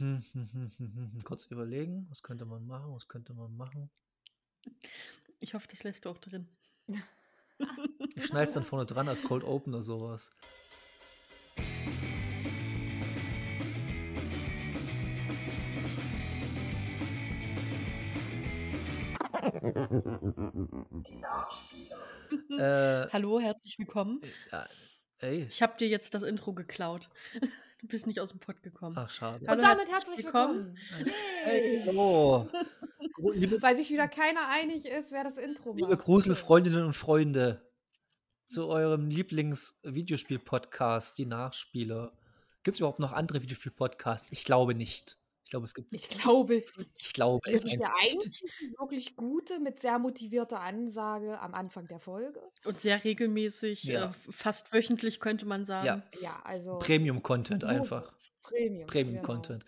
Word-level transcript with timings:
Hm, 0.00 0.24
hm, 0.32 0.72
hm. 0.78 1.24
Kurz 1.24 1.44
überlegen, 1.46 2.06
was 2.08 2.22
könnte 2.22 2.46
man 2.46 2.66
machen, 2.66 2.94
was 2.94 3.06
könnte 3.06 3.34
man 3.34 3.54
machen? 3.54 3.90
Ich 5.40 5.52
hoffe, 5.52 5.68
das 5.68 5.82
lässt 5.84 6.06
du 6.06 6.08
auch 6.08 6.16
drin. 6.16 6.48
Ich 8.14 8.24
schneide 8.26 8.46
es 8.46 8.54
dann 8.54 8.64
vorne 8.64 8.86
dran 8.86 9.08
als 9.08 9.22
Cold 9.22 9.44
Open 9.44 9.74
oder 9.74 9.82
sowas. 9.82 10.30
Die 21.06 21.18
Nachspieler. 21.20 21.98
Äh, 23.06 23.10
Hallo, 23.12 23.38
herzlich 23.38 23.78
willkommen. 23.78 24.22
ja, 24.50 24.66
ey. 25.22 25.46
Ich 25.48 25.62
habe 25.62 25.76
dir 25.78 25.88
jetzt 25.88 26.12
das 26.14 26.22
Intro 26.22 26.52
geklaut. 26.52 27.08
Du 27.80 27.86
bist 27.86 28.06
nicht 28.06 28.20
aus 28.20 28.28
dem 28.28 28.40
Pott 28.40 28.62
gekommen. 28.62 28.94
Ach, 28.98 29.08
schade. 29.08 29.40
Hallo, 29.46 29.56
Und 29.56 29.62
damit 29.62 29.88
herzlich 29.88 30.18
herzlich 30.18 30.26
willkommen. 30.26 30.76
willkommen. 30.76 31.10
Hey, 31.44 31.82
hallo. 31.86 32.46
Liebe, 33.32 33.62
Weil 33.62 33.74
sich 33.78 33.88
wieder 33.88 34.06
keiner 34.06 34.48
einig 34.48 34.84
ist, 34.84 35.12
wer 35.12 35.24
das 35.24 35.38
Intro 35.38 35.72
liebe 35.72 35.88
macht. 35.88 36.00
Gruselfreundinnen 36.00 36.84
und 36.84 36.92
Freunde, 36.92 37.66
zu 38.48 38.68
eurem 38.68 39.08
Lieblings-Videospiel-Podcast, 39.08 41.16
die 41.16 41.24
Nachspieler. 41.24 42.12
Gibt 42.64 42.74
es 42.74 42.80
überhaupt 42.80 42.98
noch 42.98 43.12
andere 43.12 43.40
Videospiel-Podcasts? 43.40 44.30
Ich 44.30 44.44
glaube 44.44 44.74
nicht. 44.74 45.16
Ich 45.50 45.52
glaube, 45.52 45.64
es 45.64 45.74
gibt. 45.74 45.92
Ich 45.92 46.08
glaube, 46.08 46.62
Ich 46.96 47.12
glaube 47.12 47.40
das 47.44 47.64
es 47.64 47.72
ist 47.72 47.80
der 47.80 47.92
einzige 48.00 48.46
wirklich 48.78 49.16
gute 49.16 49.58
mit 49.58 49.80
sehr 49.80 49.98
motivierter 49.98 50.60
Ansage 50.60 51.40
am 51.40 51.54
Anfang 51.54 51.88
der 51.88 51.98
Folge. 51.98 52.40
Und 52.64 52.80
sehr 52.80 53.02
regelmäßig, 53.02 53.82
Ja. 53.82 54.10
äh, 54.10 54.12
fast 54.30 54.72
wöchentlich 54.72 55.18
könnte 55.18 55.46
man 55.46 55.64
sagen. 55.64 55.86
Ja, 55.86 56.02
Ja, 56.20 56.40
also 56.44 56.78
Premium-Content 56.78 57.64
einfach. 57.64 58.12
Premium. 58.44 58.86
Premium-Content. 58.86 59.64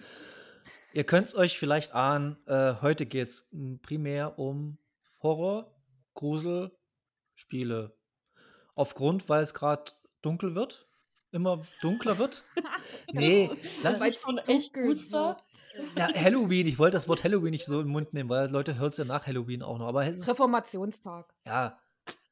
Ihr 0.93 1.03
könnt 1.03 1.27
es 1.27 1.35
euch 1.35 1.59
vielleicht 1.59 1.95
ahnen, 1.95 2.37
äh, 2.47 2.75
heute 2.81 3.05
geht 3.05 3.31
es 3.31 3.49
primär 3.83 4.39
um 4.39 4.78
Horror, 5.21 5.75
Grusel, 6.15 6.71
Spiele. 7.34 7.97
Aufgrund, 8.77 9.28
weil 9.28 9.43
es 9.43 9.53
gerade 9.53 9.91
dunkel 10.21 10.55
wird, 10.55 10.87
immer 11.33 11.61
dunkler 11.81 12.19
wird. 12.19 12.45
nee, 13.12 13.51
das 13.83 13.99
das, 13.99 14.09
ist 14.11 14.21
schon 14.21 14.39
echt 14.39 14.77
dunkel 14.77 14.95
Ja, 15.97 16.09
Halloween, 16.15 16.67
ich 16.67 16.78
wollte 16.78 16.97
das 16.97 17.09
Wort 17.09 17.25
Halloween 17.25 17.51
nicht 17.53 17.65
so 17.67 17.81
im 17.81 17.89
Mund 17.89 18.12
nehmen, 18.15 18.28
weil 18.31 18.51
Leute 18.51 18.77
hören 18.78 18.91
es 18.91 18.97
ja 18.97 19.05
nach 19.05 19.27
Halloween 19.27 19.62
auch 19.62 19.78
noch. 19.78 19.87
Aber 19.89 20.05
es 20.06 20.19
ist, 20.20 20.28
Reformationstag. 20.28 21.33
ja, 21.47 21.78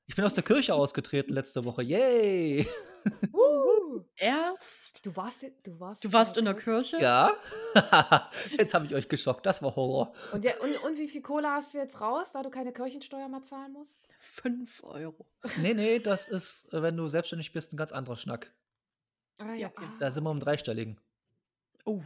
ich 0.06 0.16
bin 0.16 0.24
aus 0.24 0.34
der 0.34 0.42
Kirche 0.44 0.74
ausgetreten 0.74 1.33
letzte 1.34 1.64
Woche. 1.64 1.83
Yay! 1.83 2.66
Wuhu. 3.33 4.05
Erst, 4.16 5.06
Du 5.06 5.14
warst, 5.16 5.42
du 5.62 5.80
warst, 5.80 6.05
du 6.05 6.12
warst 6.12 6.36
in 6.36 6.44
der 6.44 6.55
Kirche. 6.55 6.98
Ja, 7.00 7.33
jetzt 8.58 8.74
habe 8.74 8.84
ich 8.86 8.94
euch 8.94 9.08
geschockt. 9.08 9.46
Das 9.46 9.62
war 9.62 9.74
Horror. 9.77 10.12
Und, 10.33 10.44
ja, 10.44 10.52
und, 10.61 10.77
und 10.84 10.98
wie 10.98 11.08
viel 11.08 11.22
Kohle 11.22 11.48
hast 11.48 11.72
du 11.74 11.78
jetzt 11.78 12.00
raus, 12.00 12.33
da 12.33 12.42
du 12.42 12.50
keine 12.50 12.72
Kirchensteuer 12.72 13.28
mehr 13.28 13.42
zahlen 13.42 13.72
musst? 13.72 14.00
Fünf 14.18 14.83
Euro. 14.84 15.27
Nee, 15.58 15.74
nee, 15.74 15.98
das 15.98 16.28
ist, 16.28 16.68
wenn 16.72 16.96
du 16.96 17.08
selbstständig 17.08 17.52
bist, 17.52 17.72
ein 17.72 17.77
ganz 17.78 17.92
anderer 17.92 18.16
Schnack. 18.16 18.52
Ah, 19.38 19.55
Ja. 19.55 19.70
Da 19.98 20.11
sind 20.11 20.24
wir 20.24 20.30
im 20.30 20.41
Dreistelligen. 20.41 21.00
Oh, 21.86 22.02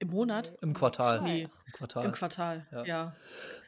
im 0.00 0.08
Monat? 0.10 0.52
Im 0.60 0.74
Quartal. 0.74 1.20
Nee. 1.22 1.42
Im 1.66 1.72
Quartal. 1.72 2.04
Im 2.04 2.12
Quartal, 2.12 2.66
Ja. 2.72 2.84
ja. 2.84 3.16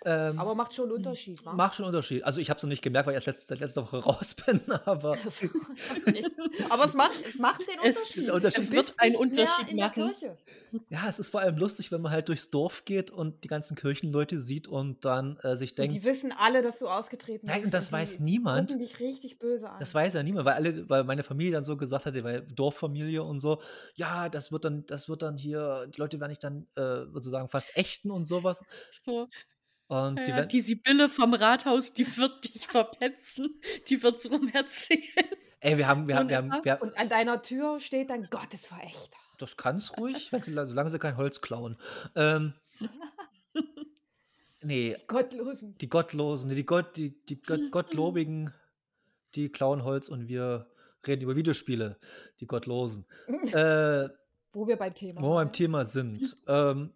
Ähm, 0.04 0.38
Aber 0.38 0.54
macht 0.54 0.74
schon 0.74 0.86
einen 0.86 0.94
Unterschied, 0.96 1.44
wa? 1.46 1.52
macht 1.52 1.76
schon 1.76 1.84
einen 1.84 1.94
Unterschied. 1.94 2.24
Also 2.24 2.40
ich 2.40 2.50
habe 2.50 2.58
es 2.58 2.62
noch 2.64 2.70
nicht 2.70 2.82
gemerkt, 2.82 3.06
weil 3.06 3.12
ich 3.12 3.16
erst 3.16 3.26
letzte, 3.28 3.46
seit 3.46 3.60
letzter 3.60 3.82
Woche 3.82 3.98
raus 4.04 4.34
bin, 4.34 4.60
aber 4.84 5.16
Aber 6.70 6.84
es 6.84 6.94
macht, 6.94 7.24
es 7.26 7.38
macht 7.38 7.60
den 7.60 7.78
Es- 7.84 7.96
Unterschied. 7.96 8.26
der 8.26 8.34
Unterschied- 8.34 8.58
Es 8.62 8.70
wird 8.72 8.94
einen 8.98 9.16
Unterschied 9.16 9.68
in 9.68 9.76
der 9.76 9.86
machen. 9.88 10.08
Kirche. 10.10 10.36
ja, 10.88 11.08
es 11.08 11.18
ist 11.18 11.28
vor 11.28 11.40
allem 11.40 11.56
lustig, 11.56 11.92
wenn 11.92 12.00
man 12.00 12.12
halt 12.12 12.28
durchs 12.28 12.50
Dorf 12.50 12.84
geht 12.84 13.10
und 13.10 13.44
die 13.44 13.48
ganzen 13.48 13.76
Kirchenleute 13.76 14.38
sieht 14.38 14.68
und 14.68 15.04
dann 15.04 15.36
äh, 15.42 15.56
sich 15.56 15.70
Und 15.72 15.78
die 15.78 15.88
denkt, 15.92 16.06
wissen 16.06 16.32
alle, 16.36 16.62
dass 16.62 16.78
du 16.78 16.88
ausgetreten 16.88 17.46
Nein, 17.46 17.56
bist. 17.56 17.66
und 17.66 17.74
das 17.74 17.86
die 17.88 17.92
weiß 17.92 18.20
niemand. 18.20 18.70
gucken 18.70 18.84
dich 18.84 19.00
richtig 19.00 19.38
böse 19.38 19.68
an. 19.70 19.78
das 19.80 19.94
weiß 19.94 20.14
ja 20.14 20.22
niemand, 20.22 20.46
weil 20.46 20.54
alle, 20.54 20.88
weil 20.88 21.04
meine 21.04 21.22
Familie 21.22 21.52
dann 21.52 21.64
so 21.64 21.76
gesagt 21.76 22.06
hatte, 22.06 22.24
weil 22.24 22.42
Dorffamilie 22.42 23.22
und 23.22 23.38
so, 23.40 23.60
ja, 23.94 24.28
das 24.28 24.50
wird 24.52 24.64
dann, 24.64 24.84
das 24.86 25.08
wird 25.08 25.22
dann 25.22 25.36
hier, 25.36 25.86
die 25.94 26.00
Leute 26.00 26.18
werden 26.20 26.30
nicht 26.30 26.42
dann 26.44 26.66
äh, 26.74 27.04
sozusagen 27.12 27.48
fast 27.48 27.76
ächten 27.76 28.10
und 28.10 28.24
sowas. 28.24 28.64
So, 29.04 29.28
Und 29.92 30.16
die 30.26 30.30
ja, 30.30 30.36
werden, 30.38 30.48
die 30.48 30.62
Sibylle 30.62 31.10
vom 31.10 31.34
Rathaus, 31.34 31.92
die 31.92 32.16
wird 32.16 32.54
dich 32.54 32.66
verpetzen. 32.66 33.60
Die 33.88 34.02
wird 34.02 34.24
rum 34.30 34.48
erzählen. 34.54 35.02
ey, 35.60 35.76
wir 35.76 35.86
haben, 35.86 36.08
wir 36.08 36.14
so 36.14 36.18
haben, 36.18 36.28
wir 36.30 36.36
haben, 36.38 36.50
wir 36.62 36.72
haben 36.72 36.80
Und 36.80 36.96
an 36.96 37.10
deiner 37.10 37.42
Tür 37.42 37.78
steht 37.78 38.08
dann 38.08 38.26
Gottesverächter. 38.30 39.18
Das 39.36 39.58
kann's 39.58 39.98
ruhig, 39.98 40.32
wenn 40.32 40.40
sie, 40.40 40.54
solange 40.54 40.88
sie 40.88 40.98
kein 40.98 41.18
Holz 41.18 41.42
klauen. 41.42 41.76
Ähm, 42.14 42.54
nee, 44.62 44.96
Gottlosen. 45.08 45.76
die 45.76 45.90
Gottlosen, 45.90 46.48
die, 46.48 46.64
Gott, 46.64 46.96
die, 46.96 47.22
die 47.26 47.42
Gott, 47.42 47.70
Gottlobigen, 47.70 48.54
die 49.34 49.50
klauen 49.50 49.84
Holz 49.84 50.08
und 50.08 50.26
wir 50.26 50.70
reden 51.06 51.20
über 51.20 51.36
Videospiele, 51.36 51.98
die 52.40 52.46
Gottlosen. 52.46 53.04
Äh, 53.52 54.08
Wo 54.54 54.66
wir 54.66 54.76
beim 54.76 54.94
Thema 54.94 55.20
wo 55.20 55.32
wir 55.32 55.44
beim. 55.44 55.52
Thema 55.52 55.84
sind. 55.84 56.36
Ähm, 56.46 56.94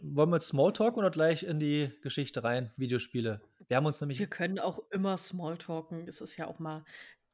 wollen 0.00 0.30
wir 0.30 0.36
jetzt 0.36 0.48
Smalltalk 0.48 0.96
oder 0.96 1.10
gleich 1.10 1.42
in 1.42 1.58
die 1.58 1.90
Geschichte 2.02 2.44
rein? 2.44 2.72
Videospiele. 2.76 3.40
Wir 3.68 3.76
haben 3.76 3.86
uns 3.86 4.00
nämlich. 4.00 4.18
Wir 4.18 4.26
können 4.26 4.58
auch 4.58 4.80
immer 4.90 5.16
Smalltalken. 5.16 6.06
Es 6.06 6.20
ist 6.20 6.36
ja 6.36 6.46
auch 6.46 6.58
mal 6.58 6.84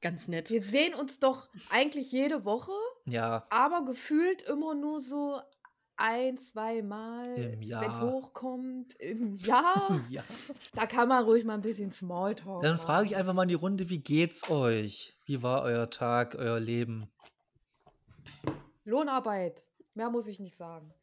ganz 0.00 0.28
nett. 0.28 0.50
Wir 0.50 0.62
sehen 0.64 0.94
uns 0.94 1.18
doch 1.18 1.48
eigentlich 1.70 2.10
jede 2.12 2.44
Woche, 2.44 2.72
Ja, 3.04 3.46
aber 3.50 3.84
gefühlt 3.84 4.42
immer 4.42 4.74
nur 4.74 5.00
so 5.00 5.40
ein, 5.96 6.38
zwei 6.38 6.80
Mal, 6.80 7.34
Im 7.34 7.60
wenn 7.60 7.90
es 7.90 8.00
hochkommt, 8.00 8.94
im 9.00 9.36
Jahr. 9.38 10.00
ja. 10.08 10.22
da 10.72 10.86
kann 10.86 11.08
man 11.08 11.24
ruhig 11.24 11.44
mal 11.44 11.52
ein 11.54 11.60
bisschen 11.60 11.90
Smalltalk 11.92 12.62
Dann 12.62 12.78
frage 12.78 13.06
ich 13.06 13.16
einfach 13.16 13.34
mal 13.34 13.42
in 13.42 13.50
die 13.50 13.54
Runde, 13.54 13.90
wie 13.90 13.98
geht's 13.98 14.48
euch? 14.50 15.14
Wie 15.26 15.42
war 15.42 15.62
euer 15.62 15.90
Tag, 15.90 16.36
euer 16.36 16.58
Leben? 16.58 17.10
Lohnarbeit. 18.84 19.62
Mehr 19.94 20.08
muss 20.08 20.26
ich 20.26 20.40
nicht 20.40 20.56
sagen. 20.56 20.94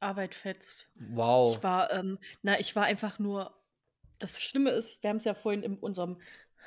Arbeit 0.00 0.34
fetzt. 0.34 0.88
Wow. 0.94 1.56
Ich 1.56 1.62
war, 1.62 1.92
ähm, 1.92 2.18
na, 2.42 2.58
ich 2.60 2.74
war 2.76 2.84
einfach 2.84 3.18
nur. 3.18 3.58
Das 4.18 4.40
Schlimme 4.40 4.70
ist, 4.70 5.02
wir 5.02 5.10
haben 5.10 5.16
es 5.16 5.24
ja 5.24 5.34
vorhin 5.34 5.62
in 5.62 5.76
unserem 5.76 6.18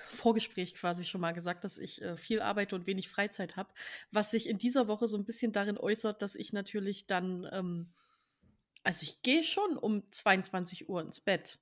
Vorgespräch 0.10 0.76
quasi 0.76 1.06
schon 1.06 1.22
mal 1.22 1.32
gesagt, 1.32 1.64
dass 1.64 1.78
ich 1.78 2.02
äh, 2.02 2.18
viel 2.18 2.42
arbeite 2.42 2.76
und 2.76 2.86
wenig 2.88 3.10
Freizeit 3.10 3.56
habe, 3.56 3.74
was 4.12 4.32
sich 4.32 4.48
in 4.48 4.58
dieser 4.58 4.88
Woche 4.88 5.08
so 5.08 5.18
ein 5.18 5.26
bisschen 5.26 5.52
darin 5.54 5.78
äußert, 5.78 6.22
dass 6.22 6.36
ich 6.36 6.54
natürlich 6.54 7.08
dann, 7.08 7.48
ähm, 7.52 7.94
also 8.84 9.04
ich 9.04 9.22
gehe 9.22 9.44
schon 9.44 9.78
um 9.78 10.09
22 10.12 10.90
Uhr 10.90 11.02
ins 11.02 11.20
Bett, 11.20 11.59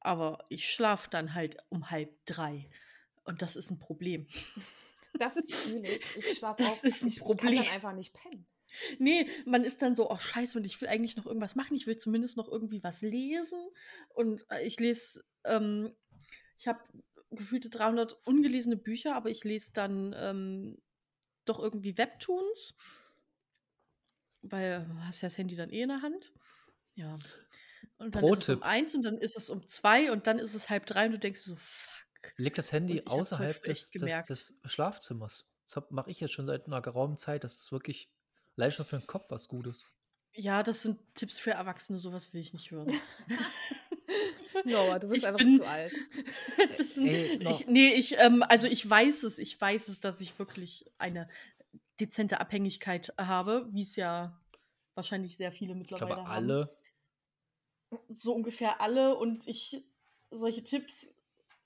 aber 0.00 0.44
ich 0.48 0.68
schlafe 0.70 1.08
dann 1.10 1.34
halt 1.34 1.56
um 1.68 1.90
halb 1.90 2.10
drei 2.24 2.68
und 3.24 3.42
das 3.42 3.54
ist 3.56 3.70
ein 3.70 3.78
Problem. 3.78 4.26
Das 5.18 5.34
fühle 5.50 5.88
ich. 5.88 6.16
Ich 6.16 6.38
schlafe 6.38 6.62
Das 6.62 6.80
auch. 6.80 6.84
ist 6.84 7.02
ein 7.02 7.08
ich, 7.08 7.16
Ich 7.16 7.20
Problem. 7.22 7.54
kann 7.56 7.64
dann 7.64 7.74
einfach 7.74 7.92
nicht 7.94 8.12
pennen. 8.14 8.46
Nee, 8.98 9.28
man 9.46 9.64
ist 9.64 9.82
dann 9.82 9.94
so, 9.94 10.10
oh 10.10 10.18
scheiße, 10.18 10.58
und 10.58 10.64
ich 10.64 10.80
will 10.80 10.88
eigentlich 10.88 11.16
noch 11.16 11.26
irgendwas 11.26 11.56
machen. 11.56 11.76
Ich 11.76 11.86
will 11.86 11.96
zumindest 11.96 12.36
noch 12.36 12.48
irgendwie 12.48 12.82
was 12.82 13.02
lesen. 13.02 13.58
Und 14.10 14.46
äh, 14.50 14.66
ich 14.66 14.78
lese, 14.78 15.24
ähm, 15.44 15.94
ich 16.58 16.68
habe 16.68 16.80
gefühlte 17.30 17.70
300 17.70 18.14
ungelesene 18.26 18.76
Bücher, 18.76 19.14
aber 19.14 19.30
ich 19.30 19.44
lese 19.44 19.72
dann 19.72 20.14
ähm, 20.16 20.78
doch 21.44 21.58
irgendwie 21.58 21.96
Webtoons. 21.98 22.76
Weil 24.42 24.86
du 24.86 25.04
hast 25.04 25.20
ja 25.20 25.28
das 25.28 25.38
Handy 25.38 25.56
dann 25.56 25.70
eh 25.70 25.82
in 25.82 25.88
der 25.88 26.02
Hand. 26.02 26.32
Ja. 26.94 27.18
Und 27.98 28.14
dann 28.14 28.24
ist 28.24 28.48
es 28.48 28.56
um 28.56 28.62
eins 28.62 28.94
und 28.94 29.02
dann 29.02 29.18
ist 29.18 29.36
es 29.36 29.50
um 29.50 29.66
zwei 29.66 30.12
und 30.12 30.26
dann 30.26 30.38
ist 30.38 30.54
es 30.54 30.70
halb 30.70 30.86
drei 30.86 31.06
und 31.06 31.12
du 31.12 31.18
denkst 31.18 31.40
so, 31.40 31.56
fuck. 31.56 32.34
Leg 32.36 32.54
das 32.54 32.72
Handy 32.72 33.02
außerhalb 33.04 33.62
des, 33.62 33.90
des, 33.90 34.22
des 34.22 34.54
Schlafzimmers. 34.64 35.46
Das 35.66 35.84
mache 35.90 36.10
ich 36.10 36.20
jetzt 36.20 36.32
schon 36.32 36.46
seit 36.46 36.66
einer 36.66 36.82
geraumen 36.82 37.16
Zeit. 37.16 37.44
Das 37.44 37.54
ist 37.54 37.72
wirklich 37.72 38.10
leider 38.58 38.72
schon 38.72 38.84
für 38.84 38.98
den 38.98 39.06
Kopf 39.06 39.30
was 39.30 39.48
Gutes. 39.48 39.84
Ja, 40.34 40.62
das 40.62 40.82
sind 40.82 40.98
Tipps 41.14 41.38
für 41.38 41.52
Erwachsene, 41.52 41.98
sowas 41.98 42.32
will 42.34 42.40
ich 42.40 42.52
nicht 42.52 42.70
hören. 42.70 42.92
Noah, 44.64 44.98
du 44.98 45.08
bist 45.08 45.22
Ich 45.22 45.26
einfach 45.26 45.38
bin- 45.38 45.56
zu 45.56 45.66
alt. 45.66 45.92
Das 46.76 46.94
sind, 46.94 47.06
Ey, 47.08 47.50
ich, 47.50 47.66
nee, 47.66 47.94
ich, 47.94 48.18
ähm, 48.18 48.42
also 48.42 48.66
ich 48.66 48.88
weiß 48.88 49.22
es, 49.22 49.38
ich 49.38 49.58
weiß 49.60 49.88
es, 49.88 50.00
dass 50.00 50.20
ich 50.20 50.38
wirklich 50.38 50.84
eine 50.98 51.28
dezente 52.00 52.40
Abhängigkeit 52.40 53.12
habe, 53.18 53.68
wie 53.72 53.82
es 53.82 53.96
ja 53.96 54.40
wahrscheinlich 54.94 55.36
sehr 55.36 55.52
viele 55.52 55.72
Ich 55.72 55.78
mittlerweile 55.78 56.14
glaube, 56.14 56.28
haben. 56.28 56.34
alle. 56.44 56.76
So 58.08 58.34
ungefähr 58.34 58.80
alle 58.80 59.16
und 59.16 59.46
ich, 59.46 59.84
solche 60.30 60.62
Tipps, 60.64 61.14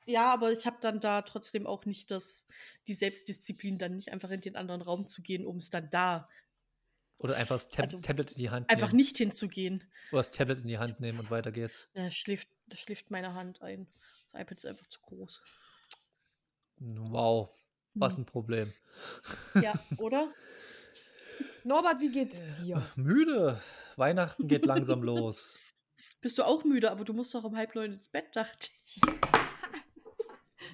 ja, 0.06 0.31
aber 0.31 0.52
ich 0.52 0.67
habe 0.67 0.76
dann 0.81 1.00
da 1.00 1.22
trotzdem 1.22 1.67
auch 1.67 1.84
nicht 1.87 2.11
das, 2.11 2.46
die 2.87 2.94
Selbstdisziplin, 2.94 3.78
dann 3.78 3.96
nicht 3.96 4.12
einfach 4.12 4.31
in 4.31 4.40
den 4.40 4.56
anderen 4.56 4.82
Raum 4.82 5.06
zu 5.08 5.22
gehen, 5.22 5.44
um 5.46 5.56
es 5.56 5.70
dann 5.70 5.88
da 5.90 6.28
Oder 7.22 7.36
einfach 7.36 7.54
das 7.54 7.69
Tab 7.69 7.84
Also, 7.84 8.00
Tablet 8.00 8.32
in 8.32 8.38
die 8.38 8.50
Hand 8.50 8.69
einfach 8.69 8.88
nehmen. 8.88 8.96
nicht 8.98 9.16
hinzugehen. 9.16 9.84
Oder 10.10 10.20
das 10.20 10.30
Tablet 10.32 10.60
in 10.60 10.66
die 10.69 10.78
Hand 10.78 11.00
nehmen 11.00 11.20
und 11.20 11.30
weiter 11.30 11.52
geht's. 11.52 11.88
Da 11.94 12.10
schläft, 12.10 12.48
da 12.66 12.76
schläft 12.76 13.10
meine 13.10 13.34
Hand 13.34 13.62
ein. 13.62 13.86
Das 14.32 14.40
iPad 14.40 14.58
ist 14.58 14.66
einfach 14.66 14.86
zu 14.88 15.00
groß. 15.02 15.40
Wow, 16.78 17.50
was 17.94 18.16
Hm. 18.16 18.22
ein 18.22 18.26
Problem. 18.26 18.72
Ja, 19.54 19.74
oder? 19.98 20.28
Norbert, 21.64 22.00
wie 22.00 22.10
geht's 22.10 22.38
dir? 22.62 22.82
Müde. 22.96 23.60
Weihnachten 23.96 24.48
geht 24.48 24.66
langsam 24.66 25.02
los. 25.02 25.58
Bist 26.20 26.38
du 26.38 26.44
auch 26.44 26.64
müde, 26.64 26.90
aber 26.90 27.04
du 27.04 27.12
musst 27.12 27.34
doch 27.34 27.44
um 27.44 27.56
halb 27.56 27.74
neun 27.74 27.92
ins 27.92 28.08
Bett, 28.08 28.34
dachte 28.34 28.69
ich. 28.84 29.00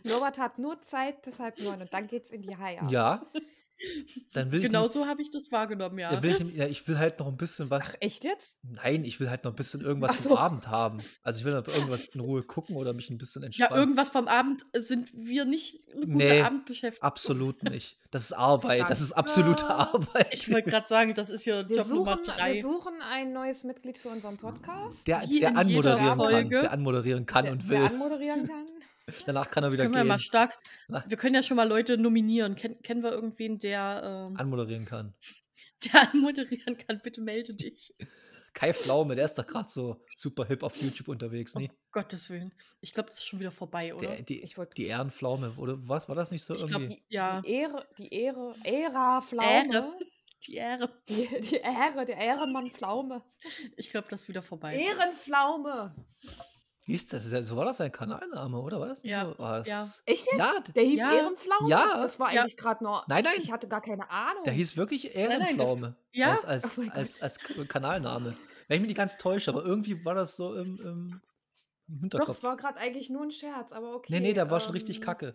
Norbert 0.05 0.39
hat 0.39 0.59
nur 0.59 0.81
Zeit 0.83 1.21
bis 1.23 1.41
halb 1.41 1.59
neun 1.59 1.81
und 1.81 1.93
dann 1.93 2.07
geht's 2.07 2.31
in 2.31 2.41
die 2.43 2.57
Haie. 2.57 2.81
Ja. 2.89 3.27
Dann 4.33 4.51
will 4.53 4.61
ich 4.61 4.67
Genau 4.67 4.81
nämlich- 4.81 4.93
so 4.93 5.07
habe 5.07 5.23
ich 5.23 5.31
das 5.31 5.53
wahrgenommen, 5.53 5.99
ja. 5.99 6.11
dann 6.13 6.23
will 6.23 6.33
ich, 6.33 6.55
ja, 6.57 6.67
ich 6.67 6.87
will 6.89 6.99
halt 6.99 7.19
noch 7.21 7.29
ein 7.29 7.37
bisschen 7.37 7.71
was. 7.71 7.85
Ach, 7.91 7.95
echt 8.01 8.25
jetzt? 8.25 8.59
Nein, 8.63 9.05
ich 9.05 9.21
will 9.21 9.31
halt 9.31 9.45
noch 9.45 9.53
ein 9.53 9.57
bisschen 9.57 9.81
irgendwas 9.81 10.11
Ach 10.13 10.17
vom 10.17 10.31
so. 10.33 10.39
Abend 10.39 10.69
haben. 10.69 10.99
Also 11.23 11.41
ich 11.41 11.45
will 11.45 11.55
noch 11.55 11.67
irgendwas 11.69 12.09
in 12.09 12.21
Ruhe 12.21 12.43
gucken 12.43 12.77
oder 12.77 12.93
mich 12.93 13.09
ein 13.11 13.19
bisschen 13.19 13.43
Ja, 13.43 13.47
entspannen. 13.47 13.77
irgendwas 13.79 14.11
vom 14.11 14.27
Abend 14.29 14.65
äh, 14.73 14.81
sind 14.81 15.11
wir 15.15 15.45
nicht 15.45 15.81
eine 15.93 16.07
gute 16.07 16.17
Nee, 16.17 16.41
Abendbeschäftigung. 16.43 17.03
Absolut 17.07 17.63
nicht. 17.71 17.99
Das 18.11 18.23
ist 18.25 18.33
Arbeit. 18.33 18.89
Das 18.89 19.01
ist 19.01 19.13
absolute 19.13 19.65
Danke. 19.67 19.75
Arbeit. 19.95 20.35
Ich 20.35 20.51
wollte 20.51 20.71
gerade 20.71 20.87
sagen, 20.89 21.15
das 21.15 21.31
ist 21.31 21.45
ja 21.45 21.69
Wir 21.69 21.77
Job 21.77 21.89
Nummer 21.89 22.11
suchen, 22.17 22.27
wir 22.27 22.35
drei. 22.35 22.61
suchen 22.63 22.95
ein 23.03 23.33
neues 23.33 23.65
Mitglied 23.65 23.99
für 23.99 24.09
unseren 24.09 24.39
Podcast, 24.39 25.07
Der, 25.07 25.23
der 25.27 25.57
anmoderieren 25.57 26.19
kann. 26.19 26.49
Der 26.51 26.73
anmoderieren 26.73 27.27
kann 27.27 27.45
der, 27.45 27.53
und 27.53 27.63
der 27.63 27.69
will. 27.69 27.87
anmoderieren 27.87 28.47
kann. 28.49 28.67
Danach 29.27 29.51
kann 29.51 29.63
er 29.63 29.67
Das 29.67 29.73
wieder 29.73 29.85
können 29.85 29.95
wir 29.95 30.01
gehen. 30.03 30.09
mal 30.09 30.19
stark. 30.19 30.59
Wir 31.07 31.17
können 31.17 31.35
ja 31.35 31.43
schon 31.43 31.57
mal 31.57 31.69
Leute 31.69 31.97
nominieren. 31.99 32.55
Ken, 32.55 32.77
kennen 32.83 33.03
wir 33.03 33.13
irgendwen, 33.13 33.59
der, 33.59 34.29
ähm, 34.31 34.37
Anmoderieren 34.37 34.85
kann. 34.85 35.15
der 35.85 36.11
anmoderieren 36.13 36.77
kann? 36.79 37.01
Bitte 37.03 37.21
melde 37.21 37.55
dich. 37.55 37.95
Kai 38.55 38.73
Pflaume, 38.75 39.15
der 39.15 39.27
ist 39.27 39.35
doch 39.39 39.47
gerade 39.47 39.69
so 39.69 40.05
super 40.17 40.45
hip 40.47 40.63
auf 40.65 40.75
YouTube 40.83 41.09
unterwegs, 41.09 41.55
Um 41.55 41.63
ne? 41.63 41.71
Gottes 41.93 42.29
Willen. 42.31 42.53
Ich 42.81 42.93
glaube, 42.93 43.11
das 43.11 43.19
ist 43.19 43.27
schon 43.27 43.39
wieder 43.39 43.53
vorbei, 43.53 43.95
oder? 43.95 44.09
Der, 44.09 44.23
die, 44.23 44.43
Ich 44.43 44.59
wollte 44.59 44.75
die 44.75 44.87
Ehrenpflaume, 44.87 45.53
oder 45.59 45.77
was? 45.87 46.09
War 46.09 46.17
das 46.17 46.31
nicht 46.33 46.43
so 46.43 46.55
Ich 46.55 46.67
glaub, 46.67 46.81
irgendwie? 46.83 47.05
ja, 47.09 47.41
Die 47.43 47.51
Ehre, 47.53 47.87
die 47.99 48.13
Ehre, 48.13 48.55
Ära 48.65 49.23
Pflaume. 49.23 49.49
Ehre. 49.75 49.93
die 50.47 50.55
Ehre. 50.55 50.91
Die, 51.09 51.29
die 51.43 51.57
Ehre, 51.57 52.05
der 52.07 52.17
Ehrenmann 52.17 52.71
Pflaume. 52.71 53.23
Ich 53.77 53.91
glaube, 53.91 54.09
das 54.11 54.23
ist 54.23 54.29
wieder 54.29 54.43
vorbei. 54.43 54.75
Ehrenpflaume. 54.77 55.95
Wie 56.89 56.95
ist 56.95 57.13
das? 57.13 57.25
So 57.25 57.55
war 57.57 57.67
das 57.67 57.77
sein 57.77 57.93
Kanalname, 57.93 58.59
oder? 58.59 58.81
War 58.81 58.89
das 58.89 59.03
nicht 59.03 59.13
Ja, 59.13 59.27
so? 59.27 59.35
Das, 59.35 59.67
ja. 59.69 59.87
Echt 60.07 60.25
jetzt? 60.27 60.39
Ja, 60.39 60.55
Der 60.75 60.83
hieß 60.83 60.99
Ja. 60.99 61.13
Ehrenpflaume? 61.13 61.69
Ja. 61.69 61.99
Das 62.01 62.19
war 62.19 62.33
Ja. 62.33 62.41
eigentlich 62.41 62.57
gerade 62.57 62.83
noch. 62.83 63.07
Nein, 63.09 63.25
nein. 63.25 63.35
Ich 63.37 63.53
hatte 63.53 63.69
gar 63.69 63.83
keine 63.83 64.11
Ahnung. 64.11 64.43
Der 64.45 64.55
hieß 64.55 64.79
wirklich 64.79 65.05
nein, 65.15 65.29
das- 65.29 65.49
Ehrenpflaume. 65.49 65.97
ja? 66.13 66.31
Als, 66.31 66.45
als, 66.47 66.79
Oh 66.79 66.83
als, 66.91 67.21
als 67.21 67.39
Kanalname. 67.69 68.37
Wenn 68.69 68.77
ich 68.77 68.81
mich 68.81 68.89
nicht 68.89 68.97
ganz 68.97 69.19
täusche, 69.19 69.51
aber 69.51 69.65
irgendwie 69.65 70.03
war 70.05 70.15
das 70.15 70.35
so 70.37 70.55
im, 70.55 70.81
im, 70.81 70.81
im 70.81 71.21
Doch, 71.95 72.01
Hinterkopf. 72.01 72.37
es 72.39 72.43
war 72.43 72.57
gerade 72.57 72.79
eigentlich 72.79 73.11
nur 73.11 73.23
ein 73.23 73.31
Scherz, 73.33 73.73
aber 73.73 73.95
okay. 73.95 74.11
nee, 74.15 74.21
nee, 74.21 74.33
der 74.33 74.51
war 74.51 74.59
schon 74.61 74.73
richtig 74.73 74.97
ähm, 74.97 75.03
kacke. 75.03 75.35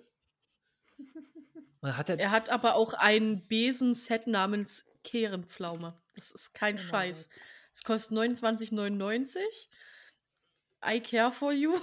Man 1.82 1.96
hat 1.98 2.10
ja, 2.10 2.16
Er 2.16 2.32
hat 2.32 2.50
aber 2.50 2.76
auch 2.76 2.94
ein 2.96 3.46
Besenset 3.48 4.26
namens 4.26 4.86
Kehrenpflaume. 5.04 5.94
Das 6.16 6.32
ist 6.32 6.54
kein 6.54 6.76
Oh 6.76 6.80
mein 6.80 6.88
Scheiß. 6.88 7.30
Es 7.74 7.84
kostet 7.84 8.18
29,99. 8.18 9.38
I 10.86 11.00
care 11.00 11.32
for 11.32 11.52
you. 11.54 11.74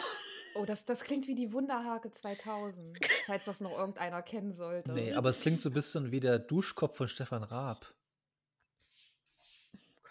Oh, 0.54 0.64
das, 0.64 0.84
das 0.84 1.02
klingt 1.04 1.26
wie 1.28 1.34
die 1.36 1.52
Wunderhake 1.52 2.10
2000, 2.12 2.98
falls 3.26 3.44
das 3.44 3.60
noch 3.60 3.70
irgendeiner 3.78 4.20
kennen 4.22 4.52
sollte. 4.52 4.92
nee, 4.92 5.12
aber 5.14 5.28
es 5.30 5.40
klingt 5.40 5.60
so 5.60 5.70
ein 5.70 5.72
bisschen 5.72 6.10
wie 6.10 6.20
der 6.20 6.38
Duschkopf 6.40 6.96
von 6.96 7.06
Stefan 7.08 7.42
Raab. 7.44 7.94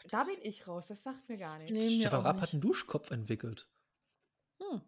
da 0.09 0.23
bin 0.23 0.37
ich 0.41 0.67
raus, 0.67 0.87
das 0.87 1.03
sagt 1.03 1.27
mir 1.29 1.37
gar 1.37 1.57
nichts. 1.57 1.71
Nee, 1.73 1.99
Stefan 2.01 2.21
Raab 2.21 2.35
nicht. 2.37 2.43
hat 2.43 2.53
einen 2.53 2.61
Duschkopf 2.61 3.11
entwickelt. 3.11 3.67
Hm. 4.59 4.81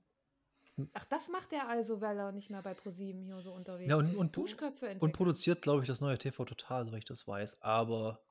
Ach, 0.94 1.06
das 1.06 1.27
macht 1.30 1.51
er 1.53 1.68
also, 1.68 2.01
weil 2.01 2.18
er 2.18 2.31
nicht 2.31 2.50
mehr 2.50 2.62
bei 2.63 2.74
ProSieben 2.74 3.21
hier 3.24 3.39
so 3.42 3.51
unterwegs 3.53 3.89
Ja, 3.89 3.98
und- 3.98 4.09
ist. 4.12 4.15
und- 4.15 4.36
Duschköpfe 4.36 4.95
Und 5.00 5.12
produziert, 5.12 5.62
glaube 5.62 5.81
ich, 5.81 5.88
das 5.88 6.01
neue 6.01 6.18
TV 6.18 6.45
Total, 6.45 6.86
soweit 6.86 7.00
ich 7.00 7.06
das 7.06 7.27
weiß. 7.27 7.62
Aber 7.62 8.21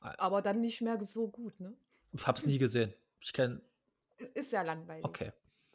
Aber 0.00 0.42
dann 0.42 0.60
nicht 0.60 0.82
mehr 0.82 1.02
so 1.04 1.28
gut, 1.28 1.58
ne? 1.60 1.72
ich 2.12 2.26
habe 2.26 2.36
es 2.36 2.46
nie 2.46 2.58
gesehen. 2.58 2.92
Ich 3.20 3.32
kenn, 3.32 3.62
Ist 4.34 4.52
ja 4.52 4.62
langweilig. 4.62 5.04
okay. 5.04 5.32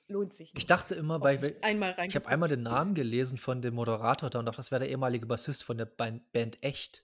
Lohnt 0.07 0.33
sich 0.33 0.49
Ich 0.49 0.55
nicht. 0.55 0.69
dachte 0.69 0.95
immer, 0.95 1.21
weil 1.23 1.41
weil- 1.41 1.57
Einmal 1.61 1.95
ich 2.05 2.15
habe 2.15 2.27
einmal 2.27 2.49
den 2.49 2.63
Namen 2.63 2.95
gelesen 2.95 3.37
von 3.37 3.61
dem 3.61 3.75
Moderator 3.75 4.29
da 4.29 4.39
und 4.39 4.45
dachte, 4.45 4.57
das 4.57 4.69
wäre 4.71 4.79
der 4.79 4.89
ehemalige 4.89 5.25
Bassist 5.25 5.63
von 5.63 5.77
der 5.77 5.85
Ban- 5.85 6.21
Band 6.33 6.61
Echt. 6.61 7.03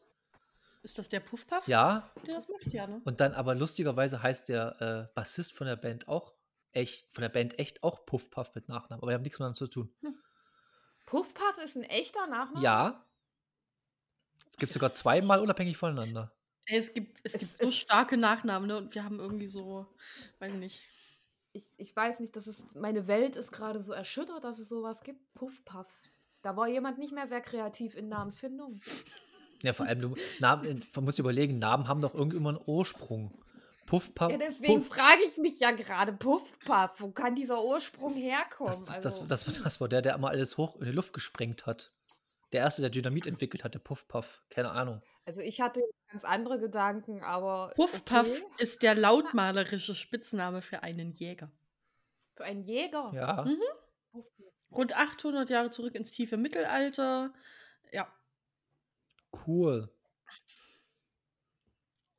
Ist 0.83 0.97
das 0.97 1.07
der 1.09 1.21
Puffpuff? 1.21 1.67
Ja, 1.67 2.09
Der 2.25 2.35
das 2.35 2.49
macht, 2.49 2.67
ja, 2.73 2.85
ne? 2.87 3.01
und 3.05 3.19
dann 3.21 3.33
aber 3.33 3.55
lustigerweise 3.55 4.21
heißt 4.21 4.49
der 4.49 5.09
äh, 5.09 5.15
Bassist 5.15 5.53
von 5.53 5.67
der 5.67 5.75
Band 5.77 6.07
auch 6.07 6.33
Echt, 6.73 7.07
von 7.13 7.21
der 7.21 7.29
Band 7.29 7.57
Echt 7.59 7.81
auch 7.81 8.05
Puff 8.05 8.29
Puff 8.29 8.53
mit 8.55 8.67
Nachnamen, 8.67 9.01
aber 9.01 9.11
die 9.11 9.15
haben 9.15 9.21
nichts 9.23 9.39
miteinander 9.39 9.57
zu 9.57 9.67
tun. 9.67 9.93
Puffpuff 11.05 11.57
ist 11.63 11.77
ein 11.77 11.83
echter 11.83 12.27
Nachname? 12.27 12.63
Ja. 12.63 13.05
Es 14.51 14.57
gibt 14.57 14.71
sogar 14.73 14.91
zweimal 14.91 15.39
unabhängig 15.39 15.77
voneinander. 15.77 16.31
Es 16.65 16.93
gibt, 16.93 17.19
es, 17.23 17.35
Es 17.35 17.39
gibt 17.39 17.57
so 17.57 17.71
starke 17.71 18.17
Nachnamen, 18.17 18.67
ne? 18.67 18.77
Und 18.77 18.93
wir 18.93 19.03
haben 19.05 19.19
irgendwie 19.19 19.47
so, 19.47 19.87
weiß 20.39 20.51
ich 20.51 20.59
nicht. 20.59 20.81
Ich, 21.57 21.73
ich 21.77 21.95
weiß 21.95 22.19
nicht, 22.19 22.35
das 22.35 22.47
ist, 22.47 22.75
meine 22.75 23.07
Welt 23.07 23.35
ist 23.35 23.51
gerade 23.51 23.81
so 23.81 23.91
erschüttert, 23.91 24.43
dass 24.43 24.59
es 24.59 24.69
sowas 24.69 25.01
gibt. 25.01 25.33
Puffpuff. 25.33 25.87
Da 26.43 26.55
war 26.55 26.67
jemand 26.67 26.99
nicht 26.99 27.11
mehr 27.11 27.25
sehr 27.25 27.41
kreativ 27.41 27.95
in 27.95 28.09
Namensfindung. 28.09 28.79
Ja, 29.63 29.73
vor 29.73 29.87
allem, 29.87 30.01
du, 30.01 30.15
Namen, 30.39 30.85
man 30.93 31.05
muss 31.05 31.17
überlegen, 31.17 31.57
Namen 31.57 31.87
haben 31.87 31.99
doch 31.99 32.13
irgendwie 32.13 32.37
immer 32.37 32.49
einen 32.49 32.61
Ursprung. 32.63 33.31
Puff 33.87 34.13
Puff. 34.13 34.29
Ja, 34.29 34.37
deswegen 34.37 34.81
Puff, 34.81 34.89
frage 34.89 35.21
ich 35.27 35.37
mich 35.37 35.59
ja 35.59 35.71
gerade, 35.71 36.13
Puffpuff, 36.13 36.91
wo 36.99 37.09
kann 37.09 37.35
dieser 37.35 37.63
Ursprung 37.63 38.13
herkommen? 38.13 38.71
das, 38.71 38.83
das, 38.83 39.17
also, 39.17 39.25
das, 39.25 39.45
das 39.45 39.81
war 39.81 39.87
der, 39.87 40.03
der 40.03 40.13
immer 40.13 40.29
alles 40.29 40.57
hoch 40.57 40.75
in 40.75 40.85
die 40.85 40.91
Luft 40.91 41.11
gesprengt 41.11 41.65
hat. 41.65 41.91
Der 42.51 42.61
erste, 42.61 42.83
der 42.83 42.91
Dynamit 42.91 43.25
entwickelt 43.25 43.63
hatte, 43.63 43.79
Puff 43.79 44.07
Puff. 44.07 44.43
Keine 44.51 44.69
Ahnung. 44.69 45.01
Also 45.27 45.41
ich 45.41 45.61
hatte 45.61 45.81
ganz 46.09 46.25
andere 46.25 46.57
Gedanken, 46.59 47.21
aber 47.23 47.73
Puffpuff 47.75 48.27
okay. 48.27 48.43
ist 48.57 48.81
der 48.81 48.95
lautmalerische 48.95 49.93
Spitzname 49.93 50.61
für 50.63 50.81
einen 50.81 51.11
Jäger. 51.11 51.51
für 52.35 52.45
einen 52.45 52.63
Jäger. 52.63 53.11
Ja. 53.13 53.43
Mhm. 53.45 54.23
Rund 54.71 54.97
800 54.97 55.49
Jahre 55.49 55.69
zurück 55.69 55.93
ins 55.95 56.11
tiefe 56.11 56.37
Mittelalter. 56.37 57.33
Ja, 57.91 58.07
Cool. 59.45 59.89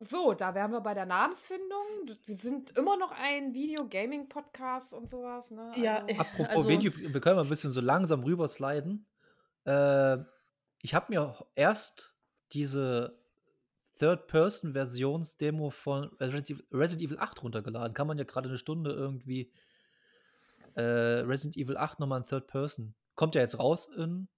So, 0.01 0.33
da 0.33 0.55
wären 0.55 0.71
wir 0.71 0.81
bei 0.81 0.95
der 0.95 1.07
Namensfindung. 1.07 1.85
Wir 2.25 2.37
sind 2.37 2.77
immer 2.79 2.97
noch 2.97 3.11
ein 3.11 3.53
Video-Gaming-Podcast 3.53 4.95
und 4.95 5.09
sowas. 5.11 5.51
Ne? 5.51 5.73
Ja, 5.77 5.97
also, 5.97 6.09
äh, 6.09 6.19
Apropos 6.19 6.57
Also- 6.57 6.69
Video, 6.69 6.93
wir 6.95 7.21
können 7.21 7.37
mal 7.37 7.43
ein 7.43 7.49
bisschen 7.49 7.73
so 7.73 7.81
langsam 7.81 8.23
rübersliden. 8.23 9.07
Äh, 9.65 10.19
ich 10.83 10.95
habe 10.95 11.07
mir 11.09 11.47
erst 11.57 12.15
diese 12.53 13.19
Third-Person-Versions-Demo 13.99 15.71
von 15.71 16.05
Resident 16.21 16.51
Evil, 16.51 16.65
Resident 16.73 17.09
Evil 17.09 17.19
8 17.19 17.43
runtergeladen. 17.43 17.95
Kann 17.95 18.07
man 18.07 18.19
ja 18.19 18.25
gerade 18.25 18.49
eine 18.49 18.59
Stunde 18.59 18.93
irgendwie 18.93 19.51
äh, 20.75 20.83
Resident 20.83 21.57
Evil 21.57 21.77
8 21.77 22.01
nochmal 22.01 22.21
in 22.21 22.27
Third 22.27 22.47
Person. 22.47 22.95
Kommt 23.17 23.35
ja 23.35 23.41
jetzt 23.41 23.59
raus 23.59 23.89
in 23.97 24.23
ein 24.23 24.29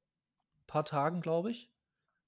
paar 0.67 0.85
Tagen, 0.85 1.21
glaube 1.21 1.51
ich. 1.51 1.71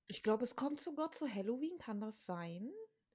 ich 0.09 0.23
glaube, 0.23 0.45
es 0.45 0.57
kommt 0.57 0.81
sogar 0.81 1.11
zu 1.13 1.27
Halloween, 1.27 1.79
kann 1.79 2.01
das 2.01 2.27
sein? 2.27 2.71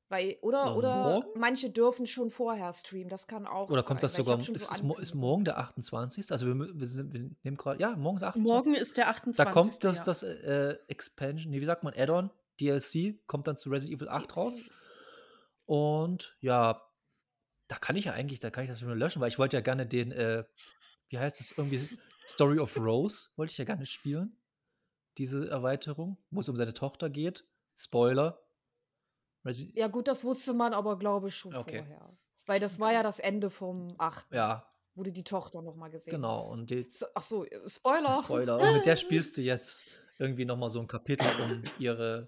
Weil, 0.09 0.37
oder, 0.41 0.77
oder 0.77 0.95
morgen? 1.03 1.27
manche 1.35 1.69
dürfen 1.69 2.07
schon 2.07 2.29
vorher 2.29 2.71
streamen, 2.71 3.09
das 3.09 3.27
kann 3.27 3.45
auch 3.45 3.69
Oder 3.69 3.81
sein. 3.81 3.87
kommt 3.87 4.03
das 4.03 4.13
weil 4.13 4.21
ich 4.21 4.45
sogar, 4.45 4.55
ist, 4.55 4.77
so 4.77 4.95
ist, 4.95 5.15
morgen 5.15 5.43
der 5.43 5.57
28. 5.57 6.31
Also 6.31 6.47
wir, 6.47 6.55
wir, 6.57 6.85
sind, 6.85 7.13
wir 7.13 7.29
nehmen 7.43 7.57
gerade, 7.57 7.81
ja, 7.81 7.93
morgen 7.97 8.15
ist 8.15 8.21
der 8.21 8.29
28. 8.29 8.49
morgen 8.49 8.73
ist 8.73 8.97
der 8.97 9.09
28. 9.09 9.45
Da 9.45 9.51
kommt 9.51 9.83
das, 9.83 9.97
ja. 9.97 10.03
das 10.05 10.23
äh, 10.23 10.77
Expansion, 10.87 11.51
nee, 11.51 11.59
wie 11.59 11.65
sagt 11.65 11.83
man, 11.83 11.93
Add-on, 11.93 12.29
DLC, 12.59 13.25
kommt 13.27 13.47
dann 13.47 13.57
zu 13.57 13.69
Resident 13.69 13.97
Evil 13.99 14.09
8 14.09 14.35
raus. 14.35 14.61
Und 15.65 16.35
ja, 16.39 16.81
da 17.67 17.75
kann 17.77 17.95
ich 17.95 18.05
ja 18.05 18.13
eigentlich, 18.13 18.39
da 18.39 18.49
kann 18.49 18.63
ich 18.63 18.69
das 18.69 18.79
schon 18.79 18.97
löschen, 18.97 19.21
weil 19.21 19.29
ich 19.29 19.39
wollte 19.39 19.57
ja 19.57 19.61
gerne 19.61 19.85
den, 19.85 20.11
äh, 20.11 20.45
wie 21.09 21.19
heißt 21.19 21.39
das, 21.39 21.51
irgendwie 21.51 21.87
Story 22.27 22.59
of 22.59 22.77
Rose, 22.77 23.27
wollte 23.35 23.51
ich 23.51 23.57
ja 23.57 23.65
gerne 23.65 23.85
spielen. 23.85 24.37
Diese 25.17 25.49
Erweiterung, 25.49 26.17
wo 26.29 26.39
es 26.39 26.49
um 26.49 26.55
seine 26.55 26.73
Tochter 26.73 27.09
geht. 27.09 27.45
Spoiler. 27.75 28.41
Resi 29.45 29.71
Ja, 29.75 29.87
gut, 29.87 30.07
das 30.07 30.23
wusste 30.23 30.53
man 30.53 30.73
aber, 30.73 30.97
glaube 30.97 31.29
ich, 31.29 31.35
schon 31.35 31.55
Okay. 31.55 31.79
vorher. 31.79 32.17
Weil 32.45 32.59
das 32.59 32.79
war 32.79 32.93
ja 32.93 33.03
das 33.03 33.19
Ende 33.19 33.49
vom 33.49 33.95
8. 33.97 34.31
ja, 34.31 34.65
du 34.95 35.11
die 35.11 35.23
Tochter 35.23 35.61
nochmal 35.61 35.89
gesehen 35.89 36.11
genau. 36.11 36.37
hast. 36.37 36.47
Und 36.47 36.69
die, 36.69 36.87
Ach 37.13 37.21
so, 37.21 37.45
Spoiler. 37.67 38.13
Spoiler. 38.23 38.59
Und 38.59 38.73
mit 38.73 38.85
der 38.85 38.95
spielst 38.95 39.37
du 39.37 39.41
jetzt 39.41 39.85
irgendwie 40.17 40.45
nochmal 40.45 40.69
so 40.69 40.79
ein 40.79 40.87
Kapitel, 40.87 41.27
um 41.43 41.63
ihre 41.77 42.27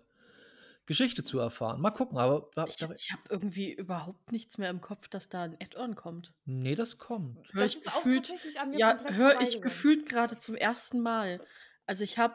Geschichte 0.89 1.23
zu 1.23 1.37
erfahren. 1.37 1.79
Mal 1.79 1.91
gucken, 1.91 2.17
aber 2.17 2.49
da, 2.55 2.65
Ich, 2.65 2.81
ich 2.81 3.11
habe 3.11 3.21
irgendwie 3.29 3.71
überhaupt 3.71 4.31
nichts 4.31 4.57
mehr 4.57 4.71
im 4.71 4.81
Kopf, 4.81 5.07
dass 5.07 5.29
da 5.29 5.43
ein 5.43 5.55
Add-on 5.61 5.95
kommt. 5.95 6.33
nee, 6.45 6.73
das 6.73 6.97
kommt. 6.97 7.37
Hör 7.53 7.61
Das 7.61 7.73
ich 7.73 7.77
ist 7.81 7.87
auch 7.89 8.03
gefühlt, 8.03 8.25
tatsächlich 8.27 8.59
an 8.59 8.71
mir 8.71 8.79
ja, 8.79 8.99
höre 9.09 9.39
ich 9.39 9.61
gefühlt 9.61 10.09
gerade 10.09 10.37
zum 10.39 10.55
ersten 10.55 10.99
Mal. 10.99 11.39
Also 11.85 12.03
ich 12.03 12.17
habe, 12.17 12.33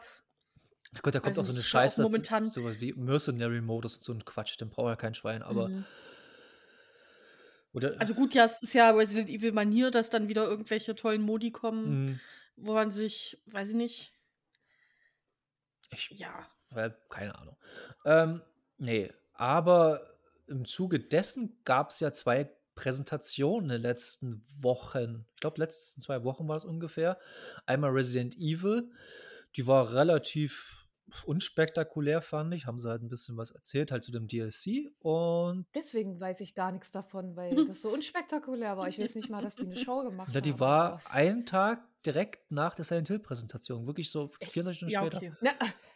Ach 0.95 1.01
Gott, 1.01 1.13
da 1.13 1.19
kommt 1.19 1.37
auch 1.37 1.43
so 1.43 1.51
eine 1.51 1.59
auch 1.59 1.63
Scheiße 1.65 2.01
momentan- 2.01 2.49
sowas 2.49 2.79
wie 2.79 2.93
Mercenary 2.93 3.59
Modus 3.59 3.95
und 3.95 4.03
so 4.03 4.13
ein 4.13 4.23
Quatsch, 4.23 4.59
den 4.59 4.69
braucht 4.69 4.87
ja 4.87 4.95
kein 4.95 5.15
Schwein, 5.15 5.43
aber 5.43 5.67
Mhm. 5.67 5.85
oder 7.73 7.93
also 7.99 8.13
gut, 8.13 8.33
ja, 8.33 8.45
es 8.45 8.63
ist 8.63 8.73
ja 8.73 8.89
Resident 8.91 9.29
Evil 9.29 9.51
Manier, 9.51 9.91
dass 9.91 10.09
dann 10.09 10.29
wieder 10.29 10.45
irgendwelche 10.45 10.95
tollen 10.95 11.21
Modi 11.21 11.51
kommen, 11.51 12.05
mh, 12.05 12.19
wo 12.55 12.73
man 12.73 12.89
sich, 12.89 13.37
weiß 13.47 13.69
ich 13.69 13.75
nicht, 13.75 14.13
ich, 15.91 16.09
ja, 16.11 16.47
weil, 16.75 16.97
keine 17.09 17.37
Ahnung. 17.37 17.57
Ähm, 18.05 18.41
nee, 18.77 19.11
Aber 19.33 20.01
im 20.47 20.65
Zuge 20.65 20.99
dessen 20.99 21.57
gab 21.63 21.89
es 21.89 21.99
ja 21.99 22.11
2 22.11 22.49
Präsentationen 22.75 23.69
in 23.69 23.69
den 23.69 23.81
letzten 23.81 24.45
Wochen. 24.59 25.25
Ich 25.33 25.39
glaube, 25.39 25.59
letzten 25.59 26.01
2 26.01 26.23
Wochen 26.23 26.47
war 26.47 26.57
es 26.57 26.65
ungefähr. 26.65 27.17
Einmal 27.65 27.91
Resident 27.91 28.35
Evil, 28.37 28.91
die 29.55 29.65
war 29.65 29.93
relativ 29.93 30.85
unspektakulär, 31.25 32.21
fand 32.21 32.53
ich. 32.53 32.65
Haben 32.65 32.79
sie 32.79 32.89
halt 32.89 33.01
ein 33.01 33.09
bisschen 33.09 33.37
was 33.37 33.51
erzählt, 33.51 33.91
halt 33.91 34.03
zu 34.03 34.11
dem 34.11 34.27
DLC. 34.27 34.91
Und 34.99 35.65
Deswegen 35.73 36.19
weiß 36.19 36.41
ich 36.41 36.55
gar 36.55 36.71
nichts 36.71 36.91
davon, 36.91 37.35
weil 37.35 37.55
das 37.67 37.81
so 37.81 37.89
unspektakulär 37.89 38.77
war. 38.77 38.87
Ich 38.87 38.99
weiß 38.99 39.15
nicht 39.15 39.29
mal, 39.29 39.41
dass 39.41 39.55
die 39.55 39.63
eine 39.63 39.77
Show 39.77 40.03
gemacht 40.03 40.33
ja, 40.33 40.41
die 40.41 40.59
war 40.59 41.01
einen 41.09 41.45
Tag 41.45 41.83
direkt 42.05 42.51
nach 42.51 42.73
der 42.75 42.85
Silent 42.85 43.07
Hill-Präsentation. 43.07 43.87
Wirklich 43.87 44.09
so 44.11 44.31
Echt? 44.39 44.51
24 44.53 44.77
Stunden 44.77 44.93
Ja, 44.93 45.01
später. 45.01 45.17
okay. 45.17 45.33
Na, 45.41 45.51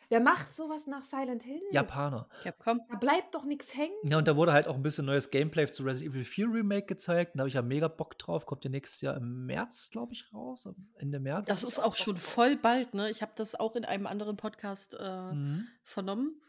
wer 0.09 0.19
macht 0.19 0.55
sowas 0.55 0.87
nach 0.87 1.03
Silent 1.03 1.43
Hill? 1.43 1.61
Japaner. 1.71 2.27
Capcom. 2.43 2.81
Da 2.89 2.97
bleibt 2.97 3.35
doch 3.35 3.43
nichts 3.45 3.75
hängen. 3.75 3.95
Ja, 4.03 4.17
und 4.17 4.27
da 4.27 4.35
wurde 4.35 4.53
halt 4.53 4.67
auch 4.67 4.75
ein 4.75 4.83
bisschen 4.83 5.05
neues 5.05 5.29
Gameplay 5.31 5.67
zu 5.71 5.83
Resident 5.83 6.13
Evil 6.13 6.23
4 6.23 6.45
Remake 6.47 6.85
gezeigt. 6.87 7.33
Da 7.35 7.39
habe 7.39 7.49
ich 7.49 7.55
ja 7.55 7.61
mega 7.61 7.87
Bock 7.87 8.17
drauf. 8.17 8.45
Kommt 8.45 8.63
ja 8.63 8.69
nächstes 8.69 9.01
Jahr 9.01 9.15
im 9.17 9.45
März, 9.45 9.89
glaube 9.91 10.13
ich, 10.13 10.33
raus. 10.33 10.67
Ende 10.97 11.19
März. 11.19 11.47
Das 11.47 11.63
ist 11.63 11.79
auch 11.79 11.95
schon 11.95 12.17
voll 12.17 12.55
bald, 12.57 12.93
ne? 12.93 13.09
Ich 13.11 13.21
habe 13.21 13.31
das 13.35 13.55
auch 13.55 13.75
in 13.75 13.85
einem 13.85 14.07
anderen 14.07 14.37
Podcast 14.37 14.95
äh, 14.99 15.31
Mhm. 15.33 15.67
vernommen. 15.83 16.41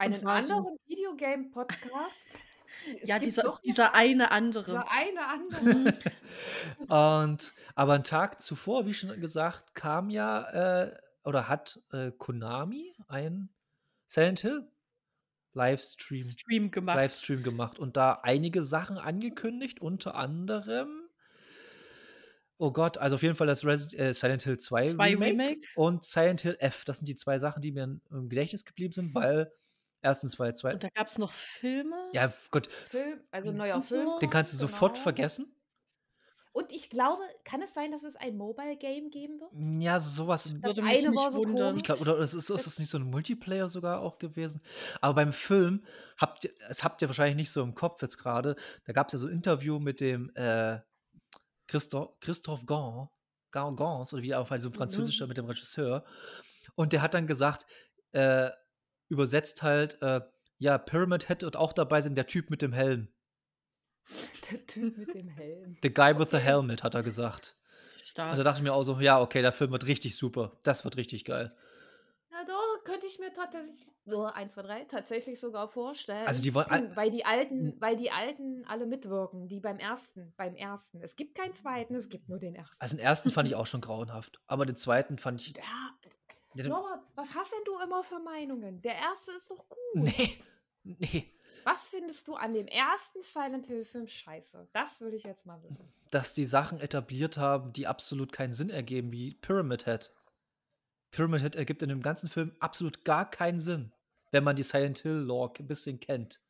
Einen 0.00 0.22
war 0.24 0.42
so- 0.42 0.54
anderen 0.54 0.76
Videogame-Podcast? 0.86 2.28
Ja, 3.04 3.18
dieser, 3.18 3.58
dieser 3.64 3.94
eine 3.94 4.30
andere. 4.30 4.64
Dieser 4.64 4.90
eine 4.90 5.26
andere. 5.26 5.98
Und 7.26 7.52
aber 7.74 7.94
einen 7.94 8.04
Tag 8.04 8.40
zuvor, 8.40 8.86
wie 8.86 8.94
schon 8.94 9.20
gesagt, 9.20 9.74
kam 9.74 10.10
ja 10.10 10.84
äh, 10.84 10.96
oder 11.24 11.48
hat 11.48 11.80
äh, 11.92 12.10
Konami 12.12 12.94
ein 13.08 13.50
Silent 14.06 14.40
Hill 14.40 14.68
Livestream, 15.52 16.22
Stream 16.22 16.70
gemacht. 16.70 16.96
Livestream 16.96 17.42
gemacht 17.42 17.78
und 17.78 17.96
da 17.96 18.20
einige 18.22 18.62
Sachen 18.62 18.96
angekündigt, 18.96 19.80
unter 19.80 20.14
anderem 20.14 21.08
Oh 22.60 22.72
Gott, 22.72 22.98
also 22.98 23.14
auf 23.16 23.22
jeden 23.22 23.36
Fall 23.36 23.46
das 23.46 23.64
Resi 23.64 23.96
äh, 23.96 24.12
Silent 24.12 24.42
Hill 24.42 24.58
2 24.58 24.86
Zwei 24.86 25.10
Remake, 25.10 25.30
Remake. 25.30 25.60
und 25.76 26.04
Silent 26.04 26.40
Hill 26.40 26.56
F. 26.58 26.84
Das 26.84 26.96
sind 26.96 27.06
die 27.06 27.14
zwei 27.14 27.38
Sachen, 27.38 27.62
die 27.62 27.70
mir 27.70 27.84
im 28.10 28.28
Gedächtnis 28.28 28.64
geblieben 28.64 28.92
sind, 28.92 29.14
weil 29.14 29.52
erstens, 30.02 30.38
weil 30.38 30.54
zwei. 30.56 30.72
Und 30.74 30.82
da 30.84 30.88
gab 30.94 31.06
es 31.08 31.18
noch 31.18 31.32
Filme. 31.32 31.96
Ja, 32.12 32.32
Gott, 32.50 32.68
Film, 32.88 33.20
also 33.30 33.52
neuer 33.52 33.76
Und 33.76 33.84
so. 33.84 33.96
Film. 33.96 34.18
den 34.20 34.30
kannst 34.30 34.52
du 34.52 34.58
kommt, 34.58 34.70
sofort 34.72 34.92
genau. 34.94 35.02
vergessen. 35.02 35.54
Und 36.52 36.72
ich 36.72 36.90
glaube, 36.90 37.22
kann 37.44 37.62
es 37.62 37.72
sein, 37.72 37.92
dass 37.92 38.02
es 38.02 38.16
ein 38.16 38.36
Mobile-Game 38.36 39.10
geben 39.10 39.38
wird? 39.38 39.82
Ja, 39.82 40.00
sowas. 40.00 40.44
Das 40.44 40.52
Das 40.60 40.76
würde 40.78 40.82
mich 40.90 41.06
eine 41.06 41.14
war 41.16 41.30
so 41.30 41.38
wundern. 41.38 41.76
Ich 41.76 41.84
glaube, 41.84 42.00
oder 42.00 42.18
ist, 42.18 42.34
es- 42.34 42.50
ist 42.50 42.66
es 42.66 42.78
nicht 42.80 42.88
so 42.90 42.98
ein 42.98 43.04
Multiplayer 43.04 43.68
sogar 43.68 44.00
auch 44.00 44.18
gewesen? 44.18 44.60
Aber 45.00 45.14
beim 45.14 45.32
Film 45.32 45.84
habt 46.16 46.44
ihr, 46.46 46.50
das 46.66 46.82
habt 46.82 47.00
ihr 47.00 47.08
wahrscheinlich 47.08 47.36
nicht 47.36 47.52
so 47.52 47.62
im 47.62 47.74
Kopf 47.74 48.02
jetzt 48.02 48.18
gerade. 48.18 48.56
Da 48.86 48.92
gab 48.92 49.06
es 49.08 49.12
ja 49.12 49.18
so 49.20 49.26
ein 49.26 49.32
Interview 49.34 49.78
mit 49.78 50.00
dem 50.00 50.30
äh, 50.34 50.80
Christoph, 51.68 52.18
Christoph 52.18 52.66
Gans, 52.66 53.08
Gans, 53.52 53.76
Gans, 53.76 54.12
oder 54.12 54.22
wie 54.22 54.34
auch 54.34 54.48
so 54.58 54.68
ein 54.68 54.74
französischer 54.74 55.26
mit 55.28 55.36
dem 55.36 55.44
Regisseur. 55.44 56.04
Und 56.74 56.92
der 56.92 57.02
hat 57.02 57.14
dann 57.14 57.26
gesagt, 57.28 57.66
äh, 58.12 58.50
übersetzt 59.08 59.62
halt, 59.62 60.00
äh, 60.02 60.20
ja, 60.58 60.76
Pyramid 60.78 61.28
Head 61.28 61.42
wird 61.42 61.56
auch 61.56 61.72
dabei 61.72 62.00
sein, 62.00 62.14
der 62.14 62.26
Typ 62.26 62.50
mit 62.50 62.62
dem 62.62 62.72
Helm. 62.72 63.08
Der 64.50 64.66
Typ 64.66 64.96
mit 64.96 65.14
dem 65.14 65.28
Helm. 65.28 65.76
The 65.82 65.92
guy 65.92 66.18
with 66.18 66.28
the 66.30 66.38
helmet, 66.38 66.82
hat 66.82 66.94
er 66.94 67.02
gesagt. 67.02 67.56
Stark. 68.04 68.30
Und 68.32 68.38
da 68.38 68.44
dachte 68.44 68.58
ich 68.60 68.62
mir 68.62 68.72
auch 68.72 68.82
so, 68.82 68.98
ja, 69.00 69.20
okay, 69.20 69.42
der 69.42 69.52
Film 69.52 69.70
wird 69.70 69.86
richtig 69.86 70.16
super. 70.16 70.58
Das 70.62 70.82
wird 70.84 70.96
richtig 70.96 71.26
geil. 71.26 71.54
Na 72.30 72.42
doch, 72.46 72.84
könnte 72.84 73.06
ich 73.06 73.18
mir 73.18 73.32
tatsächlich 73.34 73.78
nur 74.06 74.34
1, 74.34 74.54
2, 74.54 74.62
3 74.62 74.84
tatsächlich 74.84 75.38
sogar 75.38 75.68
vorstellen. 75.68 76.26
Also 76.26 76.42
die 76.42 76.54
wollen 76.54 76.66
all- 76.70 76.96
weil 76.96 77.10
die 77.10 77.26
alten, 77.26 77.74
weil 77.80 77.96
die 77.96 78.10
alten 78.10 78.64
alle 78.66 78.86
mitwirken, 78.86 79.46
die 79.48 79.60
beim 79.60 79.78
ersten, 79.78 80.32
beim 80.38 80.54
ersten. 80.54 81.02
Es 81.02 81.14
gibt 81.16 81.34
keinen 81.34 81.54
zweiten, 81.54 81.94
es 81.94 82.08
gibt 82.08 82.28
nur 82.30 82.38
den 82.38 82.54
ersten. 82.54 82.76
Also 82.78 82.96
den 82.96 83.04
ersten 83.04 83.30
fand 83.30 83.46
ich 83.48 83.54
auch 83.56 83.66
schon 83.66 83.82
grauenhaft. 83.82 84.40
Aber 84.46 84.64
den 84.64 84.76
zweiten 84.76 85.18
fand 85.18 85.40
ich. 85.42 85.54
ja, 85.54 85.62
Ja, 86.54 86.68
Norbert, 86.68 87.02
was 87.14 87.34
hast 87.34 87.52
denn 87.52 87.64
du 87.64 87.78
immer 87.78 88.02
für 88.02 88.18
Meinungen? 88.18 88.80
Der 88.82 88.94
erste 88.94 89.32
ist 89.32 89.50
doch 89.50 89.68
gut. 89.68 89.78
Nee. 89.94 90.42
Nee. 90.82 91.32
Was 91.64 91.88
findest 91.88 92.26
du 92.28 92.34
an 92.34 92.54
dem 92.54 92.66
ersten 92.66 93.20
Silent 93.20 93.66
Hill 93.66 93.84
Film 93.84 94.08
scheiße? 94.08 94.68
Das 94.72 95.00
will 95.00 95.12
ich 95.12 95.24
jetzt 95.24 95.44
mal 95.44 95.62
wissen. 95.62 95.86
Dass 96.10 96.32
die 96.32 96.46
Sachen 96.46 96.80
etabliert 96.80 97.36
haben, 97.36 97.72
die 97.72 97.86
absolut 97.86 98.32
keinen 98.32 98.52
Sinn 98.52 98.70
ergeben, 98.70 99.12
wie 99.12 99.34
Pyramid 99.34 99.84
Head. 99.84 100.12
Pyramid 101.10 101.42
Head 101.42 101.56
ergibt 101.56 101.82
in 101.82 101.88
dem 101.88 102.00
ganzen 102.02 102.28
Film 102.28 102.54
absolut 102.60 103.04
gar 103.04 103.28
keinen 103.28 103.58
Sinn, 103.58 103.92
wenn 104.30 104.44
man 104.44 104.56
die 104.56 104.62
Silent 104.62 105.00
Hill 105.00 105.16
Lore 105.16 105.52
ein 105.58 105.66
bisschen 105.66 106.00
kennt. 106.00 106.40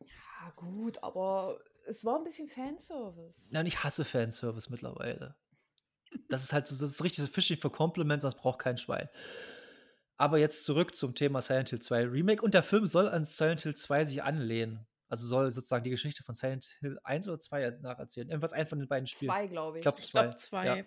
Ja, 0.00 0.50
gut, 0.56 1.02
aber 1.02 1.60
es 1.86 2.04
war 2.04 2.16
ein 2.16 2.24
bisschen 2.24 2.48
Fanservice. 2.48 3.48
Und 3.52 3.66
ich 3.66 3.82
hasse 3.82 4.04
Fanservice 4.04 4.70
mittlerweile. 4.70 5.34
Das 6.28 6.42
ist 6.44 6.52
halt 6.52 6.66
so, 6.66 6.74
das 6.74 6.90
ist 6.90 7.04
richtig 7.04 7.28
Fishing 7.30 7.58
for 7.58 7.72
Compliments, 7.72 8.22
das 8.24 8.34
braucht 8.36 8.60
kein 8.60 8.78
Schwein. 8.78 9.08
Aber 10.18 10.38
jetzt 10.38 10.64
zurück 10.64 10.94
zum 10.94 11.14
Thema 11.14 11.42
Silent 11.42 11.70
Hill 11.70 11.80
2 11.80 12.04
Remake. 12.06 12.42
Und 12.44 12.54
der 12.54 12.62
Film 12.62 12.86
soll 12.86 13.08
an 13.08 13.24
Silent 13.24 13.62
Hill 13.62 13.74
2 13.74 14.04
sich 14.04 14.22
anlehnen. 14.22 14.86
Also 15.08 15.26
soll 15.26 15.50
sozusagen 15.50 15.84
die 15.84 15.90
Geschichte 15.90 16.22
von 16.22 16.34
Silent 16.34 16.64
Hill 16.80 16.98
1 17.04 17.28
oder 17.28 17.38
2 17.38 17.78
nacherzählen. 17.80 18.28
Irgendwas 18.28 18.52
ein 18.52 18.66
von 18.66 18.78
den 18.78 18.88
beiden 18.88 19.06
Spielen. 19.06 19.30
Zwei, 19.30 19.46
glaube 19.46 19.78
Ich 19.78 19.80
ich. 19.80 19.82
glaube 19.82 19.98
ich 19.98 20.04
zwei. 20.06 20.22
glaube 20.22 20.36
zwei. 20.36 20.66
Ja. 20.66 20.84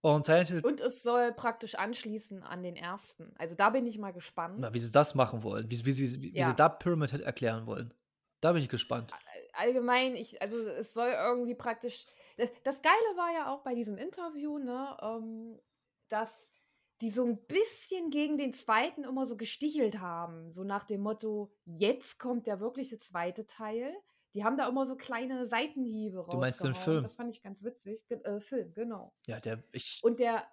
Und 0.00 0.26
Silent 0.26 0.48
Hill, 0.48 0.60
Und 0.64 0.80
es 0.80 1.02
soll 1.02 1.32
praktisch 1.32 1.74
anschließen 1.74 2.42
an 2.44 2.62
den 2.62 2.76
ersten. 2.76 3.32
Also 3.36 3.56
da 3.56 3.70
bin 3.70 3.86
ich 3.86 3.98
mal 3.98 4.12
gespannt. 4.12 4.56
na, 4.60 4.72
wie 4.72 4.78
sie 4.78 4.92
das 4.92 5.14
machen 5.16 5.42
wollen, 5.42 5.68
wie, 5.70 5.84
wie, 5.84 5.96
wie, 5.98 6.22
wie, 6.22 6.32
wie 6.34 6.38
Ja. 6.38 6.48
sie 6.48 6.54
da 6.54 6.68
Pyramid 6.68 7.10
Head 7.10 7.22
erklären 7.22 7.66
wollen. 7.66 7.92
Da 8.40 8.52
bin 8.52 8.62
ich 8.62 8.68
gespannt. 8.68 9.12
allgemein, 9.54 10.14
ich, 10.14 10.40
also 10.40 10.56
es 10.60 10.94
soll 10.94 11.08
irgendwie 11.10 11.56
praktisch. 11.56 12.06
Das, 12.38 12.50
das 12.64 12.82
Geile 12.82 13.16
war 13.16 13.32
ja 13.32 13.52
auch 13.52 13.62
bei 13.62 13.74
diesem 13.74 13.98
Interview, 13.98 14.58
ne, 14.58 14.96
ähm, 15.02 15.60
dass 16.08 16.52
die 17.00 17.10
so 17.10 17.24
ein 17.24 17.44
bisschen 17.46 18.10
gegen 18.10 18.38
den 18.38 18.54
zweiten 18.54 19.04
immer 19.04 19.26
so 19.26 19.36
gestichelt 19.36 20.00
haben. 20.00 20.52
So 20.52 20.64
nach 20.64 20.84
dem 20.84 21.02
Motto, 21.02 21.52
jetzt 21.64 22.18
kommt 22.18 22.46
der 22.46 22.60
wirkliche 22.60 22.98
zweite 22.98 23.46
Teil. 23.46 23.94
Die 24.34 24.44
haben 24.44 24.56
da 24.56 24.68
immer 24.68 24.86
so 24.86 24.96
kleine 24.96 25.46
Seitenhiebe 25.46 26.26
Du 26.30 26.38
meinst 26.38 26.62
den. 26.62 26.74
Film? 26.74 27.02
Das 27.02 27.14
fand 27.14 27.30
ich 27.30 27.42
ganz 27.42 27.62
witzig. 27.62 28.06
Ge 28.08 28.20
äh, 28.22 28.40
Film, 28.40 28.72
genau. 28.74 29.12
Ja, 29.26 29.40
der, 29.40 29.62
ich, 29.72 30.00
Und 30.02 30.18
der 30.20 30.46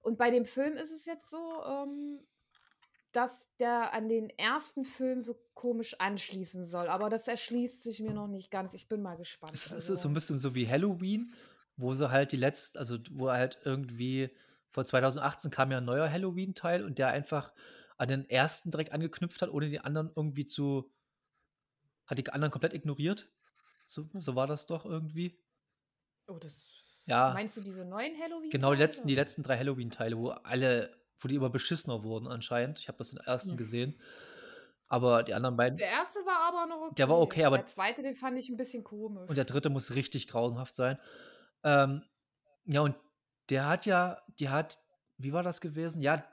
und 0.00 0.16
bei 0.16 0.30
dem 0.30 0.44
Film 0.44 0.76
ist 0.76 0.92
es 0.92 1.06
jetzt 1.06 1.28
so, 1.28 1.62
ähm, 1.64 2.26
dass 3.12 3.54
der 3.56 3.92
an 3.94 4.08
den 4.08 4.30
ersten 4.30 4.84
Film 4.84 5.22
so 5.22 5.34
komisch 5.54 5.98
anschließen 5.98 6.64
soll. 6.64 6.88
Aber 6.88 7.08
das 7.10 7.26
erschließt 7.28 7.82
sich 7.82 8.00
mir 8.00 8.12
noch 8.12 8.28
nicht 8.28 8.50
ganz. 8.50 8.74
Ich 8.74 8.88
bin 8.88 9.02
mal 9.02 9.16
gespannt. 9.16 9.52
es, 9.54 9.66
ist- 9.66 9.72
Also, 9.74 9.94
so 9.94 10.08
ein 10.08 10.14
bisschen 10.14 10.38
so 10.38 10.54
wie 10.54 10.68
Halloween, 10.68 11.32
wo 11.76 11.94
sie 11.94 12.10
halt 12.10 12.32
die 12.32 12.36
letzten, 12.36 12.78
also 12.78 12.96
wo 13.12 13.30
halt 13.30 13.58
irgendwie 13.64 14.30
vor 14.68 14.84
2018 14.84 15.50
kam 15.50 15.70
ja 15.72 15.78
ein 15.78 15.84
neuer 15.84 16.10
Halloween-Teil 16.10 16.84
und 16.84 16.98
der 16.98 17.08
einfach 17.08 17.54
an 17.96 18.08
den 18.08 18.28
ersten 18.28 18.70
direkt 18.70 18.92
angeknüpft 18.92 19.40
hat, 19.42 19.50
ohne 19.50 19.70
die 19.70 19.80
anderen 19.80 20.10
irgendwie 20.14 20.44
zu, 20.44 20.92
hat 22.06 22.18
die 22.18 22.28
anderen 22.30 22.50
komplett 22.52 22.74
ignoriert. 22.74 23.32
So, 23.86 24.08
so 24.14 24.34
war 24.34 24.46
das 24.46 24.66
doch 24.66 24.84
irgendwie. 24.84 25.38
oh, 26.26 26.38
das. 26.38 26.70
Ja. 27.06 27.32
Meinst 27.32 27.56
du 27.56 27.62
diese 27.62 27.86
neuen 27.86 28.20
Halloween? 28.20 28.50
Genau, 28.50 28.72
die 28.74 28.78
letzten, 28.78 29.08
die 29.08 29.14
letzten 29.14 29.42
drei 29.42 29.56
Halloween-Teile, 29.56 30.18
wo 30.18 30.28
alle, 30.28 30.94
wo 31.18 31.28
die 31.28 31.34
immer 31.36 31.50
beschissener 31.50 32.02
wurden 32.04 32.26
anscheinend. 32.28 32.78
Ich 32.78 32.88
habe 32.88 32.98
das 32.98 33.10
der 33.10 33.24
ersten 33.26 33.50
Ja. 33.50 33.56
gesehen. 33.56 33.98
Aber 34.90 35.22
die 35.22 35.34
anderen 35.34 35.56
beiden. 35.56 35.76
Der 35.76 35.88
erste 35.88 36.20
war 36.20 36.48
aber 36.48 36.66
noch 36.66 36.80
okay. 36.86 36.94
Der 36.96 37.08
war 37.10 37.18
okay, 37.20 37.44
aber- 37.44 37.58
Der 37.58 37.66
zweite, 37.66 38.02
den 38.02 38.16
fand 38.16 38.38
ich 38.38 38.48
ein 38.48 38.56
bisschen 38.56 38.84
komisch. 38.84 39.28
Und 39.28 39.36
der 39.36 39.44
dritte 39.44 39.68
muss 39.68 39.94
richtig 39.94 40.28
grauenhaft 40.28 40.74
sein. 40.74 40.98
Ähm, 41.62 42.02
ja, 42.64 42.80
und 42.80 42.94
der 43.50 43.66
hat 43.68 43.84
ja, 43.84 44.22
die 44.38 44.48
hat, 44.48 44.78
wie 45.18 45.32
war 45.32 45.42
das 45.42 45.60
gewesen? 45.60 46.00
Ja, 46.00 46.24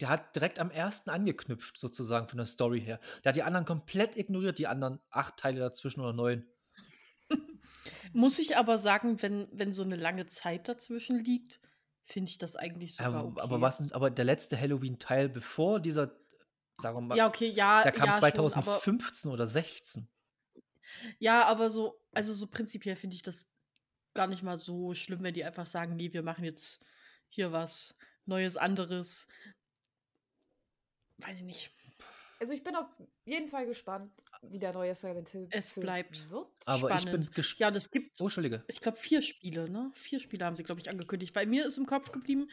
der 0.00 0.08
hat 0.10 0.34
direkt 0.34 0.58
am 0.58 0.70
ersten 0.70 1.08
angeknüpft, 1.10 1.78
sozusagen 1.78 2.28
von 2.28 2.36
der 2.38 2.46
Story 2.46 2.80
her. 2.80 2.98
Der 3.24 3.30
hat 3.30 3.36
die 3.36 3.42
anderen 3.44 3.64
komplett 3.64 4.16
ignoriert, 4.16 4.58
die 4.58 4.66
anderen 4.66 5.00
acht 5.10 5.36
Teile 5.38 5.60
dazwischen 5.60 6.00
oder 6.00 6.12
neun. 6.12 6.44
Muss 8.12 8.38
ich 8.38 8.56
aber 8.56 8.78
sagen, 8.78 9.22
wenn, 9.22 9.48
wenn 9.52 9.72
so 9.72 9.82
eine 9.82 9.96
lange 9.96 10.26
Zeit 10.26 10.68
dazwischen 10.68 11.24
liegt, 11.24 11.60
finde 12.04 12.30
ich 12.30 12.38
das 12.38 12.56
eigentlich 12.56 12.96
sogar 12.96 13.14
aber, 13.14 13.28
okay. 13.28 13.40
aber 13.40 13.60
was, 13.60 13.92
aber 13.92 14.10
der 14.10 14.24
letzte 14.24 14.58
Halloween-Teil, 14.58 15.28
bevor 15.28 15.80
dieser, 15.80 16.16
sagen 16.78 16.96
wir 16.96 17.00
mal, 17.00 17.16
Ja, 17.16 17.28
okay, 17.28 17.48
ja. 17.48 17.82
der 17.82 17.92
kam 17.92 18.08
ja, 18.08 18.16
schon, 18.16 18.24
aber, 18.24 18.32
2015 18.32 19.30
oder 19.30 19.46
16. 19.46 20.08
ja, 21.18 21.44
aber 21.44 21.70
so, 21.70 22.00
also 22.12 22.32
so 22.32 22.46
prinzipiell 22.46 22.96
finde 22.96 23.16
ich 23.16 23.22
das 23.22 23.48
gar 24.14 24.26
nicht 24.26 24.42
mal 24.42 24.58
so 24.58 24.94
schlimm, 24.94 25.22
wenn 25.22 25.34
die 25.34 25.44
einfach 25.44 25.66
sagen, 25.66 25.96
nee, 25.96 26.12
wir 26.12 26.22
machen 26.22 26.44
jetzt 26.44 26.84
hier 27.28 27.52
was 27.52 27.96
Neues, 28.24 28.56
anderes. 28.56 29.26
Weiß 31.18 31.38
ich 31.38 31.44
nicht. 31.44 31.74
also 32.40 32.52
ich 32.52 32.62
bin 32.62 32.76
auf 32.76 32.86
jeden 33.24 33.48
Fall 33.48 33.66
gespannt, 33.66 34.12
wie 34.42 34.58
der 34.58 34.72
neue 34.72 34.94
Silent 34.94 35.28
Hill 35.30 35.48
Es 35.50 35.72
Film 35.72 35.84
bleibt. 35.84 36.28
wird. 36.30 36.48
Aber 36.66 36.90
ich 36.94 37.00
Spannend. 37.02 37.26
bin 37.26 37.34
gespannt. 37.34 37.60
Ja, 37.60 37.70
das 37.70 37.90
gibt, 37.90 38.20
Oh, 38.20 38.24
Entschuldige. 38.24 38.64
ich 38.66 38.80
glaube, 38.80 38.98
vier 38.98 39.22
Spiele, 39.22 39.68
ne? 39.70 39.90
Vier 39.94 40.20
Spiele 40.20 40.44
haben 40.44 40.56
sie, 40.56 40.64
glaube 40.64 40.80
ich, 40.80 40.90
angekündigt. 40.90 41.32
Bei 41.32 41.46
mir 41.46 41.64
ist 41.66 41.78
im 41.78 41.86
Kopf 41.86 42.10
geblieben, 42.12 42.48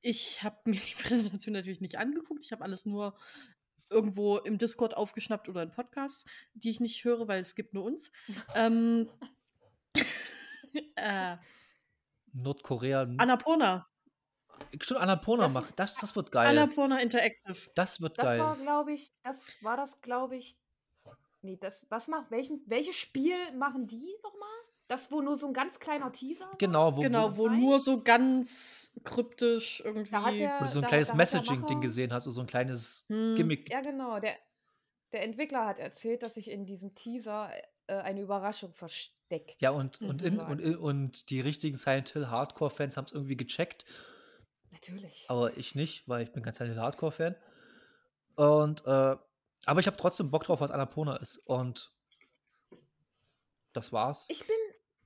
ich 0.00 0.42
habe 0.42 0.58
mir 0.64 0.80
die 0.80 0.94
Präsentation 1.38 1.52
natürlich 1.52 1.80
nicht 1.80 1.98
angeguckt. 1.98 2.44
Ich 2.44 2.52
habe 2.52 2.64
alles 2.64 2.86
nur 2.86 3.16
irgendwo 3.90 4.38
im 4.38 4.58
Discord 4.58 4.96
aufgeschnappt 4.96 5.48
oder 5.48 5.62
in 5.62 5.70
Podcasts, 5.70 6.24
die 6.54 6.70
ich 6.70 6.80
nicht 6.80 7.04
höre, 7.04 7.28
weil 7.28 7.40
es 7.40 7.54
gibt 7.54 7.74
nur 7.74 7.84
uns. 7.84 8.10
ähm, 8.54 9.10
äh, 10.96 11.36
Nordkorea. 12.32 13.02
Annapurna. 13.18 13.86
Stimmt, 14.80 15.00
Annapurna 15.00 15.44
Das 15.44 15.52
macht. 15.52 15.78
Das, 15.78 15.94
das 15.96 16.16
wird 16.16 16.32
geil. 16.32 16.48
Annapurna 16.48 17.00
Interactive. 17.00 17.70
Das 17.74 18.00
wird 18.00 18.18
Das 18.18 18.24
geil. 18.24 18.40
war, 18.40 18.56
glaube 18.56 18.92
ich, 18.92 19.12
das 19.22 19.46
war 19.62 19.76
das, 19.76 20.00
glaube 20.00 20.36
ich. 20.36 20.56
Nee, 21.44 21.58
das, 21.60 21.86
was 21.90 22.08
macht, 22.08 22.30
welchen, 22.30 22.62
welches 22.66 22.96
Spiel 22.96 23.36
machen 23.58 23.86
die 23.86 24.16
nochmal? 24.22 24.48
Das, 24.88 25.12
wo 25.12 25.20
nur 25.20 25.36
so 25.36 25.46
ein 25.46 25.52
ganz 25.52 25.78
kleiner 25.78 26.10
Teaser 26.10 26.46
war? 26.46 26.56
genau, 26.56 26.96
wo, 26.96 27.00
Genau, 27.02 27.36
wo 27.36 27.48
nur 27.48 27.80
so 27.80 28.02
ganz 28.02 28.98
kryptisch 29.04 29.82
irgendwie. 29.84 30.10
Der, 30.38 30.58
wo 30.58 30.64
du 30.64 30.70
so 30.70 30.78
ein 30.78 30.82
da, 30.82 30.88
kleines 30.88 31.12
Messaging-Ding 31.12 31.82
gesehen 31.82 32.14
hast, 32.14 32.26
oder 32.26 32.32
so 32.32 32.40
ein 32.40 32.46
kleines 32.46 33.04
Hm. 33.08 33.34
Gimmick. 33.34 33.70
Ja, 33.70 33.82
genau. 33.82 34.20
Der, 34.20 34.34
der 35.12 35.22
Entwickler 35.22 35.66
hat 35.66 35.78
erzählt, 35.78 36.22
dass 36.22 36.34
sich 36.34 36.50
in 36.50 36.64
diesem 36.64 36.94
Teaser 36.94 37.50
äh, 37.88 37.94
eine 37.94 38.22
Überraschung 38.22 38.72
versteckt. 38.72 39.60
Ja, 39.60 39.70
und, 39.70 40.00
und, 40.00 40.22
in, 40.22 40.38
und, 40.38 40.76
und 40.76 41.28
die 41.28 41.42
richtigen 41.42 41.76
Silent 41.76 42.08
Hill 42.10 42.28
Hardcore-Fans 42.28 42.96
haben 42.96 43.04
es 43.04 43.12
irgendwie 43.12 43.36
gecheckt, 43.36 43.84
Natürlich. 44.70 45.26
aber 45.28 45.58
ich 45.58 45.74
nicht, 45.74 46.08
weil 46.08 46.22
ich 46.22 46.32
bin 46.32 46.42
kein 46.42 46.54
Silent 46.54 46.74
Hill 46.74 46.82
Hardcore-Fan. 46.82 47.36
Und, 48.36 48.86
äh, 48.86 49.16
aber 49.66 49.80
ich 49.80 49.86
habe 49.86 49.96
trotzdem 49.96 50.30
Bock 50.30 50.44
drauf, 50.44 50.60
was 50.60 50.70
Annapurna 50.70 51.16
ist. 51.16 51.38
Und 51.46 51.92
das 53.72 53.92
war's. 53.92 54.26
Ich 54.28 54.46
bin. 54.46 54.56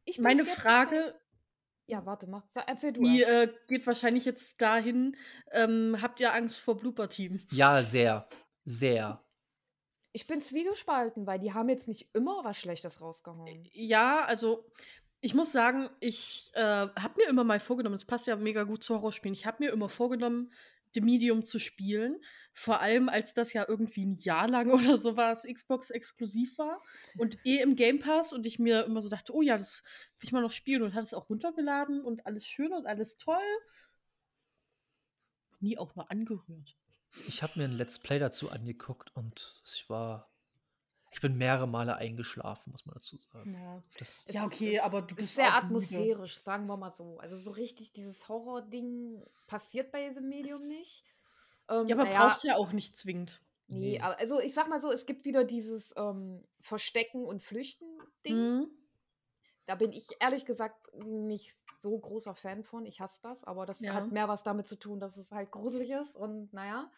Ich 0.04 0.16
bin 0.16 0.24
Meine 0.24 0.42
skeptisch, 0.44 0.62
Frage, 0.62 1.20
Ja, 1.86 2.04
warte, 2.06 2.26
mach, 2.28 2.44
erzähl 2.66 2.92
du. 2.94 3.02
die 3.02 3.22
äh, 3.22 3.52
geht 3.66 3.86
wahrscheinlich 3.86 4.24
jetzt 4.24 4.60
dahin. 4.60 5.16
Ähm, 5.52 5.96
habt 6.00 6.18
ihr 6.20 6.32
Angst 6.32 6.58
vor 6.58 6.76
Blooper 6.78 7.08
Team? 7.10 7.40
ja, 7.50 7.82
sehr. 7.82 8.26
Sehr. 8.64 9.22
Ich 10.12 10.26
bin 10.26 10.40
zwiegespalten, 10.40 11.26
weil 11.26 11.38
die 11.38 11.52
haben 11.52 11.68
jetzt 11.68 11.88
nicht 11.88 12.08
immer 12.14 12.42
was 12.42 12.56
Schlechtes 12.58 13.00
rausgehauen. 13.02 13.68
Ja, 13.72 14.24
also 14.24 14.66
ich 15.20 15.34
muss 15.34 15.52
sagen, 15.52 15.90
ich 16.00 16.50
äh, 16.54 16.60
habe 16.62 17.14
mir 17.18 17.28
immer 17.28 17.44
mal 17.44 17.60
vorgenommen, 17.60 17.96
es 17.96 18.04
passt 18.06 18.26
ja 18.26 18.36
mega 18.36 18.62
gut 18.64 18.82
zu 18.82 18.94
Horrorspielen, 18.94 19.34
ich 19.34 19.46
habe 19.46 19.62
mir 19.64 19.70
immer 19.72 19.88
vorgenommen, 19.88 20.50
The 20.94 21.00
Medium 21.00 21.44
zu 21.44 21.58
spielen. 21.58 22.20
Vor 22.52 22.80
allem, 22.80 23.08
als 23.08 23.34
das 23.34 23.52
ja 23.52 23.64
irgendwie 23.68 24.04
ein 24.04 24.16
Jahr 24.16 24.48
lang 24.48 24.70
oder 24.72 24.98
so 24.98 25.16
war, 25.16 25.32
es 25.32 25.44
Xbox 25.44 25.90
exklusiv 25.90 26.58
war 26.58 26.82
und 27.16 27.38
eh 27.44 27.60
im 27.60 27.76
Game 27.76 28.00
Pass 28.00 28.32
und 28.32 28.46
ich 28.46 28.58
mir 28.58 28.84
immer 28.84 29.00
so 29.00 29.08
dachte, 29.08 29.34
oh 29.34 29.42
ja, 29.42 29.58
das 29.58 29.82
will 30.18 30.26
ich 30.26 30.32
mal 30.32 30.42
noch 30.42 30.50
spielen 30.50 30.82
und 30.82 30.94
hat 30.94 31.04
es 31.04 31.14
auch 31.14 31.28
runtergeladen 31.28 32.02
und 32.02 32.26
alles 32.26 32.46
schön 32.46 32.72
und 32.72 32.86
alles 32.86 33.18
toll. 33.18 33.36
Nie 35.60 35.78
auch 35.78 35.94
nur 35.94 36.10
angerührt. 36.10 36.76
Ich 37.26 37.42
habe 37.42 37.58
mir 37.58 37.64
ein 37.64 37.72
Let's 37.72 37.98
Play 37.98 38.18
dazu 38.18 38.50
angeguckt 38.50 39.14
und 39.14 39.60
ich 39.64 39.88
war. 39.88 40.27
Ich 41.10 41.20
bin 41.20 41.36
mehrere 41.38 41.66
Male 41.66 41.96
eingeschlafen, 41.96 42.70
muss 42.70 42.84
man 42.86 42.94
dazu 42.94 43.16
sagen. 43.16 43.54
Ja. 43.54 43.82
Das, 43.98 44.26
Ja, 44.30 44.44
ist- 44.44 44.52
okay, 44.52 44.76
es 44.76 44.82
aber 44.82 45.00
du 45.02 45.14
ist 45.14 45.16
bist 45.16 45.34
sehr 45.36 45.48
auch 45.48 45.62
müde. 45.62 45.66
atmosphärisch, 45.66 46.38
sagen 46.38 46.66
wir 46.66 46.76
mal 46.76 46.90
so. 46.92 47.18
Also 47.18 47.36
so 47.36 47.50
richtig 47.52 47.92
dieses 47.92 48.28
Horror-Ding 48.28 49.22
passiert 49.46 49.90
bei 49.90 50.08
diesem 50.08 50.28
Medium 50.28 50.66
nicht. 50.66 51.04
Ähm, 51.68 51.86
Ja, 51.88 51.96
aber 51.96 52.04
naja, 52.04 52.26
brauchst 52.28 52.44
ja 52.44 52.56
auch 52.56 52.72
nicht 52.72 52.96
zwingend. 52.96 53.40
Nee, 53.68 53.78
Nee. 53.92 54.00
aber 54.00 54.18
also 54.18 54.40
ich 54.40 54.54
sag 54.54 54.68
mal 54.68 54.80
so, 54.80 54.90
es 54.92 55.06
gibt 55.06 55.24
wieder 55.24 55.44
dieses 55.44 55.94
ähm, 55.96 56.42
Verstecken 56.60 57.24
und 57.24 57.42
Flüchten-Ding. 57.42 58.34
Mhm. 58.60 58.70
Da 59.66 59.74
bin 59.74 59.92
ich 59.92 60.08
ehrlich 60.20 60.46
gesagt 60.46 60.76
nicht 60.94 61.54
so 61.78 61.98
großer 61.98 62.34
Fan 62.34 62.64
von. 62.64 62.86
Ich 62.86 63.00
hasse 63.00 63.20
das, 63.22 63.44
aber 63.44 63.66
das 63.66 63.80
Ja. 63.80 63.92
hat 63.94 64.10
mehr 64.10 64.28
was 64.28 64.42
damit 64.42 64.66
zu 64.68 64.76
tun, 64.76 64.98
dass 65.00 65.16
es 65.18 65.32
halt 65.32 65.50
gruselig 65.50 65.90
ist 65.90 66.16
und 66.16 66.52
naja. 66.54 66.90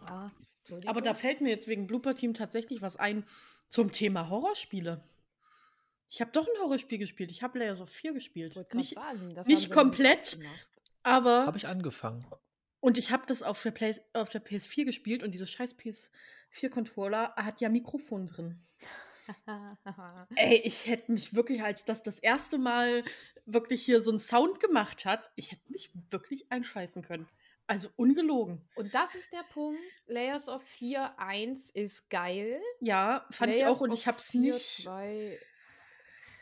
ja. 0.00 0.30
Aber 0.86 1.00
da 1.00 1.14
fällt 1.14 1.40
mir 1.40 1.50
jetzt 1.50 1.68
wegen 1.68 1.86
Blooper 1.86 2.14
Team 2.14 2.34
tatsächlich 2.34 2.82
was 2.82 2.96
ein 2.96 3.24
zum 3.68 3.92
Thema 3.92 4.28
Horrorspiele. 4.30 5.02
Ich 6.10 6.20
habe 6.20 6.30
doch 6.32 6.46
ein 6.46 6.62
Horrorspiel 6.62 6.98
gespielt. 6.98 7.30
Ich 7.30 7.42
habe 7.42 7.58
Layers 7.58 7.80
of 7.80 7.90
4 7.90 8.12
gespielt. 8.14 8.52
Ich 8.52 8.56
wollte 8.56 8.76
Nicht, 8.76 8.94
sagen, 8.94 9.34
das 9.34 9.46
nicht 9.46 9.70
komplett. 9.70 10.38
aber. 11.02 11.46
habe 11.46 11.58
ich 11.58 11.66
angefangen. 11.66 12.26
und 12.80 12.96
ich 12.96 13.10
habe 13.10 13.24
das 13.26 13.42
auf 13.42 13.62
der, 13.62 13.72
Play 13.72 13.94
auf 14.14 14.28
der 14.30 14.42
PS4 14.44 14.84
gespielt 14.86 15.22
und 15.22 15.32
dieser 15.32 15.46
scheiß 15.46 15.76
PS4-Controller 15.76 17.34
hat 17.36 17.60
ja 17.60 17.68
Mikrofon 17.68 18.26
drin. 18.26 18.62
Ey, 20.36 20.56
ich 20.64 20.86
hätte 20.86 21.12
mich 21.12 21.34
wirklich, 21.34 21.62
als 21.62 21.84
das 21.84 22.02
das 22.02 22.18
erste 22.18 22.56
Mal 22.56 23.04
wirklich 23.44 23.84
hier 23.84 24.00
so 24.00 24.10
einen 24.10 24.18
Sound 24.18 24.60
gemacht 24.60 25.04
hat, 25.04 25.30
ich 25.36 25.52
hätte 25.52 25.70
mich 25.70 25.90
wirklich 26.10 26.50
einscheißen 26.50 27.02
können. 27.02 27.28
Also 27.68 27.90
ungelogen. 27.96 28.66
Und 28.76 28.94
das 28.94 29.14
ist 29.14 29.30
der 29.32 29.44
Punkt. 29.52 29.78
Layers 30.06 30.48
of 30.48 30.62
4 30.62 31.18
1 31.18 31.70
ist 31.70 32.08
geil. 32.08 32.60
Ja, 32.80 33.26
fand 33.30 33.52
ich 33.52 33.58
Layers 33.58 33.76
auch 33.76 33.80
und 33.82 33.92
ich 33.92 34.06
habe 34.06 34.16
es 34.16 34.30
4, 34.30 34.40
nicht. 34.40 34.82
2, 34.84 35.38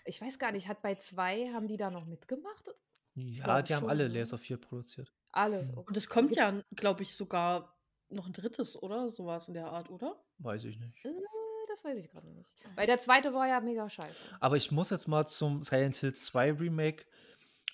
ich 0.04 0.22
weiß 0.22 0.38
gar 0.38 0.52
nicht, 0.52 0.68
hat 0.68 0.82
bei 0.82 0.94
2, 0.94 1.52
haben 1.52 1.66
die 1.66 1.76
da 1.76 1.90
noch 1.90 2.06
mitgemacht? 2.06 2.70
Ja, 3.14 3.60
die 3.60 3.74
haben 3.74 3.88
alle 3.88 4.04
ne? 4.04 4.14
Layers 4.14 4.32
of 4.32 4.40
4 4.40 4.56
produziert. 4.58 5.12
Alles. 5.32 5.66
Mhm. 5.66 5.78
okay. 5.78 5.88
Und 5.88 5.96
es 5.96 6.08
kommt 6.08 6.36
ja, 6.36 6.62
glaube 6.76 7.02
ich, 7.02 7.16
sogar 7.16 7.76
noch 8.08 8.26
ein 8.26 8.32
drittes, 8.32 8.80
oder? 8.80 9.10
So 9.10 9.26
war 9.26 9.38
es 9.38 9.48
in 9.48 9.54
der 9.54 9.66
Art, 9.66 9.90
oder? 9.90 10.22
Weiß 10.38 10.64
ich 10.64 10.78
nicht. 10.78 11.04
Äh, 11.04 11.10
das 11.68 11.84
weiß 11.84 11.98
ich 11.98 12.08
gerade 12.08 12.28
nicht. 12.28 12.48
Weil 12.76 12.86
der 12.86 13.00
zweite 13.00 13.34
war 13.34 13.48
ja 13.48 13.60
mega 13.60 13.90
scheiße. 13.90 14.38
Aber 14.38 14.56
ich 14.56 14.70
muss 14.70 14.90
jetzt 14.90 15.08
mal 15.08 15.26
zum 15.26 15.64
Silent 15.64 15.96
Hill 15.96 16.14
2 16.14 16.52
Remake. 16.52 17.04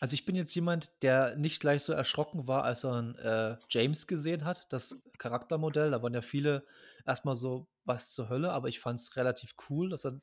Also 0.03 0.15
ich 0.15 0.25
bin 0.25 0.35
jetzt 0.35 0.53
jemand, 0.57 1.01
der 1.05 1.37
nicht 1.37 1.61
gleich 1.61 1.85
so 1.85 1.93
erschrocken 1.93 2.49
war, 2.49 2.65
als 2.65 2.83
er 2.83 2.95
einen, 2.95 3.15
äh, 3.15 3.57
James 3.71 4.09
gesehen 4.09 4.45
hat, 4.45 4.67
das 4.73 5.01
Charaktermodell. 5.17 5.93
Da 5.93 6.03
waren 6.03 6.13
ja 6.13 6.23
viele 6.23 6.67
erstmal 7.07 7.37
so, 7.37 7.69
was 7.85 8.13
zur 8.13 8.29
Hölle, 8.29 8.51
aber 8.51 8.67
ich 8.67 8.81
fand 8.81 8.99
es 8.99 9.15
relativ 9.15 9.55
cool. 9.71 9.91
Dass 9.91 10.05
er, 10.05 10.19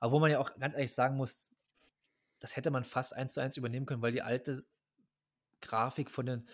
aber 0.00 0.12
wo 0.12 0.20
man 0.20 0.30
ja 0.30 0.38
auch 0.38 0.54
ganz 0.58 0.72
ehrlich 0.72 0.94
sagen 0.94 1.18
muss, 1.18 1.54
das 2.40 2.56
hätte 2.56 2.70
man 2.70 2.82
fast 2.82 3.14
eins 3.14 3.34
zu 3.34 3.40
eins 3.40 3.58
übernehmen 3.58 3.84
können, 3.84 4.00
weil 4.00 4.12
die 4.12 4.22
alte 4.22 4.64
Grafik 5.60 6.10
von 6.10 6.24
den 6.24 6.48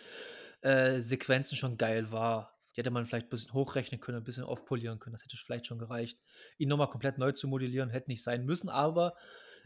äh, 0.62 0.98
Sequenzen 0.98 1.56
schon 1.56 1.76
geil 1.76 2.10
war. 2.10 2.58
Die 2.74 2.80
hätte 2.80 2.90
man 2.90 3.06
vielleicht 3.06 3.26
ein 3.26 3.30
bisschen 3.30 3.52
hochrechnen 3.52 4.00
können, 4.00 4.18
ein 4.18 4.24
bisschen 4.24 4.42
aufpolieren 4.42 4.98
können. 4.98 5.14
Das 5.14 5.22
hätte 5.22 5.36
vielleicht 5.36 5.68
schon 5.68 5.78
gereicht. 5.78 6.18
Ihn 6.58 6.68
nochmal 6.68 6.90
komplett 6.90 7.16
neu 7.16 7.30
zu 7.30 7.46
modellieren, 7.46 7.90
hätte 7.90 8.10
nicht 8.10 8.24
sein 8.24 8.44
müssen, 8.44 8.70
aber 8.70 9.14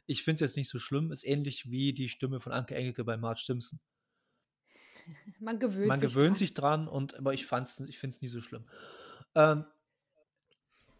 ich 0.08 0.24
finde 0.24 0.44
es 0.44 0.50
jetzt 0.50 0.56
nicht 0.56 0.68
so 0.70 0.78
schlimm. 0.78 1.12
Ist 1.12 1.24
ähnlich 1.24 1.70
wie 1.70 1.92
die 1.92 2.08
Stimme 2.08 2.40
von 2.40 2.52
Anke 2.52 2.74
Engelke 2.74 3.04
bei 3.04 3.16
Marge 3.16 3.42
Simpson. 3.44 3.78
Man 5.38 5.58
gewöhnt 5.58 5.86
Man 5.86 6.00
sich. 6.00 6.08
gewöhnt 6.12 6.28
dran. 6.30 6.34
sich 6.34 6.54
dran, 6.54 6.88
und, 6.88 7.14
aber 7.14 7.34
ich, 7.34 7.46
fand's, 7.46 7.78
ich 7.80 7.98
finde 7.98 8.14
es 8.16 8.22
nie 8.22 8.28
so 8.28 8.40
schlimm. 8.40 8.68
Ähm, 9.34 9.64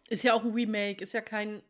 Ist 0.07 0.23
ja 0.23 0.33
auch 0.33 0.43
ein 0.43 0.51
Remake, 0.53 1.03
ist 1.03 1.13
ja 1.13 1.21
kein 1.21 1.63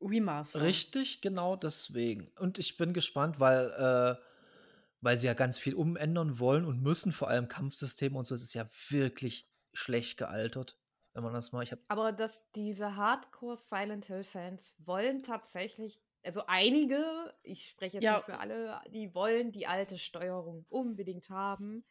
Remaster. 0.00 0.60
Richtig, 0.62 1.20
genau 1.20 1.56
deswegen. 1.56 2.28
Und 2.38 2.58
ich 2.58 2.76
bin 2.76 2.92
gespannt, 2.92 3.40
weil, 3.40 3.70
äh, 3.70 4.20
weil 5.00 5.16
sie 5.16 5.26
ja 5.26 5.34
ganz 5.34 5.58
viel 5.58 5.74
umändern 5.74 6.38
wollen 6.38 6.64
und 6.64 6.82
müssen, 6.82 7.12
vor 7.12 7.28
allem 7.28 7.48
Kampfsysteme 7.48 8.18
und 8.18 8.24
so. 8.24 8.34
Es 8.34 8.42
ist 8.42 8.54
ja 8.54 8.68
wirklich 8.88 9.48
schlecht 9.72 10.18
gealtert, 10.18 10.78
wenn 11.14 11.22
man 11.22 11.32
das 11.32 11.52
mal. 11.52 11.62
Ich 11.62 11.72
habe 11.72 11.82
Aber 11.88 12.12
dass 12.12 12.50
diese 12.52 12.96
Hardcore 12.96 13.56
Silent 13.56 14.06
Hill 14.06 14.24
Fans 14.24 14.74
wollen 14.78 15.22
tatsächlich, 15.22 16.00
also 16.26 16.42
einige, 16.46 17.34
ich 17.42 17.68
spreche 17.68 17.96
jetzt 17.96 18.04
Ja. 18.04 18.10
nicht 18.10 18.24
für 18.24 18.38
alle, 18.38 18.80
die 18.90 19.14
wollen 19.14 19.52
die 19.52 19.66
alte 19.66 19.98
Steuerung 19.98 20.66
unbedingt 20.68 21.30
haben. 21.30 21.84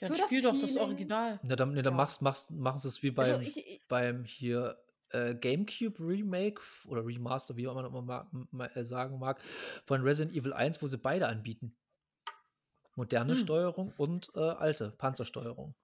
Ja, 0.00 0.08
dann 0.08 0.16
das 0.16 0.30
spiel 0.30 0.42
doch 0.42 0.58
das 0.58 0.76
Original. 0.76 1.40
Na, 1.42 1.56
dann, 1.56 1.72
nee, 1.74 1.82
dann 1.82 1.94
Ja. 1.94 1.96
machst, 1.96 2.22
machst, 2.22 2.50
machen 2.50 2.78
sie 2.78 2.88
es 2.88 3.02
wie 3.02 3.10
beim, 3.10 3.40
Also 3.40 3.42
ich, 3.42 3.56
ich, 3.58 3.80
beim 3.88 4.24
hier 4.24 4.78
äh, 5.10 5.34
GameCube 5.34 5.98
Remake 6.00 6.60
oder 6.86 7.04
Remaster, 7.04 7.56
wie 7.56 7.68
auch 7.68 7.72
immer 7.76 7.88
man 7.90 8.04
ma 8.06 8.30
ma 8.50 8.66
äh, 8.66 8.84
sagen 8.84 9.18
mag, 9.18 9.40
von 9.86 10.02
Resident 10.02 10.36
Evil 10.36 10.52
1, 10.52 10.82
wo 10.82 10.86
sie 10.86 10.98
beide 10.98 11.28
anbieten. 11.28 11.76
Moderne 12.96 13.36
Hm. 13.36 13.36
Steuerung 13.36 13.92
und 13.96 14.32
äh, 14.34 14.40
alte 14.40 14.90
Panzersteuerung. 14.90 15.76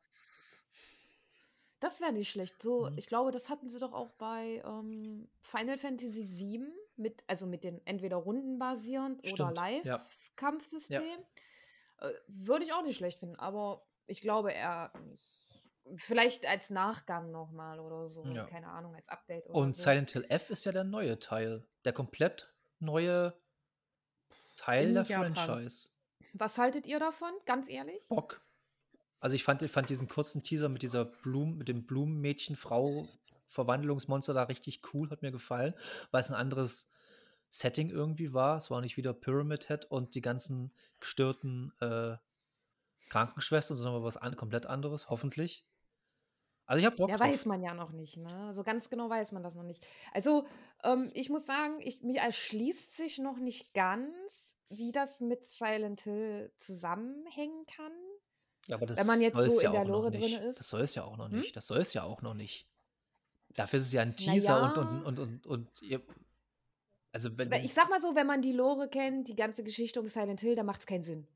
das 1.81 2.01
wäre 2.01 2.13
nicht 2.13 2.31
schlecht. 2.31 2.63
So, 2.63 2.89
Mhm. 2.89 2.97
ich 2.97 3.07
glaube, 3.07 3.31
das 3.33 3.49
hatten 3.51 3.69
sie 3.69 3.79
doch 3.79 3.93
auch 3.93 4.13
bei 4.13 4.63
ähm, 4.65 5.29
Final 5.41 5.79
Fantasy 5.79 6.23
VII, 6.23 6.73
mit, 6.97 7.25
also 7.27 7.47
mit 7.47 7.65
den 7.65 7.85
entweder 7.87 8.17
rundenbasierend 8.17 9.21
oder 9.21 9.29
Stimmt, 9.29 9.57
ja. 9.85 9.97
Live-Kampfsystem. 9.97 11.03
Äh, 11.99 12.11
Würde 12.27 12.65
ich 12.65 12.73
auch 12.73 12.83
nicht 12.83 12.97
schlecht 12.97 13.19
finden, 13.19 13.37
aber 13.37 13.87
ich 14.07 14.21
glaube 14.21 14.53
eher 14.53 14.93
nicht. 15.09 15.49
Vielleicht 15.97 16.47
als 16.47 16.71
Nachgang 16.71 17.33
nochmal 17.33 17.81
oder 17.81 18.07
so. 18.07 18.25
Ja. 18.27 18.45
Keine 18.45 18.69
Ahnung, 18.69 18.95
als 18.95 19.09
Update 19.09 19.47
oder 19.47 19.57
Und 19.57 19.77
so. 19.77 19.83
Silent 19.83 20.13
Hill 20.13 20.25
F 20.29 20.51
ist 20.51 20.65
ja 20.65 20.71
der 20.71 20.85
neue 20.85 21.19
Teil. 21.19 21.67
Der 21.85 21.93
komplett 21.93 22.55
neue 22.79 23.35
Teil 24.57 24.89
In 24.89 24.95
der 24.95 25.03
Japan. 25.03 25.35
Franchise. 25.35 25.89
Was 26.35 26.57
haltet 26.57 26.87
ihr 26.87 27.01
davon? 27.01 27.33
Ganz 27.47 27.69
ehrlich? 27.69 28.01
Bock. 28.09 28.41
Also 29.19 29.35
ich 29.35 29.45
fand, 29.45 29.63
ich 29.63 29.71
fand 29.71 29.91
diesen 29.91 30.09
kurzen 30.09 30.43
Teaser 30.43 30.69
mit 30.69 30.83
dieser 30.83 31.05
Blumen, 31.05 31.59
mit 31.59 31.69
dem 31.69 31.85
Blumenmädchen-Frau 31.85 33.09
Verwandlungsmonster 33.53 34.35
da 34.35 34.45
richtig 34.45 34.81
cool, 34.93 35.11
hat 35.11 35.23
mir 35.23 35.31
gefallen, 35.33 35.75
weil 36.11 36.21
es 36.21 36.31
ein 36.31 36.35
anderes 36.37 36.89
Setting 37.49 37.91
irgendwie 37.91 38.33
war. 38.33 38.57
Es 38.57 38.71
war 38.71 38.81
nicht 38.81 38.97
wieder 38.97 39.13
Pyramid 39.13 39.69
Head 39.69 39.85
und 39.85 40.15
die 40.15 40.23
ganzen 40.23 40.73
gestörten 41.01 41.73
äh, 41.81 42.17
Krankenschwestern, 43.11 43.77
sondern 43.77 44.03
was 44.03 44.17
an, 44.17 44.37
komplett 44.37 44.67
anderes, 44.67 45.11
hoffentlich. 45.11 45.67
Also, 46.65 46.79
ich 46.81 46.87
habe 46.87 46.97
Bock 46.97 47.11
Ja, 47.11 47.19
drauf. 47.19 47.29
weiß 47.31 47.47
man 47.47 47.63
ja 47.63 47.75
noch 47.75 47.93
nicht, 47.93 48.17
ne? 48.17 48.55
So 48.55 48.63
ganz 48.63 48.89
genau 48.89 49.11
weiß 49.11 49.33
man 49.33 49.43
das 49.43 49.55
noch 49.55 49.65
nicht. 49.65 49.87
Also, 50.15 50.47
ähm, 50.83 51.11
ich 51.13 51.29
muss 51.29 51.45
sagen, 51.45 51.81
ich 51.81 52.03
mir 52.03 52.21
erschließt 52.21 52.97
sich 52.97 53.19
noch 53.19 53.37
nicht 53.37 53.75
ganz, 53.75 54.57
wie 54.71 54.93
das 54.93 55.21
mit 55.21 55.47
Silent 55.47 56.01
Hill 56.03 56.53
zusammenhängen 56.57 57.67
kann. 57.67 57.93
Ja, 58.69 58.77
aber 58.77 58.87
Wenn 58.87 58.95
das 58.97 59.07
man 59.07 59.21
jetzt 59.21 59.35
soll 59.37 59.47
so 59.47 59.53
es 59.57 59.63
ja 59.63 59.69
in 59.69 59.75
der 59.75 59.85
Lore 59.85 60.11
drinne 60.11 60.27
nicht. 60.27 60.39
Das 60.39 60.57
ist. 60.59 60.71
soll 60.71 60.81
es 60.83 60.95
ja 60.95 61.05
auch 61.05 61.17
noch 61.17 61.29
Hm? 61.29 61.39
nicht. 61.41 61.57
Das 61.57 61.67
soll 61.67 61.81
es 61.81 61.93
ja 61.95 62.05
auch 62.05 62.23
noch 62.23 62.35
nicht. 62.35 62.67
Dafür 63.55 63.79
ist 63.79 63.87
es 63.87 63.93
ja 63.93 64.03
ein 64.03 64.17
Teaser 64.17 64.63
und 64.63 64.79
und 64.79 64.91
ja. 64.91 65.03
und 65.03 65.19
und 65.19 65.47
und 65.47 65.83
ihr 65.83 66.03
also, 67.13 67.37
wenn 67.37 67.53
ich 67.53 67.75
sag 67.75 67.91
mal 67.91 68.01
so, 68.01 68.15
wenn 68.15 68.27
man 68.27 68.41
die 68.41 68.53
Lore 68.53 68.89
kennt, 68.89 69.29
die 69.29 69.37
ganze 69.37 69.63
Geschichte 69.63 70.01
um 70.01 70.07
Silent 70.07 70.41
Hill, 70.41 70.57
dann 70.57 70.67
macht's 70.67 70.87
keinen 70.87 71.03
Sinn. 71.03 71.27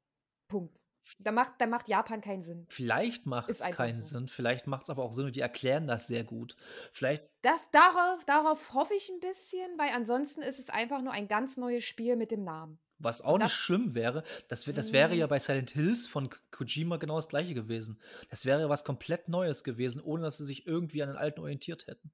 Punkt. 0.49 0.83
Da 1.19 1.33
macht 1.33 1.55
da 1.61 1.67
macht 1.67 1.89
Japan 1.89 2.21
keinen 2.21 2.43
Sinn. 2.43 2.69
vielleicht 2.69 3.27
macht's 3.27 3.61
einfach 3.61 3.77
keinen 3.79 4.01
so. 4.01 4.17
Sinn, 4.19 4.29
vielleicht 4.29 4.67
macht's 4.67 4.91
aber 4.91 5.05
auch 5.05 5.13
Sinn 5.13 5.27
und 5.27 5.37
die 5.37 5.41
erklären 5.41 5.87
das 5.87 6.07
sehr 6.07 6.25
gut. 6.25 6.57
Vielleicht 6.93 7.25
Das 7.43 7.71
darauf 7.71 8.25
darauf 8.27 8.75
hoffe 8.75 8.95
ich 8.95 9.09
'n 9.11 9.21
bisschen, 9.21 9.79
weil 9.79 9.91
ansonsten 9.95 10.43
ist 10.43 10.59
es 10.59 10.69
einfach 10.71 11.01
nur 11.03 11.13
ein 11.13 11.29
ganz 11.29 11.57
neues 11.57 11.85
Spiel 11.85 12.17
mit 12.17 12.31
dem 12.31 12.45
Namen. 12.45 12.79
Was 12.99 13.23
auch 13.23 13.39
nicht 13.39 13.45
das 13.45 13.53
schlimm 13.53 13.95
wäre, 13.95 14.25
das 14.49 14.65
das 14.65 14.93
wäre 14.93 15.15
ja 15.15 15.25
hm. 15.25 15.31
bei 15.31 15.39
Silent 15.39 15.71
Hills 15.71 16.07
von 16.07 16.31
Kojima 16.51 16.97
genau 16.97 17.17
das 17.17 17.29
Gleiche 17.29 17.55
gewesen. 17.55 18.01
Das 18.31 18.45
wäre 18.47 18.69
was 18.69 18.85
komplett 18.85 19.29
Neues 19.29 19.65
gewesen, 19.65 20.01
ohne 20.01 20.23
dass 20.23 20.39
sie 20.39 20.45
sich 20.45 20.67
irgendwie 20.67 21.03
an 21.03 21.09
den 21.09 21.19
Alten 21.19 21.41
orientiert 21.41 21.87
hätten. 21.87 22.11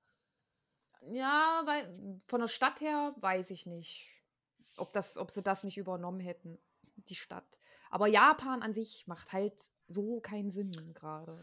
Ja, 1.13 1.63
weil 1.65 2.21
von 2.27 2.41
der 2.41 2.49
Stadt 2.49 2.81
her 2.81 3.15
weiß 3.19 3.51
ich 3.51 3.67
nicht, 3.67 4.09
ob 4.77 4.93
das 4.93 5.19
ob 5.19 5.31
sie 5.31 5.43
das 5.43 5.65
nicht 5.65 5.79
übernommen 5.79 6.21
hätten, 6.21 6.59
die 6.97 7.15
Stadt. 7.15 7.59
Aber 7.91 8.07
Japan 8.07 8.63
an 8.63 8.75
sich 8.75 9.07
macht 9.07 9.33
halt 9.33 9.55
so 9.89 10.21
keinen 10.21 10.51
Sinn 10.51 10.73
grade. 10.95 11.39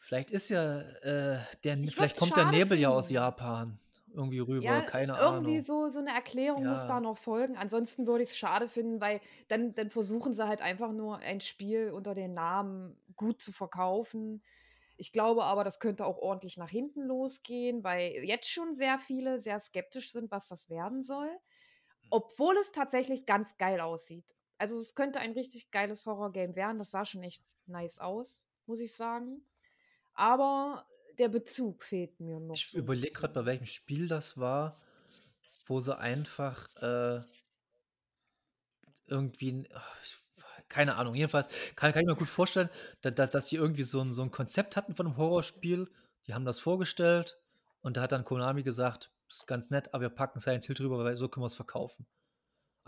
Vielleicht 0.00 0.30
ist 0.30 0.48
ja, 0.48 0.80
äh, 0.80 1.40
der 1.64 1.78
Ich 1.78 1.94
vielleicht 1.94 2.16
kommt 2.16 2.36
der 2.36 2.50
Nebel 2.50 2.78
ja 2.78 2.88
aus 2.88 3.08
finden. 3.08 3.22
Japan 3.22 3.80
irgendwie 4.18 4.40
rüber, 4.40 4.82
Ja, 4.82 4.84
keine 4.84 5.16
irgendwie 5.16 5.60
Ahnung. 5.60 5.62
so 5.62 5.88
so 5.88 6.00
'ne 6.00 6.10
Erklärung 6.12 6.66
muss 6.66 6.84
da 6.86 6.98
Ja. 6.98 7.00
noch 7.00 7.16
folgen. 7.16 7.56
Ansonsten 7.56 8.06
würde 8.08 8.24
ich's 8.24 8.36
schade 8.36 8.68
finden, 8.68 9.00
weil 9.00 9.20
dann 9.48 9.72
dann 9.74 9.90
versuchen 9.90 10.34
sie 10.34 10.46
halt 10.48 10.62
einfach 10.62 10.92
nur 10.92 11.18
ein 11.18 11.40
Spiel 11.40 11.90
unter 11.92 12.14
dem 12.14 12.34
Namen 12.34 13.00
gut 13.16 13.40
zu 13.40 13.52
verkaufen. 13.52 14.42
Ich 14.96 15.12
glaube 15.12 15.44
aber, 15.44 15.62
das 15.64 15.78
könnte 15.80 16.04
auch 16.06 16.18
ordentlich 16.18 16.56
nach 16.56 16.70
hinten 16.70 17.02
losgehen, 17.02 17.84
weil 17.84 18.24
jetzt 18.24 18.50
schon 18.50 18.74
sehr 18.74 18.98
viele 18.98 19.38
sehr 19.40 19.60
skeptisch 19.60 20.10
sind, 20.12 20.30
was 20.32 20.48
das 20.48 20.68
werden 20.70 21.02
soll, 21.02 21.30
obwohl 22.10 22.56
es 22.58 22.72
tatsächlich 22.72 23.26
ganz 23.26 23.56
geil 23.58 23.80
aussieht. 23.80 24.36
Also, 24.58 24.78
es 24.80 24.94
könnte 24.94 25.20
ein 25.20 25.32
richtig 25.32 25.70
geiles 25.70 26.06
Horror-Game 26.06 26.56
werden. 26.56 26.78
Das 26.78 26.90
sah 26.92 27.04
schon 27.04 27.22
echt 27.22 27.44
nice 27.66 27.98
aus, 28.00 28.48
muss 28.66 28.80
ich 28.80 28.94
sagen. 28.96 29.46
Aber 30.14 30.86
der 31.18 31.28
Bezug 31.28 31.82
fehlt 31.82 32.20
mir 32.20 32.40
noch 32.40 32.62
Ich 32.64 32.72
überlege 32.74 33.12
grad, 33.12 33.34
bei 33.34 33.44
welchem 33.44 33.66
Spiel 33.66 34.08
das 34.08 34.38
war, 34.38 34.80
wo 35.66 35.80
sie 35.80 35.96
einfach, 35.98 36.68
äh 36.76 37.22
irgendwie 39.08 39.66
ich 40.04 40.18
keine 40.68 40.96
Ahnung. 40.96 41.14
Jedenfalls 41.14 41.48
kann 41.76 41.92
kann 41.92 42.02
ich 42.02 42.06
mir 42.06 42.16
gut 42.16 42.28
vorstellen, 42.28 42.68
da 43.02 43.10
da 43.10 43.26
dass 43.26 43.48
sie 43.48 43.56
irgendwie 43.56 43.84
so 43.84 44.00
'n 44.00 44.12
so 44.12 44.22
'n 44.22 44.30
Konzept 44.30 44.76
hatten 44.76 44.94
von 44.94 45.06
'nem 45.06 45.16
Horrorspiel. 45.16 45.90
Die 46.26 46.34
haben 46.34 46.44
das 46.44 46.60
vorgestellt 46.60 47.38
und 47.80 47.96
da 47.96 48.02
hat 48.02 48.12
dann 48.12 48.24
Konami 48.24 48.62
gesagt: 48.62 49.10
„Ist 49.28 49.46
ganz 49.46 49.70
nett, 49.70 49.94
aber 49.94 50.02
wir 50.02 50.10
packen 50.10 50.40
Silent 50.40 50.66
Hill 50.66 50.74
drüber, 50.76 51.02
weil 51.04 51.16
so 51.16 51.28
können 51.28 51.44
wir's 51.44 51.54
verkaufen. 51.54 52.06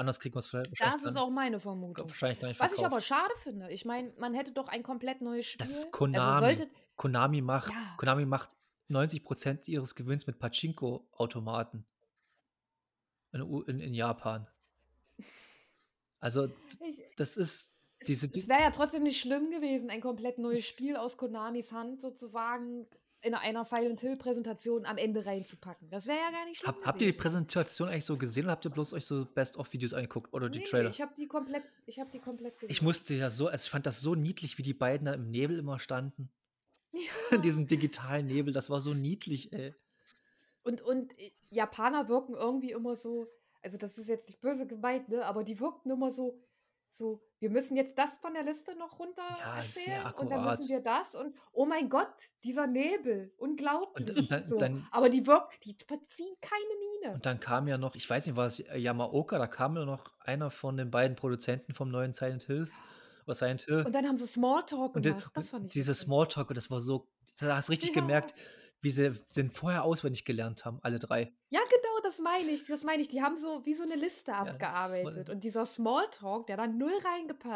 Anders 0.01 0.19
kriegen 0.19 0.35
wir's 0.35 0.47
vielleicht 0.47 0.71
wahrscheinlich 0.71 1.03
Das 1.03 1.11
ist 1.11 1.17
auch 1.19 1.29
meine 1.29 1.61
Vermutung. 1.61 2.09
wahrscheinlich 2.09 2.41
gar 2.41 2.49
nicht 2.49 2.59
Was 2.59 2.73
ich 2.73 2.79
aber 2.79 3.01
verkauft.“ 3.03 3.07
schade 3.09 3.35
finde, 3.43 3.71
ich 3.71 3.85
meine, 3.85 4.13
man 4.17 4.33
hätte 4.33 4.51
doch 4.53 4.69
ein 4.69 4.83
komplett 4.83 5.21
neues 5.21 5.55
Das 5.59 5.69
Spiel 5.69 5.79
ist 5.79 5.85
also, 5.85 5.91
Konami. 5.91 6.41
sollte 6.41 6.71
Konami 6.97 7.43
macht 7.43 7.71
Ja. 7.73 7.95
Konami 7.99 8.25
macht 8.25 8.57
90 8.89 9.23
% 9.25 9.69
ihres 9.69 9.95
Gewinns 9.95 10.27
mit 10.27 10.39
Pachinko-Automaten. 10.39 11.85
In 13.33 13.43
in 13.67 13.81
in 13.81 13.95
Japan. 13.95 14.49
Also, 16.19 16.49
Ich 16.81 16.97
das 17.17 17.37
ist 17.37 17.75
diese 18.07 18.27
es 18.27 18.33
die 18.33 18.41
es 18.41 18.49
wäre 18.49 18.63
ja 18.63 18.71
trotzdem 18.71 19.03
nicht 19.03 19.21
schlimm 19.21 19.51
gewesen, 19.51 19.91
ein 19.91 20.01
komplett 20.01 20.39
neues 20.39 20.67
Spiel 20.67 20.97
aus 20.97 21.19
Konamis 21.19 21.73
Hand 21.73 22.01
sozusagen 22.01 22.87
in 23.23 23.35
einer 23.35 23.65
Silent 23.65 24.01
Hill-Präsentation 24.01 24.87
am 24.87 24.97
Ende 24.97 25.27
reinzupacken. 25.27 25.91
Das 25.91 26.07
wäre 26.07 26.19
ja 26.19 26.31
gar 26.31 26.45
nicht 26.47 26.59
schlimm 26.59 26.75
Hab 26.75 26.87
habt 26.87 27.03
ihr 27.03 27.13
die. 27.13 27.19
Präsentation 27.19 27.89
eigentlich 27.89 28.05
so 28.07 28.17
gesehen 28.17 28.45
oder 28.45 28.53
habt 28.53 28.65
ihr 28.65 28.71
bloß 28.71 28.95
euch 28.95 29.05
so 29.07 29.25
Best-of-Videos 29.27 29.93
angeguckt 29.95 30.33
oder 30.33 30.49
die 30.49 30.59
Ne, 30.59 30.65
ne, 30.65 30.71
Trailer? 30.71 30.91
ich 30.91 31.01
habe 31.01 31.15
die 31.15 31.27
komplett 31.29 31.65
ich 31.87 31.99
habe 32.01 32.11
die 32.11 32.21
komplett 32.21 32.59
Ich 32.69 32.79
gesehen. 32.79 32.85
musste 32.85 33.15
ja 33.15 33.31
so 33.31 33.49
also, 33.49 33.65
ich 33.67 33.71
fand 33.71 33.87
das 33.87 34.01
so 34.01 34.15
niedlich, 34.15 34.59
wie 34.59 34.63
die 34.63 34.75
beiden 34.75 35.05
da 35.07 35.13
im 35.15 35.31
Nebel 35.31 35.59
immer 35.59 35.79
standen. 35.79 36.31
In 37.31 37.43
Ja. 37.43 37.43
diesem 37.43 37.67
digitalen 37.67 38.27
Nebel, 38.27 38.53
das 38.53 38.71
war 38.71 38.81
so 38.81 38.95
niedlich, 38.95 39.53
ey. 39.53 39.75
Und 40.63 40.83
und, 40.83 41.19
äh, 41.19 41.31
Japaner 41.51 42.09
wirken 42.09 42.35
irgendwie 42.35 42.73
immer 42.73 42.97
so 42.97 43.29
also, 43.63 43.77
das 43.77 43.99
ist 43.99 44.09
jetzt 44.09 44.29
nicht 44.29 44.41
böse 44.41 44.67
gemeint, 44.67 45.11
ne, 45.11 45.27
aber 45.27 45.45
die 45.45 45.61
wirkten 45.61 45.91
immer 45.91 46.11
so 46.11 46.43
so: 46.97 47.23
„Wir 47.39 47.51
müssen 47.51 47.77
jetzt 47.77 47.99
das 47.99 48.19
von 48.19 48.35
der 48.35 48.43
Liste 48.45 48.77
noch 48.77 48.99
runter 48.99 49.23
Ja, 49.29 49.57
erzählen 49.57 50.11
und 50.13 50.31
dann 50.31 50.43
müssen 50.43 50.69
wir 50.69 50.81
das 50.81 51.15
und 51.15 51.37
oh 51.53 51.67
mein 51.67 51.89
Gott, 51.89 52.15
dieser 52.45 52.67
Nebel, 52.67 53.33
Und 53.93 54.11
unglaublich.“ 54.11 54.17
und 54.17 54.33
dann 54.33 54.45
So, 54.45 54.59
dann 54.59 54.91
aber 54.91 55.09
die 55.11 55.27
wirk 55.27 55.61
die 55.63 55.77
verziehen 55.87 56.37
keine 56.41 56.75
Miene. 57.03 57.11
und 57.13 57.27
dann 57.27 57.41
kam 57.41 57.67
ja 57.69 57.79
noch 57.79 57.95
ich 57.97 58.09
weiß 58.09 58.27
nicht, 58.27 58.37
war 58.37 58.47
es 58.47 58.59
Yamaoka? 58.59 59.39
Da 59.39 59.47
kam 59.47 59.77
ja 59.77 59.85
noch 59.85 60.13
einer 60.21 60.51
von 60.51 60.77
den 60.77 60.91
beiden 60.91 61.17
Produzenten 61.17 61.75
vom 61.75 61.91
neuen 61.91 62.13
Silent 62.13 62.45
Hills 62.45 62.83
oder 63.27 63.35
Silent 63.35 63.63
Hill. 63.63 63.87
Und 63.87 63.93
dann 63.95 64.07
haben 64.09 64.17
sie 64.17 64.27
Smalltalk 64.27 64.95
Und 64.95 65.07
gemacht. 65.07 65.31
Das 65.35 65.51
und 65.51 65.51
fand 65.51 65.67
ich 65.67 65.79
witzig. 65.79 65.95
Smalltalk 65.95 66.51
und 66.51 66.57
das 66.57 66.71
war 66.71 66.81
so 66.81 67.11
da 67.39 67.57
hast 67.57 67.69
du 67.69 67.73
richtig 67.73 67.93
Ja. 67.93 67.93
gemerkt, 67.93 68.35
wie 68.83 68.91
sie 68.91 69.13
den 69.37 69.51
vorher 69.51 69.83
auswendig 69.85 70.25
gelernt 70.25 70.65
haben, 70.65 70.79
alle 70.83 70.99
3. 70.99 71.33
Ja, 71.53 71.61
genau, 71.69 71.90
das 72.11 72.19
meine 72.21 72.51
ich, 72.53 72.67
das 72.67 72.85
meine 72.85 73.03
ich. 73.03 73.09
Die 73.09 73.23
haben 73.23 73.37
so 73.37 73.65
wie 73.65 73.75
so 73.75 73.85
'ne 73.85 73.95
Liste 73.97 74.35
Ja, 74.39 74.59
das 74.59 75.03
war 75.03 75.13
abgearbeitet 75.13 75.31
und 75.31 75.45
dieser 75.45 75.65
Smalltalk, 75.67 76.47
der 76.47 76.57
da 76.57 76.67
null 76.67 76.93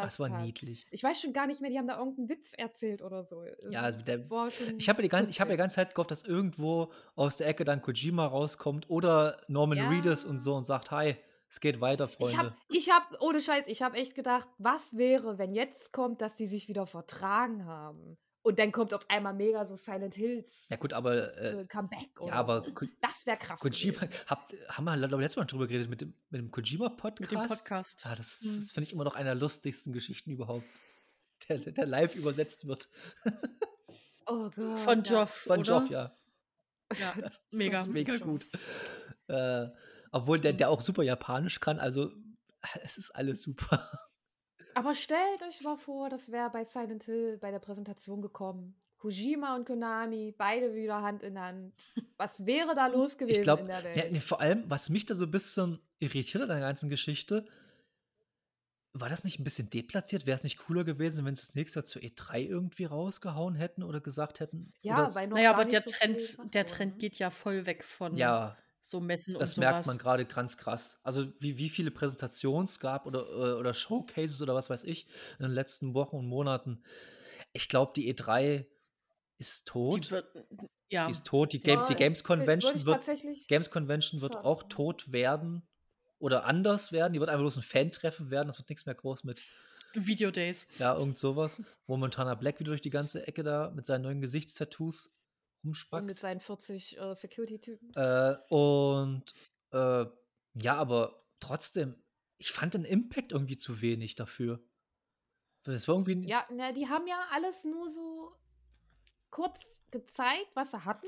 Das 0.01 0.19
reingepasst 0.19 0.19
war 0.19 0.29
hat. 0.29 0.29
niedlich. 0.29 0.85
Ich 0.91 1.03
weiß 1.03 1.19
schon 1.21 1.33
gar 1.33 1.47
nicht 1.47 1.61
mehr, 1.61 1.69
die 1.71 1.77
haben 1.77 1.87
da 1.87 1.97
irgend 1.99 2.17
'n 2.19 2.29
Witz 2.29 2.53
erzählt 2.53 3.01
oder 3.01 3.23
so. 3.25 3.43
Ja, 3.71 3.81
also 3.81 4.01
der 4.01 4.29
war 4.29 4.51
ich 4.77 4.89
habe 4.89 4.99
ja 4.99 5.03
die 5.03 5.09
gan 5.09 5.29
ich 5.29 5.39
habe 5.41 5.51
ja 5.51 5.55
die 5.55 5.59
ganze 5.59 5.75
Zeit 5.75 5.95
gehofft, 5.95 6.11
dass 6.11 6.23
irgendwo 6.23 6.91
aus 7.15 7.37
der 7.37 7.47
Ecke 7.47 7.63
dann 7.65 7.81
Kojima 7.81 8.25
rauskommt 8.27 8.89
oder 8.89 9.41
Norman 9.47 9.81
Reedus 9.81 10.23
und 10.25 10.39
Ja. 10.39 10.39
so 10.39 10.55
und 10.55 10.65
sagt: 10.65 10.91
„Hi, 10.91 11.15
es 11.49 11.59
geht 11.59 11.81
weiter, 11.81 12.07
Freunde.“ 12.07 12.57
ich 12.69 12.89
habe 12.91 13.17
ohne 13.21 13.41
Scheiß, 13.41 13.67
ich 13.67 13.81
habe 13.81 13.97
echt 13.97 14.15
gedacht: 14.15 14.47
„Was 14.57 14.97
wäre, 14.97 15.37
wenn 15.37 15.53
jetzt 15.53 15.91
kommt, 15.93 16.21
dass 16.21 16.35
die 16.35 16.47
sich 16.47 16.67
wieder 16.67 16.85
vertragen 16.87 17.65
haben?“ 17.65 18.17
Und 18.45 18.59
dann 18.59 18.71
kommt 18.71 18.93
auf 18.93 19.09
einmal 19.09 19.33
mega 19.33 19.65
so 19.65 19.75
Silent 19.75 20.13
Hills, 20.13 20.69
Ja 20.69 20.77
gut, 20.77 20.93
aber, 20.93 21.35
äh 21.35 21.61
äh, 21.61 21.65
Comeback 21.65 22.09
ja, 22.19 22.21
oder 22.21 22.33
aber 22.33 22.61
Das 23.01 23.25
wäre 23.25 23.37
krass 23.37 23.59
Kojima 23.59 24.01
habt 24.27 24.53
haben 24.69 24.83
wir 24.85 24.95
glaube 25.07 25.23
letztes 25.23 25.37
Mal 25.37 25.45
drüber 25.45 25.65
geredet 25.67 25.89
mit 25.89 26.01
dem 26.01 26.09
mit 26.29 26.39
dem 26.39 26.45
Mit 26.45 26.55
dem 26.55 26.63
Kojima-Podcast? 26.63 27.47
Podcast. 27.63 28.05
Ja, 28.05 28.15
das 28.15 28.41
Mhm. 28.43 28.55
das 28.61 28.71
finde 28.71 28.87
ich 28.87 28.93
immer 28.93 29.03
noch 29.03 29.15
einer 29.15 29.31
der 29.31 29.41
lustigsten 29.41 29.93
Geschichten 29.93 30.29
überhaupt, 30.29 30.63
der 31.49 31.57
der 31.57 31.85
live 31.87 32.13
übersetzt 32.15 32.67
wird. 32.67 32.87
Oh 34.27 34.49
Von 34.51 34.75
Gott, 35.03 35.09
ja. 35.09 35.21
Joff, 35.21 35.29
Von 35.31 35.63
Joff, 35.63 35.83
oder? 35.85 35.91
ja. 35.91 36.15
Ja, 36.99 37.13
Das 37.21 37.41
mega. 37.51 37.79
ist 37.81 37.87
mega 37.87 38.13
Joff. 38.13 38.21
gut. 38.21 38.47
Äh, 39.27 39.67
obwohl 40.11 40.39
der 40.39 40.53
der 40.53 40.69
auch 40.69 40.81
super 40.81 41.03
Japanisch 41.03 41.59
kann, 41.59 41.79
also 41.79 42.11
es 42.83 42.97
ist 42.97 43.11
alles 43.11 43.41
super. 43.41 44.04
Aber 44.77 44.93
stellt 44.93 45.41
euch 45.41 45.61
mal 45.61 45.77
vor, 45.77 46.09
das 46.09 46.33
wäre 46.33 46.49
bei 46.49 46.65
Silent 46.65 47.05
Hill 47.05 47.37
bei 47.37 47.49
der 47.49 47.59
Präsentation 47.59 48.21
gekommen. 48.21 48.75
Kojima 48.97 49.55
und 49.55 49.65
Konami, 49.65 50.33
beide 50.37 50.73
wieder 50.75 51.01
Hand 51.01 51.23
in 51.23 51.39
Hand. 51.39 51.73
Was 52.17 52.45
wäre 52.45 52.75
da 52.75 52.87
los 52.87 53.17
Ich 53.27 53.41
gewesen 53.41 53.57
in 53.57 53.67
glaube, 53.67 53.69
der 53.69 53.83
ja, 53.93 54.03
Welt? 54.03 54.11
ne, 54.11 54.21
vor 54.21 54.39
allem, 54.39 54.69
was 54.69 54.89
mich 54.89 55.05
da 55.05 55.15
so 55.15 55.25
'n 55.25 55.31
bisschen 55.31 55.79
irritiert 55.99 56.43
an 56.43 56.49
der 56.49 56.59
ganzen 56.59 56.89
Geschichte 56.89 57.45
war 58.97 59.09
das 59.09 59.25
nicht 59.25 59.39
'n 59.39 59.43
bisschen 59.43 59.69
deplatziert? 59.69 60.25
Wär's 60.25 60.43
nicht 60.43 60.57
cooler 60.57 60.85
gewesen, 60.85 61.25
wenn 61.25 61.35
sie's 61.35 61.53
nächstes 61.53 61.75
Jahr 61.75 61.85
zur 61.85 62.01
E3 62.03 62.41
irgendwie 62.43 62.85
rausgehauen 62.85 63.55
hätten 63.55 63.83
oder 63.83 63.99
gesagt 63.99 64.39
hätten 64.39 64.73
Ja, 64.83 65.13
weil 65.15 65.27
noch 65.27 65.37
Na 65.37 65.41
ja, 65.41 65.49
gar 65.49 65.59
aber 65.59 65.65
nicht 65.65 65.81
der 65.81 65.83
so 65.83 65.91
Trend 65.97 66.37
der 66.53 66.65
Trend 66.65 66.99
ne? 66.99 66.99
geht 66.99 67.15
ja 67.15 67.29
voll 67.31 67.65
weg 67.65 67.83
von 67.83 68.13
Ja. 68.13 68.57
So 68.87 68.99
Messen 68.99 69.35
und 69.35 69.41
Das 69.41 69.55
so 69.55 69.61
merkt 69.61 69.87
man 69.87 69.95
was. 69.95 70.01
grade 70.03 70.25
ganz 70.25 70.57
krass. 70.57 70.99
Also, 71.03 71.27
wie 71.39 71.57
wie 71.57 71.69
viele 71.69 71.89
Präsentationen 71.91 72.65
es 72.65 72.79
gab 72.79 73.05
oder 73.07 73.21
äh, 73.27 73.53
oder 73.59 73.73
Showcases 73.73 74.41
oder 74.41 74.53
was 74.53 74.69
weiß 74.69 74.83
ich 74.83 75.07
in 75.39 75.43
den 75.43 75.51
letzten 75.51 75.93
Wochen 75.95 76.17
und 76.17 76.27
Monaten. 76.27 76.83
Ich 77.53 77.67
glaube, 77.69 77.93
die 77.95 78.13
E3 78.13 78.65
ist 79.39 79.67
Die 79.67 79.71
tot. 79.71 80.11
wird 80.11 80.27
Die 80.35 80.67
ja. 80.95 81.07
ist 81.09 81.25
tot. 81.25 81.51
Die 81.53 81.59
Game 81.59 81.83
die 81.87 81.93
Ja, 81.93 81.97
Games 81.97 82.23
wür 82.23 82.29
würde 82.29 82.41
Convention 82.41 82.85
wird 82.85 83.47
Games 83.47 83.69
Convention 83.71 84.21
wird 84.21 84.35
auch 84.37 84.63
tot 84.63 85.11
werden 85.11 85.67
oder 86.19 86.45
anders 86.45 86.91
werden. 86.91 87.13
Die 87.13 87.19
wird 87.19 87.29
einfach 87.29 87.41
bloß 87.41 87.57
'n 87.57 87.63
Fan-Treffen 87.63 88.29
werden. 88.29 88.47
Das 88.47 88.57
wird 88.59 88.69
nix 88.69 88.85
mehr 88.85 88.95
groß 88.95 89.23
mit 89.23 89.41
Video 89.93 90.29
Days. 90.31 90.67
ja, 90.77 90.95
irgend 90.95 91.17
so 91.17 91.35
was, 91.35 91.63
wo 91.87 91.97
Montana 91.97 92.35
Black 92.35 92.59
wieder 92.59 92.69
durch 92.71 92.81
die 92.81 92.89
ganze 92.91 93.25
Ecke 93.27 93.43
da 93.43 93.71
mit 93.71 93.85
seinen 93.85 94.03
neuen 94.03 94.21
Gesichtstattoos 94.21 95.15
Und 95.73 96.05
mit 96.05 96.19
seinen 96.19 96.39
40, 96.39 96.97
äh, 96.99 97.15
Security-Typen. 97.15 97.93
Äh, 97.95 98.35
und, 98.49 99.33
äh, 99.71 100.05
ja, 100.53 100.75
aber 100.75 101.23
trotzdem, 101.39 101.95
ich 102.37 102.51
fand 102.51 102.73
den 102.73 102.85
Impact 102.85 103.31
irgendwie 103.31 103.57
zu 103.57 103.81
wenig 103.81 104.15
dafür. 104.15 104.59
Das 105.63 105.87
war 105.87 105.95
irgendwie 105.95 106.27
Ja, 106.27 106.45
na, 106.51 106.71
die 106.71 106.87
haben 106.87 107.07
ja 107.07 107.19
alles 107.31 107.63
nur 107.63 107.89
so 107.89 108.33
kurz 109.31 109.59
gezeigt, 109.91 110.47
was 110.53 110.71
sie 110.71 110.85
hatten 110.85 111.07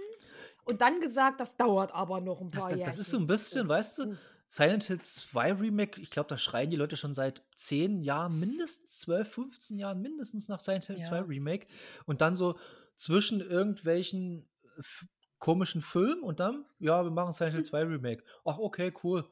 und 0.66 0.82
dann 0.82 1.00
gesagt, 1.00 1.40
das 1.40 1.56
dauert 1.56 1.94
aber 1.94 2.20
noch 2.20 2.42
ein 2.42 2.50
Das, 2.50 2.64
paar 2.64 2.72
Jahre. 2.72 2.84
das 2.84 2.98
ist 2.98 3.12
so 3.12 3.18
ein 3.18 3.28
bisschen, 3.28 3.68
weißt 3.70 4.00
du, 4.00 4.04
Hm. 4.06 4.18
Silent 4.50 4.84
Hill 4.86 5.02
2 5.02 5.54
Remake, 5.54 6.00
ich 6.00 6.10
glaube, 6.10 6.30
da 6.30 6.38
schreien 6.38 6.70
die 6.70 6.78
Leute 6.78 6.96
schon 6.96 7.14
seit 7.14 7.44
10 7.56 8.00
Jahren, 8.02 8.40
mindestens 8.40 9.00
12, 9.02 9.30
15 9.30 9.78
Jahren 9.78 10.02
mindestens 10.02 10.48
nach 10.48 10.62
Silent 10.62 10.86
Hill 10.86 11.02
2 11.04 11.18
Ja. 11.18 11.22
Remake. 11.24 11.68
Und 12.06 12.22
dann 12.22 12.36
so 12.36 12.58
zwischen 12.98 13.40
irgendwelchen 13.42 14.50
f- 14.78 15.06
komischen 15.40 15.82
Filmen 15.82 16.22
und 16.24 16.40
dann, 16.40 16.66
ja, 16.80 17.04
wir 17.04 17.12
machen 17.12 17.32
Silent 17.32 17.56
Hill 17.56 17.64
2 17.66 17.84
Remake. 17.84 18.24
Ach, 18.44 18.58
okay, 18.58 18.92
cool. 19.04 19.24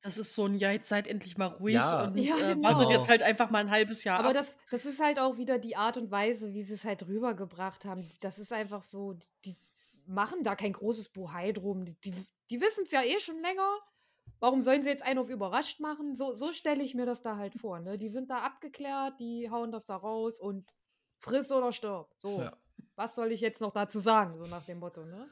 Das 0.00 0.16
ist 0.16 0.34
so 0.34 0.44
ein, 0.46 0.58
ja, 0.58 0.70
jetzt 0.70 0.88
seid 0.88 1.06
endlich 1.08 1.36
mal 1.36 1.46
ruhig 1.46 1.74
Ja. 1.74 2.04
und 2.04 2.16
Ja, 2.16 2.36
äh, 2.36 2.54
genau. 2.54 2.68
wartet 2.68 2.90
jetzt 2.90 3.08
halt 3.08 3.22
einfach 3.22 3.50
mal 3.50 3.58
ein 3.58 3.70
halbes 3.70 4.04
Jahr 4.04 4.20
Aber 4.20 4.28
ab. 4.28 4.34
das, 4.34 4.56
das 4.70 4.86
ist 4.86 5.00
halt 5.00 5.18
auch 5.18 5.36
wieder 5.38 5.58
die 5.58 5.76
Art 5.76 5.96
und 5.96 6.10
Weise, 6.10 6.52
wie 6.54 6.62
sie 6.62 6.74
es 6.74 6.84
halt 6.84 7.06
rübergebracht 7.06 7.84
haben. 7.84 8.08
Das 8.20 8.38
ist 8.38 8.52
einfach 8.52 8.82
so, 8.82 9.14
die, 9.14 9.26
die 9.44 9.56
machen 10.06 10.44
da 10.44 10.54
kein 10.54 10.72
großes 10.72 11.08
Buhai 11.10 11.52
drum. 11.52 11.84
Die, 11.84 11.94
die, 12.00 12.14
die 12.50 12.60
wissen 12.60 12.84
es 12.84 12.92
ja 12.92 13.02
eh 13.02 13.18
schon 13.18 13.40
länger. 13.42 13.68
Warum 14.40 14.62
sollen 14.62 14.84
sie 14.84 14.88
jetzt 14.88 15.02
einen 15.02 15.18
auf 15.18 15.30
überrascht 15.30 15.80
machen? 15.80 16.14
So, 16.14 16.32
so 16.32 16.52
stelle 16.52 16.84
ich 16.84 16.94
mir 16.94 17.04
das 17.04 17.20
da 17.20 17.36
halt 17.36 17.54
vor. 17.54 17.80
Ne? 17.80 17.98
Die 17.98 18.08
sind 18.08 18.30
da 18.30 18.38
abgeklärt, 18.42 19.18
die 19.18 19.50
hauen 19.50 19.72
das 19.72 19.84
da 19.84 19.96
raus 19.96 20.38
und 20.38 20.70
friss 21.18 21.50
oder 21.50 21.72
stirb. 21.72 22.14
So, 22.18 22.40
Ja. 22.42 22.56
Was 22.96 23.14
soll 23.14 23.32
ich 23.32 23.40
jetzt 23.40 23.60
noch 23.60 23.72
dazu 23.72 24.00
sagen? 24.00 24.36
So 24.38 24.46
nach 24.46 24.64
dem 24.64 24.78
Motto, 24.78 25.04
ne? 25.04 25.28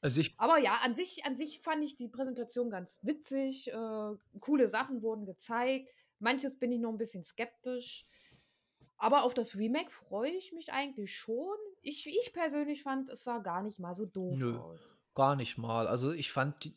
Also 0.00 0.20
ich, 0.20 0.34
Aber 0.38 0.58
ja, 0.58 0.78
an 0.82 0.94
sich, 0.94 1.24
an 1.24 1.36
sich 1.36 1.60
fand 1.60 1.84
ich 1.84 1.96
die 1.96 2.08
Präsentation 2.08 2.70
ganz 2.70 3.00
witzig. 3.02 3.68
Äh, 3.72 4.10
coole 4.40 4.68
Sachen 4.68 5.02
wurden 5.02 5.26
gezeigt. 5.26 5.88
Manches 6.18 6.58
bin 6.58 6.72
ich 6.72 6.80
noch 6.80 6.90
ein 6.90 6.98
bisschen 6.98 7.22
skeptisch. 7.24 8.04
Aber 8.96 9.24
auf 9.24 9.34
das 9.34 9.56
Remake 9.56 9.90
freue 9.90 10.30
ich 10.30 10.52
mich 10.52 10.72
eigentlich 10.72 11.16
schon. 11.16 11.56
Ich, 11.82 12.06
ich 12.06 12.32
persönlich 12.32 12.82
fand, 12.82 13.08
es 13.10 13.24
sah 13.24 13.38
gar 13.38 13.62
nicht 13.62 13.78
mal 13.78 13.94
so 13.94 14.06
doof 14.06 14.38
Nö. 14.38 14.58
aus. 14.58 14.96
gar 15.14 15.36
nicht 15.36 15.58
mal. 15.58 15.86
Also 15.86 16.12
ich 16.12 16.32
fand, 16.32 16.64
die, 16.64 16.74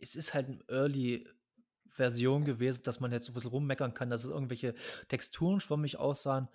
es 0.00 0.16
ist 0.16 0.34
halt 0.34 0.46
eine 0.48 0.64
Early-Version 0.68 2.44
gewesen, 2.44 2.82
dass 2.82 3.00
man 3.00 3.12
jetzt 3.12 3.26
so 3.26 3.32
ein 3.32 3.34
bisschen 3.34 3.50
rummeckern 3.50 3.94
kann, 3.94 4.10
dass 4.10 4.24
es 4.24 4.30
irgendwelche 4.30 4.74
Texturen 5.08 5.60
schwammig 5.60 5.98
aussahen. 5.98 6.48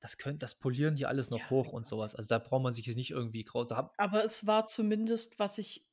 Das, 0.00 0.16
können, 0.16 0.38
das 0.38 0.54
polieren 0.54 0.94
die 0.94 1.06
alles 1.06 1.30
noch 1.30 1.38
Ja, 1.38 1.50
hoch 1.50 1.66
mein 1.66 1.74
und 1.76 1.86
sowas. 1.86 2.14
Also 2.14 2.28
da 2.28 2.38
braucht 2.38 2.62
man 2.62 2.72
sich 2.72 2.86
jetzt 2.86 2.96
nicht 2.96 3.10
irgendwie 3.10 3.44
groß. 3.44 3.68
Da 3.68 3.76
hab, 3.76 3.92
Aber 3.98 4.24
es 4.24 4.46
war 4.46 4.66
zumindest, 4.66 5.38
was 5.38 5.58
ich 5.58 5.84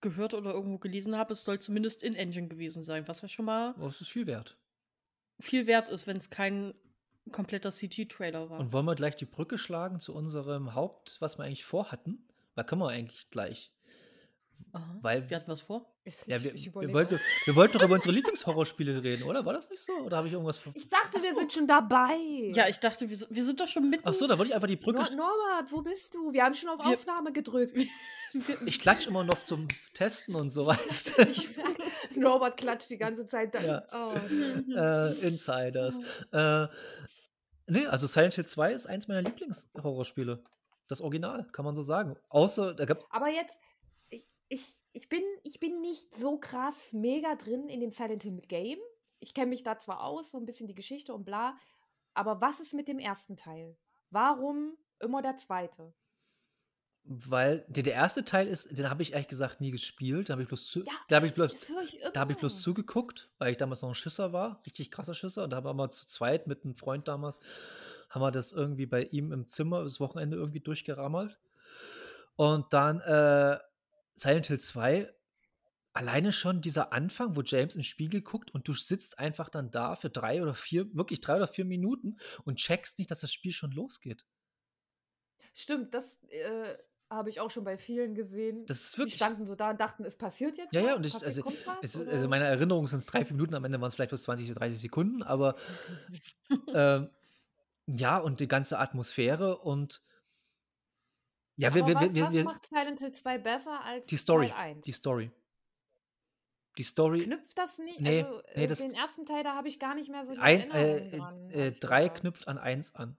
gehört 0.00 0.34
oder 0.34 0.52
irgendwo 0.52 0.78
gelesen 0.78 1.16
habe, 1.16 1.32
es 1.32 1.44
soll 1.44 1.58
zumindest 1.58 2.02
in-Engine 2.02 2.48
gewesen 2.48 2.82
sein, 2.82 3.08
was 3.08 3.22
ja 3.22 3.28
schon 3.28 3.46
mal 3.46 3.74
oh, 3.78 3.84
das 3.84 4.00
ist 4.00 4.08
viel 4.08 4.26
wert. 4.26 4.56
viel 5.40 5.66
wert 5.66 5.88
ist, 5.88 6.06
wenn 6.06 6.18
es 6.18 6.30
kein 6.30 6.74
kompletter 7.32 7.70
CG-Trailer 7.70 8.48
war. 8.50 8.60
Und 8.60 8.72
wollen 8.72 8.86
wir 8.86 8.94
gleich 8.94 9.16
die 9.16 9.26
Brücke 9.26 9.58
schlagen 9.58 10.00
zu 10.00 10.14
unserem 10.14 10.74
Haupt, 10.74 11.16
was 11.20 11.38
wir 11.38 11.44
eigentlich 11.44 11.64
vorhatten? 11.64 12.28
Da 12.54 12.62
können 12.64 12.80
wir 12.80 12.88
eigentlich 12.88 13.28
gleich. 13.30 13.72
Aha. 14.72 14.98
Weil 15.00 15.28
Wir 15.30 15.36
hatten 15.36 15.50
was 15.50 15.60
vor? 15.62 15.86
Ich, 16.04 16.14
ja, 16.26 16.42
wir, 16.42 16.54
ich 16.54 16.66
wir, 16.74 16.92
wollten, 16.92 17.18
wir 17.46 17.56
wollten 17.56 17.78
doch 17.78 17.84
über 17.84 17.94
unsere 17.94 18.12
Lieblingshorrorspiele 18.14 19.02
reden, 19.02 19.22
oder? 19.24 19.44
War 19.46 19.52
das 19.54 19.70
nicht 19.70 19.82
so? 19.82 19.92
Oder 20.04 20.18
habe 20.18 20.26
ich 20.28 20.32
irgendwas 20.34 20.58
ver 20.58 20.72
ich 20.74 20.88
dachte, 20.88 21.08
Ach 21.16 21.22
wir 21.22 21.34
so. 21.34 21.40
sind 21.40 21.52
schon 21.52 21.66
dabei. 21.66 22.16
Ja, 22.54 22.68
ich 22.68 22.78
dachte, 22.78 23.08
wir, 23.08 23.16
sind- 23.16 23.34
wir 23.34 23.44
sind 23.44 23.60
doch 23.60 23.66
schon 23.66 23.88
mitten. 23.88 24.02
Ach 24.06 24.12
so, 24.12 24.26
da 24.26 24.36
wollte 24.38 24.50
ich 24.50 24.54
einfach 24.54 24.68
die 24.68 24.76
Brücke. 24.76 24.98
Nor 24.98 25.10
Norbert, 25.16 25.72
wo 25.72 25.80
bist 25.82 26.14
du? 26.14 26.32
Wir 26.32 26.44
haben 26.44 26.54
schon 26.54 26.68
auf 26.70 26.84
Wir- 26.84 26.92
Aufnahme 26.94 27.32
gedrückt. 27.32 27.76
Ich 28.66 28.78
klatsch 28.78 29.06
immer 29.06 29.24
noch 29.24 29.42
zum 29.46 29.68
Testen 29.94 30.34
und 30.34 30.50
so, 30.50 30.66
weißt 30.66 31.16
du? 31.16 31.26
Norbert 32.20 32.58
klatscht 32.58 32.90
die 32.90 32.98
ganze 32.98 33.26
Zeit. 33.26 33.54
Da. 33.54 33.60
Ja. 33.62 33.82
Oh, 33.90 34.12
äh, 34.76 35.26
Insiders. 35.26 35.98
Äh, 36.30 36.66
nee, 37.68 37.86
also 37.86 38.06
Silent 38.06 38.34
Hill 38.34 38.44
2 38.44 38.72
ist 38.72 38.86
eins 38.86 39.08
meiner 39.08 39.22
Lieblingshorrorspiele. 39.22 40.44
Das 40.88 41.00
Original, 41.00 41.46
kann 41.52 41.64
man 41.64 41.74
so 41.74 41.80
sagen. 41.82 42.16
Außer, 42.28 42.74
da 42.74 42.84
gab 42.84 43.04
Aber 43.10 43.28
jetzt, 43.28 43.58
ich, 44.48 44.78
ich, 44.92 45.08
bin, 45.08 45.22
ich 45.42 45.60
bin 45.60 45.80
nicht 45.80 46.16
so 46.16 46.38
krass 46.38 46.92
mega 46.92 47.34
drin 47.36 47.68
in 47.68 47.80
dem 47.80 47.90
Silent 47.90 48.22
Hill 48.22 48.40
Game. 48.48 48.78
Ich 49.20 49.34
kenne 49.34 49.50
mich 49.50 49.62
da 49.62 49.78
zwar 49.78 50.04
aus, 50.04 50.30
so 50.30 50.38
ein 50.38 50.46
bisschen 50.46 50.68
die 50.68 50.74
Geschichte 50.74 51.12
und 51.14 51.24
bla, 51.24 51.56
aber 52.14 52.40
was 52.40 52.60
ist 52.60 52.74
mit 52.74 52.88
dem 52.88 52.98
ersten 52.98 53.36
Teil? 53.36 53.76
Warum 54.10 54.76
immer 55.00 55.22
der 55.22 55.36
zweite? 55.36 55.92
weil 57.08 57.64
der, 57.68 57.82
der 57.82 57.94
erste 57.94 58.24
Teil 58.24 58.46
ist, 58.46 58.76
den 58.76 58.90
habe 58.90 59.02
ich 59.02 59.14
ehrlich 59.14 59.28
gesagt 59.28 59.62
nie 59.62 59.70
gespielt. 59.70 60.28
Da 60.28 60.32
habe 60.32 60.42
ich 60.42 60.48
bloß 60.48 60.66
zu, 60.66 60.80
Ja, 60.80 60.92
da 61.08 61.16
habe 61.16 61.26
ich 61.26 61.32
bloß, 61.32 61.52
ich 61.82 62.00
da 62.12 62.20
habe 62.20 62.32
ich 62.32 62.38
bloß 62.38 62.60
zugeguckt, 62.60 63.30
weil 63.38 63.50
ich 63.50 63.56
damals 63.56 63.80
noch 63.80 63.88
ein 63.88 63.94
Schisser 63.94 64.34
war, 64.34 64.60
richtig 64.66 64.90
krasser 64.90 65.14
Schisser. 65.14 65.44
Und 65.44 65.50
da 65.50 65.56
haben 65.56 65.64
wir 65.64 65.72
mal 65.72 65.90
zu 65.90 66.06
zweit 66.06 66.46
mit 66.46 66.64
einem 66.64 66.74
Freund 66.74 67.08
damals, 67.08 67.40
haben 68.10 68.20
wir 68.20 68.30
das 68.30 68.52
irgendwie 68.52 68.84
bei 68.84 69.04
ihm 69.04 69.32
im 69.32 69.46
Zimmer 69.46 69.84
das 69.84 70.00
Wochenende 70.00 70.36
irgendwie 70.36 70.60
durchgerammelt. 70.60 71.38
Und 72.36 72.72
dann 72.74 73.00
äh, 73.00 73.58
Silent 74.18 74.46
Hill 74.46 74.60
2, 74.60 75.12
alleine 75.92 76.32
schon 76.32 76.60
dieser 76.62 76.92
Anfang, 76.92 77.36
wo 77.36 77.42
James 77.42 77.74
in 77.74 77.80
den 77.80 77.84
Spiegel 77.84 78.22
guckt 78.22 78.52
und 78.52 78.68
du 78.68 78.72
sitzt 78.74 79.18
einfach 79.18 79.48
dann 79.48 79.70
da 79.70 79.96
für 79.96 80.10
drei 80.10 80.42
oder 80.42 80.54
vier, 80.54 80.94
wirklich 80.94 81.20
drei 81.20 81.36
oder 81.36 81.48
vier 81.48 81.64
Minuten 81.64 82.18
und 82.44 82.56
checkst 82.58 82.98
nicht, 82.98 83.10
dass 83.10 83.20
das 83.20 83.32
Spiel 83.32 83.52
schon 83.52 83.72
losgeht. 83.72 84.24
Stimmt, 85.54 85.94
das 85.94 86.22
äh, 86.28 86.76
habe 87.10 87.30
ich 87.30 87.40
auch 87.40 87.50
schon 87.50 87.64
bei 87.64 87.78
vielen 87.78 88.14
gesehen. 88.14 88.66
Das 88.66 88.80
ist 88.82 88.98
Die 88.98 88.98
wirklich. 88.98 89.16
standen 89.16 89.46
so 89.46 89.54
da 89.54 89.70
und 89.70 89.80
dachten, 89.80 90.04
es 90.04 90.16
passiert 90.16 90.58
jetzt 90.58 90.74
Ja, 90.74 90.80
ja, 90.82 90.92
was? 90.92 90.96
und 90.96 91.06
ich, 91.06 91.14
also, 91.24 91.42
was, 91.64 91.78
es, 91.82 91.94
ist- 91.96 92.08
also 92.08 92.28
meine 92.28 92.44
Erinnerung 92.44 92.86
sind 92.86 92.98
es 92.98 93.06
drei, 93.06 93.24
vier 93.24 93.34
Minuten, 93.34 93.54
am 93.54 93.64
Ende 93.64 93.80
waren 93.80 93.88
es 93.88 93.94
vielleicht 93.94 94.10
bloß 94.10 94.22
20 94.24 94.46
oder 94.50 94.60
30 94.60 94.78
Sekunden, 94.80 95.22
aber 95.22 95.56
ähm, 96.74 97.10
ja, 97.86 98.18
und 98.18 98.40
die 98.40 98.48
ganze 98.48 98.78
Atmosphäre 98.78 99.58
und 99.58 100.02
ja, 101.58 101.74
wir, 101.74 101.86
wir, 101.86 101.94
was, 101.94 102.14
wir, 102.14 102.24
was 102.24 102.32
wir, 102.34 102.44
macht 102.44 102.66
Silent 102.66 103.00
Hill 103.00 103.12
2 103.12 103.38
besser 103.38 103.80
als 103.84 104.06
die 104.06 104.16
Story, 104.16 104.48
Teil 104.48 104.56
1? 104.76 104.84
die 104.84 104.92
Story. 104.92 105.30
Die 106.78 106.84
Story, 106.84 107.24
Knüpft 107.24 107.58
das 107.58 107.78
nicht? 107.80 108.00
Nee, 108.00 108.22
also, 108.22 108.42
nee, 108.54 108.64
äh, 108.64 108.66
das- 108.68 108.78
den 108.78 108.94
ersten 108.94 109.26
Teil, 109.26 109.42
da 109.42 109.54
habe 109.56 109.66
ich 109.68 109.78
gar 109.80 109.94
nicht 109.94 110.10
mehr 110.10 110.24
so 110.24 110.32
die 110.32 110.38
ein, 110.38 110.70
Erinnerung 110.70 111.12
äh, 111.12 111.16
dran. 111.18 111.50
äh, 111.50 111.72
drei 111.72 112.08
knüpft 112.08 112.46
an 112.48 112.56
eins 112.58 112.94
an. 112.94 113.16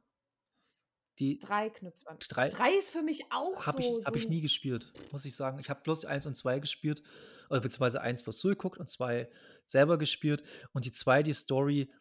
Die 1.19 1.38
Drei 1.39 1.69
knüpft 1.69 2.08
an. 2.08 2.17
drei 2.30 2.47
Drei 2.47 2.71
ist 2.71 2.91
für 2.91 3.02
mich 3.02 3.25
auch 3.30 3.65
habe 3.67 3.84
so. 3.84 3.99
ich, 3.99 4.06
hab 4.06 4.13
so 4.13 4.19
ich 4.19 4.30
nie 4.30 4.39
gespielt, 4.39 4.93
muss 5.12 5.25
ich 5.25 5.36
sagen. 5.36 5.60
Ich 5.60 5.69
habe 5.69 5.82
bloß 5.82 6.06
eins 6.06 6.25
und 6.25 6.36
zwei 6.36 6.60
gespielt, 6.60 7.04
oder 7.49 7.60
beziehungsweise 7.60 7.99
eins 7.99 8.23
bloß 8.23 8.38
zugeguckt 8.38 8.78
und 8.80 8.89
zwei 8.89 9.30
selber 9.65 9.97
gespielt. 9.97 10.43
Und 10.71 10.86
die 10.86 10.93
zwei, 10.93 11.21
die 11.21 11.34
Story, 11.34 11.91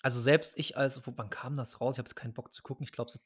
also 0.00 0.18
selbst 0.20 0.58
ich 0.58 0.78
als, 0.78 1.02
wann 1.04 1.28
kam 1.28 1.56
das 1.58 1.82
raus? 1.82 1.96
Ich 1.96 1.98
habe 1.98 2.08
jetzt 2.08 2.14
keinen 2.14 2.32
Bock 2.32 2.50
zu 2.54 2.62
gucken. 2.62 2.84
Ich 2.84 2.92
glaube 2.92 3.10
so 3.10 3.18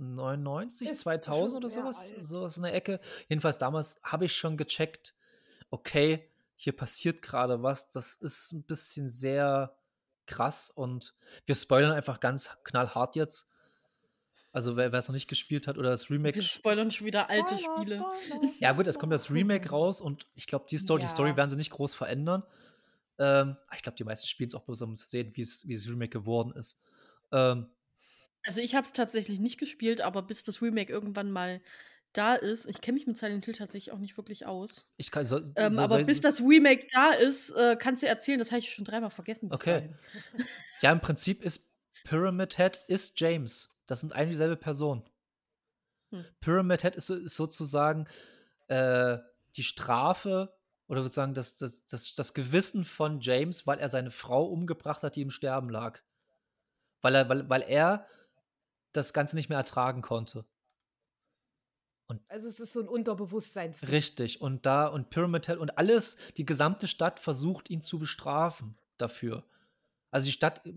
99, 0.00 0.90
Ist 0.90 1.00
2000 1.00 1.50
schon 1.50 1.56
oder 1.58 1.68
sowas, 1.68 2.12
alt. 2.12 2.24
sowas 2.24 2.56
in 2.56 2.62
der 2.64 2.74
Ecke. 2.74 3.00
Jedenfalls 3.28 3.58
damals 3.58 3.98
habe 4.02 4.24
ich 4.26 4.36
schon 4.36 4.56
gecheckt, 4.56 5.14
okay, 5.70 6.28
hier 6.56 6.74
passiert 6.76 7.22
gerade 7.22 7.62
was. 7.62 7.90
Das 7.90 8.14
ist 8.16 8.52
ein 8.52 8.62
bisschen 8.62 9.08
sehr 9.08 9.76
krass 10.26 10.70
und 10.70 11.14
wir 11.46 11.54
spoilern 11.54 11.92
einfach 11.92 12.20
ganz 12.20 12.50
knallhart 12.64 13.16
jetzt. 13.16 13.48
Also 14.52 14.76
wer 14.76 14.92
es 14.92 15.08
noch 15.08 15.14
nicht 15.14 15.26
gespielt 15.26 15.66
hat 15.66 15.78
oder 15.78 15.90
das 15.90 16.10
Remake 16.10 16.36
Wir 16.36 16.42
spoilern 16.44 16.92
schon 16.92 17.08
wieder 17.08 17.28
alte 17.28 17.58
Spoiler, 17.58 17.82
Spiele. 17.82 18.04
Spoiler, 18.24 18.50
ja, 18.60 18.72
gut, 18.72 18.86
es 18.86 18.98
kommt 19.00 19.12
das. 19.12 19.30
Remake 19.30 19.68
raus 19.70 20.00
und 20.00 20.28
ich 20.36 20.46
glaube, 20.46 20.66
die 20.70 20.78
Story, 20.78 21.02
die 21.02 21.08
Story 21.08 21.30
Ja. 21.30 21.36
werden 21.36 21.50
sie 21.50 21.56
nicht 21.56 21.70
groß 21.72 21.92
verändern. 21.92 22.44
Ähm, 23.18 23.56
ich 23.74 23.82
glaube, 23.82 23.96
die 23.96 24.04
meisten 24.04 24.26
spielen 24.28 24.48
es 24.48 24.54
auch 24.54 24.62
bloß, 24.62 24.82
um 24.82 24.94
zu 24.94 25.06
sehen, 25.06 25.32
wie 25.34 25.42
es 25.42 25.66
wie 25.66 25.74
das 25.74 25.88
Remake 25.88 26.10
geworden 26.10 26.52
ist. 26.52 26.78
Ähm, 27.32 27.66
Also 28.44 28.60
ich 28.60 28.74
habe 28.74 28.84
es 28.86 28.92
tatsächlich 28.92 29.40
nicht 29.40 29.58
gespielt, 29.58 30.00
aber 30.00 30.22
bis 30.22 30.44
das 30.44 30.62
Remake 30.62 30.92
irgendwann 30.92 31.30
mal 31.30 31.60
da 32.12 32.34
ist, 32.34 32.66
ich 32.66 32.80
kenne 32.80 32.94
mich 32.94 33.06
mit 33.06 33.16
Silent 33.16 33.44
Hill 33.44 33.54
tatsächlich 33.54 33.92
auch 33.92 33.98
nicht 33.98 34.16
wirklich 34.16 34.46
aus. 34.46 34.86
ich 34.96 35.10
kann, 35.10 35.24
so, 35.24 35.38
Ähm, 35.56 35.74
so, 35.74 35.80
aber 35.80 35.88
soll- 35.88 36.04
bis 36.04 36.20
das 36.20 36.40
Remake 36.40 36.86
da 36.92 37.10
ist, 37.10 37.50
äh, 37.50 37.76
kannst 37.76 38.02
du 38.02 38.06
erzählen, 38.06 38.38
das 38.38 38.52
habe 38.52 38.60
ich 38.60 38.72
schon 38.72 38.84
dreimal 38.84 39.10
vergessen. 39.10 39.52
Okay. 39.52 39.70
dahin. 39.72 39.98
ja, 40.82 40.92
im 40.92 41.00
Prinzip 41.00 41.42
ist 41.42 41.70
Pyramid 42.04 42.56
Head 42.56 42.80
ist 42.86 43.18
James. 43.18 43.74
Das 43.86 44.00
sind 44.00 44.12
eine 44.12 44.30
dieselbe 44.30 44.56
Person. 44.56 45.02
Hm. 46.12 46.24
Pyramid 46.40 46.82
Head 46.82 46.96
ist, 46.96 47.10
ist 47.10 47.34
sozusagen 47.34 48.06
äh, 48.68 49.18
die 49.56 49.64
Strafe 49.64 50.54
oder 50.86 51.02
sozusagen 51.02 51.34
das, 51.34 51.56
das, 51.56 51.84
das, 51.86 52.14
das 52.14 52.34
Gewissen 52.34 52.84
von 52.84 53.20
James, 53.20 53.66
weil 53.66 53.78
er 53.78 53.88
seine 53.88 54.10
Frau 54.10 54.44
umgebracht 54.44 55.02
hat, 55.02 55.16
die 55.16 55.22
im 55.22 55.30
Sterben 55.30 55.68
lag. 55.68 56.00
Weil 57.00 57.14
er, 57.16 57.28
weil, 57.28 57.48
weil 57.48 57.62
er 57.62 58.06
das 58.94 59.12
Ganze 59.12 59.36
nicht 59.36 59.48
mehr 59.48 59.58
ertragen 59.58 60.02
konnte. 60.02 60.44
Also 62.28 62.48
es 62.48 62.60
ist 62.60 62.72
so 62.72 62.80
ein 62.80 62.88
Unterbewusstseins. 62.88 63.88
Richtig. 63.88 64.40
Und 64.40 64.66
da, 64.66 64.86
und 64.86 65.10
Pyramid 65.10 65.46
Head 65.46 65.58
und 65.58 65.78
alles, 65.78 66.16
die 66.36 66.44
gesamte 66.44 66.86
Stadt 66.86 67.18
versucht, 67.18 67.70
ihn 67.70 67.80
zu 67.80 67.98
bestrafen 67.98 68.76
dafür. 68.98 69.44
Also 70.10 70.26
die 70.26 70.32
Stadt 70.32 70.64
äh, 70.66 70.74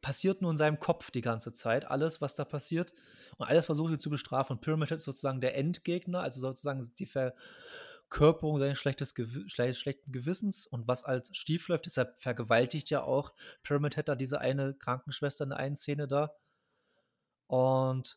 passiert 0.00 0.42
nur 0.42 0.50
in 0.50 0.56
seinem 0.56 0.78
Kopf 0.78 1.10
die 1.10 1.22
ganze 1.22 1.52
Zeit, 1.52 1.86
alles, 1.86 2.20
was 2.20 2.34
da 2.34 2.44
passiert. 2.44 2.92
Und 3.36 3.48
alles 3.48 3.66
versucht 3.66 3.92
ihn 3.92 3.98
zu 3.98 4.10
bestrafen. 4.10 4.56
Und 4.56 4.60
Pyramid 4.62 4.90
Head 4.90 4.98
ist 4.98 5.04
sozusagen 5.04 5.40
der 5.40 5.56
Endgegner, 5.56 6.20
also 6.20 6.40
sozusagen 6.40 6.88
die 6.98 7.06
Verkörperung 7.06 8.58
seines 8.58 8.78
schlechtes 8.78 9.14
schle 9.46 9.74
schlechten 9.74 10.12
Gewissens. 10.12 10.66
Und 10.66 10.86
was 10.86 11.04
als 11.04 11.34
schief 11.34 11.68
läuft, 11.68 11.86
deshalb 11.86 12.20
vergewaltigt 12.20 12.90
ja 12.90 13.02
auch 13.02 13.32
Pyramid 13.62 13.96
Head 13.96 14.08
da 14.08 14.14
diese 14.14 14.40
eine 14.40 14.74
Krankenschwester 14.74 15.44
in 15.44 15.50
der 15.50 15.58
einen 15.58 15.76
Szene 15.76 16.06
da. 16.06 16.34
Und 17.50 18.16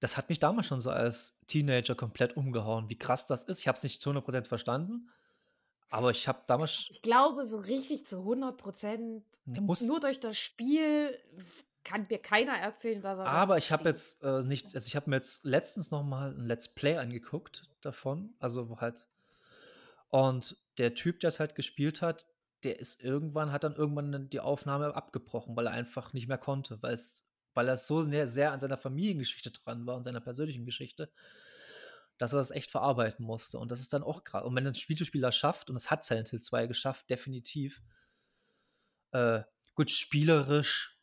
das 0.00 0.16
hat 0.16 0.28
mich 0.28 0.38
damals 0.38 0.66
schon 0.66 0.80
so 0.80 0.90
als 0.90 1.38
Teenager 1.46 1.94
komplett 1.94 2.36
umgehauen, 2.36 2.88
wie 2.90 2.98
krass 2.98 3.26
das 3.26 3.44
ist. 3.44 3.60
Ich 3.60 3.68
habe 3.68 3.76
es 3.76 3.82
nicht 3.82 4.00
zu 4.02 4.10
100% 4.10 4.48
verstanden, 4.48 5.10
aber 5.88 6.10
ich 6.10 6.28
habe 6.28 6.42
damals 6.46 6.88
Ich 6.90 7.02
glaube, 7.02 7.46
so 7.46 7.58
richtig 7.58 8.06
zu 8.06 8.24
100 8.24 8.60
Ne, 9.46 9.60
muss 9.60 9.80
nur 9.80 10.00
durch 10.00 10.20
das 10.20 10.36
Spiel 10.38 11.16
kann 11.84 12.06
mir 12.10 12.18
keiner 12.18 12.52
erzählen, 12.58 13.00
dass 13.00 13.18
er 13.18 13.30
das 13.30 13.32
Aber 13.32 13.58
ich 13.58 13.70
habe 13.72 13.88
jetzt, 13.88 14.22
äh, 14.22 14.42
nicht 14.42 14.74
also, 14.74 14.86
ich 14.86 14.96
habe 14.96 15.08
mir 15.10 15.16
jetzt 15.16 15.44
letztens 15.44 15.90
noch 15.90 16.02
mal 16.02 16.32
'n 16.32 16.44
Let's 16.44 16.68
Play 16.74 16.96
angeguckt 16.98 17.68
davon, 17.80 18.34
also, 18.40 18.80
halt 18.80 19.06
und 20.12 20.56
der 20.78 20.94
Typ, 20.94 21.20
der's 21.20 21.40
halt 21.40 21.54
gespielt 21.54 22.02
hat, 22.02 22.26
der 22.64 22.78
ist 22.78 23.02
irgendwann 23.02 23.52
hat 23.52 23.64
dann 23.64 23.74
irgendwann 23.76 24.30
die 24.30 24.40
Aufnahme 24.40 24.94
abgebrochen, 24.94 25.56
weil 25.56 25.66
er 25.66 25.72
einfach 25.72 26.12
nicht 26.12 26.28
mehr 26.28 26.38
konnte, 26.38 26.82
weil's 26.82 27.26
weil 27.56 27.68
er 27.68 27.76
so 27.76 28.02
sehr 28.02 28.28
sehr 28.28 28.52
an 28.52 28.58
seiner 28.58 28.78
Familiengeschichte 28.78 29.50
dran 29.50 29.86
war 29.86 29.96
und 29.96 30.04
seiner 30.04 30.20
persönlichen 30.20 30.64
Geschichte, 30.64 31.10
dass 32.18 32.32
er 32.32 32.38
das 32.38 32.50
echt 32.50 32.70
verarbeiten 32.70 33.24
musste. 33.24 33.58
Und 33.58 33.70
das 33.70 33.80
ist 33.80 33.92
dann 33.92 34.02
auch 34.02 34.24
gra 34.24 34.40
und 34.40 34.54
wenn 34.54 34.66
ein 34.66 34.74
Videospiel 34.74 35.30
schafft, 35.32 35.68
und 35.70 35.74
das 35.74 35.90
hat 35.90 36.04
Silent 36.04 36.28
Hill 36.28 36.40
2 36.40 36.66
geschafft, 36.66 37.10
definitiv 37.10 37.82
äh, 39.12 39.42
gut, 39.74 39.90
spielerisch 39.90 40.96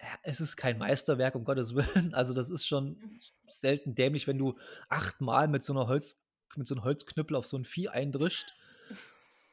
ja, 0.00 0.06
es 0.22 0.40
ist 0.40 0.56
kein 0.56 0.78
Meisterwerk, 0.78 1.34
um 1.34 1.44
Gottes 1.44 1.74
Willen. 1.74 2.14
Also, 2.14 2.34
das 2.34 2.50
ist 2.50 2.66
schon 2.66 3.20
selten 3.48 3.94
dämlich, 3.94 4.26
wenn 4.26 4.38
du 4.38 4.58
achtmal 4.88 5.48
mit 5.48 5.64
so 5.64 5.72
'ner 5.72 5.86
Holz 5.88 6.16
mit 6.56 6.66
so 6.66 6.74
'nem 6.74 6.84
Holzknüppel 6.84 7.36
auf 7.36 7.46
so 7.46 7.56
'n 7.56 7.64
Vieh 7.64 7.88
eindrischt. 7.88 8.52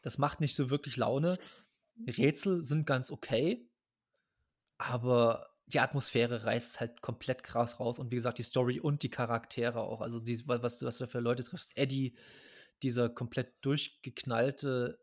Das 0.02 0.18
macht 0.18 0.40
nicht 0.40 0.56
so 0.56 0.70
wirklich 0.70 0.96
Laune. 0.98 1.38
Rätsel 2.08 2.62
sind 2.62 2.86
ganz 2.86 3.12
okay, 3.12 3.70
aber 4.78 5.55
die 5.68 5.80
Atmosphäre 5.80 6.46
reißt 6.46 6.80
halt 6.80 7.02
komplett 7.02 7.44
krass 7.44 7.80
raus 7.80 8.00
und 8.00 8.12
wie 8.12 8.16
gesagt, 8.16 8.38
die 8.38 8.44
Story 8.44 8.80
und 8.80 9.04
die 9.04 9.10
Charaktere 9.10 9.82
auch. 9.82 10.02
Also, 10.02 10.20
dies 10.20 10.48
wa 10.48 10.62
was 10.64 10.80
du 10.80 10.86
was 10.86 10.98
du 11.00 11.06
da 11.06 11.10
für 11.10 11.20
Leute 11.20 11.44
triffst. 11.44 11.76
Eddie, 11.78 12.16
dieser 12.84 13.10
komplett 13.10 13.54
durchgeknallte 13.62 15.00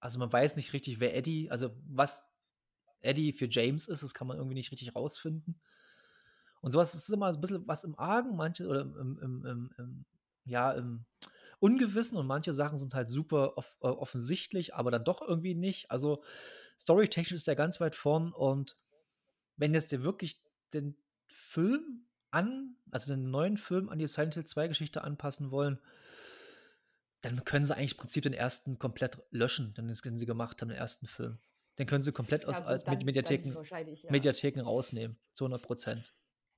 also, 0.00 0.18
man 0.20 0.32
weiß 0.32 0.56
nicht 0.56 0.72
richtig, 0.74 1.00
wer 1.00 1.16
Eddie 1.16 1.50
also, 1.50 1.76
was 1.88 2.24
Eddie 3.02 3.32
für 3.32 3.48
James 3.50 3.88
ist, 3.88 4.02
das 4.04 4.14
kann 4.14 4.26
man 4.28 4.38
irgendwie 4.38 4.54
nicht 4.56 4.72
richtig 4.72 4.94
rausfinden. 4.96 5.60
Und 6.64 6.70
so 6.72 6.78
was 6.78 6.94
ist 6.94 7.08
immer 7.10 7.32
so 7.32 7.38
'n 7.38 7.40
bisschen 7.40 7.66
was 7.68 7.84
im 7.84 7.98
Argen, 7.98 8.36
manche 8.36 8.66
oder 8.66 8.80
im 8.82 8.96
im 9.20 9.44
im 9.44 9.70
im 9.78 10.04
ja, 10.44 10.72
im 10.72 11.04
Ungewissen 11.60 12.16
und 12.18 12.26
manche 12.26 12.52
Sachen 12.54 12.78
sind 12.78 12.94
halt 12.94 13.08
super 13.08 13.58
off 13.58 13.76
äh, 13.82 13.86
offensichtlich, 13.88 14.74
aber 14.74 14.90
dann 14.90 15.04
doch 15.04 15.22
irgendwie 15.22 15.54
nicht. 15.54 15.90
Also, 15.90 16.22
storytechnisch 16.80 17.32
ist 17.36 17.46
der 17.48 17.56
ganz 17.56 17.80
weit 17.80 17.96
vorn 17.96 18.32
und 18.32 18.76
wenn 19.58 19.74
jetzt 19.74 19.92
dir 19.92 20.02
wirklich 20.02 20.40
den 20.72 20.96
Film 21.26 22.06
an 22.30 22.76
also, 22.90 23.12
den 23.14 23.30
neuen 23.30 23.58
Film 23.58 23.88
an 23.90 23.98
die 23.98 24.06
Silent 24.06 24.34
Hill 24.34 24.44
2 24.44 24.68
Geschichte 24.68 25.04
anpassen 25.04 25.50
wollen 25.50 25.78
dann 27.22 27.44
können 27.44 27.64
sie 27.64 27.76
eigentlich 27.76 27.92
im 27.92 27.98
Prinzip 27.98 28.22
den 28.22 28.34
1. 28.34 28.70
komplett 28.78 29.18
löschen, 29.30 29.74
den 29.74 30.16
sie 30.16 30.26
gemacht 30.26 30.60
haben, 30.60 30.68
den 30.68 30.78
1. 30.78 31.00
Film. 31.06 31.38
Den 31.78 31.86
können 31.86 32.02
sie 32.02 32.12
komplett 32.12 32.42
Ja 32.42 32.48
aus 32.48 32.64
Med 32.64 32.86
dann 32.86 33.04
Mediatheken 33.04 33.52
ja. 33.52 34.10
Mediatheken 34.10 34.60
rausnehmen, 34.60 35.16
zu 35.32 35.46
100% 35.46 36.10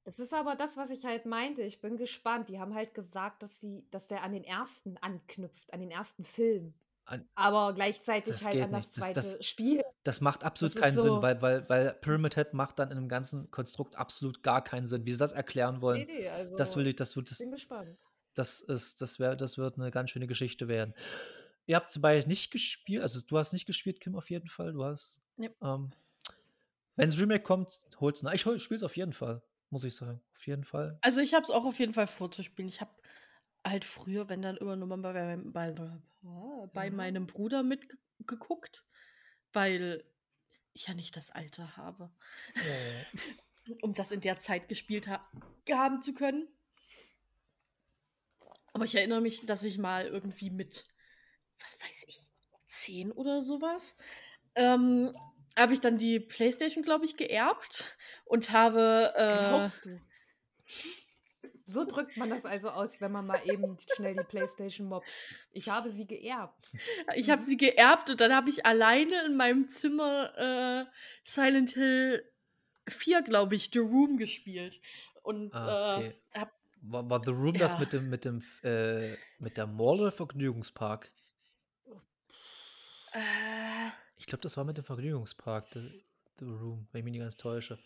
Das 0.04 0.18
ist 0.18 0.32
aber 0.32 0.56
das, 0.56 0.76
was 0.76 0.90
ich 0.90 1.04
halt 1.04 1.26
meinte. 1.26 1.62
Ich 1.62 1.80
bin 1.80 1.96
gespannt. 1.96 2.48
Die 2.48 2.58
haben 2.58 2.74
halt 2.74 2.94
gesagt, 2.94 3.42
dass 3.42 3.60
sie 3.60 3.84
dass 3.90 4.08
der 4.08 4.22
an 4.22 4.32
den 4.32 4.46
1. 4.46 4.84
anknüpft, 5.00 5.72
an 5.72 5.80
den 5.80 5.92
1. 5.92 6.16
Film. 6.24 6.74
An 7.04 7.26
Aber 7.34 7.74
gleichzeitig 7.74 8.44
halt 8.44 8.62
an 8.62 8.72
das 8.72 8.96
nicht. 8.96 8.98
Das 8.98 9.04
2. 9.04 9.12
das 9.12 9.46
Spiel. 9.46 9.82
Das 10.04 10.20
macht 10.22 10.44
absolut 10.44 10.74
Das 10.74 10.76
keinen 10.76 10.98
Sinn, 10.98 11.20
so 11.20 11.22
weil 11.22 11.42
weil 11.42 11.68
weil 11.68 11.94
Pyramid 11.94 12.34
Head 12.36 12.54
macht 12.54 12.78
dann 12.78 12.90
in 12.90 12.96
dem 12.98 13.08
ganzen 13.08 13.50
Konstrukt 13.50 13.96
absolut 13.96 14.42
gar 14.42 14.64
keinen 14.64 14.86
Sinn. 14.86 15.06
Wie 15.06 15.12
sie 15.12 15.18
das 15.18 15.32
erklären 15.32 15.82
wollen, 15.82 16.06
ne, 16.06 16.28
das 16.56 16.76
will 16.76 16.86
also, 16.86 16.88
ich 16.88 16.96
das 16.96 17.16
wird 17.16 17.30
ich 17.30 17.36
bin 17.38 17.50
das 17.52 17.52
gespannt. 17.52 17.98
das 18.34 18.60
ist 18.62 19.02
das 19.02 19.18
wär 19.20 19.36
das 19.36 19.58
wird 19.58 19.78
'ne 19.78 19.90
ganz 19.92 20.10
schöne 20.10 20.26
Geschichte 20.28 20.68
werden. 20.68 20.94
Ihr 21.66 21.76
habt 21.76 21.90
sie 21.90 22.00
beide 22.00 22.28
nicht 22.28 22.50
gespielt 22.52 23.02
also, 23.02 23.20
du 23.26 23.38
hast 23.38 23.52
nicht 23.54 23.66
gespielt, 23.66 24.00
Kim, 24.00 24.16
auf 24.16 24.30
jeden 24.30 24.48
Fall. 24.50 24.72
Du 24.74 24.84
hast 24.84 25.22
Ne. 25.38 25.54
ähm, 25.62 25.92
wenn's 26.96 27.18
Remake 27.18 27.44
kommt, 27.44 27.70
holt's 28.00 28.22
nach. 28.24 28.34
Ich 28.34 28.42
spiele 28.42 28.76
es 28.76 28.84
auf 28.84 28.96
jeden 28.98 29.12
Fall, 29.14 29.42
muss 29.70 29.84
ich 29.84 29.94
sagen. 29.96 30.22
Auf 30.34 30.46
jeden 30.48 30.64
Fall. 30.64 31.02
Also, 31.02 31.20
ich 31.22 31.32
habe 31.34 31.44
es 31.44 31.50
auch 31.50 31.64
auf 31.64 31.78
jeden 31.78 31.94
Fall 31.94 32.06
vor 32.06 32.30
zu 32.30 32.42
spielen. 32.42 32.68
Ich 32.68 32.80
habe 32.80 32.92
halt 33.66 33.84
früher, 33.84 34.28
wenn 34.28 34.42
dann 34.42 34.56
immer 34.58 34.76
nur 34.76 34.88
mal 34.88 34.98
bei 34.98 35.36
bei 35.44 35.74
bei 36.74 36.90
Ja. 36.90 36.90
meinem 36.90 37.26
Bruder 37.26 37.62
mitge 37.62 37.98
geguckt, 38.26 38.84
weil 39.52 40.04
ich 40.72 40.86
ja 40.86 40.94
nicht 40.94 41.16
das 41.16 41.30
Alter 41.30 41.76
habe, 41.76 42.10
Oh. 42.56 43.04
um 43.82 43.94
das 43.94 44.10
in 44.12 44.20
der 44.20 44.38
Zeit 44.38 44.68
gespielt 44.68 45.08
ha 45.08 45.28
haben 45.70 46.02
zu 46.02 46.14
können. 46.14 46.48
Aber 48.72 48.84
ich 48.84 48.94
erinnere 48.94 49.20
mich, 49.20 49.44
dass 49.46 49.62
ich 49.62 49.78
mal 49.78 50.06
irgendwie 50.06 50.50
mit, 50.50 50.86
was 51.60 51.78
weiß 51.80 52.04
ich, 52.06 52.30
10 52.68 53.12
oder 53.12 53.42
so 53.42 53.60
was, 53.60 53.96
ähm, 54.54 55.12
habe 55.58 55.74
ich 55.74 55.80
dann 55.80 55.98
die 55.98 56.20
Playstation, 56.20 56.84
glaube 56.84 57.04
ich, 57.04 57.16
geerbt 57.16 57.96
und 58.24 58.50
habe, 58.50 59.12
äh 59.16 59.48
Glaubst 59.48 59.84
du? 59.84 60.00
So 61.70 61.84
drückt 61.84 62.16
man 62.16 62.30
das 62.30 62.44
also 62.44 62.70
aus, 62.70 63.00
wenn 63.00 63.12
man 63.12 63.26
mal 63.26 63.40
eben 63.44 63.76
schnell 63.94 64.14
die 64.16 64.24
Playstation 64.24 64.88
mopst. 64.88 65.14
Ich 65.52 65.68
habe 65.68 65.90
sie 65.90 66.06
geerbt. 66.06 66.66
Ich 67.14 67.30
habe 67.30 67.42
Mhm. 67.42 67.44
sie 67.44 67.56
geerbt 67.56 68.10
und 68.10 68.20
dann 68.20 68.34
habe 68.34 68.50
ich 68.50 68.66
alleine 68.66 69.24
in 69.26 69.36
meinem 69.36 69.68
Zimmer, 69.68 70.36
äh, 70.38 70.90
Silent 71.24 71.70
Hill 71.72 72.24
4, 72.88 73.22
glaube 73.22 73.54
ich, 73.56 73.70
The 73.72 73.78
Room 73.80 74.16
gespielt 74.16 74.80
und, 75.22 75.52
Ah, 75.54 75.96
äh, 75.98 75.98
okay. 75.98 76.22
habe 76.34 76.52
War 76.82 77.08
war 77.10 77.22
The 77.24 77.32
Room 77.32 77.58
das 77.58 77.72
ja. 77.72 77.78
mit 77.78 77.92
dem 77.92 78.08
mit 78.08 78.24
dem 78.24 78.42
äh, 78.62 79.16
mit 79.38 79.56
der 79.56 79.66
Mall 79.66 80.00
oder 80.00 80.12
Vergnügungspark? 80.12 81.12
Äh 83.12 83.90
Ich 84.16 84.26
glaube, 84.26 84.42
das 84.42 84.56
war 84.56 84.64
mit 84.64 84.76
dem 84.76 84.84
Vergnügungspark, 84.84 85.66
The 85.72 86.04
The 86.38 86.44
Room, 86.46 86.88
wenn 86.92 87.00
ich 87.00 87.04
mich 87.04 87.12
nicht 87.12 87.20
ganz 87.22 87.36
täusche. 87.36 87.78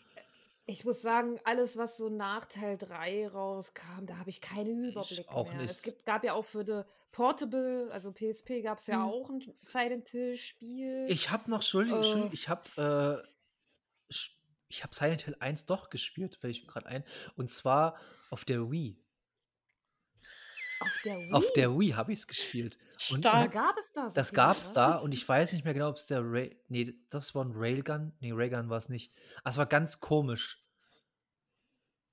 Ich 0.67 0.83
muss 0.83 1.01
sagen, 1.03 1.39
alles, 1.43 1.77
was 1.77 1.95
so 1.95 2.09
nach 2.09 2.45
Teil 2.45 2.75
3 2.77 3.27
rauskam, 3.27 4.07
da 4.07 4.17
habe 4.17 4.31
ich 4.31 4.41
keinen 4.41 4.83
Ich 4.83 4.93
Überblick 4.93 5.29
auch 5.29 5.51
mehr. 5.51 5.61
Es 5.63 5.83
nicht. 5.83 5.83
gibt 5.83 6.05
gab 6.05 6.23
ja 6.23 6.33
auch 6.33 6.45
für 6.45 6.63
die 6.63 6.83
Portable, 7.11 7.89
also 7.91 8.11
PSP 8.11 8.61
gab's 8.63 8.87
ja 8.87 9.03
Mhm. 9.03 9.03
auch 9.03 9.29
'n 9.29 9.41
Silent 9.67 10.09
Hill 10.09 10.35
Spiel. 10.37 11.17
Ich 11.17 11.29
habe 11.29 11.49
noch 11.51 11.57
Entschuldigung, 11.59 12.31
Äh. 12.31 12.31
ich 12.31 12.49
habe, 12.49 13.23
äh, 13.27 13.27
ich 14.69 14.83
habe 14.83 14.95
Silent 14.95 15.23
Hill 15.23 15.37
1 15.39 15.65
doch 15.67 15.89
gespielt, 15.89 16.37
fällt 16.37 16.55
ich 16.57 16.63
mir 16.63 16.67
grad 16.69 16.87
ein, 16.87 17.05
und 17.35 17.49
zwar 17.51 17.97
auf 18.29 18.45
der 18.45 18.71
Wii. 18.71 18.97
Auf 20.79 20.97
der 21.03 21.17
Wii? 21.17 21.31
Auf 21.31 21.53
der 21.53 21.77
Wii 21.79 21.89
habe 21.91 22.13
ich's 22.13 22.27
gespielt. 22.27 22.77
Und 23.09 23.23
Da 23.25 23.47
gab 23.47 23.77
es 23.77 23.91
das 23.93 24.13
das 24.13 24.33
gab's 24.33 24.65
Fall. 24.67 24.73
da 24.73 24.95
und 24.97 25.13
ich 25.13 25.27
weiß 25.27 25.53
nicht 25.53 25.63
mehr 25.65 25.73
genau, 25.73 25.89
ob's 25.89 26.07
der 26.07 26.21
Ray 26.23 26.57
ne, 26.67 26.93
das 27.09 27.33
war 27.35 27.43
'n 27.45 27.51
Railgun? 27.55 28.13
Ne, 28.19 28.31
Raygun 28.33 28.69
war's 28.69 28.89
nicht. 28.89 29.13
Ah, 29.43 29.49
es 29.51 29.57
war 29.57 29.65
ganz 29.65 29.99
komisch. 29.99 30.61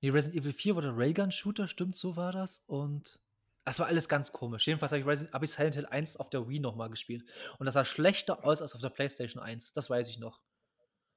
Ne, 0.01 0.13
Resident 0.13 0.41
Evil 0.41 0.53
4 0.53 0.75
war 0.75 0.81
der 0.81 0.95
Railgun-Shooter, 0.97 1.67
stimmt, 1.67 1.95
so 1.95 2.15
war 2.15 2.31
das. 2.31 2.59
Und 2.67 3.19
es 3.65 3.79
war 3.79 3.87
alles 3.87 4.09
ganz 4.09 4.31
komisch. 4.33 4.67
Jedenfalls 4.67 4.91
habe 4.91 4.99
ich 5.13 5.33
habe 5.33 5.45
ich 5.45 5.51
Silent 5.51 5.75
Hill 5.75 5.85
1 5.85 6.17
auf 6.17 6.29
der 6.29 6.47
Wii 6.49 6.59
noch 6.59 6.75
mal 6.75 6.89
gespielt 6.89 7.23
und 7.59 7.65
das 7.65 7.73
sah 7.75 7.85
schlechter 7.85 8.45
aus 8.45 8.61
als 8.61 8.73
auf 8.75 8.81
der 8.81 8.89
Playstation 8.89 9.41
1. 9.41 9.73
Das 9.73 9.89
weiß 9.89 10.09
ich 10.09 10.19
noch. 10.19 10.41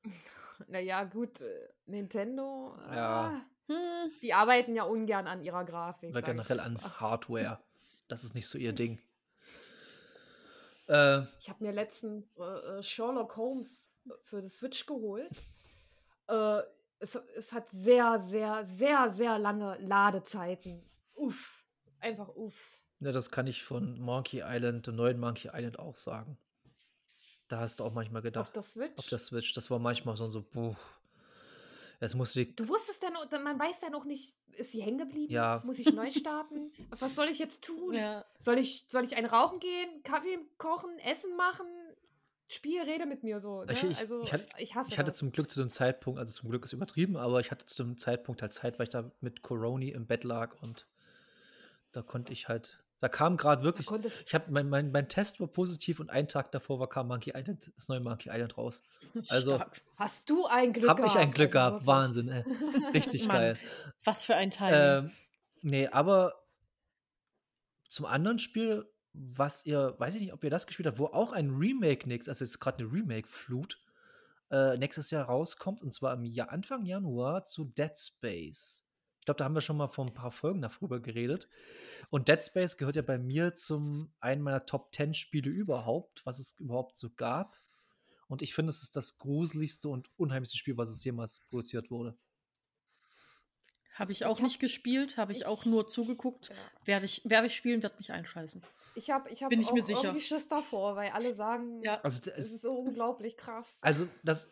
Na 0.68 0.78
ja, 0.78 1.04
gut, 1.04 1.40
äh, 1.42 1.68
Nintendo, 1.86 2.76
Ja. 2.90 3.26
ah, 3.26 3.46
Hm. 3.68 4.10
die 4.22 4.32
arbeiten 4.34 4.74
ja 4.76 4.84
ungern 4.84 5.26
an 5.26 5.42
ihrer 5.42 5.64
Grafik, 5.64 6.10
Oder 6.10 6.22
generell 6.22 6.60
an. 6.60 6.76
Hardware. 7.00 7.58
Das 8.08 8.22
ist 8.24 8.34
nicht 8.34 8.48
so 8.48 8.58
ihr 8.58 8.72
Ding. 8.72 9.00
Äh, 10.88 11.22
Ich 11.40 11.48
habe 11.48 11.64
mir 11.64 11.72
letztens, 11.72 12.34
äh, 12.38 12.42
äh, 12.78 12.82
Sherlock 12.82 13.36
Holmes 13.36 13.92
für 14.22 14.40
die 14.40 14.48
Switch 14.48 14.86
geholt. 14.86 15.30
Äh, 16.28 16.62
es 16.98 17.14
es 17.36 17.52
hat 17.52 17.68
sehr, 17.70 18.20
sehr, 18.20 18.64
sehr, 18.64 19.10
sehr 19.10 19.38
lange 19.38 19.76
Ladezeiten. 19.78 20.82
Uff, 21.14 21.64
einfach 22.00 22.28
uff. 22.34 22.84
ja, 23.00 23.12
das 23.12 23.30
kann 23.30 23.46
ich 23.46 23.64
von 23.64 23.98
Monkey 24.00 24.42
Island, 24.44 24.86
dem 24.86 24.96
neuen 24.96 25.18
Monkey 25.18 25.48
Island 25.52 25.78
auch 25.78 25.96
sagen. 25.96 26.38
Da 27.48 27.58
hast 27.58 27.80
du 27.80 27.84
auch 27.84 27.92
manchmal 27.92 28.22
Auf 28.22 28.22
gedacht 28.22 28.52
der 28.52 28.62
auf 28.62 28.64
Switch? 28.70 29.10
der 29.10 29.18
Switch, 29.18 29.52
das 29.52 29.70
war 29.70 29.78
manchmal 29.78 30.16
so 30.16 30.26
so: 30.26 30.42
„Puh, 30.42 30.74
jetzt 32.00 32.14
musst 32.14 32.36
du 32.36 32.44
die“ 32.44 32.54
Du 32.54 32.68
wusstest 32.68 33.02
ja 33.02 33.10
noch 33.10 33.30
man 33.30 33.58
weiß 33.58 33.82
ja 33.82 33.90
noch 33.90 34.04
nicht, 34.04 34.34
ist 34.52 34.70
sie 34.72 34.82
hängen 34.82 34.98
geblieben? 34.98 35.32
Ja. 35.32 35.62
Muss 35.64 35.78
ich 35.78 35.92
neu 35.92 36.10
starten? 36.10 36.72
Was 36.98 37.14
soll 37.14 37.28
ich 37.28 37.38
jetzt 37.38 37.64
tun? 37.64 37.94
Ja. 37.94 38.24
Soll 38.38 38.58
ich 38.58 38.84
soll 38.88 39.04
ich 39.04 39.16
einen 39.16 39.26
rauchen 39.26 39.60
gehen, 39.60 40.02
Kaffee 40.02 40.38
kochen, 40.58 40.98
Essen 41.00 41.36
machen? 41.36 41.66
Spiel, 42.48 42.80
rede 42.82 43.06
mit 43.06 43.24
mir 43.24 43.40
so, 43.40 43.64
ne? 43.64 43.72
Ich 43.72 43.82
ich 43.82 43.98
Also, 43.98 44.22
ich 44.22 44.32
hatte 44.32 44.46
ich 44.58 44.74
hasse 44.76 44.90
ich 44.90 44.98
hatte 44.98 45.10
das. 45.10 45.18
zum 45.18 45.32
Glück 45.32 45.50
zu 45.50 45.58
dem 45.58 45.68
Zeitpunkt 45.68 46.20
also, 46.20 46.32
zum 46.32 46.48
Glück 46.50 46.64
ist 46.64 46.72
übertrieben, 46.72 47.16
aber 47.16 47.40
ich 47.40 47.50
hatte 47.50 47.66
zu 47.66 47.82
dem 47.82 47.98
Zeitpunkt 47.98 48.40
halt 48.40 48.54
Zeit, 48.54 48.78
weil 48.78 48.84
ich 48.84 48.90
da 48.90 49.10
mit 49.20 49.42
Coroni 49.42 49.88
im 49.90 50.06
Bett 50.06 50.22
lag 50.22 50.54
und 50.62 50.86
da 51.90 52.02
konnte 52.02 52.32
ich 52.32 52.46
halt 52.48 52.84
Da 53.00 53.08
kam 53.08 53.36
gerade 53.36 53.62
wirklich 53.62 53.86
ich 54.26 54.34
habe 54.34 54.50
mein 54.50 54.68
mein 54.70 54.90
mein 54.90 55.08
Test 55.08 55.38
war 55.40 55.48
positiv 55.48 56.00
und 56.00 56.08
einen 56.08 56.28
Tag 56.28 56.50
davor 56.52 56.80
war 56.80 56.88
kam 56.88 57.08
Monkey 57.08 57.32
Island 57.36 57.70
das 57.76 57.88
neue 57.88 58.00
Monkey 58.00 58.30
Island 58.30 58.56
raus. 58.56 58.82
Also, 59.28 59.56
Stark. 59.56 59.82
Hast 59.96 60.30
du 60.30 60.46
ein 60.46 60.72
Glück 60.72 60.88
habe 60.88 61.06
ich 61.06 61.16
ein 61.16 61.30
gehabt, 61.30 61.34
Glück 61.34 61.54
also 61.56 61.70
gehabt. 61.70 61.86
Wahnsinn, 61.86 62.28
ey. 62.28 62.44
Richtig 62.94 63.28
Mann, 63.28 63.36
geil. 63.36 63.58
was 64.04 64.24
für 64.24 64.34
ein 64.36 64.50
Timing. 64.50 64.72
Ähm, 64.72 65.10
ne, 65.62 65.88
aber 65.92 66.34
zum 67.88 68.06
anderen 68.06 68.38
Spiel, 68.38 68.86
was 69.12 69.64
ihr 69.66 69.94
weiß 69.98 70.14
ich 70.14 70.20
nicht, 70.22 70.32
ob 70.32 70.42
ihr 70.44 70.50
das 70.50 70.66
gespielt 70.66 70.86
habt, 70.86 70.98
wo 70.98 71.06
auch 71.06 71.32
ein 71.32 71.50
Remake 71.50 72.08
nächst 72.08 72.28
also, 72.28 72.44
ist 72.44 72.58
grad 72.60 72.78
'ne 72.80 72.90
Remake-Flut, 72.90 73.78
äh, 74.50 74.76
nächstes 74.78 75.10
Jahr 75.10 75.26
rauskommt, 75.26 75.82
und 75.82 75.92
zwar 75.94 76.14
im 76.14 76.24
Ja 76.24 76.46
Anfang 76.46 76.84
Januar 76.86 77.44
zu 77.44 77.64
Dead 77.66 77.96
Space. 77.96 78.85
Ich 79.26 79.28
glaube, 79.28 79.38
da 79.38 79.44
haben 79.46 79.54
wir 79.56 79.60
schon 79.60 79.76
mal 79.76 79.88
vor 79.88 80.06
'n 80.06 80.14
paar 80.14 80.30
Folgen 80.30 80.62
darüber 80.62 81.00
geredet. 81.00 81.48
Und 82.10 82.28
Dead 82.28 82.40
Space 82.40 82.76
gehört 82.76 82.94
ja 82.94 83.02
bei 83.02 83.18
mir 83.18 83.54
zum 83.54 84.12
einen 84.20 84.40
meiner 84.40 84.66
Top 84.66 84.94
10 84.94 85.14
Spiele 85.14 85.50
überhaupt, 85.50 86.24
was 86.24 86.38
es 86.38 86.52
überhaupt 86.60 86.96
so 86.96 87.10
gab. 87.10 87.58
Und 88.28 88.42
ich 88.42 88.54
finde, 88.54 88.70
es 88.70 88.84
ist 88.84 88.96
das 88.96 89.18
gruseligste 89.18 89.88
und 89.88 90.10
unheimlichste 90.16 90.58
Spiel, 90.58 90.76
was 90.76 90.90
es 90.90 91.02
jemals 91.04 91.40
produziert 91.50 91.90
wurde. 91.90 92.16
Habe 93.94 94.12
ich 94.12 94.18
Ich 94.20 94.24
auch 94.26 94.36
habe 94.36 94.42
nicht 94.42 94.60
gespielt, 94.60 95.16
habe 95.16 95.32
ich 95.32 95.46
auch 95.46 95.60
ich 95.60 95.66
nur 95.66 95.88
zugeguckt. 95.88 96.50
ja. 96.50 96.54
Werde 96.84 97.06
ich 97.06 97.22
werde 97.24 97.46
ich 97.46 97.56
spielen, 97.56 97.82
wird 97.82 97.98
mich 97.98 98.12
einscheißen. 98.12 98.62
Ich 98.94 99.10
habe 99.10 99.30
ich 99.30 99.42
habe 99.42 99.50
Bin 99.50 99.60
ich 99.60 99.72
mir 99.72 99.80
auch 99.80 99.86
sicher. 99.86 100.04
irgendwie 100.04 100.20
Schiss 100.20 100.48
davor, 100.48 100.96
weil 100.96 101.10
alle 101.10 101.34
sagen, 101.34 101.82
Ja. 101.82 102.00
Also, 102.02 102.30
es 102.30 102.46
ist 102.46 102.52
ist 102.54 102.62
so 102.62 102.78
unglaublich 102.78 103.36
krass. 103.36 103.78
also, 103.82 104.08
das 104.22 104.50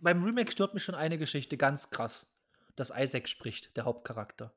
beim 0.00 0.22
Remake 0.24 0.52
stört 0.52 0.74
mich 0.74 0.84
schon 0.84 0.94
eine 0.94 1.18
Geschichte 1.18 1.56
ganz 1.56 1.90
krass, 1.90 2.28
dass 2.76 2.92
Isaac 2.94 3.28
spricht, 3.28 3.76
der 3.76 3.84
Hauptcharakter. 3.84 4.54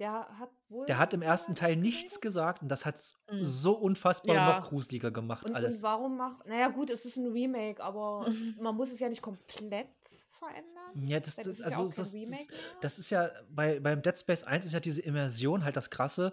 Der 0.00 0.26
hat 0.40 0.50
wohl 0.68 0.86
Der 0.86 0.98
hat 0.98 1.14
im 1.14 1.22
ersten 1.22 1.54
Teil 1.54 1.76
nicht 1.76 2.02
nichts 2.02 2.20
gesagt 2.20 2.62
und 2.62 2.68
das 2.68 2.84
hat's 2.84 3.14
Mhm. 3.30 3.44
so 3.44 3.74
unfassbar 3.74 4.34
Ja. 4.34 4.58
noch 4.60 4.68
gruseliger 4.68 5.12
gemacht 5.12 5.44
Und, 5.44 5.50
und 5.52 5.56
alles. 5.56 5.82
warum 5.82 6.16
macht. 6.16 6.44
Naja, 6.46 6.68
gut, 6.68 6.90
es 6.90 7.04
ist 7.04 7.16
ein 7.16 7.26
Remake, 7.30 7.80
aber 7.82 8.26
man 8.60 8.74
muss 8.74 8.90
es 8.90 8.98
ja 8.98 9.08
nicht 9.08 9.22
komplett 9.22 9.86
verändern. 10.32 11.06
Ja, 11.08 11.20
das 11.20 11.36
Dann 11.36 11.44
das 11.44 11.54
ist 11.60 11.60
es 11.66 11.72
ja 11.72 11.78
also, 11.78 11.84
auch 11.84 11.94
kein 11.94 12.04
das 12.04 12.12
das 12.12 12.48
das 12.80 12.98
ist 12.98 13.10
ja 13.10 13.30
bei 13.50 13.78
beim 13.78 14.02
Dead 14.02 14.18
Space 14.18 14.42
1 14.42 14.66
ist 14.66 14.72
ja 14.72 14.80
diese 14.80 15.00
Immersion 15.02 15.62
halt 15.64 15.76
das 15.76 15.90
Krasse. 15.90 16.32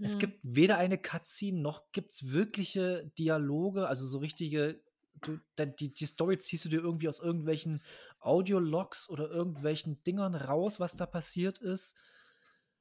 Es 0.00 0.14
Mhm. 0.14 0.18
gibt 0.20 0.38
weder 0.42 0.78
eine 0.78 0.96
Cutscene 0.96 1.60
noch 1.60 1.92
gibt's 1.92 2.28
wirkliche 2.32 3.12
Dialoge, 3.18 3.86
also, 3.86 4.06
so 4.06 4.18
richtige 4.18 4.80
du 5.20 5.38
die 5.58 5.92
die 5.92 6.06
Story 6.06 6.38
ziehst 6.38 6.64
du 6.64 6.68
dir 6.68 6.80
irgendwie 6.80 7.08
aus 7.08 7.18
irgendwelchen 7.20 7.82
Audiologs 8.20 9.08
oder 9.08 9.30
irgendwelchen 9.30 10.02
Dingern 10.04 10.34
raus, 10.34 10.80
was 10.80 10.96
da 10.96 11.06
passiert 11.06 11.58
ist. 11.58 11.94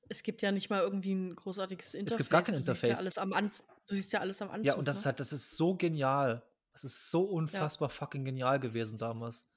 Es 0.10 0.24
gibt 0.24 0.42
ja 0.42 0.52
nicht 0.52 0.70
mal 0.70 0.82
irgendwie 0.82 1.12
'n 1.14 1.36
großartiges 1.36 1.94
Es 2.06 2.16
gibt 2.16 2.30
gar 2.30 2.42
Interface. 2.42 2.44
kein 2.44 2.56
Du 2.56 2.62
siehst 2.62 2.88
ja 2.88 2.96
Interface. 2.96 2.98
alles 2.98 3.18
am 3.18 3.34
Anz 3.34 3.68
du 3.88 3.96
siehst 3.96 4.14
ja 4.14 4.20
alles 4.22 4.42
am 4.42 4.50
Ja, 4.64 4.74
Anzug, 4.74 4.76
und 4.76 4.88
das 4.88 4.98
ist 5.00 5.06
ne? 5.06 5.06
halt 5.06 5.20
das 5.20 5.34
ist 5.34 5.56
so 5.56 5.76
genial. 5.76 6.44
Das 6.74 6.84
ist 6.84 7.12
so 7.12 7.24
Ja. 7.52 7.70
unfassbar 7.70 7.90
fucking 7.90 8.26
genial 8.26 8.60
gewesen 8.60 8.98
damals. 8.98 9.48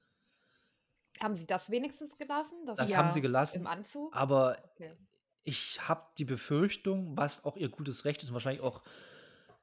Haben 1.19 1.35
sie 1.35 1.45
das 1.45 1.69
wenigstens 1.71 2.17
gelassen? 2.17 2.65
Das 2.65 2.81
es 2.81 2.95
haben 2.97 3.09
sie 3.09 3.21
Ja. 3.21 3.21
gelassen, 3.21 3.59
im 3.59 3.67
Anzug? 3.67 4.21
aber 4.21 4.57
Okay. 4.63 4.95
ich 5.43 5.87
habe 5.89 6.07
die 6.17 6.25
Befürchtung, 6.25 7.17
was 7.17 7.45
auch 7.45 7.57
ihr 7.57 7.69
gutes 7.69 8.05
Recht 8.05 8.23
ist 8.23 8.29
und 8.29 8.35
wahrscheinlich 8.35 8.63
auch 8.63 8.83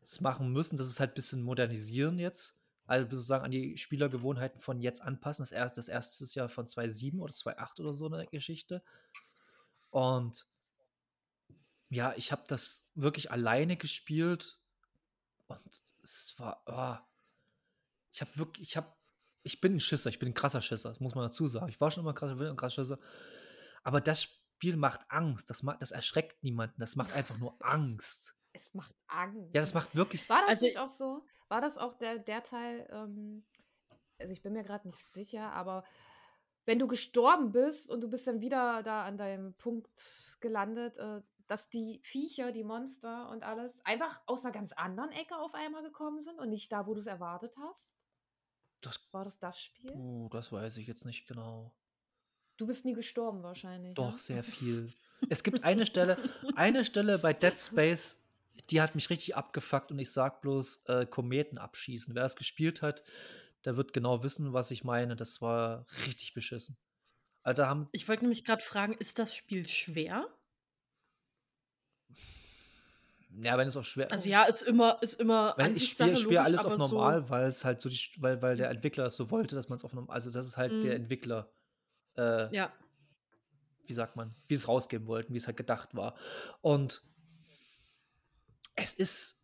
es 0.03 0.21
machen 0.23 0.53
müssen, 0.53 0.77
dass 0.79 0.89
es 0.89 1.01
halt 1.01 1.15
bisschen 1.15 1.43
modernisieren 1.43 2.19
jetzt. 2.19 2.58
Also, 2.89 3.07
sozusagen 3.17 3.45
an 3.45 3.51
die 3.51 3.77
Spielergewohnheiten 3.77 4.61
von 4.61 4.81
jetzt 4.81 5.03
anpassen. 5.03 5.43
Das 5.43 5.53
erst 5.53 5.77
das 5.79 5.89
erste 5.89 6.25
ist 6.25 6.35
ja 6.35 6.49
von 6.49 6.67
2.7 6.67 7.21
oder 7.21 7.35
2.8 7.35 7.79
oder 7.81 7.93
so 7.93 8.09
'ne 8.09 8.27
Geschichte. 8.31 8.83
Und 9.93 10.45
ja, 11.91 12.13
ich 12.17 12.33
habe 12.33 12.43
das 12.49 12.89
wirklich 12.95 13.31
alleine 13.31 13.77
gespielt 13.77 14.59
und 15.49 15.61
es 16.03 16.35
war 16.39 16.63
oh. 16.67 17.05
Ich 18.15 18.21
habe 18.21 18.31
wirklich 18.39 18.69
ich 18.71 18.77
habe 18.77 18.93
ich 19.45 19.61
bin 19.61 19.75
'n 19.75 19.81
Schisser, 19.81 20.11
ich 20.11 20.19
bin 20.19 20.29
'n 20.31 20.35
krasser 20.35 20.63
Schisser, 20.63 20.91
das 20.91 21.01
muss 21.01 21.15
man 21.15 21.25
dazu 21.25 21.47
sagen. 21.47 21.69
Ich 21.69 21.81
war 21.81 21.91
schon 21.91 22.03
immer 22.05 22.11
'n 22.13 22.15
krasser 22.15 22.35
bin 22.37 22.47
'n 22.49 22.57
krasser 22.57 22.83
Schisser. 22.85 22.99
Aber 23.85 24.01
das 24.01 24.23
Spiel 24.25 24.77
macht 24.77 25.03
Angst. 25.11 25.51
Das 25.51 25.63
ma 25.63 25.77
das 25.77 25.91
erschreckt 25.93 26.43
niemanden. 26.43 26.81
Das 26.81 26.97
macht 26.97 27.13
einfach 27.13 27.39
nur 27.39 27.57
Angst. 27.65 28.38
Es 28.61 28.75
macht 28.75 28.95
Angst. 29.07 29.55
Ja, 29.55 29.61
das 29.61 29.75
macht 29.75 29.95
wirklich 29.95 30.29
War 30.29 30.41
das 30.43 30.51
Also 30.51 30.67
nicht 30.67 30.79
auch 30.79 30.89
so? 30.91 31.25
War 31.49 31.61
das 31.61 31.79
auch 31.79 31.95
der 31.95 32.19
der 32.19 32.43
Teil, 32.43 32.89
ähm 32.91 33.45
also, 34.21 34.33
ich 34.33 34.43
bin 34.43 34.53
mir 34.53 34.65
grad 34.65 34.85
nicht 34.85 34.99
sicher, 34.99 35.53
aber 35.53 35.85
wenn 36.67 36.79
du 36.81 36.89
gestorben 36.89 37.53
bist 37.53 37.89
und 37.89 38.01
du 38.01 38.09
bist 38.11 38.27
dann 38.27 38.41
wieder 38.41 38.83
da 38.83 39.05
an 39.05 39.17
deinem 39.17 39.55
Punkt 39.55 39.89
gelandet, 40.41 40.99
äh, 40.99 41.23
dass 41.47 41.71
die 41.71 42.01
Viecher, 42.03 42.53
die 42.53 42.65
Monster 42.65 43.31
und 43.31 43.43
alles 43.45 43.81
einfach 43.87 44.21
aus 44.27 44.43
'ner 44.45 44.51
ganz 44.53 44.73
anderen 44.73 45.13
Ecke 45.13 45.37
auf 45.39 45.55
einmal 45.55 45.83
gekommen 45.83 46.21
sind 46.21 46.39
und 46.41 46.51
nicht 46.51 46.71
da, 46.73 46.87
wo 46.87 46.95
du's 46.95 47.07
erwartet 47.07 47.57
hast? 47.59 47.97
Das 48.83 49.01
War 49.13 49.25
das 49.25 49.39
das 49.39 49.61
Spiel? 49.61 49.93
Oh, 49.93 50.29
das 50.31 50.53
weiß 50.53 50.77
ich 50.77 50.87
jetzt 50.87 51.05
nicht 51.05 51.27
genau. 51.27 51.73
Du 52.59 52.67
bist 52.67 52.85
nie 52.85 52.93
gestorben 52.93 53.43
wahrscheinlich, 53.43 53.95
Doch, 53.95 54.13
ne? 54.13 54.19
sehr 54.19 54.43
viel. 54.45 54.93
Es 55.31 55.43
gibt 55.43 55.65
eine 55.65 55.85
Stelle 55.85 56.17
eine 56.55 56.85
Stelle 56.85 57.19
bei 57.19 57.33
Dead 57.33 57.59
Space, 57.59 58.21
die 58.71 58.81
hat 58.81 58.95
mich 58.95 59.11
richtig 59.11 59.37
abgefuckt 59.37 59.91
und 59.91 59.99
ich 59.99 60.11
sage 60.13 60.39
bloß, 60.43 60.85
äh, 60.87 61.07
Kometen 61.07 61.59
abschießen. 61.59 62.15
Wer 62.15 62.23
das 62.23 62.37
gespielt 62.37 62.83
hat, 62.83 63.03
der 63.65 63.77
wird 63.77 63.93
genau 63.93 64.23
wissen, 64.23 64.53
was 64.53 64.71
ich 64.71 64.85
meine. 64.85 65.17
Das 65.17 65.41
war 65.41 65.87
richtig 66.07 66.35
beschissen. 66.35 66.77
Da 67.45 67.67
haben 67.69 67.89
Ich 67.93 68.09
wollte 68.09 68.23
nämlich 68.25 68.45
grad 68.45 68.63
fragen, 68.63 68.95
ist 68.95 69.19
das 69.19 69.35
Spiel 69.35 69.67
schwer? 69.67 70.27
Ja, 73.43 73.57
wenn 73.59 73.69
es 73.69 73.77
auch 73.77 73.85
schwer 73.85 74.11
Also, 74.11 74.29
ja, 74.29 74.45
ist 74.45 74.63
immer 74.63 74.99
ist 75.03 75.21
immer 75.21 75.55
Wenn 75.57 75.77
ich 75.77 75.91
spiele 75.91 76.13
logisch, 76.15 76.39
alles 76.39 76.61
auf 76.61 76.73
aber 76.73 76.89
so 76.89 76.95
normal, 76.97 77.29
weil's 77.31 77.65
halt 77.65 77.81
so 77.81 77.89
die 77.89 77.99
weil 78.19 78.43
weil 78.43 78.57
der 78.57 78.71
Entwickler 78.71 79.07
es 79.07 79.17
so 79.17 79.31
wollte, 79.31 79.55
dass 79.55 79.69
man's 79.69 79.85
auf 79.85 79.93
norm 79.93 80.11
also, 80.11 80.31
das 80.31 80.47
ist 80.47 80.57
halt 80.57 80.73
der 80.83 80.91
Mhm. 80.93 81.03
Entwickler, 81.03 81.53
äh 82.17 82.55
Ja. 82.55 82.73
wie 83.87 83.93
sagt 83.93 84.17
man, 84.17 84.35
wie 84.49 84.57
sie's 84.57 84.69
rausgeben 84.69 85.07
wollten, 85.07 85.35
wie's 85.35 85.47
halt 85.47 85.57
gedacht 85.57 85.95
war. 85.95 86.15
Und 86.63 87.03
es 88.79 88.95
ist 88.95 89.35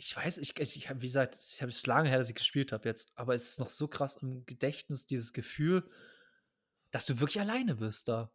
ich 0.00 0.16
weiß, 0.16 0.38
ich 0.38 0.58
ich 0.58 0.88
habe 0.88 1.00
wie 1.02 1.06
gesagt, 1.06 1.38
ich 1.52 1.62
habe 1.62 1.70
es 1.70 1.86
lange 1.86 2.08
her, 2.08 2.18
dass 2.18 2.28
ich 2.28 2.34
gespielt 2.34 2.72
habe 2.72 2.88
jetzt, 2.88 3.08
aber 3.14 3.34
es 3.34 3.50
ist 3.50 3.60
noch 3.60 3.70
so 3.70 3.86
krass 3.88 4.16
im 4.16 4.44
Gedächtnis, 4.46 5.06
dieses 5.06 5.32
Gefühl, 5.32 5.88
dass 6.90 7.06
du 7.06 7.20
wirklich 7.20 7.40
alleine 7.40 7.76
bist 7.76 8.08
da. 8.08 8.32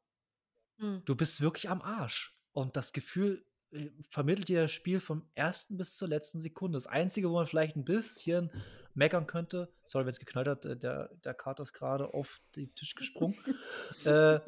Mhm. 0.78 1.04
Du 1.06 1.16
bist 1.16 1.42
wirklich 1.42 1.70
am 1.70 1.82
Arsch. 1.82 2.36
Und 2.54 2.76
das 2.78 2.94
Gefühl, 2.94 3.46
äh, 3.72 3.90
vermittelt 4.10 4.48
dir 4.50 4.64
das 4.64 4.72
Spiel 4.72 5.00
vom 5.00 5.30
1. 5.36 5.78
bis 5.78 5.96
zur 5.98 6.08
letzten 6.08 6.40
Sekunde. 6.40 6.78
Das 6.78 6.88
Einzige, 6.88 7.30
wo 7.30 7.36
man 7.36 7.48
vielleicht 7.48 7.76
'n 7.78 7.86
bisschen 7.86 8.52
meckern 8.96 9.28
könnte 9.28 9.72
sorry, 9.84 10.06
wenn's 10.06 10.20
geknallt 10.20 10.48
hat, 10.48 10.66
äh, 10.66 10.78
der 10.78 11.10
der 11.24 11.34
Kater 11.34 11.64
ist 11.64 11.74
grade 11.74 12.14
auf 12.14 12.42
den 12.56 12.74
Tisch 12.76 12.96
gesprungen. 12.96 13.36
äh 14.06 14.40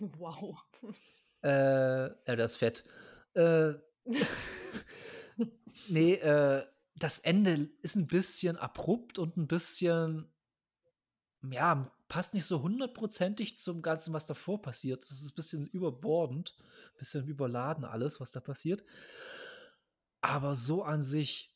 Wow. 0.00 0.58
äh, 1.42 1.48
ja, 2.08 2.36
der 2.36 2.44
ist 2.46 2.56
fett. 2.56 2.84
Äh 3.34 3.74
ne, 5.88 6.20
äh, 6.20 6.64
das 6.96 7.18
Ende 7.18 7.68
ist 7.82 7.96
'n 7.96 8.06
bisschen 8.06 8.56
abrupt 8.56 9.18
und 9.18 9.36
'n 9.36 9.46
bisschen 9.48 10.28
ja, 11.50 11.90
passt 12.08 12.34
nicht 12.34 12.46
so 12.46 12.62
hundertprozentig 12.62 13.56
zum 13.56 13.82
Ganzen, 13.82 14.14
was 14.14 14.26
davor 14.26 14.62
passiert. 14.62 15.02
Das 15.02 15.20
ist 15.20 15.32
bisschen 15.34 15.66
überbordend, 15.68 16.56
bisschen 16.96 17.26
überladen 17.26 17.84
alles, 17.84 18.20
was 18.20 18.30
da 18.32 18.40
passiert. 18.40 18.84
Aber 20.22 20.56
so 20.56 20.82
an 20.82 21.02
sich 21.02 21.54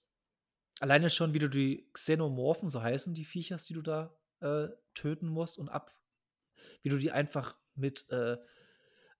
alleine 0.80 1.10
schon, 1.10 1.34
wie 1.34 1.40
du 1.40 1.50
die 1.50 1.88
Xenomorphen, 1.92 2.68
so 2.68 2.82
heißen 2.82 3.14
die 3.14 3.24
Viechers, 3.24 3.66
die 3.66 3.74
du 3.74 3.82
da, 3.82 4.14
äh, 4.40 4.68
töten 4.94 5.28
musst 5.28 5.58
und 5.58 5.68
ab 5.68 5.94
wie 6.82 6.90
du 6.90 6.98
die 6.98 7.12
einfach 7.12 7.56
mit, 7.76 8.08
äh, 8.10 8.38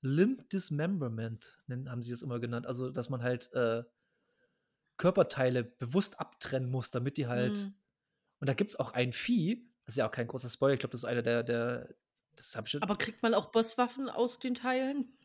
Limb 0.03 0.49
Dismemberment 0.51 1.59
haben 1.69 2.03
sie 2.03 2.13
es 2.13 2.23
immer 2.23 2.41
genannt. 2.41 2.67
Also, 2.67 2.91
dass 2.91 3.11
man 3.11 3.23
halt, 3.23 3.53
äh, 3.53 3.85
Körperteile 4.97 5.63
bewusst 5.65 6.19
abtrennen 6.21 6.71
muss, 6.71 6.91
damit 6.91 7.17
die 7.17 7.27
halt 7.29 7.69
Mhm. 7.69 7.79
und 8.41 8.49
da 8.49 8.55
gibt's 8.55 8.77
auch 8.77 8.93
ein 8.93 9.13
Vieh, 9.15 9.71
das 9.87 9.95
ist 9.95 9.99
ja 9.99 10.09
auch 10.09 10.13
kein 10.13 10.29
großer 10.29 10.49
Spoiler, 10.51 10.75
ich 10.75 10.81
glaube, 10.81 10.93
das 10.93 11.03
ist 11.03 11.07
einer 11.11 11.23
der 11.23 11.43
der 11.45 11.95
das 12.37 12.57
habe 12.57 12.67
ich 12.69 12.73
schon 12.73 12.83
Aber 12.83 12.97
kriegt 12.97 13.23
man 13.23 13.35
auch 13.35 13.53
Bosswaffen 13.53 14.09
aus 14.09 14.39
den 14.41 14.55
Teilen? 14.55 15.17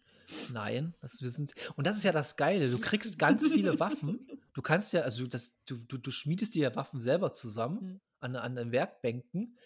Nein, 0.48 0.96
das 1.02 1.22
wir 1.22 1.30
sind 1.30 1.54
und 1.76 1.88
das 1.88 1.98
ist 1.98 2.04
ja 2.04 2.12
das 2.12 2.36
Geile. 2.36 2.70
Du 2.70 2.80
kriegst 2.80 3.18
ganz 3.20 3.48
viele 3.48 3.80
Waffen. 3.80 4.28
Du 4.54 4.62
kannst 4.62 4.94
ja 4.94 5.02
also, 5.02 5.26
das 5.28 5.58
du 5.66 5.78
du 5.78 5.98
du 5.98 6.12
schmiedest 6.12 6.56
dir 6.56 6.64
ja 6.70 6.76
Waffen 6.76 7.02
selber 7.02 7.32
zusammen 7.34 7.82
Mhm. 7.82 8.00
an 8.20 8.36
an 8.36 8.56
den 8.56 8.72
Werkbänken, 8.72 9.58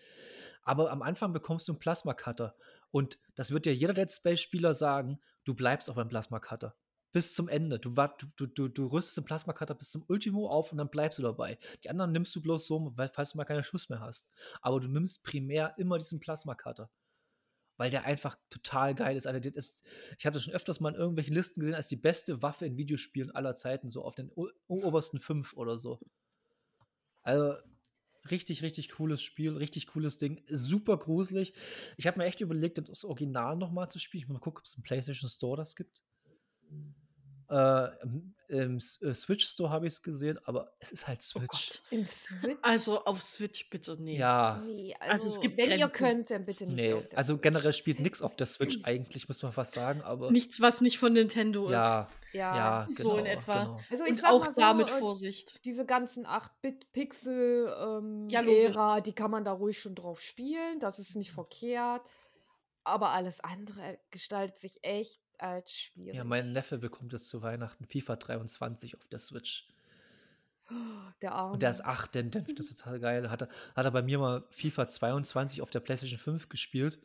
aber 0.63 0.91
am 0.91 1.01
Anfang 1.01 1.33
bekommst 1.33 1.67
du 1.67 1.73
'n 1.73 1.79
Plasma-Cutter. 1.79 2.55
Und 2.91 3.19
das 3.35 3.51
wird 3.51 3.65
dir 3.65 3.75
jeder 3.75 3.93
Dead 3.93 4.11
Space-Spieler 4.11 4.73
sagen, 4.73 5.19
du 5.43 5.53
bleibst 5.53 5.89
auch 5.89 5.95
beim 5.95 6.09
Plasma-Cutter. 6.09 6.75
Bis 7.13 7.33
zum 7.33 7.47
Ende. 7.47 7.79
Du 7.79 7.95
du 8.37 8.45
du 8.47 8.67
du 8.67 8.87
rüstest 8.87 9.17
den 9.17 9.25
Plasma-Cutter 9.25 9.75
bis 9.75 9.91
zum 9.91 10.03
Ultimo 10.07 10.49
auf 10.49 10.71
und 10.71 10.77
dann 10.77 10.89
bleibst 10.89 11.19
du 11.19 11.23
dabei. 11.23 11.57
Die 11.83 11.89
anderen 11.89 12.11
nimmst 12.11 12.35
du 12.35 12.41
bloß 12.41 12.67
so, 12.67 12.93
falls 13.13 13.31
du 13.31 13.37
mal 13.37 13.45
keine 13.45 13.63
Schuss 13.63 13.89
mehr 13.89 14.01
hast. 14.01 14.31
Aber 14.61 14.79
du 14.79 14.87
nimmst 14.87 15.23
primär 15.23 15.73
immer 15.77 15.97
diesen 15.97 16.19
Plasma-Cutter. 16.19 16.89
weil 17.77 17.91
der 17.91 18.05
einfach 18.05 18.35
total 18.49 18.95
geil 18.95 19.15
ist. 19.15 19.27
Also, 19.27 19.39
ist 19.49 19.83
ich 20.17 20.23
das 20.23 20.43
schon 20.43 20.53
öfters 20.53 20.79
mal 20.79 20.89
in 20.89 20.99
irgendwelchen 20.99 21.35
Listen 21.35 21.59
gesehen 21.61 21.75
als 21.75 21.87
die 21.87 21.95
beste 21.95 22.41
Waffe 22.41 22.65
in 22.65 22.77
Videospielen 22.77 23.31
aller 23.31 23.55
Zeiten, 23.55 23.89
so 23.89 24.03
auf 24.03 24.15
den 24.15 24.31
obersten 24.67 25.19
5 25.19 25.53
oder 25.53 25.77
so. 25.77 25.99
Also, 27.21 27.55
richtig, 28.31 28.63
richtig 28.63 28.89
cooles 28.91 29.21
Spiel, 29.21 29.55
richtig 29.57 29.87
cooles 29.87 30.17
Ding, 30.17 30.41
super 30.49 30.97
gruselig. 30.97 31.53
Ich 31.97 32.07
habe 32.07 32.19
mir 32.19 32.25
echt 32.25 32.41
überlegt, 32.41 32.77
das 32.77 33.03
Original 33.05 33.55
noch 33.55 33.71
mal 33.71 33.87
zu 33.89 33.99
spielen. 33.99 34.23
Ich 34.23 34.27
muss 34.27 34.35
mal 34.35 34.39
gucken, 34.39 34.59
ob's 34.59 34.75
im 34.75 34.83
PlayStation 34.83 35.29
Store 35.29 35.57
das 35.57 35.75
gibt. 35.75 36.01
Äh, 37.49 37.87
im 38.49 38.77
äh, 39.01 39.13
Switch 39.13 39.45
Store 39.45 39.69
habe 39.69 39.87
ich's 39.87 40.01
gesehen, 40.01 40.37
aber 40.43 40.73
es 40.79 40.91
ist 40.91 41.07
halt 41.07 41.19
Oh 41.19 41.39
Switch. 41.39 41.47
Gott. 41.47 41.81
Im 41.91 42.05
Switch? 42.05 42.57
Also, 42.61 43.05
auf 43.05 43.21
Switch 43.21 43.69
bitte, 43.69 44.01
ne. 44.01 44.17
Ja. 44.17 44.61
Ne, 44.65 44.93
Also, 44.99 45.27
es 45.27 45.35
also, 45.35 45.41
gibt 45.41 45.57
wenn 45.57 45.69
ihr 45.71 45.77
Grenzen. 45.77 45.97
könnt, 45.97 46.29
dann 46.29 46.45
bitte 46.45 46.65
nicht 46.65 46.75
Ne, 46.75 46.93
auf 46.95 47.07
der 47.07 47.17
also, 47.17 47.37
generell 47.37 47.71
spielt 47.71 48.01
nix 48.01 48.21
auf 48.21 48.35
der 48.35 48.47
Switch 48.47 48.79
eigentlich, 48.83 49.29
muss 49.29 49.41
man 49.43 49.53
fast 49.53 49.73
sagen, 49.73 50.01
aber 50.01 50.29
Nichts, 50.31 50.59
was 50.59 50.81
nicht 50.81 50.97
von 50.97 51.13
Nintendo 51.13 51.67
ist. 51.67 51.71
ja, 51.71 52.09
Ja. 52.37 52.55
ja, 52.55 52.87
So 52.89 53.17
in 53.17 53.25
genau, 53.25 53.37
etwa. 53.39 53.63
genau. 53.63 53.79
Also, 53.89 54.03
ich 54.05 54.09
Und 54.11 54.15
sage 54.19 54.33
auch 54.33 54.39
mal 54.45 54.51
so, 54.51 54.61
da 54.61 54.73
mit 54.73 54.89
äh, 54.89 54.99
Vorsicht. 54.99 55.65
diese 55.65 55.85
ganzen 55.85 56.25
8-Bit-Pixel, 56.25 57.75
ähm, 57.79 58.27
Ja, 58.29 59.01
die 59.01 59.13
kann 59.13 59.31
man 59.31 59.43
da 59.43 59.51
ruhig 59.53 59.79
schon 59.79 59.95
drauf 59.95 60.21
spielen. 60.21 60.79
Das 60.79 60.99
ist 60.99 61.15
nicht 61.15 61.31
verkehrt. 61.31 62.01
Aber 62.83 63.09
alles 63.09 63.39
andere 63.41 63.99
gestaltet 64.11 64.57
sich 64.57 64.79
echt 64.83 65.21
als 65.39 65.73
schwierig. 65.73 66.15
Ja, 66.15 66.23
mein 66.23 66.53
Neffe 66.53 66.77
bekommt 66.77 67.11
jetzt 67.13 67.29
zu 67.29 67.41
Weihnachten 67.41 67.85
FIFA 67.85 68.15
23 68.15 68.95
auf 68.97 69.05
der 69.07 69.19
Switch. 69.19 69.67
Der 71.21 71.45
Und 71.45 71.61
der 71.61 71.69
ist 71.69 71.81
Arme. 71.81 71.93
8, 71.99 72.15
der 72.15 72.23
der 72.23 72.41
findet 72.43 72.59
das 72.59 72.75
total 72.75 72.99
geil. 72.99 73.29
Hat 73.29 73.41
er 73.41 73.49
hat 73.75 73.85
er 73.85 73.91
bei 73.91 74.01
mir 74.01 74.19
mal 74.19 74.43
FIFA 74.51 74.87
22 74.87 75.61
auf 75.61 75.69
der 75.69 75.79
PlayStation 75.79 76.19
5 76.19 76.49
gespielt. 76.49 76.99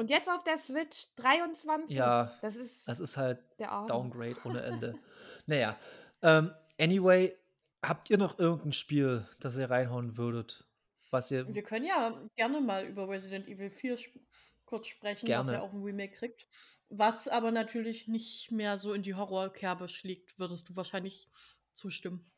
Und 0.00 0.08
jetzt 0.08 0.30
auf 0.30 0.42
der 0.44 0.56
Switch 0.56 1.14
23. 1.16 1.94
Ja, 1.94 2.38
Das 2.40 2.56
ist 2.56 2.88
das 2.88 3.00
ist 3.00 3.18
halt. 3.18 3.38
Downgrade 3.86 4.36
ohne 4.44 4.62
Ende. 4.62 4.98
Na 5.46 5.56
ja, 5.56 5.76
ähm, 6.22 6.52
anyway, 6.80 7.36
habt 7.84 8.08
ihr 8.08 8.16
noch 8.16 8.38
irgend 8.38 8.64
'n 8.64 8.72
Spiel, 8.72 9.26
das 9.40 9.58
ihr 9.58 9.68
reinhauen 9.68 10.16
würdet, 10.16 10.64
was 11.10 11.30
ihr 11.30 11.46
Wir 11.46 11.62
können 11.62 11.84
ja 11.86 12.22
gerne 12.36 12.60
mal 12.60 12.86
über 12.86 13.08
Resident 13.08 13.48
Evil 13.48 13.70
4 13.70 13.94
sp 13.98 14.20
kurz 14.64 14.86
sprechen, 14.86 15.34
was 15.34 15.50
ja 15.50 15.58
Gerne. 15.58 15.62
auch 15.62 15.72
'n 15.72 15.82
Remake 15.82 16.14
kriegt. 16.16 16.46
Was 16.88 17.28
aber 17.28 17.50
natürlich 17.50 18.08
nicht 18.08 18.50
mehr 18.50 18.78
so 18.78 18.92
in 18.94 19.02
die 19.02 19.14
Horrorkerbe 19.14 19.88
schlägt, 19.88 20.38
würdest 20.38 20.68
du 20.70 20.76
wahrscheinlich 20.76 21.30
zustimmen. 21.72 22.30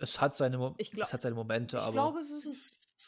Es 0.00 0.20
hat 0.20 0.34
seine 0.34 0.58
Mo 0.58 0.74
Ich 0.78 0.92
glau 0.92 1.06
es 1.06 1.12
hat 1.12 1.22
seine 1.22 1.34
Momente, 1.34 1.78
ich 1.78 1.82
aber 1.82 1.92
glaube, 1.92 2.20
es 2.20 2.30
ist 2.30 2.46
'n 2.46 2.56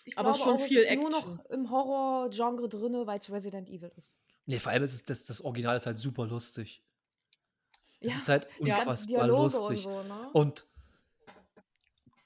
ich 0.09 0.17
Aber 0.17 0.35
glaube 0.35 0.35
schon 0.35 0.59
auch, 0.59 0.63
es 0.63 0.75
viel 0.75 0.83
ist 0.83 0.91
nur 0.91 1.11
noch 1.11 1.29
Action. 1.29 1.43
im 1.51 1.71
Horror-Genre 1.71 2.69
drinne, 2.69 3.07
weil's 3.07 3.31
Resident 3.31 3.69
Evil 3.71 3.93
ist. 3.97 4.19
Ne, 4.49 4.59
vor 4.61 4.73
allem 4.73 4.83
ist 4.83 4.95
es 4.95 5.05
das 5.05 5.25
das 5.27 5.43
Original 5.43 5.77
ist 5.77 5.87
halt 5.87 5.99
super 5.99 6.27
lustig. 6.27 6.83
Es 8.03 8.15
Ja, 8.15 8.17
ist 8.17 8.29
halt 8.29 8.49
unfassbar 8.57 9.29
Dialoge 9.29 9.61
und 9.61 9.77
lustig. 9.77 9.81
so, 9.81 10.03
ne? 10.03 10.33
Und 10.33 10.67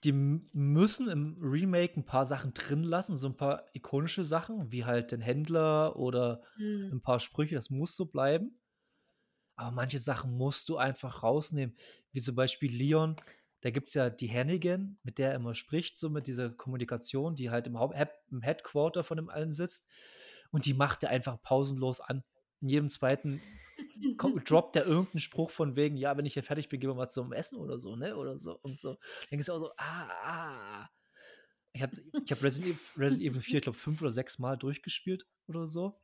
die 0.05 0.13
müssen 0.13 1.09
im 1.09 1.37
Remake 1.41 1.95
'n 1.97 2.05
paar 2.05 2.27
Sachen 2.27 2.53
drin 2.55 2.83
lassen, 2.83 3.15
so 3.17 3.29
'n 3.29 3.37
paar 3.37 3.67
ikonische 3.73 4.25
Sachen, 4.25 4.73
wie 4.73 4.85
halt 4.85 5.13
den 5.13 5.21
Händler 5.21 5.97
oder 5.97 6.43
Mhm. 6.59 6.93
'n 6.93 7.01
paar 7.03 7.21
Sprüche, 7.21 7.55
das 7.55 7.71
muss 7.71 7.95
so 7.97 8.07
bleiben. 8.07 8.59
Aber 9.59 9.71
manche 9.71 9.99
Sachen 9.99 10.37
musst 10.37 10.69
du 10.69 10.77
einfach 10.79 11.23
rausnehmen, 11.23 11.77
wie 12.13 12.21
zum 12.21 12.35
Beispiel 12.37 12.75
Leon, 12.75 13.17
da 13.63 13.71
gibt's 13.71 13.95
ja 13.95 14.11
die 14.11 14.31
Hannigan, 14.31 14.99
mit 15.05 15.19
der 15.19 15.31
er 15.31 15.37
immer 15.37 15.55
spricht, 15.55 15.99
so 15.99 16.11
mit 16.11 16.27
dieser 16.29 16.51
Kommunikation, 16.51 17.37
die 17.37 17.51
halt 17.51 17.67
im 17.69 17.79
Haupt 17.79 17.97
im 18.31 18.43
Headquarter 18.43 19.05
von 19.05 19.17
dem 19.19 19.31
allen 19.31 19.53
sitzt. 19.53 19.89
Und 20.53 20.67
die 20.67 20.75
macht 20.75 21.03
er 21.05 21.11
einfach 21.11 21.41
pausenlos 21.43 22.01
an. 22.01 22.25
In 22.61 22.69
jedem 22.69 22.89
zweiten 22.91 23.61
ko 24.17 24.33
droppt 24.45 24.77
er 24.77 24.87
irgend 24.87 25.15
'n 25.15 25.21
Spruch 25.21 25.51
von 25.51 25.77
wegen: 25.77 25.97
„Ja, 25.97 26.17
wenn 26.17 26.27
ich 26.27 26.35
hier 26.35 26.43
fertig 26.45 26.69
bin, 26.69 26.81
gehen 26.81 26.91
wir 26.91 26.95
mal 26.95 27.09
zum 27.09 27.33
Essen“ 27.33 27.59
oder 27.59 27.79
so, 27.79 27.97
ne, 27.97 28.17
oder 28.17 28.39
so 28.39 28.59
und 28.63 28.79
so. 28.81 28.99
Denkst 29.31 29.47
du 29.47 29.53
auch 29.53 29.59
so: 29.59 29.73
„Ah, 29.79 30.09
ah.“ 30.85 30.89
Ich 31.75 31.83
habe 31.83 31.95
ich 32.25 32.31
habe 32.33 32.43
Resident 32.45 32.81
Resident 32.97 33.31
Evil 33.33 33.41
4, 33.43 33.59
ich 33.59 33.65
glaube, 33.65 33.79
5 33.79 34.01
oder 34.03 34.11
6 34.11 34.39
Mal 34.39 34.57
durchgespielt 34.59 35.27
oder 35.49 35.67
so. 35.67 36.01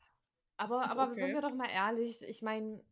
Aber 0.57 0.89
aber 0.89 1.15
sind 1.17 1.33
Okay. 1.33 1.35
wir 1.35 1.41
doch 1.41 1.55
mal 1.55 1.71
ehrlich, 1.71 2.23
ich 2.23 2.43
meine, 2.43 2.85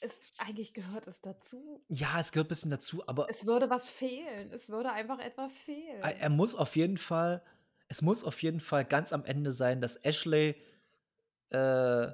es 0.00 0.12
eigentlich 0.38 0.74
gehört 0.74 1.06
es 1.06 1.20
dazu. 1.20 1.84
Ja, 1.88 2.20
es 2.20 2.32
gehört 2.32 2.48
bisschen 2.48 2.70
dazu, 2.70 3.06
aber 3.08 3.28
Es 3.30 3.46
würde 3.46 3.70
was 3.70 3.88
fehlen. 3.88 4.50
Es 4.52 4.68
würde 4.70 4.92
einfach 4.92 5.18
etwas 5.18 5.58
fehlen. 5.58 6.02
er 6.02 6.30
muss 6.30 6.54
auf 6.54 6.76
jeden 6.76 6.98
Fall 6.98 7.42
es 7.88 8.02
muss 8.02 8.24
auf 8.24 8.42
jeden 8.42 8.60
Fall 8.60 8.84
ganz 8.84 9.12
am 9.12 9.24
Ende 9.24 9.52
sein, 9.52 9.80
dass 9.80 9.96
Ashley, 9.96 10.56
äh, 11.50 12.08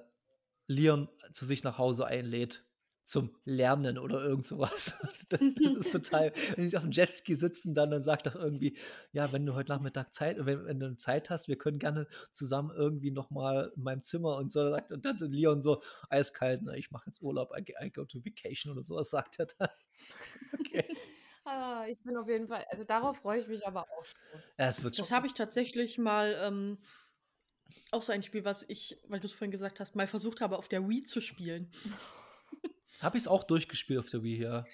Leon 0.66 1.08
zu 1.32 1.44
sich 1.44 1.64
nach 1.64 1.78
Hause 1.78 2.06
einlädt 2.06 2.64
zum 3.04 3.36
Lernen 3.44 3.98
oder 3.98 4.24
irgend 4.24 4.46
so 4.46 4.58
was. 4.58 4.98
Das 5.28 5.40
das 5.62 5.74
ist 5.76 5.90
total 5.90 6.32
wenn 6.56 6.68
die 6.68 6.76
auf'm 6.78 6.92
Jetski 6.92 7.34
sitzen 7.34 7.74
dann 7.74 7.90
dann 7.90 8.02
sagt 8.02 8.26
doch 8.26 8.34
irgendwie: 8.34 8.76
„Ja, 9.12 9.32
wenn 9.32 9.46
du 9.46 9.54
heute 9.54 9.70
Nachmittag 9.72 10.14
Zeit 10.14 10.36
wenn 10.44 10.64
wenn 10.66 10.80
du 10.80 10.96
Zeit 10.96 11.30
hast, 11.30 11.48
wir 11.48 11.56
können 11.58 11.78
gerne 11.78 12.06
zusammen 12.32 12.70
irgendwie 12.76 13.10
noch 13.10 13.30
mal 13.30 13.72
in 13.76 13.82
meinem 13.82 14.02
Zimmer“ 14.02 14.36
und 14.36 14.52
so. 14.52 14.70
Sagt 14.70 14.92
und 14.92 15.04
dann 15.04 15.18
Leon 15.18 15.60
so 15.62 15.82
eiskalt: 16.10 16.62
„Ne, 16.62 16.78
ich 16.78 16.90
mache 16.90 17.04
jetzt 17.06 17.22
Urlaub, 17.22 17.52
I 17.58 17.64
I 17.86 17.90
go 17.92 18.04
to 18.04 18.24
vacation“ 18.24 18.72
oder 18.72 18.82
so 18.84 18.96
was 18.96 19.10
sagt 19.10 19.38
er 19.40 19.46
dann. 19.58 19.68
Okay. 20.60 20.88
Ah, 21.44 21.86
ich 21.88 22.00
bin 22.02 22.16
auf 22.16 22.28
jeden 22.28 22.48
Fall 22.48 22.64
also, 22.70 22.84
darauf 22.84 23.18
freue 23.18 23.40
ich 23.40 23.48
mich 23.48 23.66
aber 23.66 23.82
auch 23.90 24.04
schon. 24.04 24.42
Ja, 24.58 24.68
es 24.68 24.82
wird 24.84 24.96
Das 24.96 25.10
schon 25.10 25.12
habe 25.12 25.26
ich 25.26 25.34
tatsächlich 25.34 25.98
mal, 25.98 26.36
ähm 26.42 26.78
auch 27.92 28.02
so 28.02 28.10
ein 28.12 28.22
Spiel, 28.22 28.44
was 28.44 28.64
ich, 28.68 28.98
weil 29.06 29.20
du's 29.20 29.32
vorhin 29.32 29.50
gesagt 29.50 29.78
hast, 29.78 29.94
mal 29.96 30.06
versucht 30.08 30.40
habe, 30.40 30.56
auf 30.56 30.66
der 30.68 30.88
Wii 30.88 31.04
zu 31.04 31.20
spielen. 31.20 31.70
Habe 33.00 33.16
ich's 33.18 33.26
auch 33.26 33.44
durchgespielt 33.44 33.98
auf 33.98 34.08
der 34.10 34.22
Wii, 34.22 34.42
ja. 34.42 34.64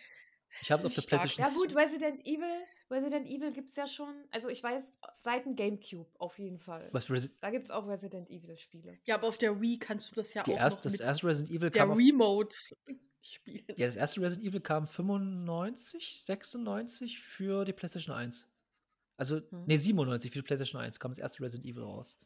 Ich 0.62 0.70
habe 0.72 0.80
es 0.80 0.86
auf 0.86 0.94
der 0.94 1.02
Stark. 1.02 1.22
PlayStation 1.22 1.46
Ja 1.46 1.52
gut, 1.54 1.76
Resident 1.76 2.26
Evil 2.26 2.46
Resident 2.90 3.26
Evil 3.28 3.52
gibt's 3.52 3.76
ja 3.76 3.86
schon 3.86 4.14
also, 4.30 4.48
ich 4.48 4.62
weiß, 4.62 4.92
seit 5.18 5.44
dem 5.44 5.56
GameCube 5.56 6.08
auf 6.18 6.38
jeden 6.38 6.58
Fall. 6.58 6.88
Was 6.92 7.10
Resi 7.10 7.30
Da 7.42 7.50
gibt's 7.50 7.70
auch 7.70 7.86
Resident 7.86 8.30
Evil-Spiele. 8.30 8.98
Ja, 9.04 9.16
aber 9.16 9.28
auf 9.28 9.36
der 9.36 9.60
Wii 9.60 9.78
kannst 9.78 10.10
du 10.10 10.14
das 10.14 10.32
ja 10.32 10.42
Die 10.42 10.54
auch 10.54 10.58
erst 10.58 10.78
noch 10.78 10.82
das 10.84 10.92
mit 10.92 11.02
erste 11.02 11.26
Resident 11.26 11.50
Evil 11.50 11.70
der 11.70 11.82
kam 11.82 11.90
auf 11.90 11.98
Remote 11.98 12.56
spielen. 13.20 13.64
Ja, 13.76 13.84
das 13.86 13.96
erste 13.96 14.22
Resident 14.22 14.46
Evil 14.48 14.60
kam 14.60 14.86
95, 14.86 16.22
96 16.24 17.20
für 17.20 17.66
die 17.66 17.74
PlayStation 17.74 18.14
1. 18.16 18.48
Also, 19.18 19.40
Mhm. 19.50 19.64
ne, 19.66 19.76
97 19.76 20.30
für 20.30 20.38
die 20.38 20.44
PlayStation 20.44 20.80
1 20.80 20.98
kam 20.98 21.10
das 21.10 21.18
erste 21.18 21.42
Resident 21.42 21.68
Evil 21.68 21.82
raus. 21.82 22.16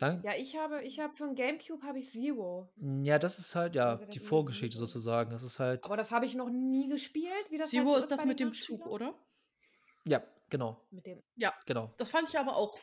Dann 0.00 0.24
Ja, 0.24 0.34
ich 0.34 0.56
habe 0.56 0.82
ich 0.82 0.98
habe 0.98 1.14
für 1.14 1.22
'n 1.24 1.34
GameCube 1.36 1.82
habe 1.86 1.98
ich 2.00 2.08
Zero. 2.10 2.68
Hm, 2.78 3.04
ja, 3.04 3.18
das 3.18 3.38
ist 3.38 3.54
halt, 3.54 3.74
ja, 3.76 3.96
Resident 3.96 4.10
die 4.12 4.20
Vorgeschichte 4.20 4.76
Zero. 4.76 4.78
sozusagen. 4.78 5.30
Das 5.30 5.42
ist 5.42 5.58
halt 5.58 5.80
Aber 5.82 5.96
das 5.96 6.10
habe 6.12 6.26
ich 6.26 6.34
noch 6.34 6.50
nie 6.50 6.88
gespielt, 6.88 7.50
wie 7.50 7.58
das 7.58 7.76
halt 7.76 7.88
Zero 7.88 7.90
so 7.90 7.98
ist 7.98 8.10
ist 8.10 8.10
das 8.10 8.24
mit 8.24 8.38
dem 8.40 8.52
Zug, 8.52 8.86
oder? 8.86 9.18
Ja, 10.06 10.22
genau, 10.50 10.80
Mit 10.92 11.06
dem 11.06 11.22
Ja, 11.36 11.52
genau. 11.66 11.94
das 11.98 12.10
fand 12.10 12.28
ich 12.28 12.38
aber 12.38 12.56
auch 12.56 12.78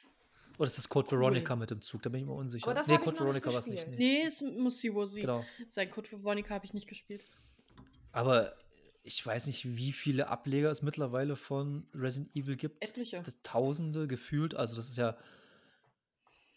Oder 0.58 0.68
ist 0.68 0.78
das 0.78 0.90
Code 0.90 1.12
cool. 1.20 1.52
Veronica 1.52 1.56
mit 1.56 1.72
dem 1.72 1.82
Zug? 1.82 2.02
Da 2.04 2.10
bin 2.10 2.22
ich 2.22 2.28
mir 2.28 2.34
unsicher. 2.34 2.64
Aber 2.64 2.76
das 2.76 2.88
Ne, 2.88 2.92
habe 2.92 3.06
ich 3.06 3.12
Code 3.12 3.20
noch 3.20 3.26
nicht 3.26 3.42
Veronica 3.42 3.52
war's 3.54 3.70
nicht, 3.70 3.88
gespielt. 3.88 3.88
ne. 3.88 3.98
Ne, 3.98 4.22
es 4.24 4.42
muss 4.42 4.78
Zero 4.80 5.06
sie 5.06 5.28
Genau. 5.28 5.52
sein. 5.68 5.90
Code 5.90 6.12
Veronica 6.12 6.54
habe 6.54 6.66
ich 6.66 6.74
nicht 6.74 6.88
gespielt. 6.88 7.26
Aber 8.12 8.56
ich 9.04 9.26
weiß 9.26 9.48
nicht, 9.48 9.76
wie 9.78 9.92
viele 9.92 10.28
Ableger 10.28 10.70
es 10.70 10.82
mittlerweile 10.82 11.36
von 11.36 11.88
Resident 11.94 12.36
Evil 12.36 12.56
gibt. 12.58 12.82
Etliche. 12.82 13.24
Das 13.24 13.42
Tausende 13.44 14.08
gefühlt. 14.08 14.56
Also, 14.56 14.76
das 14.76 14.90
ist 14.90 14.98
ja 14.98 15.18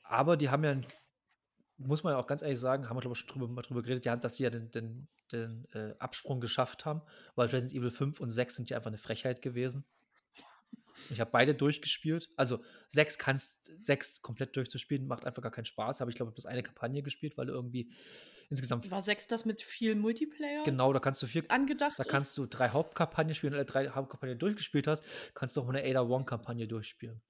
aber 0.05 0.36
die 0.38 0.50
haben 0.50 0.64
ja 0.64 0.80
muss 1.78 2.05
man 2.05 2.12
ja 2.14 2.20
auch 2.20 2.28
ganz 2.28 2.42
ehrlich 2.42 2.61
sagen, 2.61 2.88
haben 2.88 2.96
wir, 2.96 3.02
glaube 3.02 3.14
ich, 3.16 3.20
schon 3.20 3.28
drüber 3.28 3.48
mal 3.48 3.62
drüber 3.62 3.82
geredet, 3.82 4.07
ja, 4.07 4.16
dass 4.16 4.36
sie 4.36 4.44
ja 4.44 4.50
den 4.50 4.70
den 4.72 5.09
den, 5.32 5.66
äh, 5.72 5.94
Absprung 6.00 6.40
geschafft 6.40 6.86
haben, 6.86 7.02
weil 7.36 7.48
Resident 7.48 7.74
Evil 7.80 7.90
5 7.90 8.20
und 8.20 8.30
6 8.30 8.57
sind 8.57 8.70
ja 8.70 8.76
einfach 8.78 8.90
'ne 8.92 8.98
Frechheit 8.98 9.42
gewesen. 9.42 9.86
Ich 11.11 11.20
habe 11.20 11.30
beide 11.30 11.55
durchgespielt. 11.55 12.30
Also, 12.36 12.62
6 12.88 13.18
kannst 13.18 13.72
6 13.82 14.22
komplett 14.22 14.57
durchzuspielen, 14.57 15.07
macht 15.07 15.26
einfach 15.26 15.42
gar 15.42 15.52
keinen 15.52 15.64
Spaß. 15.66 16.00
Habe 16.00 16.11
ich, 16.11 16.16
glaube 16.16 16.30
ich, 16.30 16.34
bloß 16.34 16.46
eine 16.46 16.62
Kampagne 16.62 17.02
gespielt, 17.02 17.36
weil 17.36 17.48
irgendwie 17.48 17.92
insgesamt 18.50 18.86
War 18.86 19.00
6 19.02 19.26
das 19.26 19.44
mit 19.46 19.62
viel 19.62 19.94
Multiplayer 19.94 20.66
Genau, 20.66 20.92
da 20.94 20.98
kannst 20.98 21.22
du 21.22 21.26
4 21.26 21.44
angedacht 21.48 21.98
da 21.98 22.05
ist? 22.07 22.26
kannst 22.26 22.38
du 22.38 22.46
3 22.46 22.70
Hauptkampagnen 22.70 23.34
spielen. 23.34 23.52
Wenn 23.52 23.59
du 23.59 23.61
alle 23.61 23.66
3 23.86 23.94
Hauptkampagnen 23.94 24.38
durchgespielt 24.38 24.86
hast, 24.86 25.05
kannst 25.34 25.57
du 25.57 25.61
auch 25.61 25.66
mal 25.66 25.72
'ne 25.72 25.84
Ada 25.84 26.09
Wong 26.09 26.24
Kampagne 26.26 26.66
durchspielen. 26.66 27.22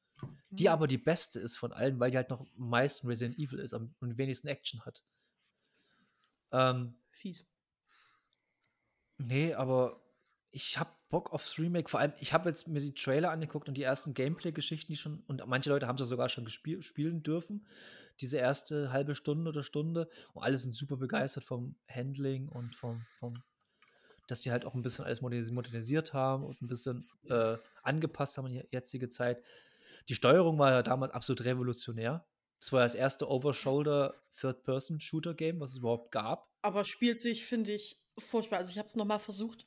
Die 0.59 0.69
Hm. 0.69 0.71
aber 0.71 0.87
die 0.87 0.99
beste 0.99 1.41
ist 1.41 1.57
von 1.57 1.73
allen, 1.73 1.99
weil 2.01 2.11
die 2.11 2.17
halt 2.17 2.31
noch 2.31 2.41
am 2.41 2.49
meisten 2.57 3.07
Resident 3.09 3.39
Evil 3.39 3.59
ist 3.59 3.75
am 3.75 3.95
und 4.01 4.19
wenigsten 4.19 4.49
Action 4.49 4.85
hat. 4.85 5.03
Ähm 6.53 6.95
Fies. 7.11 7.45
Ne, 9.21 9.55
aber 9.55 10.01
ich 10.51 10.79
habe 10.79 10.91
Bock 11.09 11.33
aufs 11.33 11.59
Remake. 11.59 11.89
Vor 11.89 12.01
allem, 12.01 12.13
ich 12.21 12.33
habe 12.33 12.49
jetzt 12.49 12.67
mir 12.69 12.81
die 12.81 12.95
Trailer 12.95 13.31
angeguckt 13.31 13.69
und 13.69 13.77
die 13.77 13.83
ersten 13.83 14.15
Gameplay-Geschichten, 14.15 14.93
die 14.93 14.97
schon 14.97 15.21
und 15.27 15.43
manche 15.47 15.71
Leute 15.71 15.87
haben's 15.87 16.01
ja 16.01 16.07
sogar 16.07 16.29
schon 16.29 16.45
gespiel 16.45 16.83
spielen 16.83 17.23
dürfen, 17.23 17.67
diese 18.21 18.39
erste 18.39 18.93
1/2 18.93 19.15
Stunde 19.15 19.51
oder 19.51 19.63
Stunde. 19.63 20.09
Und 20.33 20.43
alle 20.43 20.59
sind 20.59 20.75
super 20.75 20.97
begeistert 20.97 21.45
vom 21.45 21.77
Handling 21.89 22.49
und 22.49 22.75
vom 22.77 23.07
vom 23.19 23.43
dass 24.29 24.41
die 24.43 24.53
halt 24.53 24.65
auch 24.67 24.75
'n 24.75 24.83
bisschen 24.83 25.05
alles 25.07 25.23
modernis 25.23 25.53
modernisiert 25.53 26.15
haben 26.15 26.45
und 26.45 26.63
'n 26.63 26.69
bisschen, 26.69 27.11
äh, 27.29 27.59
angepasst 27.83 28.39
haben 28.39 28.47
an 28.47 28.53
die 28.53 28.65
jetzige 28.73 29.09
Zeit. 29.11 29.43
Die 30.09 30.15
Steuerung 30.15 30.59
war 30.59 30.73
ja 30.73 30.83
damals 30.83 31.13
absolut 31.13 31.45
revolutionär. 31.45 32.27
Das 32.61 32.73
war 32.73 32.83
das 32.83 32.95
erste 32.95 33.29
Over-Shoulder 33.29 34.15
Third-Person-Shooter-Game, 34.41 35.61
was 35.61 35.73
es 35.73 35.79
überhaupt 35.79 36.11
gab. 36.13 36.49
Aber 36.63 36.85
spielt 36.85 37.21
sich, 37.21 37.45
finde 37.45 37.73
ich, 37.73 38.01
furchtbar. 38.19 38.59
Also 38.59 38.71
ich 38.71 38.79
habe 38.79 38.89
es 38.89 38.97
nochmal 38.97 39.19
versucht. 39.19 39.67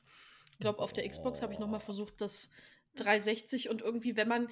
Ich 0.52 0.58
glaube, 0.58 0.80
auf 0.80 0.92
der 0.92 1.08
Xbox 1.08 1.42
habe 1.42 1.52
ich 1.52 1.58
nochmal 1.58 1.80
versucht, 1.80 2.20
das 2.20 2.50
360 2.96 3.68
und 3.70 3.82
irgendwie, 3.82 4.16
wenn 4.16 4.28
man, 4.28 4.48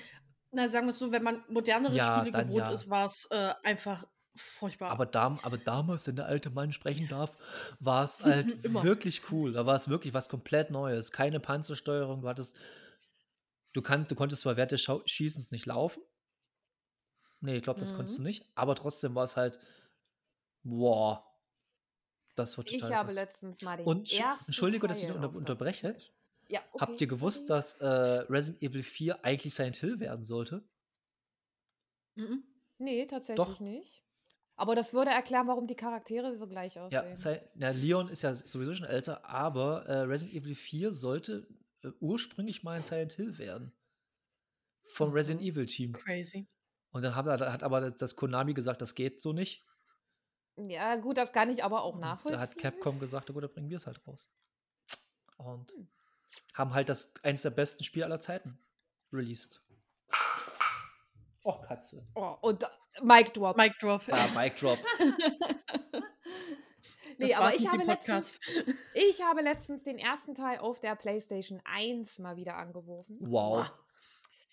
na 0.52 0.68
sagen 0.68 0.86
wir 0.86 0.90
es 0.90 0.98
so, 0.98 1.10
wenn 1.10 1.22
man 1.22 1.44
modernere 1.48 1.94
Ja, 1.94 2.18
Spiele 2.18 2.30
gewohnt 2.30 2.58
ja. 2.58 2.70
ist, 2.70 2.88
war 2.88 3.06
es 3.06 3.26
äh, 3.30 3.54
einfach 3.64 4.06
furchtbar. 4.36 4.90
Aber, 4.90 5.06
dam 5.06 5.38
aber 5.42 5.58
damals, 5.58 6.06
wenn 6.06 6.16
der 6.16 6.26
alte 6.26 6.50
Mann 6.50 6.72
sprechen 6.72 7.08
darf, 7.08 7.36
war 7.80 8.04
es 8.04 8.20
halt 8.24 8.62
wirklich 8.82 9.22
cool. 9.30 9.52
Da 9.52 9.66
war 9.66 9.76
es 9.76 9.88
wirklich 9.88 10.14
was 10.14 10.28
komplett 10.28 10.70
Neues. 10.70 11.10
Keine 11.10 11.40
Panzersteuerung. 11.40 12.22
Du 12.22 12.28
hattest, 12.28 12.56
du, 13.76 13.82
kannst, 13.82 14.10
du 14.10 14.14
konntest 14.16 14.42
zwar 14.42 14.56
während 14.56 14.72
des 14.72 14.82
Schau 14.82 15.02
Schießens 15.06 15.52
nicht 15.52 15.66
laufen. 15.66 16.02
Nee, 17.40 17.56
ich 17.56 17.62
glaube, 17.62 17.80
das 17.80 17.92
konntest 17.94 18.18
du 18.18 18.22
Mhm. 18.22 18.22
nicht. 18.22 18.44
Aber 18.54 18.74
trotzdem 18.74 19.14
war 19.14 19.24
es 19.24 19.36
halt, 19.36 19.58
boah, 20.64 21.24
das 22.34 22.56
war 22.58 22.64
Ich 22.64 22.90
total 22.90 22.92
habe 22.92 23.12
krass. 23.12 23.14
letztens 23.14 23.62
mal 23.62 23.78
den 23.78 24.04
Und 24.10 24.10
ersten 24.10 24.44
Entschuldige, 24.46 24.88
dass 24.88 25.02
ich 25.02 25.12
unter 25.12 25.34
unterbreche. 25.34 25.96
Ja, 26.48 26.64
okay. 26.72 26.96
Habt 26.96 27.00
ihr 27.00 27.08
gewusst, 27.08 27.50
dass 27.50 27.74
äh, 27.80 27.86
Resident 27.86 28.62
Evil 28.62 28.84
4 28.84 29.24
eigentlich 29.24 29.54
Silent 29.54 29.76
Hill 29.76 30.00
werden 30.00 30.24
sollte? 30.24 30.68
Mhm. 32.14 32.44
Nee, 32.78 33.06
tatsächlich 33.06 33.58
Doch. 33.58 33.60
nicht. 33.60 34.04
Aber 34.56 34.74
das 34.74 34.92
würde 34.94 35.10
erklären, 35.10 35.46
warum 35.48 35.66
die 35.66 35.76
Charaktere 35.76 36.36
so 36.36 36.46
gleich 36.48 36.78
Ja, 36.90 37.04
aussehen. 37.04 37.18
Sil 37.18 37.42
na, 37.54 37.70
Leon 37.70 38.08
ist 38.08 38.22
ja 38.22 38.34
sowieso 38.34 38.74
schon 38.74 38.86
älter, 38.86 39.24
aber 39.28 39.86
äh, 39.86 40.00
Resident 40.02 40.36
Evil 40.36 40.54
4 40.54 40.92
sollte 40.92 41.48
äh, 41.82 41.88
ursprünglich 42.00 42.62
mal 42.62 42.72
ein 42.76 42.82
Silent 42.82 43.12
Hill 43.14 43.38
werden. 43.38 43.72
Vom 44.92 45.12
Resident 45.12 45.42
Mhm. 45.42 45.48
Evil 45.48 45.66
Team. 45.66 45.92
Crazy. 45.92 46.48
Und 46.90 47.02
dann 47.02 47.14
hat, 47.14 47.26
hat 47.26 47.62
aber 47.62 47.80
das- 47.80 47.96
das 47.96 48.16
Konami 48.16 48.54
gesagt, 48.54 48.80
das 48.82 48.94
geht 48.94 49.20
so 49.20 49.32
nicht. 49.32 49.64
Ja, 50.56 50.96
gut, 50.96 51.16
das 51.18 51.32
kann 51.32 51.50
ich 51.50 51.62
aber 51.64 51.82
auch 51.82 51.94
Und 51.94 52.00
nachvollziehen. 52.00 52.32
da 52.32 52.40
hat 52.40 52.56
Capcom 52.56 52.98
gesagt, 52.98 53.28
na 53.28 53.34
gut, 53.34 53.42
dann 53.44 53.52
bringen 53.52 53.68
wir 53.68 53.76
es 53.76 53.86
halt 53.86 54.00
raus. 54.06 54.30
Und 55.36 55.70
Hm. 55.72 55.88
haben 56.54 56.72
halt 56.72 56.88
das 56.88 57.12
eines 57.22 57.42
der 57.42 57.50
besten 57.50 57.84
Spiele 57.84 58.06
aller 58.06 58.20
Zeiten 58.20 58.58
released. 59.12 59.60
Och, 61.44 61.62
Katze. 61.62 62.06
Oh, 62.14 62.36
und 62.40 62.62
da- 62.62 62.70
Mic 63.02 63.32
Drop. 63.34 63.56
Mic 63.56 63.74
Drop. 63.78 64.02
Ah, 64.10 64.26
Mic 64.40 64.56
Drop. 64.56 64.78
nee, 67.18 67.34
aber 67.34 67.54
ich 67.54 67.68
habe, 67.68 67.84
letztens, 67.84 68.40
ich 68.94 69.22
habe 69.22 69.42
letztens 69.42 69.82
den 69.82 69.98
ersten 69.98 70.34
Teil 70.34 70.58
auf 70.58 70.80
der 70.80 70.94
PlayStation 70.96 71.60
1 71.64 72.18
mal 72.18 72.36
wieder 72.36 72.56
angeworfen. 72.56 73.18
Wow. 73.20 73.70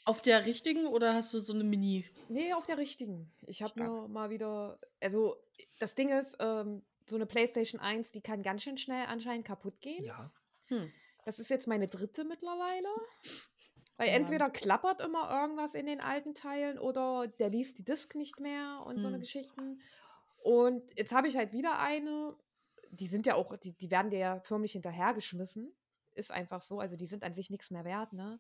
Auf 0.06 0.22
der 0.22 0.46
richtigen 0.46 0.86
oder 0.88 1.14
hast 1.14 1.34
du 1.34 1.40
so 1.40 1.54
eine 1.54 1.64
Mini? 1.64 2.06
Nee, 2.28 2.54
auf 2.54 2.66
der 2.66 2.78
richtigen. 2.78 3.32
Ich 3.48 3.64
habe 3.64 3.82
mir 3.82 4.08
mal 4.10 4.30
wieder. 4.30 4.78
Also, 5.02 5.38
das 5.80 5.96
Ding 5.96 6.10
ist, 6.10 6.36
ähm, 6.40 6.84
so 7.06 7.16
eine 7.16 7.26
PlayStation 7.26 7.80
1, 7.82 8.12
die 8.12 8.22
kann 8.22 8.44
ganz 8.44 8.64
schön 8.64 8.78
schnell 8.78 9.06
anscheinend 9.08 9.46
kaputt 9.46 9.80
gehen. 9.82 10.04
Ja. 10.04 10.32
Hm. 10.68 10.92
Das 11.26 11.40
ist 11.40 11.50
jetzt 11.50 11.68
meine 11.68 11.88
dritte 11.88 12.24
mittlerweile. 12.26 12.88
Weil 13.98 14.08
Ja. 14.08 14.16
entweder 14.16 14.50
klappert 14.50 15.02
immer 15.02 15.30
irgendwas 15.30 15.76
in 15.76 15.86
den 15.86 16.02
alten 16.02 16.34
Teilen 16.34 16.80
oder 16.80 17.28
der 17.28 17.50
liest 17.50 17.78
die 17.80 17.86
Disk 17.86 18.16
nicht 18.16 18.40
mehr 18.40 18.84
und 18.86 19.00
so 19.00 19.08
eine 19.08 19.18
Hm. 19.18 19.22
Geschichten. 19.22 19.82
Und 20.44 20.84
jetzt 20.98 21.14
habe 21.14 21.28
ich 21.30 21.38
halt 21.38 21.54
wieder 21.54 21.80
eine. 21.80 22.36
Die 22.96 23.08
sind 23.08 23.26
ja 23.26 23.36
auch, 23.36 23.56
die, 23.58 23.74
die 23.74 23.90
werden 23.92 24.12
dir 24.12 24.20
ja 24.20 24.40
förmlich 24.42 24.74
hinterhergeschmissen. 24.74 25.74
Ist 26.14 26.32
einfach 26.32 26.62
so. 26.62 26.80
Also 26.80 26.96
die 26.96 27.08
sind 27.08 27.24
an 27.24 27.34
sich 27.34 27.50
nichts 27.50 27.72
mehr 27.72 27.84
wert, 27.86 28.14
ne? 28.14 28.40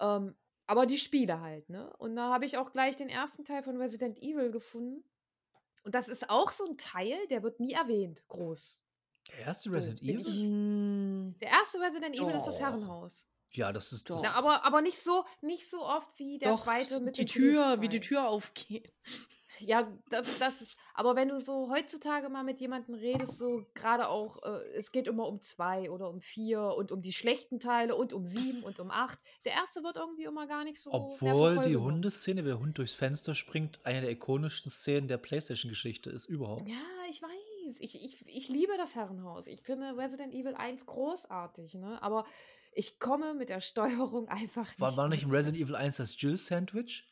Ähm, 0.00 0.34
aber 0.66 0.86
die 0.86 0.98
Spiele 0.98 1.40
halt, 1.40 1.68
ne? 1.68 1.92
Und 1.98 2.16
da 2.16 2.32
habe 2.32 2.44
ich 2.46 2.56
auch 2.58 2.72
gleich 2.72 2.96
den 2.96 3.08
ersten 3.08 3.44
Teil 3.44 3.62
von 3.62 3.76
Resident 3.76 4.18
Evil 4.18 4.50
gefunden. 4.50 5.04
Und 5.84 5.94
das 5.94 6.08
ist 6.08 6.28
auch 6.30 6.50
so 6.52 6.64
ein 6.66 6.76
Teil, 6.76 7.16
der 7.28 7.42
wird 7.42 7.60
nie 7.60 7.72
erwähnt, 7.72 8.22
groß. 8.28 8.80
Der 9.28 9.38
erste 9.46 9.68
So, 9.70 9.74
Resident 9.74 10.00
bin 10.00 10.20
Evil? 10.20 10.26
ich- 10.26 10.44
Mm, 10.44 11.38
Der 11.40 11.48
erste 11.48 11.80
Resident 11.80 12.16
Evil 12.16 12.34
ist 12.34 12.46
das. 12.46 12.60
Herrenhaus. 12.60 13.26
Ja, 13.52 13.72
das 13.72 13.92
ist. 13.92 14.08
Doch. 14.10 14.22
Na, 14.22 14.32
aber, 14.34 14.64
aber 14.64 14.80
nicht 14.80 14.98
so, 15.00 15.24
nicht 15.42 15.68
so 15.68 15.84
oft 15.84 16.18
wie 16.18 16.38
der 16.38 16.50
Doch, 16.52 16.62
zweite 16.62 17.00
mit 17.00 17.18
die 17.18 17.24
Tür, 17.26 17.80
wie 17.80 17.88
die. 17.88 18.00
Tür 18.00 18.28
aufgeht. 18.28 18.92
Ja, 19.60 19.92
das, 20.08 20.38
das 20.38 20.62
ist. 20.62 20.78
Aber 20.94 21.16
wenn 21.16 21.28
du 21.28 21.40
so 21.40 21.70
heutzutage 21.70 22.28
mal 22.28 22.44
mit 22.44 22.60
jemandem 22.60 22.94
redest, 22.94 23.38
so 23.38 23.64
gerade 23.74 24.08
auch, 24.08 24.42
äh, 24.42 24.76
es 24.76 24.92
geht 24.92 25.06
immer 25.06 25.26
um 25.26 25.42
zwei 25.42 25.90
oder 25.90 26.08
um 26.08 26.20
vier 26.20 26.74
und 26.76 26.92
um 26.92 27.02
die 27.02 27.12
schlechten 27.12 27.60
Teile 27.60 27.94
und 27.96 28.12
um 28.12 28.26
sieben 28.26 28.62
und 28.62 28.80
um 28.80 28.90
acht. 28.90 29.18
Der 29.44 29.52
erste 29.52 29.82
wird 29.82 29.96
irgendwie 29.96 30.24
immer 30.24 30.46
gar 30.46 30.64
nicht 30.64 30.80
so. 30.80 30.92
Obwohl 30.92 31.58
die 31.58 31.70
genommen. 31.70 31.94
Hundeszene, 31.94 32.42
wie 32.44 32.48
der 32.48 32.60
Hund 32.60 32.78
durchs 32.78 32.94
Fenster 32.94 33.34
springt, 33.34 33.80
eine 33.84 34.00
der 34.00 34.10
ikonischsten 34.10 34.70
Szenen 34.70 35.08
der 35.08 35.18
PlayStation-Geschichte 35.18 36.10
ist 36.10 36.26
überhaupt. 36.26 36.68
Ja, 36.68 36.76
ich 37.08 37.22
weiß. 37.22 37.78
Ich, 37.78 37.94
ich, 38.02 38.26
ich 38.26 38.48
liebe 38.48 38.72
das 38.76 38.94
Herrenhaus. 38.94 39.46
Ich 39.46 39.62
finde 39.62 39.96
Resident 39.96 40.34
Evil 40.34 40.54
1 40.54 40.86
großartig, 40.86 41.74
ne? 41.74 42.02
Aber 42.02 42.24
ich 42.72 42.98
komme 42.98 43.34
mit 43.34 43.48
der 43.48 43.60
Steuerung 43.60 44.28
einfach 44.28 44.68
nicht. 44.68 44.80
War, 44.80 44.96
war 44.96 45.08
nicht 45.08 45.22
im 45.22 45.30
Resident 45.30 45.62
Evil 45.62 45.76
1 45.76 45.96
das 45.96 46.20
Jill-Sandwich? 46.20 47.09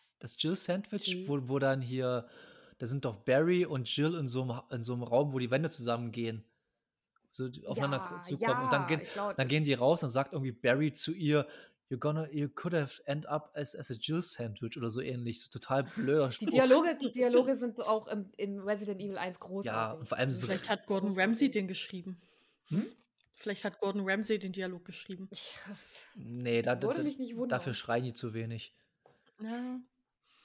Das. 0.00 0.16
Das 0.18 0.42
Jill-Sandwich, 0.42 1.06
Jill? 1.06 1.28
wo, 1.28 1.48
wo 1.48 1.58
dann 1.58 1.80
hier, 1.82 2.26
da 2.78 2.86
sind 2.86 3.04
doch 3.04 3.16
Barry 3.16 3.64
und 3.66 3.94
Jill 3.94 4.14
in 4.14 4.28
so 4.28 4.42
einem, 4.42 4.60
in 4.70 4.82
so 4.82 4.92
einem 4.94 5.02
Raum, 5.02 5.32
wo 5.32 5.38
die 5.38 5.50
Wände 5.50 5.70
zusammengehen. 5.70 6.44
So 7.30 7.48
die 7.48 7.66
aufeinander 7.66 7.98
Ja, 8.10 8.20
zukommen. 8.20 8.64
und 8.64 8.72
dann 8.72 8.82
ja, 8.82 8.86
gehen, 8.96 9.02
glaub, 9.12 9.36
dann 9.36 9.48
gehen 9.48 9.64
die 9.64 9.74
raus 9.74 10.02
und 10.02 10.10
sagt 10.10 10.32
irgendwie 10.32 10.52
Barry 10.52 10.92
zu 10.92 11.12
ihr, 11.12 11.46
You're 11.90 11.98
gonna, 11.98 12.30
you 12.30 12.48
could 12.48 12.72
have 12.72 13.02
end 13.06 13.26
up 13.26 13.50
as, 13.54 13.74
as 13.74 13.90
a 13.90 13.94
Jill 13.94 14.22
Sandwich 14.22 14.76
oder 14.76 14.88
so 14.90 15.00
ähnlich. 15.00 15.40
So 15.40 15.48
total 15.50 15.82
blöder 15.82 16.28
Die 16.28 16.34
Spruch. 16.34 16.48
Dialoge, 16.50 16.96
die 17.02 17.10
Dialoge 17.12 17.56
sind 17.56 17.80
auch 17.80 18.06
im, 18.06 18.30
in 18.36 18.60
Resident 18.60 19.00
Evil 19.00 19.18
1 19.18 19.36
Ja, 19.36 19.40
großartig. 19.40 20.00
und 20.00 20.06
vor 20.08 20.18
allem 20.18 20.30
so 20.30 20.46
Vielleicht 20.46 20.68
hat 20.70 20.86
Gordon. 20.86 21.18
Ramsay 21.18 21.50
den 21.50 21.66
geschrieben. 21.66 22.20
Hm? 22.68 22.86
Vielleicht 23.32 23.64
hat 23.64 23.80
Gordon 23.80 24.08
Ramsay 24.08 24.38
den 24.38 24.52
Dialog 24.52 24.84
geschrieben. 24.84 25.28
Das 25.68 26.06
Nee, 26.14 26.62
da, 26.62 26.76
da, 26.76 26.86
würde 26.86 26.98
da, 26.98 27.04
mich 27.08 27.18
nicht 27.18 27.34
wundern. 27.34 27.58
dafür 27.58 27.74
schreien 27.74 28.04
die 28.04 28.12
zu 28.12 28.34
wenig. 28.34 28.72
Ja. 29.42 29.80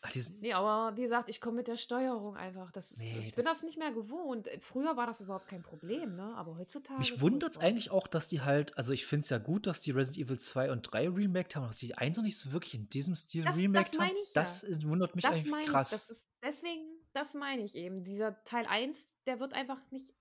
Ach, 0.07 0.13
sind, 0.13 0.39
Nee, 0.39 0.53
aber 0.53 0.95
wie 0.95 1.01
gesagt, 1.01 1.29
ich 1.29 1.41
komme 1.41 1.57
mit 1.57 1.67
der 1.67 1.77
Steuerung 1.77 2.37
einfach. 2.37 2.71
Das 2.71 2.91
ist, 2.91 2.99
Nee, 2.99 3.17
ich 3.19 3.33
bin 3.33 3.43
das- 3.43 3.55
das 3.55 3.63
nicht 3.63 3.79
mehr 3.79 3.91
gewohnt. 3.91 4.47
Früher 4.59 4.95
war 4.95 5.07
das 5.07 5.19
überhaupt 5.19 5.47
kein 5.47 5.63
Problem, 5.63 6.15
ne? 6.15 6.31
Aber 6.35 6.57
heutzutage. 6.57 6.99
mich 6.99 7.19
wundert 7.21 7.51
es 7.53 7.55
furchtbar. 7.57 7.69
eigentlich 7.69 7.89
auch, 7.89 8.05
dass 8.07 8.27
die 8.27 8.41
halt, 8.41 8.77
also 8.77 8.93
ich 8.93 9.07
finde 9.07 9.23
es 9.23 9.29
ja 9.31 9.39
gut, 9.39 9.65
dass 9.65 9.81
die 9.81 9.89
Resident 9.89 10.27
Evil 10.27 10.37
2 10.39 10.71
und 10.71 10.83
3 10.83 11.09
remaked 11.09 11.55
haben, 11.55 11.65
dass 11.65 11.79
die 11.79 11.95
1 11.97 12.17
noch 12.17 12.23
nicht 12.23 12.37
so 12.37 12.51
wirklich 12.51 12.75
in 12.75 12.87
diesem 12.89 13.15
Stil 13.15 13.45
Das- 13.45 13.55
das 13.55 13.63
remaked 13.63 13.99
haben. 13.99 14.11
Das 14.35 14.61
ja. 14.61 14.69
äh, 14.77 14.83
wundert 14.83 15.15
mich 15.15 15.23
Das 15.23 15.37
eigentlich 15.37 15.49
meine 15.51 15.63
ich. 15.63 15.69
krass. 15.69 15.89
Das 15.89 16.09
ist, 16.11 16.27
deswegen, 16.43 16.83
das 17.13 17.33
meine 17.33 17.63
ich 17.63 17.73
eben. 17.73 18.03
Dieser 18.03 18.43
Teil 18.43 18.67
1, 18.67 18.95
der 19.25 19.39
wird 19.39 19.53
einfach 19.53 19.79
nicht. 19.89 20.13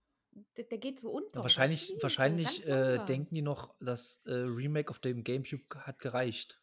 Der, 0.57 0.65
der 0.65 0.79
geht 0.79 0.99
so 0.99 1.11
unter. 1.11 1.41
Ja, 1.41 1.43
wahrscheinlich 1.43 1.93
Das 1.97 2.03
wahrscheinlich 2.05 2.65
so 2.65 2.71
äh, 2.71 3.05
denken 3.05 3.35
die 3.35 3.43
noch, 3.43 3.75
das 3.81 4.23
äh, 4.25 4.33
Remake 4.33 4.89
auf 4.91 4.99
dem 4.99 5.23
Gamecube 5.25 5.63
hat 5.87 5.99
gereicht, 6.01 6.61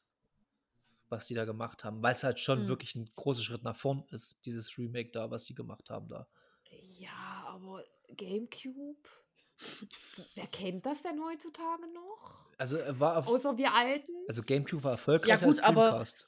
was 1.12 1.28
die 1.28 1.34
da 1.36 1.46
gemacht 1.46 1.84
haben, 1.84 2.02
weil 2.02 2.14
es 2.14 2.24
halt 2.24 2.40
schon 2.40 2.62
Hm. 2.62 2.68
wirklich 2.68 2.96
ein 2.96 3.12
großer 3.16 3.42
Schritt 3.42 3.64
nach 3.64 3.76
vorn 3.76 4.06
ist, 4.12 4.40
dieses 4.46 4.78
Remake 4.78 5.12
da, 5.12 5.30
was 5.30 5.46
die 5.46 5.54
gemacht 5.54 5.90
haben 5.90 6.08
da. 6.08 6.28
Ja, 7.00 7.44
aber 7.48 7.84
Gamecube. 8.16 8.98
Wer 10.36 10.48
kennt 10.48 10.86
das 10.86 11.04
denn 11.04 11.24
heutzutage 11.24 11.84
noch? 11.94 12.46
Also 12.58 12.78
war 13.00 13.18
auf, 13.18 13.28
Außer 13.28 13.58
wir 13.58 13.74
Alten? 13.74 14.12
also 14.28 14.42
Gamecube 14.42 14.84
war 14.84 14.92
erfolgreicher 14.94 15.46
gut, 15.46 15.58
als 15.58 15.60
aber- 15.60 15.90
Dreamcast. 15.90 16.26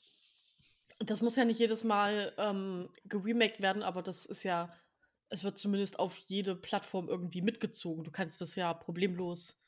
Das 0.99 1.21
muss 1.21 1.35
ja 1.35 1.43
nicht 1.43 1.59
jedes 1.59 1.83
Mal 1.83 2.33
ähm, 2.37 2.89
geremaked 3.05 3.59
werden, 3.61 3.81
aber 3.83 4.03
das 4.03 4.25
ist 4.25 4.43
ja, 4.43 4.71
es 5.29 5.43
wird 5.43 5.57
zumindest 5.57 5.97
auf 5.99 6.15
jede 6.15 6.55
Plattform 6.55 7.09
irgendwie 7.09 7.41
mitgezogen. 7.41 8.03
Du 8.03 8.11
kannst 8.11 8.39
das 8.41 8.55
ja 8.55 8.73
problemlos 8.73 9.59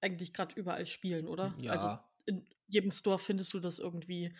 eigentlich 0.00 0.34
gerade 0.34 0.54
überall 0.56 0.84
spielen, 0.86 1.28
oder? 1.28 1.54
Ja. 1.58 1.72
Also 1.72 1.98
in 2.26 2.44
jedem 2.72 2.90
Store 2.90 3.18
findest 3.18 3.52
du 3.54 3.60
das 3.60 3.78
irgendwie. 3.78 4.34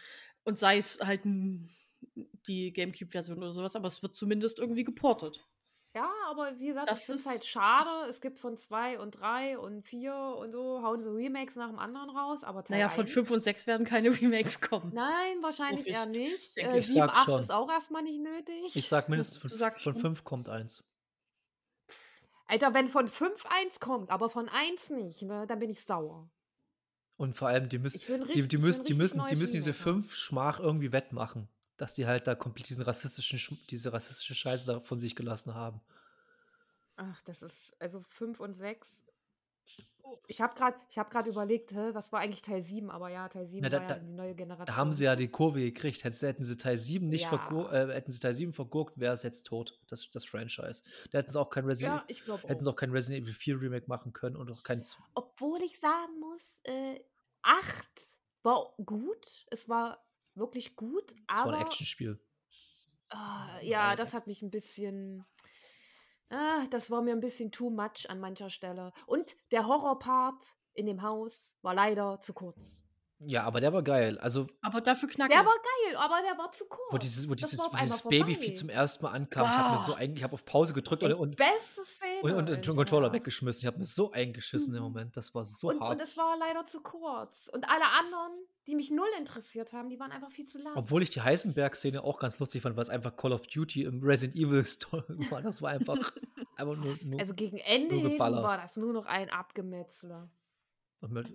Und 0.45 0.59
sei 0.59 0.78
es 0.78 0.99
halt 1.01 1.22
die 1.24 2.72
GameCube-Version 2.72 3.39
oder 3.39 3.53
sowas, 3.53 3.76
aber 3.76 3.87
es 3.87 4.03
wird 4.03 4.14
zumindest 4.14 4.59
irgendwie 4.59 4.85
geportet. 4.85 5.47
Ja, 5.95 6.11
aber 6.30 6.59
wie 6.59 6.68
gesagt, 6.68 6.89
Das 6.91 7.07
halt 7.07 7.37
ist- 7.37 7.49
schade. 7.49 8.09
Es 8.09 8.22
gibt 8.22 8.39
von 8.39 8.57
2 8.57 8.99
und 8.99 9.11
3 9.12 9.59
und 9.59 9.83
4 9.87 10.14
und 10.14 10.51
so, 10.53 10.83
hauen 10.83 11.03
so 11.03 11.12
Remakes 11.12 11.55
nach 11.57 11.68
dem 11.68 11.78
anderen 11.78 12.09
raus, 12.09 12.45
aber 12.45 12.64
Teil 12.64 12.78
Naja, 12.78 12.89
von 12.89 13.03
1 13.05 13.12
5 13.12 13.30
und 13.30 13.43
6 13.43 13.66
werden 13.66 13.85
keine 13.87 14.09
Remakes 14.22 14.61
kommen. 14.62 14.91
Nein, 14.95 15.43
wahrscheinlich 15.43 15.87
eher 15.87 16.07
nicht. 16.07 16.57
Äh, 16.57 16.78
ich. 16.78 16.87
7, 16.87 16.99
sag 17.01 17.11
8 17.11 17.24
schon. 17.26 17.41
ist 17.41 17.53
auch 17.53 17.70
erstmal 17.70 18.03
nicht 18.03 18.20
nötig. 18.22 18.74
Ich 18.74 18.89
sag 18.89 19.11
mindestens 19.11 19.37
von, 19.37 19.51
von 19.51 19.74
schon. 19.76 19.95
fünf 19.95 20.24
kommt 20.24 20.49
eins. 20.49 20.83
Alter, 22.47 22.72
wenn 22.74 22.89
von 22.89 23.07
5 23.07 23.45
1 23.47 23.78
kommt, 23.80 24.11
aber 24.11 24.28
von 24.30 24.49
1 24.49 24.91
nicht, 24.91 25.22
ne, 25.22 25.47
dann 25.47 25.59
bin 25.59 25.70
ich 25.70 25.85
sauer. 25.85 26.30
Und 27.17 27.35
vor 27.37 27.49
allem, 27.49 27.69
die 27.69 27.79
müssen, 27.79 28.01
die, 28.01 28.13
richtig- 28.13 28.49
die 28.49 28.59
will 28.63 28.69
müssen, 28.69 28.85
die 28.85 28.95
müssen, 28.95 29.19
die 29.27 29.37
müssen 29.37 29.53
diese 29.53 29.75
fünf 29.75 30.15
Schmach 30.15 30.61
irgendwie 30.61 30.93
wettmachen, 30.93 31.49
dass 31.77 31.95
die 31.95 32.07
halt 32.07 32.27
da 32.27 32.35
komplett 32.35 32.69
diesen 32.69 32.83
rassistischen, 32.83 33.39
Sch- 33.39 33.59
diese 33.71 33.93
rassistische 33.93 34.35
Scheiße 34.35 34.67
da 34.67 34.81
von 34.81 35.01
sich 35.01 35.15
gelassen 35.15 35.55
haben. 35.55 35.81
Ach, 36.97 37.21
das 37.23 37.43
ist, 37.43 37.75
also 37.81 38.03
5 38.03 38.41
und 38.41 38.55
6. 40.03 40.22
Ich 40.28 40.40
habe 40.40 40.55
gerade 40.55 40.76
hab 40.96 41.26
überlegt, 41.26 41.72
hä, 41.72 41.90
was 41.92 42.12
war 42.12 42.20
eigentlich 42.20 42.42
Teil 42.42 42.62
7, 42.62 42.90
aber 42.90 43.09
ja, 43.09 43.28
Teil 43.28 43.46
7 43.46 43.62
Na, 43.62 43.68
da, 43.68 43.80
war 43.80 43.86
da, 43.86 43.94
ja 43.96 44.00
die 44.00 44.11
neue 44.12 44.34
Generation. 44.34 44.66
da 44.66 44.76
haben 44.76 44.92
sie 44.92 45.05
ja 45.05 45.16
die 45.16 45.28
Kurve 45.28 45.61
gekriegt. 45.61 46.05
Hätten 46.05 46.14
sie, 46.14 46.26
hätten 46.26 46.44
sie 46.44 46.57
Teil 46.57 46.76
7 46.76 47.09
nicht 47.09 47.26
vergur 47.26 47.72
Ja. 47.72 47.88
äh, 47.88 47.94
hätten 47.94 48.11
sie 48.11 48.18
Teil 48.20 48.34
7 48.34 48.53
vergurkt, 48.53 48.98
wäre 48.98 49.14
es 49.14 49.22
jetzt 49.22 49.44
tot, 49.46 49.78
das, 49.88 50.11
das 50.11 50.24
Franchise. 50.24 50.82
Da 51.11 51.18
hätten 51.18 51.30
sie 51.32 51.40
auch 51.40 51.50
kein 51.50 51.64
Resident, 51.64 52.03
Ja, 52.11 52.38
hätten 52.48 52.61
auch. 52.61 52.64
sie 52.64 52.70
auch 52.70 52.76
kein 52.76 52.90
Resident 52.90 53.24
Evil 53.24 53.34
4 53.34 53.61
Remake 53.61 53.86
machen 53.88 54.12
können 54.12 54.36
und 54.36 54.50
auch 54.50 54.62
kein. 54.62 54.82
Z- 54.82 54.98
Obwohl 55.14 55.62
ich 55.62 55.78
sagen 55.80 56.18
muss, 56.20 56.61
äh, 56.64 57.00
8 57.42 57.86
war 58.42 58.74
gut. 58.84 59.46
Es 59.50 59.68
war 59.68 60.05
wirklich 60.34 60.76
gut, 60.76 61.11
Das 61.28 61.38
war 61.38 61.46
ein 61.48 61.55
aber 61.55 61.61
Actionspiel. 61.66 62.18
ah, 63.11 63.61
ja, 63.62 63.94
das 63.94 64.14
hat 64.14 64.26
mich 64.26 64.42
ein 64.42 64.50
bisschen. 64.50 65.24
Ah, 66.33 66.66
das 66.70 66.91
war 66.91 67.03
mir 67.03 67.12
ein 67.12 67.20
bisschen 67.20 67.53
too 67.53 67.68
much 67.68 68.09
an 68.09 68.18
mancher 68.18 68.49
Stelle. 68.49 68.95
Und 69.07 69.37
der 69.51 69.66
Horrorpart 69.66 70.43
in 70.72 70.87
dem 70.87 71.03
Haus 71.03 71.59
war 71.61 71.74
leider 71.74 72.20
zu 72.20 72.33
kurz. 72.33 72.82
Ja, 73.27 73.45
aber 73.45 73.61
der 73.61 73.73
war 73.73 73.83
geil. 73.83 74.18
Also, 74.18 74.49
Aber 74.61 74.81
dafür 74.81 75.09
knackig. 75.09 75.35
Der 75.35 75.45
war 75.45 75.55
geil, 75.55 75.97
aber 75.97 76.16
der 76.23 76.37
war 76.39 76.51
zu 76.53 76.64
kurz. 76.68 76.93
wo 76.93 76.99
dieses, 76.99 77.29
wo 77.29 77.35
dieses, 77.35 77.59
wo 77.59 77.77
dieses 77.77 78.03
Babyvieh 78.03 78.53
zum 78.53 78.68
ersten 78.68 79.05
Mal 79.05 79.12
ankam, 79.12 79.45
ich 79.45 79.57
habe 79.57 79.73
mir 79.75 79.79
so 79.79 79.93
Bah. 79.93 79.99
ein, 79.99 80.16
ich 80.16 80.23
habe 80.23 80.35
auf 80.35 80.45
Pause 80.45 80.73
gedrückt 80.73 81.03
und, 81.03 81.12
und, 81.14 81.37
beste 81.37 81.83
Szene. 81.85 82.20
und, 82.23 82.51
und, 82.51 82.66
den. 82.66 82.75
Controller 82.77 83.12
weggeschmissen. 83.12 83.61
Ich 83.61 83.66
habe 83.66 83.79
mir 83.79 83.85
so 83.85 84.11
eingeschissen 84.12 84.75
im 84.75 84.81
Mhm. 84.83 84.89
Moment. 84.89 85.16
Das 85.16 85.35
war 85.35 85.45
so 85.45 85.68
Und, 85.68 85.81
hart. 85.81 85.93
und 85.93 86.01
es 86.03 86.16
war 86.16 86.37
leider 86.39 86.64
zu 86.66 86.81
kurz. 86.83 87.49
Und 87.53 87.68
alle 87.68 87.85
anderen, 88.01 88.33
die 88.66 88.75
mich 88.75 88.91
null 88.91 89.09
interessiert 89.18 89.73
haben, 89.73 89.89
die 89.89 89.99
waren 90.01 90.12
einfach 90.12 90.31
viel 90.31 90.47
zu 90.47 90.59
lang. 90.59 90.75
Obwohl 90.77 91.03
ich 91.03 91.11
die 91.11 91.20
Heisenberg-Szene 91.23 92.03
auch 92.03 92.18
ganz 92.18 92.39
lustig 92.39 92.62
fand, 92.62 92.77
weil 92.77 92.83
es 92.83 92.91
einfach 92.91 93.16
Call 93.16 93.33
of 93.33 93.47
Duty 93.47 93.85
im 93.85 94.03
Resident 94.03 94.37
Evil 94.37 94.64
Story 94.64 95.03
war. 95.31 95.43
Das 95.43 95.62
war 95.62 95.70
einfach, 95.70 95.97
einfach 96.57 96.77
nur, 96.77 96.95
nur 97.07 97.20
also 97.20 97.35
gegen 97.35 97.59
Ende 97.59 97.97
nur 97.97 98.18
war 98.18 98.57
das 98.59 98.77
nur 98.77 98.93
noch 98.93 99.07
ein 99.07 99.31
Abgemetzler. 99.31 100.29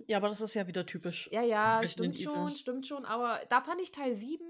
Ja, 0.06 0.16
aber 0.18 0.28
das 0.30 0.40
ist 0.40 0.54
ja 0.54 0.66
wieder 0.66 0.86
typisch. 0.86 1.28
Ja, 1.32 1.42
ja, 1.42 1.78
Resident 1.80 2.14
stimmt 2.14 2.28
Evil. 2.28 2.34
schon, 2.46 2.56
stimmt 2.56 2.86
schon. 2.86 3.04
Aber 3.04 3.40
da 3.50 3.60
fand 3.60 3.80
ich 3.80 3.92
Teil 3.92 4.14
7 4.14 4.42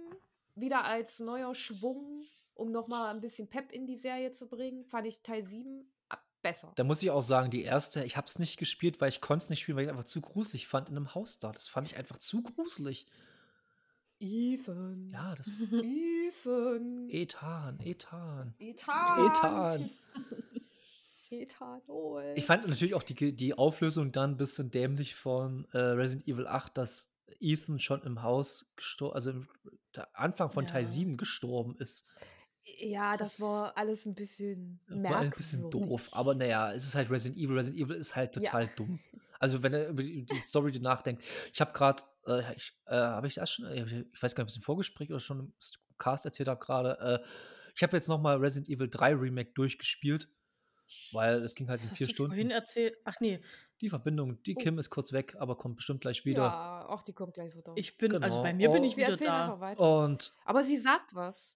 wieder 0.55 0.85
als 0.85 1.21
neuer 1.21 1.55
Schwung, 1.55 2.23
um 2.55 2.71
nochmal 2.73 3.15
ein 3.15 3.21
bisschen 3.21 3.49
Pep 3.49 3.71
in 3.73 3.87
die 3.87 3.97
Serie 3.97 4.33
zu 4.33 4.49
bringen, 4.49 4.85
fand 4.85 5.07
ich 5.07 5.21
Teil 5.23 5.43
7 5.45 5.89
ab- 6.09 6.25
besser. 6.43 6.73
Da 6.77 6.85
muss 6.85 7.03
ich 7.03 7.11
auch 7.11 7.23
sagen, 7.23 7.51
die 7.51 7.63
erste, 7.63 8.05
ich 8.05 8.17
habe 8.17 8.27
es 8.27 8.39
nicht 8.39 8.59
gespielt, 8.59 9.01
weil 9.01 9.09
ich 9.09 9.21
konnte 9.21 9.45
es 9.45 9.51
nicht 9.51 9.61
spielen, 9.61 9.77
weil 9.77 9.85
ich 9.85 9.91
einfach 9.91 10.05
zu 10.05 10.21
gruselig 10.21 10.67
fand 10.69 10.89
in 10.91 10.97
einem 10.97 11.15
Haus 11.15 11.39
da. 11.39 11.53
Das 11.53 11.69
fand 11.69 11.87
ich 11.89 11.97
einfach 11.97 12.19
zu 12.19 12.43
gruselig. 12.43 13.07
Ethan. 14.21 15.11
Ja, 15.13 15.35
das 15.37 15.49
Ethan. 15.73 17.09
Ethan, 17.09 17.79
Ethan. 17.81 18.55
Ethan. 18.59 19.27
Ethan. 19.27 19.91
Ethanol. 21.31 22.35
Ich 22.37 22.47
fand 22.47 22.67
natürlich 22.69 22.95
auch 22.95 23.03
die, 23.03 23.35
die 23.37 23.55
Auflösung 23.55 24.13
dann 24.13 24.33
ein 24.33 24.37
bisschen 24.37 24.71
dämlich 24.71 25.15
von 25.15 25.67
äh, 25.73 25.79
Resident 25.79 26.27
Evil 26.29 26.47
8, 26.47 26.77
dass 26.77 27.13
Ethan 27.41 27.79
schon 27.81 28.03
im 28.03 28.23
Haus 28.23 28.71
gestorben, 28.77 29.15
also 29.15 29.31
im 29.31 29.49
Anfang 30.15 30.51
von 30.51 30.67
Teil 30.67 30.83
Ja. 30.85 30.89
7 30.89 31.17
gestorben 31.17 31.77
ist. 31.79 32.07
Ja, 32.81 33.17
das, 33.17 33.37
Das 33.39 33.47
war 33.47 33.77
alles 33.79 34.05
ein 34.07 34.15
bisschen 34.15 34.81
merkwürdig. 34.87 35.11
War 35.11 35.21
ein 35.21 35.31
bisschen 35.31 35.71
doof, 35.71 36.09
aber 36.13 36.35
naja, 36.35 36.73
es 36.73 36.85
ist 36.85 36.95
halt 36.95 37.11
Resident 37.11 37.39
Evil. 37.41 37.57
Resident 37.57 37.81
Evil 37.81 37.97
ist 37.97 38.15
halt 38.15 38.37
Ja. 38.37 38.43
total 38.43 38.69
dumm. 38.77 39.01
Also 39.41 39.63
wenn 39.63 39.73
er 39.73 39.89
über 39.89 40.03
die, 40.03 40.25
die 40.27 40.35
Story 40.45 40.77
nachdenkt. 40.81 41.23
Ich 41.53 41.61
habe 41.61 41.73
gerade, 41.73 42.03
äh, 42.27 42.55
ich, 42.57 42.73
äh, 42.87 42.95
habe 42.97 43.27
ich 43.29 43.35
das 43.35 43.53
schon, 43.53 43.67
äh, 43.67 44.05
ich 44.13 44.23
weiß 44.23 44.35
gar 44.35 44.43
nicht, 44.45 44.51
ob 44.51 44.53
ich 44.53 44.57
im 44.57 44.63
Vorgespräch 44.63 45.11
oder 45.11 45.21
schon 45.21 45.39
im 45.41 45.53
Cast 45.97 46.25
erzählt 46.27 46.49
habe 46.49 46.61
gerade. 46.61 46.99
Äh, 47.23 47.27
ich 47.75 47.83
habe 47.83 47.97
jetzt 47.97 48.09
noch 48.09 48.21
mal 48.21 48.37
Resident 48.39 48.69
Evil 48.69 48.89
3 48.91 49.15
Remake 49.15 49.53
durchgespielt, 49.55 50.29
weil 51.13 51.43
es 51.43 51.55
ging 51.55 51.69
halt 51.69 51.79
Das 51.79 51.85
in 51.85 51.91
hast 51.91 51.99
vier 51.99 52.07
du 52.09 52.15
Stunden. 52.15 52.31
vorhin 52.33 52.51
erzählt. 52.51 52.97
Ach 53.05 53.15
nee, 53.21 53.41
Die 53.81 53.91
Verbindung, 53.91 54.43
die 54.43 54.57
Oh. 54.57 54.59
Kim 54.61 54.79
ist 54.79 54.91
kurz 54.91 55.13
weg, 55.13 55.37
aber 55.39 55.57
kommt 55.57 55.77
bestimmt 55.77 56.01
gleich 56.01 56.25
wieder. 56.25 56.43
Ja, 56.43 56.87
ach, 56.91 57.03
die 57.05 57.13
kommt 57.13 57.35
gleich 57.35 57.55
wieder. 57.55 57.73
ich 57.77 57.97
bin, 57.97 58.13
also 58.17 58.39
Genau. 58.39 58.43
bei 58.43 58.53
mir 58.55 58.71
bin 58.71 58.83
Oh. 58.83 58.87
ich 58.87 58.97
Wir 58.97 59.05
wieder 59.05 59.13
erzählen 59.13 59.31
einfach 59.31 59.55
da. 59.55 59.61
weiter. 59.61 59.99
Und 60.05 60.35
Aber 60.45 60.65
sie 60.65 60.77
sagt 60.79 61.15
was. 61.15 61.55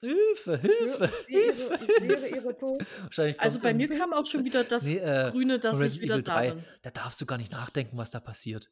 Hilfe, 0.00 0.60
Ich 0.62 0.70
Hilfe, 0.70 1.10
sehe 1.26 1.40
ihre, 1.46 1.78
Hilfe. 1.78 2.14
ich 2.14 2.18
sehe 2.20 2.36
ihre 2.36 2.56
Ton. 2.56 2.78
Wahrscheinlich 3.02 3.40
Also 3.40 3.58
bei 3.60 3.74
mir 3.74 3.88
kam 3.88 4.12
auch 4.12 4.24
schon 4.24 4.44
wieder 4.44 4.62
das 4.64 4.84
Nee, 4.84 4.98
äh, 4.98 5.30
Grüne, 5.32 5.58
dass 5.58 5.76
ich 5.78 5.82
Resident 5.82 6.02
wieder 6.04 6.14
Evil 6.14 6.22
da 6.22 6.34
3, 6.34 6.50
bin. 6.52 6.64
da 6.82 6.90
darfst 6.90 7.20
du 7.20 7.26
gar 7.26 7.38
nicht 7.38 7.50
nachdenken, 7.52 7.96
was 7.98 8.10
da 8.12 8.20
passiert. 8.20 8.70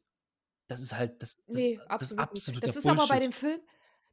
Das 0.67 0.79
ist 0.81 0.95
halt, 0.95 1.21
das, 1.21 1.37
das, 1.45 1.55
Nee, 1.55 1.75
das 1.75 1.83
ist 1.83 1.89
absolut 1.89 2.11
nicht. 2.11 2.19
absoluter 2.31 2.67
Das 2.67 2.75
ist 2.77 2.83
Bullshit. 2.83 2.99
aber 3.01 3.07
bei 3.09 3.19
dem 3.19 3.31
Film, 3.33 3.59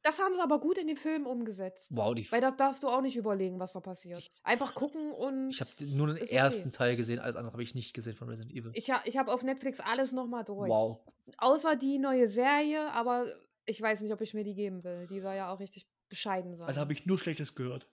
das 0.05 0.21
haben 0.21 0.35
sie 0.35 0.41
aber 0.41 0.61
gut 0.61 0.79
in 0.79 0.87
dem 0.87 0.97
Film 0.97 1.27
umgesetzt. 1.27 1.91
wow, 1.95 2.15
die, 2.15 2.31
Weil 2.31 2.41
da 2.41 2.53
darfst 2.53 2.83
du 2.85 2.89
auch 2.89 3.01
nicht 3.01 3.17
überlegen, 3.17 3.59
was 3.59 3.73
da 3.73 3.81
passiert. 3.81 4.23
Einfach 4.45 4.75
gucken 4.77 5.11
und 5.11 5.51
ich 5.51 5.61
habe 5.61 5.71
nur 5.87 6.07
den 6.07 6.17
ist 6.19 6.23
okay. 6.25 6.35
ersten 6.37 6.71
Teil 6.71 6.95
gesehen, 6.97 7.19
alles 7.19 7.35
andere 7.37 7.53
habe 7.55 7.63
ich 7.63 7.75
nicht 7.75 7.93
gesehen 7.95 8.15
von 8.15 8.29
Resident 8.29 8.53
Evil. 8.55 8.71
ich, 8.75 8.91
ha- 8.91 9.03
ich 9.05 9.17
habe 9.17 9.33
auf 9.33 9.43
Netflix 9.43 9.81
alles 9.81 10.13
nochmal 10.13 10.45
durch. 10.45 10.69
Wow. 10.69 11.01
Außer 11.39 11.75
die 11.75 11.99
neue 11.99 12.29
Serie, 12.29 12.93
aber 12.93 13.27
ich 13.67 13.81
weiß 13.81 14.03
nicht, 14.03 14.13
ob 14.13 14.21
ich 14.21 14.35
mir 14.35 14.45
die 14.45 14.55
geben 14.55 14.85
will. 14.85 15.07
Die 15.09 15.21
soll 15.21 15.35
ja 15.35 15.53
auch 15.53 15.59
richtig 15.59 15.89
bescheiden 16.09 16.55
sein. 16.55 16.69
Also 16.69 16.79
habe 16.81 16.93
ich 16.93 17.07
nur 17.07 17.19
Schlechtes 17.19 17.55
gehört. 17.55 17.89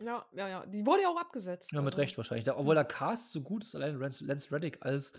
ja, 0.00 0.24
ja, 0.32 0.48
ja. 0.48 0.66
Die 0.66 0.84
wurde 0.86 1.02
ja 1.02 1.08
auch 1.08 1.20
abgesetzt. 1.20 1.72
Ja, 1.72 1.80
mit 1.82 1.92
also. 1.94 2.00
Recht 2.00 2.16
wahrscheinlich. 2.16 2.44
Da, 2.44 2.56
obwohl 2.56 2.74
der 2.74 2.84
Cast 2.84 3.32
so 3.32 3.42
gut 3.42 3.64
ist, 3.64 3.74
allein 3.74 3.98
Lance, 3.98 4.50
Reddick 4.50 4.78
als. 4.84 5.12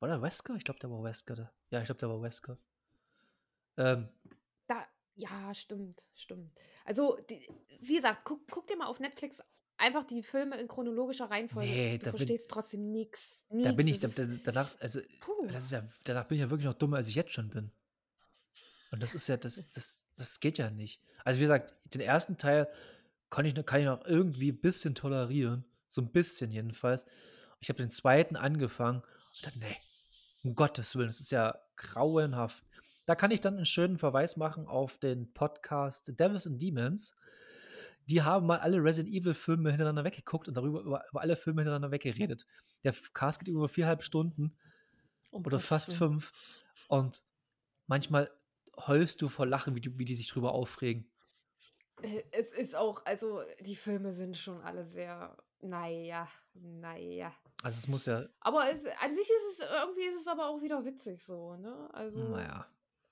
War 0.00 0.08
der 0.08 0.20
Wesker? 0.20 0.54
Ich 0.56 0.64
glaube, 0.64 0.80
der 0.80 0.90
war 0.90 1.02
Wesker. 1.04 1.34
Der. 1.36 1.52
Ja, 1.70 1.78
ich 1.80 1.86
glaube, 1.86 1.98
der 2.00 2.08
war 2.10 2.20
Wesker. 2.20 2.58
Ähm, 3.76 4.08
ja, 5.14 5.54
stimmt, 5.54 6.08
stimmt. 6.14 6.52
Also, 6.84 7.18
die, 7.30 7.46
wie 7.80 7.94
gesagt, 7.96 8.20
guck, 8.24 8.46
guck 8.50 8.66
dir 8.66 8.76
mal 8.76 8.86
auf 8.86 9.00
Netflix 9.00 9.42
einfach 9.76 10.04
die 10.06 10.22
Filme 10.22 10.58
in 10.60 10.68
chronologischer 10.68 11.30
Reihenfolge. 11.30 11.68
Nee, 11.68 11.98
du 11.98 12.04
da 12.06 12.10
bin- 12.10 12.18
verstehst 12.18 12.48
trotzdem 12.50 12.90
nichts. 12.92 13.46
da 13.50 13.72
bin 13.72 13.88
ich 13.88 13.98
da, 14.00 14.08
da, 14.08 14.26
danach, 14.44 14.80
also 14.80 15.00
Puh. 15.20 15.46
das 15.48 15.64
ist 15.64 15.72
ja, 15.72 15.82
danach 16.04 16.26
bin 16.26 16.36
ich 16.36 16.42
ja 16.42 16.50
wirklich 16.50 16.66
noch 16.66 16.74
dummer, 16.74 16.98
als 16.98 17.08
ich 17.08 17.14
jetzt 17.16 17.32
schon 17.32 17.48
bin. 17.50 17.70
Und 18.92 19.02
das 19.02 19.14
ist 19.14 19.26
ja, 19.26 19.36
das, 19.36 19.68
das, 19.70 20.06
das 20.16 20.38
geht 20.40 20.58
ja 20.58 20.70
nicht. 20.70 21.00
Also 21.24 21.38
wie 21.40 21.44
gesagt, 21.44 21.74
den 21.92 22.00
ersten 22.00 22.36
Teil 22.38 22.68
kann 23.30 23.44
ich, 23.44 23.54
noch- 23.54 23.64
kann 23.64 23.80
ich 23.80 23.86
noch 23.86 24.04
irgendwie 24.04 24.52
ein 24.52 24.60
bisschen 24.60 24.94
tolerieren. 24.94 25.64
So 25.88 26.00
ein 26.00 26.10
bisschen 26.12 26.50
jedenfalls. 26.50 27.06
Ich 27.60 27.68
habe 27.68 27.78
den 27.82 27.90
zweiten 27.90 28.36
angefangen 28.36 29.00
und 29.02 29.46
dann, 29.46 29.58
nee, 29.58 29.76
um 30.44 30.54
Gottes 30.54 30.94
Willen, 30.94 31.08
das 31.08 31.20
ist 31.20 31.32
ja 31.32 31.58
grauenhaft. 31.76 32.64
Da 33.06 33.14
kann 33.14 33.30
ich 33.30 33.40
dann 33.40 33.56
einen 33.56 33.66
schönen 33.66 33.98
Verweis 33.98 34.36
machen 34.36 34.66
auf 34.66 34.98
den 34.98 35.32
Podcast 35.34 36.18
Devils 36.18 36.46
and 36.46 36.60
Demons. 36.60 37.16
Die 38.06 38.22
haben 38.22 38.46
mal 38.46 38.58
alle 38.60 38.82
Resident 38.82 39.14
Evil 39.14 39.34
Filme 39.34 39.70
hintereinander 39.70 40.04
weggeguckt 40.04 40.48
und 40.48 40.54
darüber 40.56 40.80
über, 40.80 41.04
über 41.08 41.20
alle 41.20 41.36
Filme 41.36 41.62
hintereinander 41.62 41.90
weggeredet. 41.90 42.46
Der 42.82 42.94
Cast 43.12 43.40
geht 43.40 43.48
über 43.48 43.68
viereinhalb 43.68 44.02
Stunden 44.02 44.56
Um 45.30 45.44
oder 45.44 45.60
fast 45.60 45.88
Willen. 45.88 45.98
fünf. 45.98 46.32
Und 46.88 47.22
manchmal 47.86 48.30
heulst 48.76 49.22
du 49.22 49.28
vor 49.28 49.46
Lachen, 49.46 49.74
wie 49.74 49.80
die, 49.80 49.98
wie 49.98 50.04
die 50.04 50.14
sich 50.14 50.28
drüber 50.28 50.52
aufregen. 50.52 51.10
Äh, 52.02 52.24
Es 52.32 52.52
ist 52.52 52.76
auch, 52.76 53.04
also 53.06 53.42
die 53.60 53.76
Filme 53.76 54.12
sind 54.12 54.36
schon 54.36 54.60
alle 54.62 54.84
sehr, 54.84 55.36
naja, 55.60 56.28
naja. 56.54 57.32
Also 57.62 57.78
es 57.78 57.88
muss 57.88 58.06
ja, 58.06 58.26
Aber 58.40 58.70
es, 58.70 58.84
an 58.84 59.14
sich 59.14 59.28
ist 59.30 59.60
es, 59.60 59.66
irgendwie 59.70 60.04
ist 60.04 60.20
es 60.20 60.28
aber 60.28 60.48
auch 60.48 60.60
wieder 60.60 60.84
witzig 60.84 61.22
so, 61.22 61.56
ne? 61.56 61.88
Also, 61.92 62.18
naja. 62.18 62.66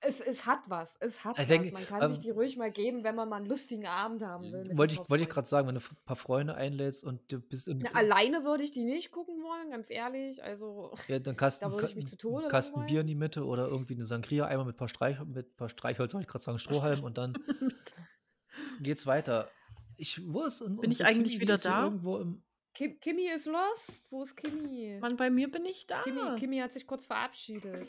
Es, 0.05 0.20
es 0.20 0.46
hat 0.46 0.68
was, 0.68 0.96
es 1.00 1.24
hat 1.24 1.36
Ich 1.36 1.42
was. 1.42 1.48
denke, 1.48 1.72
man 1.72 1.86
kann 1.86 2.03
ähm, 2.03 2.11
sich 2.11 2.18
die 2.18 2.30
ruhig 2.30 2.57
mal 2.57 2.70
geben, 2.70 3.05
wenn 3.05 3.14
man 3.14 3.28
mal 3.28 3.36
einen 3.36 3.46
lustigen 3.46 3.86
Abend 3.86 4.22
haben 4.22 4.53
will. 4.53 4.76
Wollte 4.76 4.94
ich, 4.94 5.00
paar 5.00 5.11
wollte 5.11 5.24
ich 5.24 5.30
gerade 5.30 5.48
sagen, 5.48 5.68
wenn 5.68 5.76
du 5.76 5.80
ein 5.80 5.96
paar 6.05 6.16
Freunde 6.16 6.55
einlädst 6.55 7.05
und 7.05 7.20
du 7.30 7.38
bist 7.40 7.68
in, 7.68 7.78
Na, 7.78 7.90
alleine 7.90 8.44
würde 8.44 8.64
ich 8.64 8.72
die 8.72 8.84
nicht 8.84 9.12
gucken 9.12 9.42
wollen, 9.42 9.70
ganz 9.70 9.90
ehrlich. 9.90 10.42
Also, 10.42 10.92
ja, 11.09 11.18
dann 11.20 11.36
Kasten, 11.36 11.66
da 11.66 11.72
würde 11.72 11.86
ich 11.86 11.94
mich 11.94 12.09
zu 12.09 12.16
Tode 12.16 12.48
Kasten 12.48 12.80
langweilen. 12.80 12.92
Bier 12.92 13.00
in 13.03 13.07
die 13.07 13.14
Mitte 13.14 13.44
oder 13.44 13.68
irgendwie 13.68 13.94
eine 13.94 14.05
Sangria 14.05 14.46
einmal 14.46 14.66
mit 14.66 14.74
ein 14.74 14.78
paar, 14.78 14.88
Streich, 14.88 15.18
mit 15.24 15.53
ein 15.53 15.57
paar 15.57 15.68
Streichholz, 15.68 16.14
wollte 16.14 16.24
ich 16.26 16.30
gerade 16.30 16.44
sagen, 16.44 16.59
Strohhalm 16.59 17.05
und 17.05 17.16
dann 17.16 17.34
geht's 18.80 19.07
weiter. 19.07 19.50
Ich, 19.96 20.20
wo 20.26 20.44
ist 20.44 20.64
Bin 20.80 20.90
ich 20.90 21.05
eigentlich 21.05 21.34
Kimi? 21.34 21.42
Wieder 21.42 21.59
da? 21.59 21.84
Irgendwo 21.84 22.18
im, 22.18 22.42
Kim, 22.74 22.98
Kimi 23.00 23.28
ist 23.28 23.46
lost. 23.46 24.11
Wo 24.11 24.22
ist 24.22 24.34
Kimi? 24.36 24.98
Mann, 25.00 25.16
bei 25.16 25.30
mir 25.30 25.50
bin 25.50 25.64
ich 25.66 25.86
da. 25.86 26.03
Kimi, 26.03 26.36
Kimi 26.38 26.59
hat 26.59 26.72
sich 26.72 26.86
kurz 26.86 27.07
verabschiedet. 27.07 27.88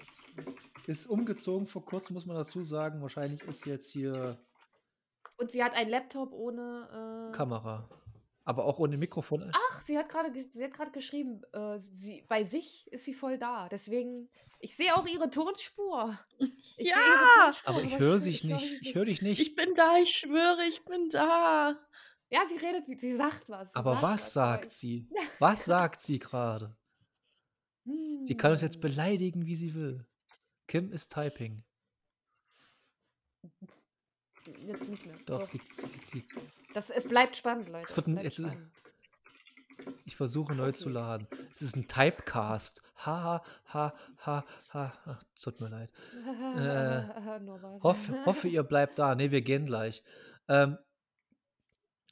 Ist 0.88 1.06
umgezogen 1.08 1.68
vor 1.68 1.86
kurzem, 1.86 2.14
muss 2.16 2.26
man 2.26 2.36
dazu 2.36 2.62
sagen. 2.64 3.02
Wahrscheinlich 3.02 3.42
ist 3.44 3.66
jetzt 3.66 3.90
hier 3.92 4.38
Und 5.38 5.52
sie 5.52 5.64
hat 5.64 5.74
einen 5.74 5.90
Laptop 5.90 6.32
ohne. 6.32 7.30
Äh, 7.32 7.36
Kamera. 7.36 7.90
Aber 8.46 8.66
auch 8.66 8.78
ohne 8.80 8.98
Mikrofon. 8.98 9.50
Ach, 9.54 9.86
sie 9.86 9.98
hat 9.98 10.10
gerade 10.10 10.30
ge- 10.32 10.50
sie 10.52 10.64
hat 10.66 10.74
gerade 10.74 10.92
geschrieben, 10.92 11.42
äh, 11.54 11.80
sie, 11.80 12.26
bei 12.28 12.44
sich 12.44 12.92
ist 12.92 13.06
sie 13.06 13.14
voll 13.14 13.38
da. 13.38 13.70
Deswegen, 13.70 14.30
ich 14.60 14.76
sehe 14.76 14.94
auch 14.98 15.06
ihre 15.08 15.30
Tonspur. 15.30 16.20
Ich 16.40 16.76
sehe 16.76 16.88
Ja! 16.90 16.98
ihre 16.98 17.46
Tonspur, 17.46 17.70
Aber 17.76 17.84
ich 17.84 17.98
höre 18.00 18.20
sich 18.20 18.44
nicht. 18.44 18.60
sie 18.60 18.80
Ich 18.90 18.96
höre 18.96 19.06
dich 19.06 19.22
nicht. 19.22 19.40
Ich 19.42 19.56
bin 19.56 19.74
da, 19.76 19.98
ich 19.98 20.10
schwöre, 20.10 20.66
ich 20.68 20.84
bin 20.84 21.10
da. 21.10 21.80
Ja, 22.30 22.42
sie 22.50 22.58
redet, 22.58 22.86
wie- 22.90 22.98
sie 23.00 23.16
sagt 23.16 23.48
was. 23.50 23.70
sie 23.70 23.76
Aber 23.76 23.94
sagt 23.94 24.04
was 24.04 24.38
aber 24.38 24.48
sagt 24.58 24.72
sie? 24.72 25.08
Was 25.40 25.64
sagt 25.66 26.02
sie 26.02 26.20
gerade? 26.20 26.76
Sie 28.26 28.36
kann 28.38 28.52
uns 28.52 28.62
jetzt 28.62 28.76
Hm. 28.76 28.82
beleidigen, 28.82 29.46
wie 29.46 29.56
sie 29.56 29.74
will. 29.74 30.06
Kim 30.74 30.92
ist 30.92 31.14
typing. 31.14 31.64
Jetzt 34.66 34.90
nicht 34.90 35.06
mehr. 35.06 35.16
Doch, 35.28 35.42
Doch. 35.42 35.46
sie, 35.46 35.62
sie, 36.08 36.26
Das, 36.74 36.90
es 36.90 37.08
bleibt 37.08 37.36
spannend, 37.36 37.70
Leute. 37.70 37.86
Es 37.92 37.96
wird 37.96 38.08
ein- 38.08 38.18
jetzt- 38.18 38.38
spannend. 38.38 38.74
Ich 40.06 40.16
versuche 40.16 40.56
neu 40.56 40.72
zu 40.72 40.86
Okay. 40.86 40.94
laden. 40.96 41.28
Es 41.52 41.62
ist 41.62 41.76
ein 41.76 41.88
Typecast. 41.88 42.82
Ha, 43.06 43.44
ha, 43.72 43.92
ha, 44.26 44.44
ha, 44.74 44.94
ha. 45.06 45.20
Tut 45.40 45.60
mir 45.62 45.70
leid. 45.70 45.94
Äh, 46.16 47.04
hoffe, 47.84 48.26
hoffe, 48.26 48.48
ihr 48.48 48.64
bleibt 48.64 48.98
da. 48.98 49.14
Ne, 49.14 49.30
wir 49.30 49.44
gehen 49.44 49.68
gleich. 49.68 50.04
Ähm, 50.48 50.80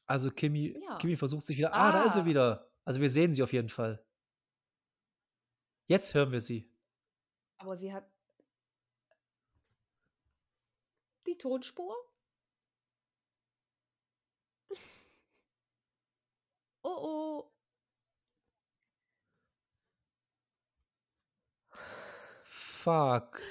also 0.05 0.30
Kimi, 0.30 0.80
Ja. 0.84 0.97
Kimi 0.99 1.18
versucht 1.18 1.47
sich 1.47 1.57
wieder. 1.57 1.74
Ah, 1.74 1.91
da 1.91 2.03
ist 2.03 2.14
sie 2.14 2.20
Ah. 2.20 2.26
wieder. 2.26 2.70
Also 2.86 3.01
wir 3.01 3.09
sehen 3.09 3.34
sie 3.34 3.41
auf 3.41 3.53
jeden 3.53 3.70
Fall. 3.70 4.05
Jetzt 5.88 6.14
hören 6.14 6.32
wir 6.32 6.41
sie. 6.41 6.72
Aber 7.57 7.76
sie 7.76 7.91
hat 7.91 8.07
die 11.32 11.38
Tonspur? 11.38 11.96
Oh 16.84 16.90
oh. 16.90 17.52
Fuck. 22.44 23.42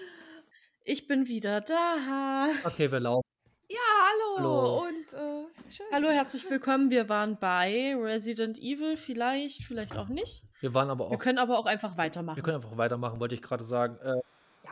Ich 0.85 1.07
bin 1.07 1.29
wieder 1.29 1.61
da. 1.61 2.49
Okay, 2.65 2.91
wir 2.91 2.99
laufen. 3.01 3.23
Ja, 3.69 3.79
hallo. 4.03 4.39
Hallo. 4.39 4.83
Und 4.89 5.13
äh, 5.13 5.71
schön. 5.71 5.87
Hallo, 5.93 6.09
herzlich 6.09 6.49
willkommen. 6.51 6.91
Wir 6.91 7.09
waren 7.09 7.39
bei 7.39 7.95
Resident 7.97 8.59
Evil, 8.59 8.97
vielleicht, 8.97 9.63
vielleicht 9.63 9.97
auch 9.97 10.09
nicht. 10.09 10.45
Wir 10.59 10.75
waren 10.75 10.91
aber 10.91 11.09
Wir 11.11 11.17
auch. 11.17 11.21
können 11.21 11.39
aber 11.39 11.59
auch 11.59 11.67
einfach 11.67 11.93
Wir 11.93 11.99
weitermachen. 11.99 12.43
können 12.43 12.57
einfach 12.57 12.77
weitermachen, 12.77 13.21
wollte 13.21 13.37
ich 13.37 13.43
gerade 13.43 13.63
sagen. 13.63 13.97
Äh, 13.99 14.17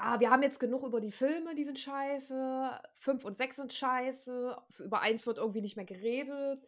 Ja, 0.00 0.20
wir 0.20 0.30
haben 0.30 0.42
jetzt 0.42 0.60
genug 0.60 0.84
über 0.84 1.00
die 1.00 1.10
Filme, 1.10 1.54
die 1.54 1.64
sind 1.64 1.78
scheiße. 1.78 2.70
Fünf 2.98 3.24
und 3.24 3.36
sechs 3.36 3.56
sind 3.56 3.72
scheiße. 3.72 4.56
Über 4.84 5.00
eins 5.00 5.26
wird 5.26 5.38
irgendwie 5.38 5.60
nicht 5.60 5.76
mehr 5.76 5.84
geredet. 5.84 6.66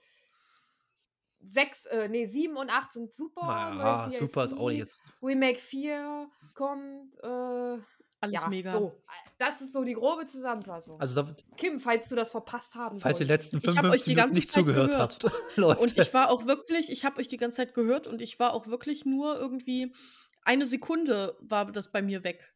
Sechs, 1.42 1.86
äh, 1.86 2.08
nee, 2.08 2.26
sieben 2.26 2.56
und 2.56 2.70
acht 2.70 2.92
sind 2.92 3.14
super. 3.14 3.70
neues 3.72 4.18
super 4.18 4.44
ist 4.44 4.52
auch 4.52 4.70
jetzt. 4.70 5.02
Remake 5.22 5.58
4 5.58 6.28
kommt. 6.54 7.16
Äh, 7.22 7.26
Alles 7.26 8.42
ja, 8.42 8.48
mega. 8.48 8.72
so. 8.72 9.00
Das 9.38 9.60
ist 9.62 9.72
so 9.72 9.82
die 9.84 9.94
grobe 9.94 10.26
Zusammenfassung. 10.26 11.00
Also, 11.00 11.22
da, 11.22 11.34
Kim, 11.56 11.80
falls 11.80 12.08
du 12.10 12.16
das 12.16 12.30
verpasst 12.30 12.74
haben 12.74 13.00
falls 13.00 13.20
ihr 13.20 13.26
die 13.26 13.32
letzten 13.32 13.56
Ich 13.58 13.68
hab 13.68 13.84
euch 13.86 14.02
55 14.02 14.04
die 14.04 14.10
Minuten 14.10 14.26
ganze 14.26 14.38
nicht 14.38 14.52
Zeit 14.52 14.60
zugehört 14.60 14.90
gehört. 14.90 15.24
habt, 15.24 15.32
Leute. 15.56 15.80
Und 15.80 15.96
ich 15.96 16.12
war 16.12 16.30
auch 16.30 16.46
wirklich, 16.46 16.90
ich 16.90 17.04
habe 17.06 17.20
euch 17.20 17.28
die 17.28 17.38
ganze 17.38 17.58
Zeit 17.58 17.72
gehört 17.74 18.06
und 18.06 18.20
ich 18.20 18.38
war 18.38 18.52
auch 18.52 18.66
wirklich 18.66 19.06
nur 19.06 19.38
irgendwie 19.38 19.94
eine 20.42 20.66
Sekunde 20.66 21.36
war 21.40 21.70
das 21.72 21.90
bei 21.90 22.02
mir 22.02 22.24
weg. 22.24 22.52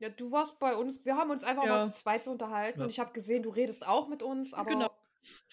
Ja, 0.00 0.08
du 0.08 0.30
warst 0.30 0.58
bei 0.60 0.74
uns. 0.76 1.04
Wir 1.04 1.16
haben 1.16 1.30
uns 1.30 1.42
einfach 1.44 1.64
Ja. 1.64 1.78
mal 1.78 1.92
zu 1.92 2.00
zweit 2.00 2.26
unterhalten 2.28 2.78
Ja. 2.80 2.84
und 2.84 2.90
ich 2.90 3.00
habe 3.00 3.12
gesehen, 3.12 3.42
du 3.42 3.50
redest 3.50 3.86
auch 3.86 4.08
mit 4.08 4.22
uns, 4.22 4.54
aber 4.54 4.70
Genau. 4.70 4.90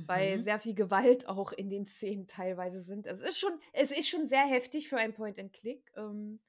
weil 0.08 0.39
Mhm. 0.39 0.42
sehr 0.42 0.60
viel 0.60 0.76
Gewalt 0.76 1.28
auch 1.28 1.54
in 1.54 1.70
den 1.70 1.88
Szenen 1.88 2.28
teilweise 2.28 2.82
sind. 2.82 3.08
Es 3.08 3.22
ist 3.22 3.39
schon, 3.39 3.54
es 3.74 3.92
ist 3.92 4.10
schon 4.10 4.28
sehr 4.28 4.46
heftig 4.46 4.89
für 4.89 4.98
ein 4.98 5.14
Point-and-Click. 5.14 5.92
Ähm, 5.98 6.42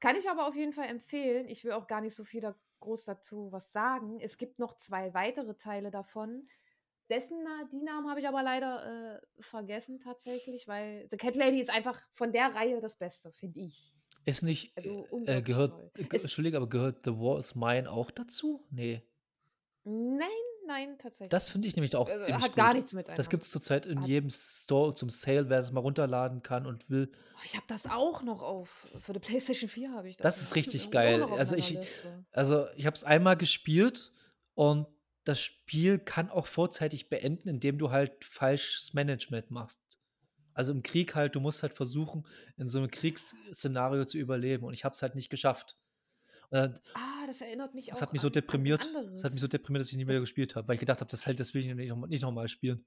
kann 0.00 0.16
ich 0.16 0.28
aber 0.30 0.46
auf 0.46 0.54
jeden 0.54 0.72
Fall 0.72 0.88
empfehlen. 0.88 1.48
Ich 1.48 1.64
will 1.64 1.72
auch 1.72 1.86
gar 1.86 2.00
nicht 2.00 2.14
so 2.14 2.24
viel 2.24 2.40
da 2.40 2.54
groß 2.80 3.04
dazu 3.04 3.52
was 3.52 3.72
sagen. 3.72 4.18
Es 4.20 4.38
gibt 4.38 4.58
noch 4.58 4.78
zwei 4.78 5.12
weitere 5.12 5.54
Teile 5.56 5.90
davon. 5.90 6.48
Dessen, 7.10 7.36
die 7.72 7.82
Namen 7.82 8.08
habe 8.08 8.20
ich 8.20 8.28
aber 8.28 8.42
leider 8.42 9.16
äh, 9.16 9.42
vergessen 9.42 9.98
tatsächlich, 9.98 10.66
weil 10.68 11.06
The 11.10 11.16
Cat 11.16 11.34
Lady 11.36 11.60
ist 11.60 11.70
einfach 11.70 12.00
von 12.12 12.32
der 12.32 12.54
Reihe 12.54 12.80
das 12.80 12.96
Beste, 12.96 13.30
finde 13.32 13.60
ich. 13.60 13.92
Ist 14.24 14.42
nicht, 14.42 14.76
Also 14.76 15.06
äh, 15.26 15.42
gehört, 15.42 15.72
toll. 15.72 15.90
äh, 16.10 16.16
Entschuldige, 16.16 16.56
aber 16.56 16.68
gehört 16.68 17.00
The 17.04 17.12
War 17.12 17.38
is 17.38 17.54
Mine 17.54 17.90
auch 17.90 18.10
dazu? 18.10 18.64
Nee. 18.70 19.02
Nein, 19.84 20.28
nein, 20.66 20.98
tatsächlich. 20.98 21.30
Das 21.30 21.48
finde 21.50 21.66
ich 21.66 21.74
nämlich 21.74 21.96
auch 21.96 22.06
Also, 22.06 22.20
ziemlich 22.22 22.42
hat 22.44 22.50
gut. 22.52 22.56
gar 22.56 22.74
nichts 22.74 22.92
miteinander. 22.92 23.16
Das 23.16 23.30
gibt 23.30 23.44
es 23.44 23.50
zurzeit 23.50 23.86
in 23.86 24.00
Hat- 24.02 24.08
jedem 24.08 24.28
Store 24.30 24.92
zum 24.92 25.08
Sale, 25.08 25.48
wer 25.48 25.58
es 25.58 25.72
mal 25.72 25.80
runterladen 25.80 26.42
kann 26.42 26.66
und 26.66 26.90
will. 26.90 27.10
Oh, 27.34 27.40
ich 27.44 27.54
habe 27.56 27.64
das 27.66 27.86
auch 27.90 28.22
noch 28.22 28.42
auf. 28.42 28.88
Für 28.98 29.14
die 29.14 29.20
PlayStation 29.20 29.70
4 29.70 29.92
habe 29.92 30.10
ich 30.10 30.16
das. 30.18 30.36
Das 30.36 30.42
ist 30.42 30.54
richtig 30.54 30.82
ist 30.84 30.90
geil. 30.92 31.22
Also 31.22 31.56
ich-. 31.56 31.78
Also, 32.30 32.66
ich 32.76 32.84
habe 32.86 32.94
es 32.94 33.04
einmal 33.04 33.36
gespielt 33.38 34.12
und 34.54 34.86
das 35.24 35.40
Spiel 35.40 35.98
kann 35.98 36.30
auch 36.30 36.46
vorzeitig 36.46 37.08
beenden, 37.08 37.48
indem 37.48 37.78
du 37.78 37.90
halt 37.90 38.24
falsches 38.24 38.94
Management 38.94 39.50
machst. 39.50 39.80
Also 40.54 40.72
im 40.72 40.82
Krieg 40.82 41.14
halt, 41.14 41.34
du 41.34 41.40
musst 41.40 41.62
halt 41.62 41.74
versuchen, 41.74 42.26
in 42.56 42.68
so 42.68 42.78
einem 42.78 42.90
Kriegsszenario 42.90 44.04
zu 44.04 44.18
überleben 44.18 44.64
und 44.64 44.74
ich 44.74 44.84
habe 44.84 44.94
es 44.94 45.02
halt 45.02 45.14
nicht 45.14 45.30
geschafft. 45.30 45.76
Und 46.50 46.56
dann, 46.58 46.80
Ah, 46.94 47.26
das 47.26 47.40
erinnert 47.40 47.74
mich 47.74 47.86
das 47.86 47.98
auch 47.98 48.02
hat 48.02 48.12
mich 48.12 48.20
so 48.22 48.28
an, 48.28 48.32
deprimiert. 48.32 48.88
Das 49.12 49.22
hat 49.24 49.32
mich 49.32 49.40
so 49.40 49.46
deprimiert, 49.46 49.80
dass 49.82 49.90
ich 49.90 49.96
nie 49.96 50.04
mehr 50.04 50.14
Das- 50.16 50.22
gespielt 50.24 50.56
habe, 50.56 50.66
weil 50.68 50.74
ich 50.74 50.80
gedacht 50.80 51.00
habe, 51.00 51.10
das 51.10 51.26
halt, 51.26 51.38
das 51.38 51.54
will 51.54 51.64
ich 51.64 51.72
nicht 51.74 51.88
nochmal 51.88 52.08
nicht 52.08 52.22
noch 52.22 52.32
mal 52.32 52.48
spielen. 52.48 52.84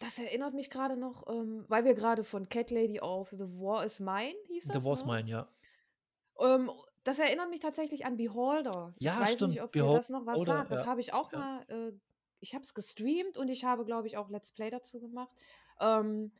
Das 0.00 0.18
erinnert 0.18 0.54
mich 0.54 0.68
gerade 0.68 0.96
noch, 0.96 1.28
ähm, 1.28 1.64
weil 1.68 1.84
wir 1.84 1.94
gerade 1.94 2.24
von 2.24 2.48
Cat 2.48 2.70
Lady 2.72 2.98
auf 2.98 3.30
The 3.30 3.44
War 3.44 3.84
is 3.84 4.00
Mine 4.00 4.34
hieß 4.48 4.64
das. 4.64 4.82
The 4.82 4.88
War's 4.88 5.04
ne? 5.04 5.12
Mine, 5.12 5.30
ja. 5.30 5.48
Ähm, 6.40 6.70
das 7.04 7.18
erinnert 7.18 7.50
mich 7.50 7.60
tatsächlich 7.60 8.06
an 8.06 8.16
Beholder. 8.16 8.94
Ja, 8.98 9.14
ich 9.14 9.20
weiß 9.20 9.32
stimmt, 9.34 9.50
nicht, 9.50 9.62
ob 9.62 9.72
dir 9.72 9.80
Beholder, 9.80 9.98
das 9.98 10.10
noch 10.10 10.26
was 10.26 10.42
sagt. 10.42 10.70
Das 10.70 10.82
ja, 10.82 10.86
habe 10.86 11.00
ich 11.00 11.12
auch 11.12 11.32
ja. 11.32 11.38
mal, 11.38 11.64
äh, 11.68 11.92
ich 12.40 12.54
habe 12.54 12.64
es 12.64 12.74
gestreamt 12.74 13.38
und 13.38 13.48
ich 13.48 13.64
habe, 13.64 13.84
glaube 13.84 14.06
ich, 14.06 14.16
auch 14.16 14.30
Let's 14.30 14.52
Play 14.52 14.70
dazu 14.70 15.00
gemacht. 15.00 15.30
Ähm, 15.80 16.32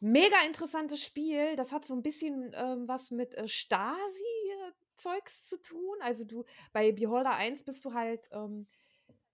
mega 0.00 0.36
interessantes 0.46 1.02
Spiel. 1.02 1.56
Das 1.56 1.72
hat 1.72 1.84
so 1.84 1.94
ein 1.94 2.02
bisschen 2.02 2.52
ähm, 2.54 2.88
was 2.88 3.10
mit 3.10 3.34
äh, 3.34 3.48
Stasi-Zeugs 3.48 5.48
zu 5.48 5.60
tun. 5.60 5.96
Also 6.00 6.24
du, 6.24 6.44
bei 6.72 6.92
Beholder 6.92 7.32
1 7.32 7.64
bist 7.64 7.84
du 7.84 7.94
halt, 7.94 8.28
ähm, 8.32 8.66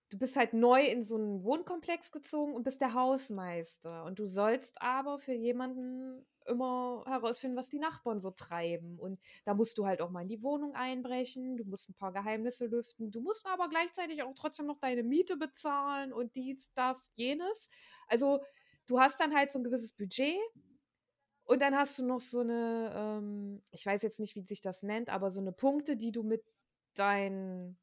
du 0.09 0.17
bist 0.17 0.35
halt 0.35 0.53
neu 0.53 0.85
in 0.85 1.03
so 1.03 1.15
einen 1.15 1.43
Wohnkomplex 1.43 2.11
gezogen 2.11 2.53
und 2.53 2.63
bist 2.63 2.81
der 2.81 2.93
Hausmeister. 2.93 4.05
Und 4.05 4.19
du 4.19 4.25
sollst 4.25 4.81
aber 4.81 5.19
für 5.19 5.33
jemanden 5.33 6.25
immer 6.47 7.03
herausfinden, 7.07 7.57
was 7.57 7.69
die 7.69 7.79
Nachbarn 7.79 8.19
so 8.21 8.31
treiben. 8.31 8.99
Und 8.99 9.19
da 9.45 9.53
musst 9.53 9.77
du 9.77 9.85
halt 9.85 10.01
auch 10.01 10.09
mal 10.09 10.21
in 10.21 10.29
die 10.29 10.43
Wohnung 10.43 10.73
einbrechen, 10.75 11.57
du 11.57 11.65
musst 11.65 11.89
ein 11.89 11.95
paar 11.95 12.13
Geheimnisse 12.13 12.67
lüften, 12.67 13.11
du 13.11 13.21
musst 13.21 13.45
aber 13.47 13.69
gleichzeitig 13.69 14.23
auch 14.23 14.33
trotzdem 14.35 14.65
noch 14.65 14.79
deine 14.79 15.03
Miete 15.03 15.37
bezahlen 15.37 16.13
und 16.13 16.35
dies, 16.35 16.73
das, 16.73 17.11
jenes. 17.15 17.69
Also 18.07 18.41
du 18.87 18.99
hast 18.99 19.19
dann 19.19 19.35
halt 19.35 19.51
so 19.51 19.59
ein 19.59 19.63
gewisses 19.63 19.93
Budget 19.93 20.37
und 21.45 21.61
dann 21.61 21.75
hast 21.75 21.99
du 21.99 22.05
noch 22.05 22.21
so 22.21 22.39
eine, 22.39 22.91
ähm, 22.95 23.63
ich 23.71 23.85
weiß 23.85 24.01
jetzt 24.01 24.19
nicht, 24.19 24.35
wie 24.35 24.41
sich 24.43 24.61
das 24.61 24.83
nennt, 24.83 25.09
aber 25.09 25.29
so 25.31 25.41
eine 25.41 25.51
Punkte, 25.51 25.97
die 25.97 26.11
du 26.11 26.23
mit 26.23 26.43
deinen, 26.95 27.77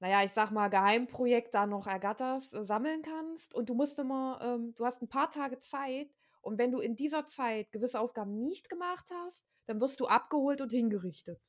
naja, 0.00 0.24
ich 0.24 0.32
sag 0.32 0.50
mal, 0.50 0.68
Geheimprojekt 0.68 1.54
da 1.54 1.66
noch 1.66 1.86
ergatterst, 1.86 2.54
äh, 2.54 2.64
sammeln 2.64 3.02
kannst. 3.02 3.54
Und 3.54 3.70
du 3.70 3.74
musst 3.74 3.98
immer, 3.98 4.40
ähm, 4.42 4.74
du 4.76 4.86
hast 4.86 5.02
ein 5.02 5.08
paar 5.08 5.30
Tage 5.30 5.60
Zeit. 5.60 6.10
Und 6.40 6.58
wenn 6.58 6.72
du 6.72 6.80
in 6.80 6.96
dieser 6.96 7.26
Zeit 7.26 7.70
gewisse 7.72 8.00
Aufgaben 8.00 8.42
nicht 8.42 8.68
gemacht 8.68 9.10
hast, 9.12 9.46
dann 9.66 9.80
wirst 9.80 10.00
du 10.00 10.06
abgeholt 10.06 10.60
und 10.60 10.70
hingerichtet. 10.70 11.40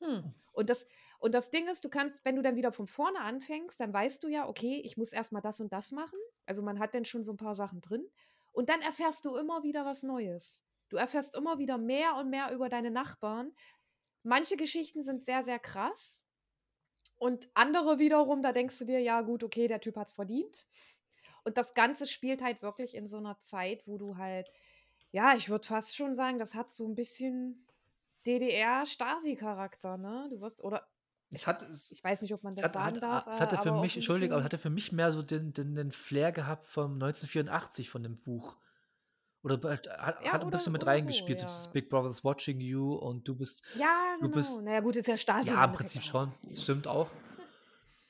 Hm. 0.00 0.34
Und 0.52 0.68
das, 0.68 0.86
und 1.18 1.32
das 1.32 1.50
Ding 1.50 1.68
ist, 1.68 1.84
du 1.84 1.88
kannst, 1.88 2.24
wenn 2.24 2.36
du 2.36 2.42
dann 2.42 2.56
wieder 2.56 2.72
von 2.72 2.86
vorne 2.86 3.20
anfängst, 3.20 3.80
dann 3.80 3.92
weißt 3.92 4.22
du 4.24 4.28
ja, 4.28 4.48
okay, 4.48 4.80
ich 4.84 4.96
muss 4.96 5.12
erstmal 5.12 5.42
das 5.42 5.60
und 5.60 5.72
das 5.72 5.92
machen. 5.92 6.18
Also 6.46 6.62
man 6.62 6.78
hat 6.78 6.94
dann 6.94 7.04
schon 7.04 7.22
so 7.22 7.32
ein 7.32 7.36
paar 7.36 7.54
Sachen 7.54 7.80
drin. 7.80 8.06
Und 8.52 8.68
dann 8.68 8.80
erfährst 8.82 9.24
du 9.24 9.36
immer 9.36 9.62
wieder 9.62 9.84
was 9.84 10.02
Neues. 10.02 10.64
Du 10.88 10.96
erfährst 10.96 11.34
immer 11.34 11.58
wieder 11.58 11.78
mehr 11.78 12.16
und 12.16 12.28
mehr 12.28 12.52
über 12.52 12.68
deine 12.68 12.90
Nachbarn. 12.90 13.52
Manche 14.22 14.56
Geschichten 14.56 15.02
sind 15.02 15.24
sehr, 15.24 15.42
sehr 15.42 15.58
krass. 15.58 16.26
Und 17.16 17.48
andere 17.54 17.98
wiederum, 17.98 18.42
da 18.42 18.52
denkst 18.52 18.80
du 18.80 18.84
dir, 18.84 18.98
ja 18.98 19.22
gut, 19.22 19.44
okay, 19.44 19.68
der 19.68 19.80
Typ 19.80 19.96
hat's 19.96 20.12
verdient. 20.12 20.66
Und 21.44 21.56
das 21.56 21.74
Ganze 21.74 22.06
spielt 22.06 22.42
halt 22.42 22.62
wirklich 22.62 22.94
in 22.94 23.06
so 23.06 23.18
einer 23.18 23.40
Zeit, 23.40 23.86
wo 23.86 23.98
du 23.98 24.16
halt, 24.16 24.50
ja, 25.10 25.34
ich 25.34 25.48
würde 25.48 25.66
fast 25.66 25.96
schon 25.96 26.14
sagen, 26.16 26.38
das 26.38 26.54
hat 26.54 26.72
so 26.72 26.86
ein 26.86 26.94
bisschen 26.94 27.66
DDR-Stasi-Charakter, 28.26 29.96
ne? 29.96 30.28
Du 30.30 30.40
wirst, 30.40 30.62
oder 30.62 30.86
Es 31.30 31.46
hat, 31.46 31.66
ich 31.90 32.02
weiß 32.02 32.22
nicht, 32.22 32.32
ob 32.32 32.42
man 32.42 32.54
das 32.54 32.64
hat, 32.64 32.72
sagen 32.72 32.96
hat, 32.96 33.02
darf, 33.02 33.26
es 33.26 33.40
hatte 33.40 33.56
äh, 33.56 33.62
für 33.62 33.72
mich, 33.72 33.96
Entschuldigung, 33.96 34.36
aber 34.36 34.44
hatte 34.44 34.58
für 34.58 34.70
mich 34.70 34.92
mehr 34.92 35.12
so 35.12 35.22
den, 35.22 35.52
den, 35.52 35.74
den 35.74 35.92
Flair 35.92 36.32
gehabt 36.32 36.68
vom 36.68 36.92
1984 36.94 37.90
von 37.90 38.02
dem 38.02 38.16
Buch. 38.16 38.56
Oder 39.42 39.60
hat, 39.70 39.88
hat 39.88 40.24
Ja, 40.24 40.40
ein 40.40 40.50
bisschen 40.50 40.72
mit 40.72 40.86
reingespielt, 40.86 41.40
so 41.40 41.46
ja. 41.46 41.72
Big 41.72 41.90
Brother's 41.90 42.22
Watching 42.22 42.60
You 42.60 42.94
und 42.94 43.26
du 43.26 43.34
bist, 43.34 43.64
Ja, 43.76 44.14
du 44.20 44.26
genau. 44.26 44.36
bist, 44.36 44.62
Naja, 44.62 44.80
gut, 44.80 44.94
ist 44.94 45.08
ja 45.08 45.16
Stasi 45.16 45.50
ja, 45.50 45.64
im 45.64 45.72
Prinzip 45.72 46.02
schon, 46.02 46.32
stimmt 46.54 46.86
auch. 46.86 47.10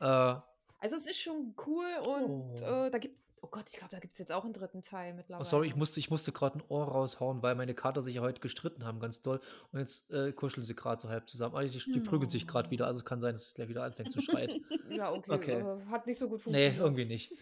Äh, 0.01 0.35
Also 0.83 0.97
es 0.97 1.07
ist 1.07 1.21
schon 1.21 1.55
cool 1.67 1.87
und 2.05 2.61
oh. 2.63 2.65
äh, 2.87 2.91
da 2.91 2.99
gibt 2.99 3.17
oh 3.45 3.49
Gott, 3.51 3.65
ich 3.71 3.77
glaube, 3.77 3.91
da 3.91 3.99
gibt 3.99 4.13
es 4.13 4.19
jetzt 4.21 4.31
auch 4.31 4.45
einen 4.45 4.53
dritten 4.53 4.83
Teil 4.83 5.15
Oh, 5.39 5.43
sorry, 5.43 5.67
ich 5.67 5.73
mittlerweile. 5.73 5.79
musste, 5.79 5.99
ich 6.01 6.11
musste 6.11 6.31
gerade 6.31 6.59
ein 6.59 6.65
Ohr 6.69 6.85
raushauen, 6.87 7.43
weil 7.43 7.57
meine 7.57 7.75
Kater 7.75 8.01
sich 8.03 8.15
ja 8.15 8.21
heute 8.21 8.41
gestritten 8.41 8.85
haben, 8.85 9.01
ganz 9.01 9.21
doll. 9.21 9.41
Und 9.73 9.81
jetzt 9.81 10.09
äh, 10.13 10.33
kuscheln 10.33 10.65
sie 10.65 10.77
gerade 10.77 11.01
so 11.03 11.09
halb 11.09 11.29
zusammen. 11.29 11.57
Also 11.57 11.77
die, 11.79 11.93
die 11.93 12.01
prügeln 12.01 12.31
sich 12.31 12.47
gerade 12.47 12.71
wieder, 12.71 12.87
also 12.87 13.03
kann 13.03 13.21
sein, 13.21 13.33
dass 13.35 13.47
es 13.47 13.55
gleich 13.55 13.69
wieder 13.69 13.83
anfängt 13.83 14.13
zu 14.13 14.21
schreien. 14.21 14.65
Ja, 14.91 15.11
okay, 15.13 15.33
Okay. 15.33 15.65
hat 15.91 16.07
nicht 16.07 16.19
so 16.19 16.29
gut 16.29 16.39
Nee, 16.47 16.71
funktioniert. 16.71 16.77
irgendwie 16.79 17.05
nicht. 17.05 17.33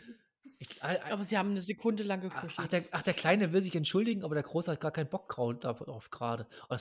Ich, 0.59 0.82
äh, 0.82 0.95
äh, 0.95 1.01
Aber 1.11 1.24
sie 1.24 1.36
haben 1.36 1.51
eine 1.51 1.62
Sekunde 1.62 2.03
lang 2.03 2.22
ach, 2.32 2.43
gekuschelt. 2.43 2.72
der, 2.72 2.84
ach, 2.93 3.03
der 3.03 3.14
Kleine 3.14 3.53
will 3.53 3.61
sich 3.61 3.74
entschuldigen, 3.74 4.24
aber 4.24 4.34
der 4.34 4.45
Große 4.45 4.72
hat 4.72 4.80
gar 4.80 4.91
keinen 4.93 5.09
Bock 5.11 5.34
darauf 5.61 6.11
gerade. 6.11 6.47
Oh, 6.68 6.76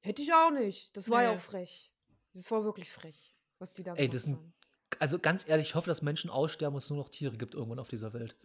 Hätte 0.00 0.22
ich 0.22 0.32
auch 0.34 0.50
nicht. 0.50 0.96
Das 0.96 1.08
war 1.10 1.22
ja 1.22 1.30
Nee. 1.30 1.36
auch 1.36 1.40
frech. 1.40 1.92
Das 2.32 2.50
war 2.50 2.64
wirklich 2.64 2.90
frech, 2.90 3.36
was 3.58 3.74
die 3.74 3.82
da 3.82 3.92
ey, 3.92 3.98
gemacht 4.08 4.14
das 4.14 4.22
sind, 4.24 4.36
haben. 4.36 4.54
Also 5.00 5.18
ganz 5.18 5.48
ehrlich, 5.48 5.68
ich 5.68 5.74
hoffe, 5.74 5.88
dass 5.88 6.02
Menschen 6.02 6.30
aussterben 6.30 6.74
und 6.74 6.82
es 6.82 6.90
nur 6.90 6.98
noch 6.98 7.08
Tiere 7.08 7.36
gibt 7.36 7.54
irgendwann 7.54 7.78
auf 7.78 7.88
dieser 7.88 8.12
Welt. 8.12 8.36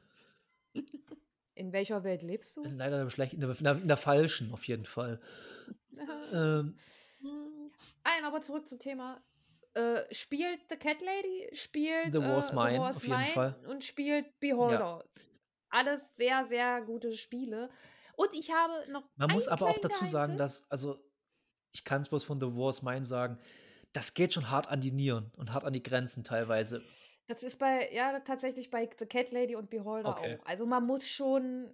In 1.56 1.74
welcher 1.74 2.04
Welt 2.04 2.22
lebst 2.22 2.56
du? 2.58 2.64
Leider 2.64 3.02
im 3.02 3.10
schlechten, 3.10 3.41
in 3.41 3.64
der, 3.64 3.76
in 3.76 3.88
der, 3.88 3.97
falschen, 3.97 4.54
auf 4.54 4.68
jeden 4.68 4.86
Fall. 4.86 5.20
Ähm, 6.32 6.78
Hm, 7.22 7.72
Nein, 8.06 8.24
aber 8.24 8.41
zurück 8.41 8.68
zum 8.68 8.80
Thema. 8.80 9.22
Äh, 9.74 10.04
spielt 10.14 10.62
The 10.70 10.78
Cat 10.78 11.02
Lady, 11.02 11.50
spielt 11.54 12.14
The 12.14 12.20
War's 12.22 12.50
äh, 12.50 12.56
Mine, 12.56 12.74
The 12.74 12.80
War's 12.80 12.97
auf 12.97 13.04
jeden 13.04 13.20
Mine 13.20 13.32
Fall. 13.34 13.56
und 13.68 13.84
spielt 13.84 14.26
Ja. 14.26 14.32
Beholder. 14.39 15.06
Alles 15.70 16.02
sehr, 16.16 16.45
sehr 16.45 16.82
gute 16.82 17.12
Spiele. 17.12 17.70
Und 18.16 18.34
ich 18.34 18.52
habe 18.52 18.91
noch 18.91 19.04
Man 19.18 19.32
muss 19.32 19.47
aber 19.47 19.68
auch 19.68 19.78
dazu 19.80 20.06
sagen, 20.06 20.38
dass, 20.38 20.70
also, 20.72 21.00
ich 21.72 21.84
kann 21.84 22.02
es 22.02 22.10
bloß 22.10 22.24
von 22.24 22.39
The 22.39 22.47
War's 22.47 22.82
Mine 22.82 23.06
sagen, 23.06 23.38
das 23.94 24.14
geht 24.14 24.34
schon 24.34 24.50
hart 24.50 24.68
an 24.70 24.82
die 24.82 24.92
Nieren 24.92 25.32
und 25.38 25.54
hart 25.54 25.66
an 25.66 25.74
die 25.74 25.84
Grenzen 25.84 26.24
teilweise. 26.24 26.82
Das 27.28 27.44
ist 27.44 27.60
bei, 27.60 27.92
ja, 27.94 28.20
tatsächlich 28.22 28.70
bei 28.72 28.90
The 28.98 29.06
Cat 29.06 29.32
Lady 29.32 29.56
und 29.56 29.70
Beholder 29.70 30.10
Okay. 30.10 30.38
auch. 30.42 30.48
Also 30.48 30.66
man 30.66 30.86
muss 30.86 31.08
schon. 31.08 31.70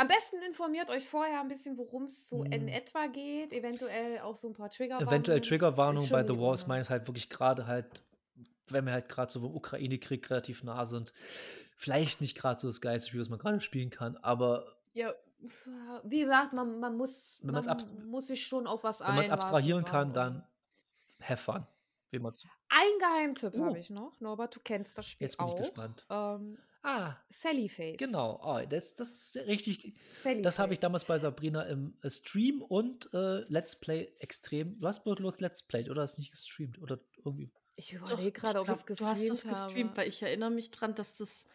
Am 0.00 0.06
besten 0.06 0.36
informiert 0.46 0.90
euch 0.90 1.08
vorher 1.08 1.40
ein 1.40 1.48
bisschen, 1.48 1.76
worum 1.76 2.04
es 2.04 2.28
so 2.28 2.44
in 2.44 2.52
Hm. 2.52 2.68
etwa 2.68 3.06
geht. 3.08 3.52
Eventuell 3.52 4.20
auch 4.20 4.36
so 4.36 4.48
ein 4.48 4.54
paar 4.54 4.70
Triggerwarnungen. 4.70 5.12
Eventuell 5.12 5.40
Ist 5.40 5.48
Triggerwarnung 5.48 6.06
schon 6.06 6.12
bei 6.12 6.22
The 6.26 6.38
War's. 6.40 6.66
Mine 6.68 6.80
ist 6.82 6.90
halt 6.90 7.06
wirklich 7.08 7.28
gerade 7.30 7.66
halt, 7.66 8.04
wenn 8.68 8.84
wir 8.86 8.92
halt 8.92 9.08
gerade 9.08 9.30
so 9.32 9.40
beim 9.40 9.54
Ukraine-Krieg 9.54 10.28
relativ 10.30 10.62
nah 10.62 10.84
sind, 10.84 11.12
vielleicht 11.76 12.20
nicht 12.20 12.36
gerade 12.36 12.60
so 12.60 12.68
das 12.68 12.80
geilste 12.80 13.08
Spiel, 13.08 13.20
was 13.20 13.28
man 13.28 13.38
gerade 13.40 13.60
spielen 13.60 13.90
kann, 13.90 14.16
aber 14.18 14.66
Ja, 14.94 15.14
wie 16.04 16.20
gesagt, 16.20 16.52
man, 16.52 16.80
man 16.80 16.96
muss, 16.96 17.38
man 17.42 17.56
es 17.56 17.66
man 17.66 18.08
muss 18.10 18.26
sich 18.28 18.46
schon 18.46 18.66
auf 18.66 18.84
was 18.84 19.00
wenn 19.00 19.14
man's 19.14 19.28
einlassen. 19.28 19.32
abstrahieren 19.32 19.84
kann, 19.84 20.12
dann 20.12 20.44
have 21.20 21.42
fun. 21.42 21.66
Wie 22.10 22.18
man's, 22.18 22.42
Ein 22.70 22.98
Geheimtipp 22.98 23.54
Oh. 23.56 23.64
habe 23.66 23.78
ich 23.78 23.90
noch. 23.90 24.18
Norbert, 24.20 24.56
du 24.56 24.60
kennst 24.60 24.96
das 24.96 25.06
Spiel 25.06 25.26
jetzt 25.26 25.36
bin 25.36 25.46
ich 25.46 25.52
auch. 25.52 25.58
gespannt. 25.58 26.06
Ähm, 26.10 26.58
Ah, 26.82 27.16
Sally 27.28 27.68
Face. 27.68 27.98
genau. 27.98 28.40
Oh, 28.42 28.64
das, 28.66 28.94
das 28.94 29.34
ist 29.34 29.46
richtig. 29.46 29.94
Sally 30.12 30.40
Das 30.42 30.58
habe 30.58 30.72
ich 30.72 30.78
damals 30.80 31.04
bei 31.04 31.18
Sabrina 31.18 31.62
im 31.64 31.98
äh, 32.02 32.08
Stream 32.08 32.62
und 32.62 33.12
äh, 33.12 33.40
Let's 33.48 33.76
Play 33.76 34.10
extrem. 34.20 34.78
Du 34.78 34.86
hast 34.86 35.04
bloß 35.04 35.40
Let's 35.40 35.62
Played 35.62 35.90
oder 35.90 36.02
hast 36.02 36.18
nicht 36.18 36.30
gestreamt 36.30 36.80
oder 36.80 36.98
irgendwie. 37.24 37.50
Ich 37.76 37.92
überlege 37.92 38.32
gerade, 38.32 38.60
ob 38.60 38.68
ich 38.68 38.74
es 38.74 38.98
du 38.98 39.06
hast 39.06 39.28
das 39.28 39.42
gestreamt 39.42 39.54
gestreamt, 39.66 39.90
habe. 39.90 39.98
weil 40.00 40.08
ich 40.08 40.22
erinnere 40.22 40.50
mich 40.50 40.70
dran, 40.70 40.94
dass 40.94 41.14
das. 41.14 41.46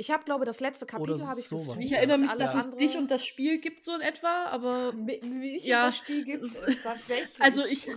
Ich 0.00 0.10
habe, 0.12 0.22
glaube 0.24 0.44
das 0.44 0.60
letzte 0.60 0.86
Kapitel 0.86 1.26
habe 1.26 1.40
ich 1.40 1.48
gestreamt. 1.48 1.82
Ich 1.82 1.90
Ja. 1.90 1.98
erinnere 1.98 2.18
mich, 2.18 2.32
dass 2.34 2.54
es 2.54 2.76
dich 2.76 2.96
und 2.96 3.10
das 3.10 3.24
Spiel 3.26 3.58
gibt, 3.58 3.84
so 3.84 3.92
in 3.94 4.00
etwa, 4.00 4.44
aber. 4.44 4.92
Mi- 4.94 5.22
Mich 5.24 5.64
Ja, 5.64 5.80
und 5.80 5.86
das 5.88 5.96
Spiel 5.96 6.24
gibt 6.24 6.44
es 6.44 6.54
es- 6.56 6.82
tatsächlich. 6.84 7.40
Also 7.42 7.64
ich, 7.66 7.90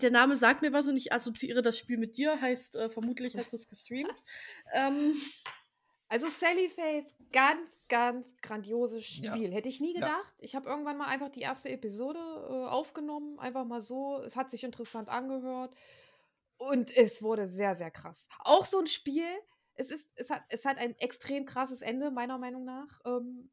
der 0.00 0.10
Name 0.10 0.36
sagt 0.36 0.62
mir 0.62 0.72
was 0.72 0.88
und 0.88 0.96
ich 0.96 1.12
assoziiere 1.12 1.60
das 1.60 1.76
Spiel 1.76 1.98
mit 1.98 2.16
dir, 2.16 2.40
heißt 2.40 2.76
äh, 2.76 2.88
vermutlich 2.88 3.36
hast 3.36 3.52
du 3.52 3.56
es 3.56 3.68
gestreamt. 3.68 4.24
Ähm, 4.72 5.14
Also 6.08 6.28
Sally 6.28 6.68
Face, 6.68 7.14
ganz, 7.32 7.78
ganz 7.88 8.34
grandioses 8.42 9.18
Ja. 9.20 9.34
Spiel. 9.34 9.52
Hätte 9.52 9.68
ich 9.68 9.80
nie 9.80 9.94
Ja. 9.94 10.00
gedacht. 10.00 10.34
Ich 10.40 10.54
habe 10.54 10.68
irgendwann 10.68 10.96
mal 10.98 11.06
einfach 11.08 11.28
die 11.30 11.40
erste 11.40 11.68
Episode 11.70 12.18
äh, 12.18 12.68
aufgenommen, 12.68 13.38
einfach 13.38 13.64
mal 13.64 13.80
so. 13.82 14.18
Es 14.24 14.36
hat 14.36 14.50
sich 14.50 14.64
interessant 14.64 15.08
angehört 15.10 15.74
und 16.58 16.94
es 16.96 17.22
wurde 17.22 17.46
sehr, 17.48 17.74
sehr 17.74 17.90
krass. 17.90 18.28
Auch 18.40 18.64
so 18.66 18.78
ein 18.78 18.86
Spiel. 18.86 19.24
Es 19.82 19.90
ist, 19.90 20.10
es 20.14 20.30
hat, 20.30 20.44
es 20.48 20.64
hat 20.64 20.78
ein 20.78 20.96
extrem 21.00 21.44
krasses 21.44 21.82
Ende 21.82 22.12
meiner 22.12 22.38
Meinung 22.38 22.64
nach. 22.64 23.00
Ähm, 23.04 23.50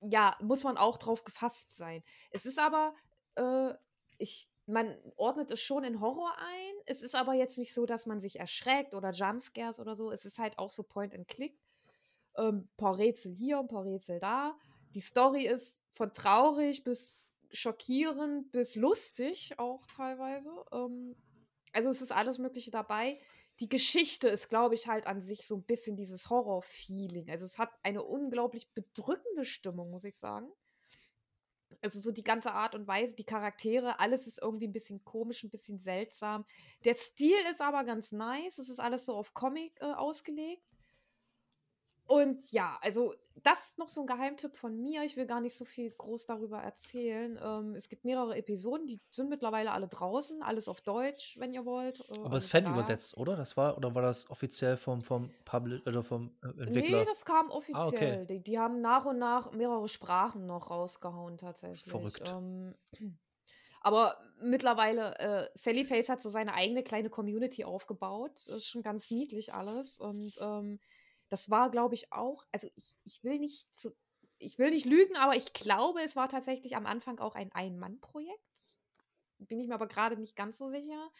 ja, 0.00 0.36
muss 0.42 0.62
man 0.62 0.76
auch 0.76 0.98
drauf 0.98 1.24
gefasst 1.24 1.74
sein. 1.74 2.02
Es 2.30 2.44
ist 2.44 2.58
aber, 2.58 2.94
äh, 3.36 3.72
ich, 4.18 4.50
man 4.66 4.94
ordnet 5.16 5.50
es 5.50 5.62
schon 5.62 5.82
in 5.82 6.02
Horror 6.02 6.36
ein. 6.38 6.74
Es 6.84 7.02
ist 7.02 7.14
aber 7.14 7.32
jetzt 7.32 7.56
nicht 7.56 7.72
so, 7.72 7.86
dass 7.86 8.04
man 8.04 8.20
sich 8.20 8.38
erschreckt 8.38 8.92
oder 8.92 9.10
Jumpscares 9.10 9.80
oder 9.80 9.96
so. 9.96 10.10
Es 10.10 10.26
ist 10.26 10.38
halt 10.38 10.58
auch 10.58 10.70
so 10.70 10.82
Point 10.82 11.14
and 11.14 11.28
Click. 11.28 11.58
Ähm, 12.36 12.68
paar 12.76 12.98
Rätsel 12.98 13.32
hier, 13.32 13.58
ein 13.58 13.68
paar 13.68 13.84
Rätsel 13.84 14.20
da. 14.20 14.58
Die 14.94 15.00
Story 15.00 15.46
ist 15.46 15.82
von 15.92 16.12
traurig 16.12 16.84
bis 16.84 17.26
schockierend 17.50 18.52
bis 18.52 18.74
lustig 18.74 19.58
auch 19.58 19.86
teilweise. 19.96 20.50
Ähm, 20.72 21.16
also 21.72 21.88
es 21.88 22.02
ist 22.02 22.12
alles 22.12 22.38
Mögliche 22.38 22.70
dabei. 22.70 23.18
Die 23.60 23.68
Geschichte 23.68 24.28
ist, 24.28 24.48
glaube 24.48 24.74
ich, 24.74 24.88
halt 24.88 25.06
an 25.06 25.20
sich 25.20 25.46
so 25.46 25.56
ein 25.56 25.62
bisschen 25.62 25.96
dieses 25.96 26.28
Horror-Feeling. 26.28 27.30
Also 27.30 27.44
es 27.44 27.58
hat 27.58 27.70
eine 27.82 28.02
unglaublich 28.02 28.72
bedrückende 28.72 29.44
Stimmung, 29.44 29.90
muss 29.90 30.04
ich 30.04 30.18
sagen. 30.18 30.48
Also 31.82 32.00
so 32.00 32.12
die 32.12 32.24
ganze 32.24 32.52
Art 32.52 32.74
und 32.74 32.86
Weise, 32.86 33.14
die 33.14 33.24
Charaktere, 33.24 34.00
alles 34.00 34.26
ist 34.26 34.40
irgendwie 34.40 34.66
ein 34.66 34.72
bisschen 34.72 35.04
komisch, 35.04 35.44
ein 35.44 35.50
bisschen 35.50 35.78
seltsam. 35.78 36.46
Der 36.84 36.94
Stil 36.94 37.36
ist 37.50 37.60
aber 37.60 37.84
ganz 37.84 38.12
nice. 38.12 38.58
Es 38.58 38.68
ist 38.68 38.80
alles 38.80 39.04
so 39.04 39.14
auf 39.14 39.34
Comic 39.34 39.80
äh, 39.80 39.84
ausgelegt. 39.84 40.64
Und 42.06 42.50
ja, 42.52 42.78
also 42.82 43.14
das 43.42 43.76
noch 43.78 43.88
so 43.88 44.02
ein 44.02 44.06
Geheimtipp 44.06 44.56
von 44.56 44.80
mir. 44.80 45.02
Ich 45.04 45.16
will 45.16 45.26
gar 45.26 45.40
nicht 45.40 45.56
so 45.56 45.64
viel 45.64 45.90
groß 45.90 46.26
darüber 46.26 46.58
erzählen. 46.58 47.38
Ähm, 47.42 47.74
es 47.74 47.88
gibt 47.88 48.04
mehrere 48.04 48.36
Episoden, 48.36 48.86
die 48.86 49.00
sind 49.10 49.28
mittlerweile 49.28 49.72
alle 49.72 49.88
draußen, 49.88 50.42
alles 50.42 50.68
auf 50.68 50.80
Deutsch, 50.80 51.38
wenn 51.38 51.52
ihr 51.52 51.64
wollt. 51.64 52.00
Äh, 52.00 52.12
Aber 52.12 52.24
also 52.24 52.36
es 52.36 52.44
ist 52.44 52.50
von 52.50 52.62
Fan 52.62 52.72
übersetzt, 52.72 53.16
oder? 53.16 53.36
Das 53.36 53.56
war, 53.56 53.76
oder 53.76 53.94
war 53.94 54.02
das 54.02 54.30
offiziell 54.30 54.76
vom, 54.76 55.00
vom 55.00 55.30
Public 55.44 55.86
oder 55.86 56.02
vom 56.02 56.30
äh, 56.42 56.62
Entwickler? 56.62 57.00
Nee, 57.00 57.04
das 57.06 57.24
kam 57.24 57.50
Ah, 57.50 57.56
okay. 57.56 57.74
offiziell. 57.74 58.26
Die, 58.26 58.42
die 58.42 58.58
haben 58.58 58.80
nach 58.80 59.04
und 59.04 59.18
nach 59.18 59.52
mehrere 59.52 59.88
Sprachen 59.88 60.46
noch 60.46 60.70
rausgehauen, 60.70 61.36
tatsächlich. 61.36 61.90
Verrückt. 61.90 62.22
Ähm, 62.30 62.74
aber 63.80 64.16
mittlerweile, 64.40 65.18
äh, 65.18 65.48
Sally 65.54 65.84
Face 65.84 66.08
hat 66.08 66.22
so 66.22 66.28
seine 66.28 66.54
eigene 66.54 66.82
kleine 66.82 67.10
Community 67.10 67.64
aufgebaut. 67.64 68.42
Das 68.46 68.58
ist 68.58 68.68
schon 68.68 68.82
ganz 68.82 69.10
niedlich 69.10 69.52
alles. 69.52 69.98
Und 69.98 70.36
ähm, 70.40 70.80
das 71.34 71.50
war, 71.50 71.68
glaube 71.68 71.96
ich, 71.96 72.12
auch, 72.12 72.46
also 72.52 72.68
ich, 72.76 72.96
ich 73.02 73.24
will 73.24 73.40
nicht 73.40 73.66
zu, 73.76 73.90
ich 74.38 74.56
will 74.56 74.70
nicht 74.70 74.86
lügen, 74.86 75.16
aber 75.16 75.34
ich 75.34 75.52
glaube, 75.52 76.00
es 76.00 76.14
war 76.14 76.28
tatsächlich 76.28 76.76
am 76.76 76.86
Anfang 76.86 77.18
auch 77.18 77.34
ein 77.34 77.50
Ein-Mann-Projekt. 77.50 78.78
Bin 79.38 79.58
ich 79.58 79.66
mir 79.66 79.74
aber 79.74 79.88
gerade 79.88 80.16
nicht 80.16 80.36
ganz 80.36 80.58
so 80.58 80.68
sicher. 80.68 81.10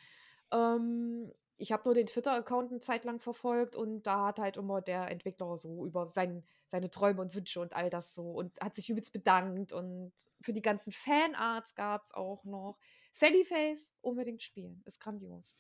Ähm, 0.53 1.33
ich 1.57 1.73
habe 1.73 1.83
nur 1.85 1.95
den 1.95 2.07
Twitter-Account 2.07 2.71
eine 2.71 2.79
Zeit 2.79 3.05
lang 3.05 3.19
verfolgt 3.19 3.75
und 3.75 4.05
da 4.05 4.27
hat 4.27 4.39
halt 4.39 4.57
immer 4.57 4.81
der 4.83 5.11
Entwickler 5.11 5.59
so 5.59 5.85
über 5.85 6.07
sein, 6.07 6.45
seine 6.69 6.91
Träume 6.91 7.21
und 7.21 7.35
Wünsche 7.35 7.61
und 7.61 7.73
all 7.73 7.91
das 7.91 8.15
so 8.15 8.31
und 8.31 8.57
hat 8.61 8.77
sich 8.77 8.89
übelst 8.91 9.13
bedankt 9.13 9.73
und 9.73 10.13
für 10.43 10.53
die 10.53 10.63
ganzen 10.63 10.93
Fanarts 10.93 11.75
gab 11.75 12.05
es 12.05 12.15
auch 12.15 12.45
noch. 12.45 12.79
Sallyface 13.13 13.93
unbedingt 14.01 14.45
spielen, 14.45 14.81
ist 14.87 15.01
grandios. 15.01 15.59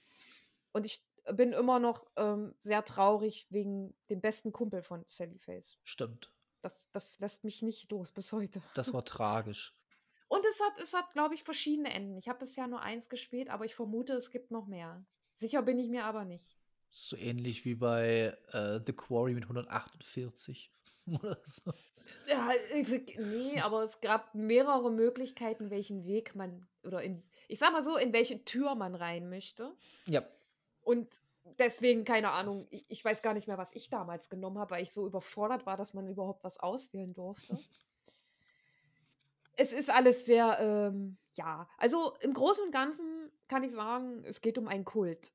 Und 0.71 0.87
ich 0.87 1.05
bin 1.33 1.53
immer 1.53 1.79
noch 1.79 2.07
ähm, 2.17 2.55
sehr 2.61 2.85
traurig 2.85 3.47
wegen 3.51 3.95
dem 4.11 4.21
besten 4.21 4.53
Kumpel 4.53 4.83
von 4.83 5.05
Sallyface. 5.09 5.79
Stimmt. 5.83 6.33
Das, 6.63 6.91
das 6.93 7.19
lässt 7.21 7.45
mich 7.45 7.63
nicht 7.63 7.91
los 7.91 8.13
bis 8.13 8.33
heute. 8.33 8.63
Das 8.75 8.93
war 8.93 9.05
tragisch. 9.05 9.75
Und 10.29 10.45
es 10.47 10.61
hat, 10.61 10.79
es 10.81 10.95
hat, 10.95 11.13
glaube 11.13 11.35
ich, 11.35 11.45
verschiedene 11.45 11.93
Enden. 11.93 12.17
Ich 12.17 12.29
habe 12.29 12.41
bisher 12.41 12.67
nur 12.67 12.81
eins 12.81 13.09
gespielt, 13.09 13.51
aber 13.51 13.65
ich 13.65 13.75
vermute, 13.75 14.15
es 14.15 14.31
gibt 14.31 14.51
noch 14.51 14.67
mehr. 14.67 15.05
Sicher 15.35 15.63
bin 15.63 15.79
ich 15.79 15.89
mir 15.89 16.05
aber 16.05 16.25
nicht. 16.25 16.59
So 16.91 17.17
ähnlich 17.17 17.65
wie 17.65 17.75
bei 17.75 18.37
äh, 18.53 18.81
The 18.85 18.93
Quarry 18.93 19.35
mit 19.35 19.45
148 19.45 20.73
oder 21.07 21.39
so. 21.45 21.73
Ja, 22.29 22.53
nee, 23.19 23.61
aber 23.61 23.83
es 23.83 24.01
gab 24.01 24.35
mehrere 24.35 24.91
Möglichkeiten, 24.91 25.71
welchen 25.71 26.05
Weg 26.05 26.35
man 26.35 26.67
oder 26.83 27.03
in, 27.03 27.23
ich 27.49 27.59
sag 27.59 27.73
mal 27.73 27.83
so, 27.83 27.97
in 27.97 28.13
welche 28.13 28.45
Tür 28.45 28.75
man 28.75 28.95
rein 28.95 29.29
möchte. 29.29 29.75
Ja, 30.07 30.23
Und 30.85 31.09
deswegen, 31.59 32.05
keine 32.05 32.31
Ahnung, 32.31 32.67
ich, 32.71 32.85
ich 32.89 33.05
weiß 33.05 33.23
gar 33.23 33.35
nicht 33.35 33.49
mehr, 33.49 33.59
was 33.59 33.75
ich 33.75 33.91
damals 33.91 34.31
genommen 34.31 34.59
habe, 34.59 34.73
weil 34.73 34.83
ich 34.83 34.93
so 34.93 35.07
überfordert 35.07 35.67
war, 35.67 35.77
dass 35.77 35.95
man 35.95 36.07
überhaupt 36.09 36.45
was 36.45 36.59
auswählen 36.59 37.15
durfte. 37.15 37.59
es 39.57 39.73
ist 39.73 39.91
alles 39.91 40.27
sehr, 40.27 40.59
ähm, 40.61 41.17
ja, 41.35 41.69
also 41.79 42.15
im 42.21 42.33
Großen 42.33 42.65
und 42.65 42.71
Ganzen 42.71 43.31
kann 43.49 43.65
ich 43.65 43.73
sagen, 43.73 44.25
es 44.25 44.41
geht 44.41 44.59
um 44.59 44.69
einen 44.69 44.85
Kult. 44.85 45.33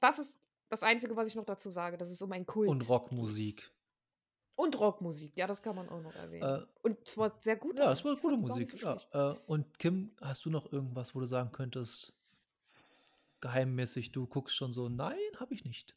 Das 0.00 0.18
ist 0.18 0.40
das 0.68 0.82
Einzige, 0.82 1.16
was 1.16 1.28
ich 1.28 1.34
noch 1.34 1.44
dazu 1.44 1.70
sage, 1.70 1.96
dass 1.96 2.10
es 2.10 2.22
um 2.22 2.32
einen 2.32 2.46
Kult 2.46 2.68
Und 2.68 2.88
Rockmusik. 2.88 3.70
Und 4.54 4.78
Rockmusik, 4.78 5.36
ja, 5.36 5.46
das 5.46 5.62
kann 5.62 5.74
man 5.74 5.88
auch 5.88 6.02
noch 6.02 6.14
erwähnen. 6.14 6.62
Äh, 6.62 6.66
und 6.82 7.08
zwar 7.08 7.34
sehr 7.40 7.56
gut. 7.56 7.78
Ja, 7.78 7.92
es 7.92 8.04
war 8.04 8.16
gute 8.16 8.36
Musik. 8.36 8.80
Ja. 8.80 9.00
Äh, 9.12 9.38
und 9.46 9.78
Kim, 9.78 10.14
hast 10.20 10.44
du 10.44 10.50
noch 10.50 10.70
irgendwas, 10.70 11.14
wo 11.14 11.20
du 11.20 11.26
sagen 11.26 11.50
könntest, 11.50 12.19
geheimmäßig, 13.40 14.12
du 14.12 14.26
guckst 14.26 14.56
schon 14.56 14.72
so, 14.72 14.88
nein, 14.88 15.18
habe 15.38 15.54
ich 15.54 15.64
nicht. 15.64 15.96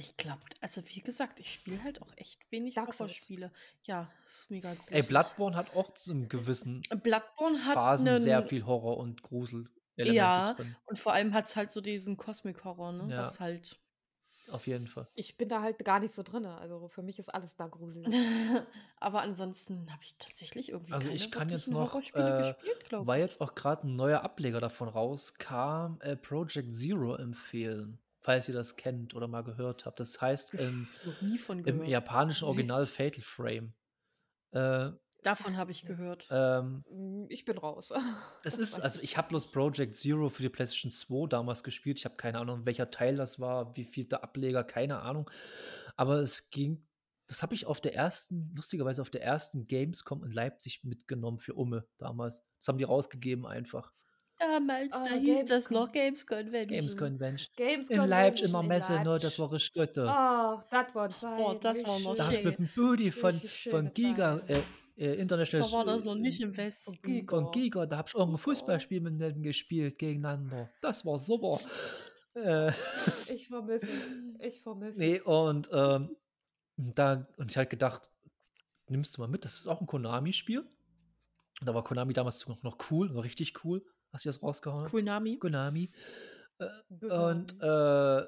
Ich 0.00 0.16
glaube, 0.16 0.40
also 0.60 0.80
wie 0.86 1.00
gesagt, 1.00 1.40
ich 1.40 1.52
spiele 1.52 1.82
halt 1.82 2.00
auch 2.00 2.12
echt 2.16 2.50
wenig. 2.52 2.76
Horrorspiele. 2.76 3.52
Ja, 3.82 4.08
ist 4.26 4.48
mega 4.48 4.72
groß. 4.72 4.86
Ey, 4.90 5.02
Bloodborne 5.02 5.56
hat 5.56 5.74
auch 5.74 5.92
zu 5.94 6.12
einem 6.12 6.28
gewissen 6.28 6.82
Bloodborne 7.02 7.64
hat 7.64 7.74
Phasen 7.74 8.20
sehr 8.22 8.42
viel 8.42 8.64
Horror 8.64 8.98
und 8.98 9.22
Grusel-Elemente 9.22 10.14
Ja, 10.16 10.54
drin. 10.54 10.76
und 10.86 11.00
vor 11.00 11.14
allem 11.14 11.34
hat 11.34 11.46
es 11.46 11.56
halt 11.56 11.72
so 11.72 11.80
diesen 11.80 12.16
Cosmic 12.16 12.62
Horror, 12.62 12.92
ne? 12.92 13.12
Ja. 13.12 13.22
Was 13.22 13.40
halt. 13.40 13.80
Auf 14.50 14.66
jeden 14.66 14.86
Fall. 14.86 15.06
Ich 15.14 15.36
bin 15.36 15.48
da 15.48 15.62
halt 15.62 15.84
gar 15.84 16.00
nicht 16.00 16.14
so 16.14 16.22
drin. 16.22 16.46
Also 16.46 16.88
für 16.88 17.02
mich 17.02 17.18
ist 17.18 17.28
alles 17.28 17.56
da 17.56 17.66
gruselig. 17.66 18.06
Aber 19.00 19.22
ansonsten 19.22 19.90
habe 19.92 20.02
ich 20.02 20.16
tatsächlich 20.18 20.70
irgendwie 20.70 20.92
Also 20.92 21.08
keine 21.08 21.16
ich 21.16 21.30
kann 21.30 21.48
jetzt 21.50 21.70
noch, 21.70 21.94
äh, 21.94 22.00
gespielt, 22.00 22.86
weil 22.90 23.20
jetzt 23.20 23.40
auch 23.40 23.54
gerade 23.54 23.86
ein 23.86 23.96
neuer 23.96 24.22
Ableger 24.22 24.60
davon 24.60 24.88
rauskam, 24.88 26.00
äh, 26.00 26.16
Project 26.16 26.74
Zero 26.74 27.14
empfehlen, 27.16 27.98
falls 28.20 28.48
ihr 28.48 28.54
das 28.54 28.76
kennt 28.76 29.14
oder 29.14 29.28
mal 29.28 29.42
gehört 29.44 29.86
habt. 29.86 30.00
Das 30.00 30.20
heißt 30.20 30.54
im, 30.54 30.88
noch 31.04 31.20
nie 31.22 31.38
von 31.38 31.58
im 31.58 31.64
gehört. 31.64 31.88
japanischen. 31.88 32.44
Original 32.46 32.86
Fatal 32.86 33.22
Frame. 33.22 33.72
Äh, 34.52 34.90
Davon 35.22 35.56
habe 35.56 35.72
ich 35.72 35.84
gehört. 35.84 36.26
ähm, 36.30 36.84
Mm, 36.90 37.26
Ich 37.28 37.44
bin 37.44 37.58
raus. 37.58 37.90
Das 38.44 38.54
Das 38.56 38.58
ist, 38.58 38.80
also 38.80 39.02
ich 39.02 39.16
habe 39.16 39.28
bloß 39.28 39.50
Project 39.50 39.94
Zero 39.96 40.28
für 40.28 40.42
die 40.42 40.48
PlayStation 40.48 40.90
2 40.90 41.26
damals 41.28 41.62
gespielt. 41.64 41.98
Ich 41.98 42.04
habe 42.04 42.16
keine 42.16 42.38
Ahnung, 42.38 42.64
welcher 42.64 42.90
Teil 42.90 43.16
das 43.16 43.38
war, 43.40 43.76
wie 43.76 43.84
viel 43.84 44.04
der 44.04 44.22
Ableger, 44.22 44.64
keine 44.64 45.00
Ahnung. 45.00 45.28
Aber 45.96 46.16
es 46.20 46.50
ging, 46.50 46.86
das 47.26 47.42
habe 47.42 47.54
ich 47.54 47.66
auf 47.66 47.80
der 47.80 47.94
ersten, 47.94 48.52
lustigerweise 48.56 49.02
auf 49.02 49.10
der 49.10 49.22
ersten 49.22 49.66
Gamescom 49.66 50.24
in 50.24 50.30
Leipzig 50.32 50.82
mitgenommen 50.84 51.38
für 51.38 51.54
Umme 51.54 51.86
damals. 51.98 52.44
Das 52.60 52.68
haben 52.68 52.78
die 52.78 52.84
rausgegeben 52.84 53.44
einfach. 53.46 53.92
Damals, 54.38 54.92
Ah, 54.92 55.02
da 55.02 55.10
hieß 55.16 55.46
das 55.46 55.68
Gamescom. 55.68 55.76
noch 55.76 55.92
Games 55.92 56.24
Convention. 56.26 56.68
Games 56.68 56.96
Convention. 56.96 57.48
Games 57.56 57.90
In 57.90 58.04
Leipzig, 58.04 58.52
Convention 58.52 58.68
Messe, 58.68 58.92
ne, 58.92 59.04
das 59.04 59.22
Leipzig. 59.24 59.38
war 59.40 59.52
richtig 59.52 59.74
gut. 59.74 59.90
Oh, 59.98 60.62
das 60.70 60.94
war 60.94 61.10
Zeit. 61.10 61.40
Oh, 61.40 61.54
das 61.60 61.84
war 61.84 61.98
noch 61.98 62.14
Da 62.14 62.26
habe 62.26 62.36
ich 62.36 62.44
mit 62.44 62.58
dem 62.58 62.68
Booty 62.72 63.10
von, 63.10 63.32
von 63.34 63.92
Giga, 63.92 64.38
äh, 64.46 64.62
äh, 64.98 65.14
International 65.14 65.66
Da 65.66 65.76
war 65.76 65.84
das 65.84 66.04
noch 66.04 66.16
äh, 66.16 66.20
nicht 66.20 66.40
im 66.40 66.56
Westen. 66.56 66.98
Giga. 67.02 67.36
von 67.36 67.50
Giga, 67.52 67.86
da 67.86 67.98
habe 67.98 68.08
ich 68.08 68.14
irgendein 68.14 68.36
Giga. 68.36 68.42
Fußballspiel 68.44 69.00
mit 69.00 69.20
denen 69.20 69.42
gespielt 69.42 69.98
gegeneinander. 69.98 70.70
Das 70.80 71.04
war 71.06 71.18
super. 71.18 71.60
Äh, 72.34 72.72
Ich 73.32 73.48
vermisse 73.48 73.86
es. 73.86 74.46
Ich 74.54 74.60
vermisse 74.62 74.98
Nee, 74.98 75.16
es. 75.16 75.22
und 75.26 75.68
ähm, 75.72 76.16
da 76.76 77.26
und 77.36 77.50
ich 77.50 77.56
halt 77.56 77.70
gedacht, 77.70 78.10
nimmst 78.88 79.16
du 79.16 79.20
mal 79.20 79.28
mit, 79.28 79.44
das 79.44 79.56
ist 79.56 79.66
auch 79.66 79.80
ein 79.80 79.86
Konami-Spiel. 79.86 80.64
Da 81.60 81.74
war 81.74 81.82
Konami 81.84 82.12
damals 82.12 82.46
noch, 82.46 82.62
noch 82.62 82.78
cool, 82.90 83.14
war 83.14 83.24
richtig 83.24 83.64
cool, 83.64 83.84
als 84.12 84.22
sie 84.22 84.28
das 84.28 84.42
rausgehauen. 84.42 84.88
Konami. 84.88 85.38
Konami. 85.38 85.90
Äh, 86.58 87.04
und, 87.06 87.60
äh, 87.60 88.22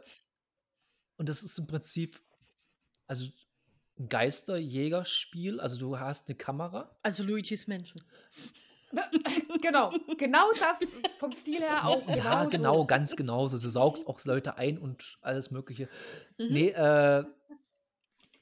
und 1.16 1.28
das 1.28 1.42
ist 1.42 1.58
im 1.58 1.66
Prinzip, 1.66 2.20
also 3.06 3.26
ein 3.26 3.32
Geisterjägerspiel. 4.08 5.60
Also 5.60 5.78
du 5.78 5.98
hast 5.98 6.28
eine 6.28 6.36
Kamera. 6.36 6.96
Also 7.02 7.22
Luigi's 7.22 7.66
Mansion. 7.66 8.02
genau, 9.62 9.92
genau 10.18 10.46
das 10.58 10.80
vom 11.18 11.30
Stil 11.32 11.60
her 11.60 11.86
auch. 11.86 12.08
ja, 12.08 12.44
genau, 12.46 12.84
ganz 12.86 13.14
genau. 13.14 13.46
So, 13.48 13.58
du 13.58 13.68
saugst 13.70 14.06
auch 14.08 14.24
Leute 14.24 14.56
ein 14.56 14.78
und 14.78 15.18
alles 15.20 15.50
Mögliche. 15.50 15.88
Mhm. 16.38 16.46
Nee, 16.50 16.68
äh, 16.70 17.24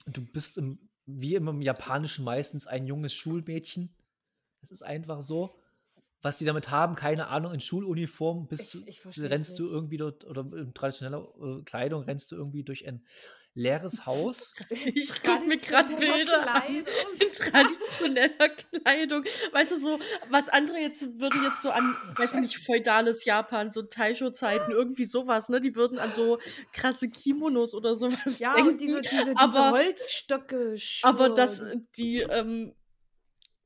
du 0.06 0.24
bist 0.32 0.56
im, 0.58 0.78
wie 1.06 1.34
immer 1.34 1.50
im 1.50 1.60
Japanischen 1.60 2.24
meistens 2.24 2.66
ein 2.66 2.86
junges 2.86 3.12
Schulmädchen. 3.14 3.94
Das 4.62 4.70
ist 4.70 4.82
einfach 4.82 5.20
so. 5.22 5.54
Was 6.20 6.38
die 6.38 6.44
damit 6.44 6.70
haben, 6.70 6.96
keine 6.96 7.28
Ahnung, 7.28 7.52
in 7.54 7.60
Schuluniform 7.60 8.48
bist 8.48 8.74
Ich- 8.74 9.02
du, 9.02 9.08
ich 9.12 9.22
rennst 9.30 9.56
du 9.58 9.64
nicht. 9.64 9.72
irgendwie 9.72 9.96
dort, 9.98 10.24
oder 10.24 10.40
in 10.56 10.74
traditioneller 10.74 11.28
äh, 11.40 11.62
Kleidung 11.62 12.02
rennst 12.02 12.32
du 12.32 12.36
irgendwie 12.36 12.64
durch 12.64 12.88
ein 12.88 13.04
leeres 13.58 14.06
Haus. 14.06 14.54
Ich 14.70 15.20
gucke 15.22 15.44
mir 15.46 15.58
gerade 15.58 15.94
Bilder 15.96 16.54
an. 16.54 16.62
In 16.68 17.32
traditioneller 17.32 18.48
Kleidung. 18.48 19.24
Weißt 19.52 19.72
du, 19.72 19.76
so, 19.78 19.98
was 20.30 20.48
andere 20.48 20.78
jetzt 20.78 21.18
würden 21.20 21.42
jetzt 21.42 21.62
so 21.62 21.70
an, 21.70 21.96
weiß 22.16 22.34
ich 22.34 22.40
nicht, 22.40 22.58
feudales 22.58 23.24
Japan, 23.24 23.70
so 23.70 23.82
Taisho-Zeiten, 23.82 24.70
irgendwie 24.70 25.04
sowas, 25.04 25.48
ne? 25.48 25.60
Die 25.60 25.74
würden 25.74 25.98
an 25.98 26.12
so 26.12 26.38
krasse 26.72 27.08
Kimonos 27.10 27.74
oder 27.74 27.96
sowas 27.96 28.38
Ja, 28.38 28.54
denken. 28.54 28.70
und 28.72 28.80
diese, 28.80 29.00
diese, 29.02 29.24
diese 29.24 29.36
aber- 29.36 29.70
Holzstöcke. 29.72 30.76
aber 31.02 31.30
das, 31.30 31.56
Schuhe. 31.58 31.82
die, 31.96 32.18
ähm, 32.20 32.74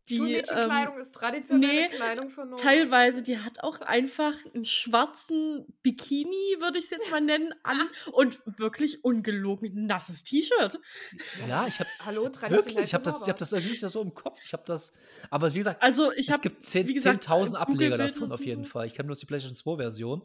die, 0.09 0.15
ähm, 0.15 0.19
Schulmädchenkleidung 0.19 0.99
ist 0.99 1.15
traditionelle 1.15 1.73
nee, 1.73 1.89
Kleidung 1.89 2.31
von 2.31 2.51
Norden. 2.51 2.63
teilweise, 2.63 3.23
die 3.23 3.39
hat 3.39 3.63
auch 3.63 3.81
einfach 3.81 4.35
einen 4.55 4.65
schwarzen 4.65 5.67
Bikini, 5.83 6.57
würde 6.61 6.79
ich 6.79 6.87
es 6.87 6.91
jetzt 6.91 7.11
mal 7.11 7.21
nennen, 7.21 7.55
an 7.63 7.89
und 8.13 8.41
wirklich 8.45 9.05
ungelogen 9.05 9.73
ein 9.75 9.87
nasses 9.87 10.25
T-Shirt. 10.25 10.81
Ja, 11.49 11.67
ich 11.67 11.79
habe 11.79 11.91
Hallo, 12.05 12.29
traditionell 12.29 12.67
wirklich, 12.67 12.87
ich 12.87 12.95
habe 12.95 13.05
das, 13.05 13.23
ich 13.23 13.29
hab 13.29 13.39
das 13.39 13.53
irgendwie 13.53 13.73
nicht 13.73 13.81
so 13.81 14.03
im 14.03 14.15
Kopf. 14.15 14.41
Ich 14.45 14.53
habe 14.53 14.65
das, 14.67 14.93
aber 15.31 15.55
wie 15.55 15.59
gesagt, 15.59 15.83
Also 15.83 16.13
ich 16.13 16.29
es 16.29 16.41
gibt 16.41 16.65
10 16.65 16.89
wie 16.89 16.95
gesagt, 16.95 17.27
10.000 17.27 17.55
Ableger 17.55 17.67
Google-Bilder 17.67 18.09
davon 18.09 18.33
auf 18.33 18.45
jeden 18.45 18.65
Fall. 18.65 18.87
Ich 18.87 18.95
kenne 18.95 19.07
bloß 19.07 19.21
die 19.21 19.27
PlayStation 19.27 19.55
2 19.57 19.77
Version. 19.77 20.23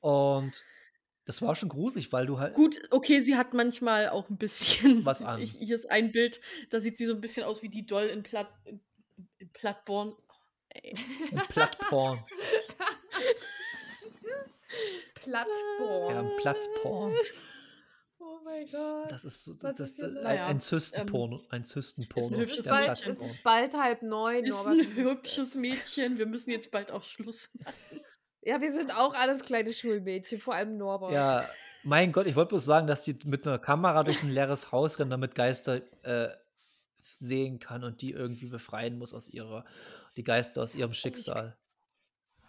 Und 0.00 0.62
das 1.28 1.42
war 1.42 1.54
schon 1.54 1.68
gruselig, 1.68 2.10
weil 2.10 2.24
du 2.24 2.38
halt 2.38 2.54
Gut, 2.54 2.78
okay, 2.90 3.20
sie 3.20 3.36
hat 3.36 3.52
manchmal 3.52 4.08
auch 4.08 4.30
ein 4.30 4.38
bisschen 4.38 5.04
Was 5.04 5.20
an. 5.20 5.42
Ich, 5.42 5.52
hier 5.58 5.76
ist 5.76 5.90
ein 5.90 6.10
Bild, 6.10 6.40
da 6.70 6.80
sieht 6.80 6.96
sie 6.96 7.04
so 7.04 7.12
ein 7.12 7.20
bisschen 7.20 7.44
aus 7.44 7.62
wie 7.62 7.68
die 7.68 7.84
Doll 7.84 8.06
in 8.06 8.22
Platt 8.22 8.48
in, 8.64 8.80
in 9.38 9.50
Plattborn. 9.52 10.14
Ey. 10.70 10.94
ein 11.32 11.38
Plattporn. 11.48 12.24
Platzbohr. 15.14 16.12
Ja, 16.12 16.22
Platzporn. 16.40 17.14
Oh 18.18 18.38
mein 18.44 18.66
Gott. 18.70 19.10
Das 19.10 19.24
ist, 19.24 19.50
das, 19.60 19.80
ist 19.80 19.98
das, 19.98 20.08
los? 20.08 20.16
ein, 20.18 20.22
Naja, 20.22 20.46
ein 20.46 20.60
Zystenporno. 20.60 21.42
ein 21.50 21.64
Zystenporno. 21.64 22.38
es, 22.40 22.58
ist 22.58 22.68
bald, 22.68 22.88
Mädchen. 22.88 22.92
es 22.92 23.00
Platzporn. 23.00 23.30
ist 23.30 23.42
bald 23.42 23.74
halb 23.74 24.02
neun. 24.02 24.44
Ist 24.44 24.66
Norbert 24.66 24.86
ein 24.86 24.94
hübsches. 24.94 25.54
Mädchen. 25.54 26.18
Wir 26.18 26.26
müssen 26.26 26.50
jetzt 26.50 26.70
bald 26.70 26.90
auch 26.90 27.02
Schluss 27.02 27.50
machen. 27.54 28.00
Ja, 28.42 28.60
wir 28.60 28.72
sind 28.72 28.96
auch 28.96 29.14
alles 29.14 29.42
kleine 29.42 29.72
Schulmädchen, 29.72 30.40
vor 30.40 30.54
allem 30.54 30.76
Norbert. 30.78 31.12
Ja, 31.12 31.48
mein 31.82 32.12
Gott, 32.12 32.26
ich 32.26 32.36
wollte 32.36 32.50
bloß 32.50 32.64
sagen, 32.64 32.86
dass 32.86 33.02
die 33.02 33.18
mit 33.24 33.46
einer 33.46 33.58
Kamera 33.58 34.04
durch 34.04 34.22
ein 34.22 34.30
leeres 34.30 34.72
Haus 34.72 34.98
rennen, 34.98 35.10
damit 35.10 35.34
Geister 35.34 35.80
äh, 36.02 36.28
sehen 37.00 37.58
kann 37.58 37.84
und 37.84 38.00
die 38.02 38.12
irgendwie 38.12 38.46
befreien 38.46 38.98
muss 38.98 39.12
aus 39.12 39.28
ihrer, 39.28 39.64
die 40.16 40.24
Geister 40.24 40.62
aus 40.62 40.74
ihrem 40.74 40.92
Schicksal. 40.92 41.56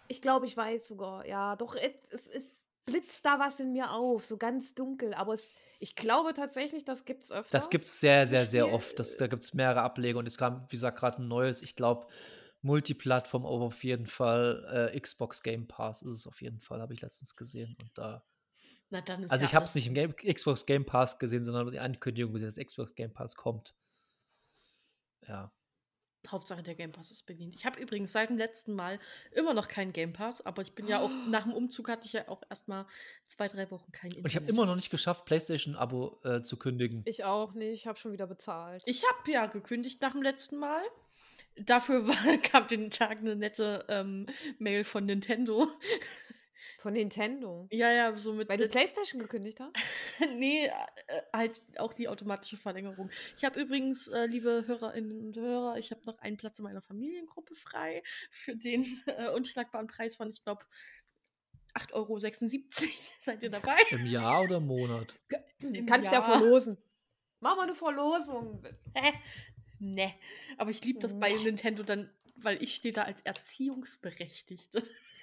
Ich 0.08 0.22
glaube, 0.22 0.46
ich 0.46 0.56
weiß 0.56 0.88
sogar. 0.88 1.26
Ja, 1.26 1.56
doch, 1.56 1.76
es, 1.76 2.26
es, 2.28 2.54
blitzt 2.90 3.24
da 3.24 3.38
was 3.38 3.60
in 3.60 3.72
mir 3.72 3.92
auf, 3.92 4.24
so 4.26 4.36
ganz 4.36 4.74
dunkel. 4.74 5.14
Aber 5.14 5.34
es, 5.34 5.54
ich 5.78 5.94
glaube 5.94 6.34
tatsächlich, 6.34 6.84
das 6.84 7.04
gibt 7.04 7.24
es 7.24 7.32
öfter. 7.32 7.50
Das 7.52 7.70
gibt 7.70 7.84
es 7.84 8.00
sehr, 8.00 8.26
sehr, 8.26 8.46
sehr 8.46 8.72
oft. 8.72 8.98
Das, 8.98 9.16
da 9.16 9.26
gibt 9.26 9.42
es 9.42 9.54
mehrere 9.54 9.82
Ableger 9.82 10.18
und 10.18 10.26
es 10.26 10.36
kam, 10.36 10.64
wie 10.66 10.72
gesagt, 10.72 10.98
gerade 10.98 11.22
ein 11.22 11.28
neues, 11.28 11.62
ich 11.62 11.76
glaube, 11.76 12.06
Multiplattform, 12.62 13.46
aber 13.46 13.64
auf 13.64 13.84
jeden 13.84 14.06
Fall 14.06 14.90
äh, 14.92 15.00
Xbox 15.00 15.42
Game 15.42 15.66
Pass 15.66 16.02
ist 16.02 16.12
es 16.12 16.26
auf 16.26 16.42
jeden 16.42 16.60
Fall, 16.60 16.80
habe 16.80 16.92
ich 16.94 17.00
letztens 17.00 17.36
gesehen. 17.36 17.76
Und 17.80 17.90
da, 17.96 18.22
Na 18.90 19.00
dann 19.00 19.22
ist 19.22 19.30
also 19.30 19.44
ja 19.44 19.48
ich 19.48 19.54
habe 19.54 19.64
es 19.64 19.74
nicht 19.74 19.86
im 19.86 19.94
Game, 19.94 20.14
Xbox 20.14 20.66
Game 20.66 20.84
Pass 20.84 21.18
gesehen, 21.18 21.42
sondern 21.44 21.70
die 21.70 21.78
Ankündigung 21.78 22.32
gesehen, 22.32 22.48
dass 22.48 22.64
Xbox 22.64 22.94
Game 22.94 23.12
Pass 23.12 23.34
kommt. 23.34 23.74
Ja. 25.26 25.52
Hauptsache 26.28 26.62
der 26.62 26.74
Game 26.74 26.92
Pass 26.92 27.10
ist 27.10 27.24
bedient. 27.24 27.54
Ich 27.54 27.64
habe 27.64 27.80
übrigens 27.80 28.12
seit 28.12 28.28
dem 28.28 28.36
letzten 28.36 28.74
Mal 28.74 29.00
immer 29.32 29.54
noch 29.54 29.68
keinen 29.68 29.94
Game 29.94 30.12
Pass, 30.12 30.44
aber 30.44 30.60
ich 30.60 30.74
bin 30.74 30.86
ja 30.86 31.00
auch 31.00 31.08
nach 31.28 31.44
dem 31.44 31.54
Umzug 31.54 31.88
hatte 31.88 32.06
ich 32.06 32.12
ja 32.12 32.28
auch 32.28 32.42
erstmal 32.50 32.86
zwei, 33.24 33.48
drei 33.48 33.70
Wochen 33.70 33.90
kein 33.90 34.12
Und 34.12 34.26
ich 34.26 34.36
habe 34.36 34.44
Internet. 34.44 34.50
immer 34.50 34.66
noch 34.66 34.76
nicht 34.76 34.90
geschafft, 34.90 35.24
PlayStation-Abo 35.24 36.20
äh, 36.24 36.42
zu 36.42 36.58
kündigen. 36.58 37.02
Ich 37.06 37.24
auch 37.24 37.54
nicht, 37.54 37.72
ich 37.72 37.86
habe 37.86 37.98
schon 37.98 38.12
wieder 38.12 38.26
bezahlt. 38.26 38.82
Ich 38.84 39.02
habe 39.08 39.30
ja 39.30 39.46
gekündigt 39.46 40.02
nach 40.02 40.12
dem 40.12 40.22
letzten 40.22 40.58
Mal. 40.58 40.82
Dafür 41.66 42.06
war, 42.08 42.38
kam 42.38 42.68
den 42.68 42.90
Tag 42.90 43.18
eine 43.18 43.36
nette 43.36 43.84
ähm, 43.88 44.26
Mail 44.58 44.84
von 44.84 45.06
Nintendo. 45.06 45.68
Von 46.78 46.94
Nintendo. 46.94 47.68
ja, 47.70 47.92
ja, 47.92 48.16
so 48.16 48.32
mit. 48.32 48.48
Weil 48.48 48.56
du 48.56 48.68
Playstation 48.68 49.20
gekündigt 49.20 49.60
hast? 49.60 49.74
nee, 50.36 50.64
äh, 50.64 50.70
halt 51.30 51.60
auch 51.76 51.92
die 51.92 52.08
automatische 52.08 52.56
Verlängerung. 52.56 53.10
Ich 53.36 53.44
habe 53.44 53.60
übrigens, 53.60 54.08
äh, 54.08 54.24
liebe 54.24 54.64
Hörerinnen 54.66 55.26
und 55.26 55.36
Hörer, 55.36 55.76
ich 55.76 55.90
habe 55.90 56.00
noch 56.06 56.18
einen 56.20 56.38
Platz 56.38 56.58
in 56.58 56.62
meiner 56.62 56.80
Familiengruppe 56.80 57.54
frei 57.54 58.02
für 58.30 58.56
den 58.56 58.86
äh, 59.06 59.28
unschlagbaren 59.28 59.88
Preis 59.88 60.16
von, 60.16 60.30
ich 60.30 60.42
glaube, 60.42 60.64
8,76 61.74 61.92
Euro. 61.92 62.18
Seid 63.20 63.42
ihr 63.42 63.50
dabei? 63.50 63.76
Im 63.90 64.06
Jahr 64.06 64.42
oder 64.44 64.56
im 64.56 64.66
Monat? 64.66 65.18
Im 65.58 65.84
Kannst 65.84 66.06
ja 66.06 66.20
Jahr. 66.20 66.38
verlosen. 66.38 66.78
Mach 67.40 67.56
mal 67.56 67.62
eine 67.62 67.74
Verlosung. 67.74 68.62
Hä? 68.94 69.12
Ne. 69.80 70.14
Aber 70.58 70.70
ich 70.70 70.84
liebe 70.84 70.98
das 71.00 71.18
bei 71.18 71.32
Nee. 71.32 71.42
Nintendo 71.44 71.82
dann, 71.82 72.10
weil 72.36 72.62
ich 72.62 72.74
stehe 72.74 72.92
da 72.92 73.02
als 73.02 73.22
Erziehungsberechtigte. 73.22 74.82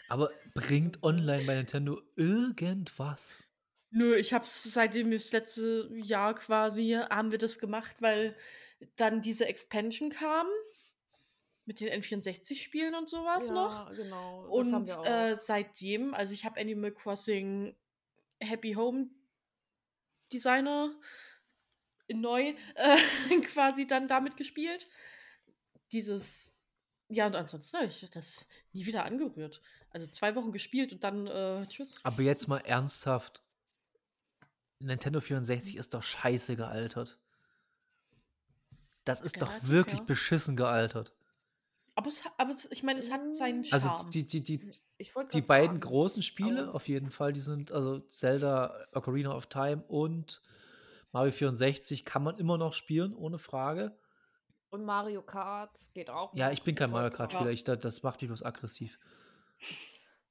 Aber 0.10 0.32
bringt 0.54 1.04
online 1.04 1.44
bei 1.46 1.56
Nintendo 1.56 2.02
irgendwas? 2.16 3.46
Nö, 3.92 4.16
ich 4.16 4.34
hab's 4.34 4.64
seitdem 4.64 5.12
das 5.12 5.32
letzte 5.32 5.90
Jahr 5.94 6.36
quasi, 6.36 6.92
haben 7.10 7.32
wir 7.32 7.38
das 7.38 7.60
gemacht, 7.60 7.96
weil 8.02 8.36
dann 8.96 9.22
diese 9.22 9.46
Expansion 9.46 10.10
kam 10.10 10.48
mit 11.66 11.80
den 11.82 11.90
N64-Spielen 12.02 12.96
und 12.96 13.10
sowas 13.10 13.50
noch. 13.50 13.90
Ja, 13.90 13.94
genau. 13.94 14.50
das 14.58 14.72
haben 14.72 14.82
Und 14.82 14.88
wir 14.88 15.00
auch. 15.00 15.06
äh, 15.06 15.36
seitdem, 15.36 16.14
also 16.14 16.34
ich 16.34 16.46
habe 16.46 16.60
Animal 16.60 16.92
Crossing 16.92 17.76
Happy 18.42 18.74
Home 18.74 19.10
Designer 20.34 20.94
neu 22.14 22.54
äh, 22.76 22.98
quasi 23.48 23.88
dann 23.88 24.08
damit 24.08 24.38
gespielt. 24.38 24.88
Dieses, 25.92 26.54
ja, 27.10 27.28
und 27.28 27.36
ansonsten 27.36 27.78
habe 27.78 27.88
ich 27.88 28.10
das 28.10 28.48
nie 28.74 28.86
wieder 28.86 29.06
angerührt. 29.06 29.62
Also 29.92 30.08
zwei 30.08 30.36
Wochen 30.36 30.52
gespielt 30.52 30.92
und 30.92 31.04
dann 31.04 31.28
äh, 31.28 31.66
tschüss. 31.68 32.00
Aber 32.04 32.22
jetzt 32.22 32.48
mal 32.48 32.60
ernsthaft. 32.60 33.42
Nintendo 34.80 35.22
64 35.22 35.76
ist 35.78 35.94
doch 35.94 36.04
scheiße 36.04 36.56
gealtert. 36.56 37.18
Das 39.06 39.22
ist 39.22 39.42
doch 39.42 39.48
Relativ, 39.50 39.70
wirklich 39.70 40.00
ja. 40.00 40.04
beschissen 40.06 40.56
gealtert. 40.58 41.14
Aber, 41.96 42.10
es, 42.10 42.22
aber 42.38 42.52
es, 42.52 42.70
ich 42.72 42.84
meine, 42.84 43.00
es 43.00 43.10
hat 43.12 43.34
seinen 43.34 43.66
Also 43.72 43.88
Charme. 43.88 44.12
die, 44.12 44.28
die, 44.28 44.44
die, 44.44 44.60
die 44.60 45.06
grad 45.06 45.48
beiden 45.48 45.68
sagen, 45.78 45.80
großen 45.80 46.22
Spiele 46.22 46.64
aber- 46.64 46.76
auf 46.76 46.88
jeden 46.88 47.10
Fall, 47.10 47.34
die 47.34 47.40
sind, 47.40 47.72
also 47.72 48.00
Zelda 48.02 48.86
Ocarina 48.92 49.34
of 49.34 49.48
Time 49.48 49.84
und 49.88 50.42
Mario 51.12 51.32
64 51.32 52.06
kann 52.06 52.24
man 52.24 52.38
immer 52.38 52.58
noch 52.58 52.74
spielen, 52.74 53.14
ohne 53.14 53.40
Frage. 53.40 53.98
Und 54.70 54.84
Mario 54.84 55.22
Kart 55.22 55.78
geht 55.94 56.10
auch. 56.10 56.34
Ja, 56.36 56.52
ich 56.52 56.62
bin 56.64 56.76
kein 56.76 56.92
Mario. 56.92 57.10
Kart-Spieler, 57.12 57.52
ich, 57.52 57.64
da- 57.64 57.76
das 57.78 58.04
macht 58.04 58.22
mich 58.22 58.28
bloß 58.30 58.44
aggressiv. 58.44 59.00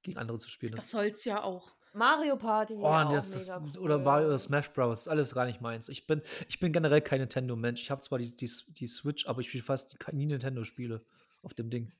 Gegen 0.02 0.18
andere 0.18 0.38
zu 0.38 0.48
spielen. 0.50 0.72
das 0.72 0.84
Das, 0.84 0.90
soll's 0.90 1.24
ja 1.24 1.42
auch. 1.42 1.74
Mario 1.94 2.36
Party. 2.36 2.74
oh, 2.74 2.82
ja, 2.82 3.10
das, 3.10 3.30
das, 3.30 3.48
mega 3.48 3.78
oder 3.80 3.96
cool. 3.96 4.02
Mario 4.04 4.26
oder 4.28 4.38
Smash 4.38 4.70
Bros. 4.72 5.00
ist 5.02 5.08
alles 5.08 5.34
gar 5.34 5.46
nicht 5.46 5.62
meins. 5.62 5.88
Ich 5.88 6.06
bin, 6.06 6.20
ich 6.48 6.60
bin 6.60 6.70
generell 6.72 7.00
kein 7.00 7.20
Nintendo-Mensch. 7.20 7.80
Ich 7.80 7.90
habe 7.90 8.02
zwar 8.02 8.18
die, 8.18 8.36
die, 8.36 8.50
die 8.68 8.86
Switch, 8.86 9.26
aber 9.26 9.40
ich 9.40 9.48
spiele 9.48 9.64
fast 9.64 9.96
nie 10.12 10.26
Nintendo-Spiele 10.26 11.02
auf 11.42 11.54
dem 11.54 11.70
Ding. 11.70 11.92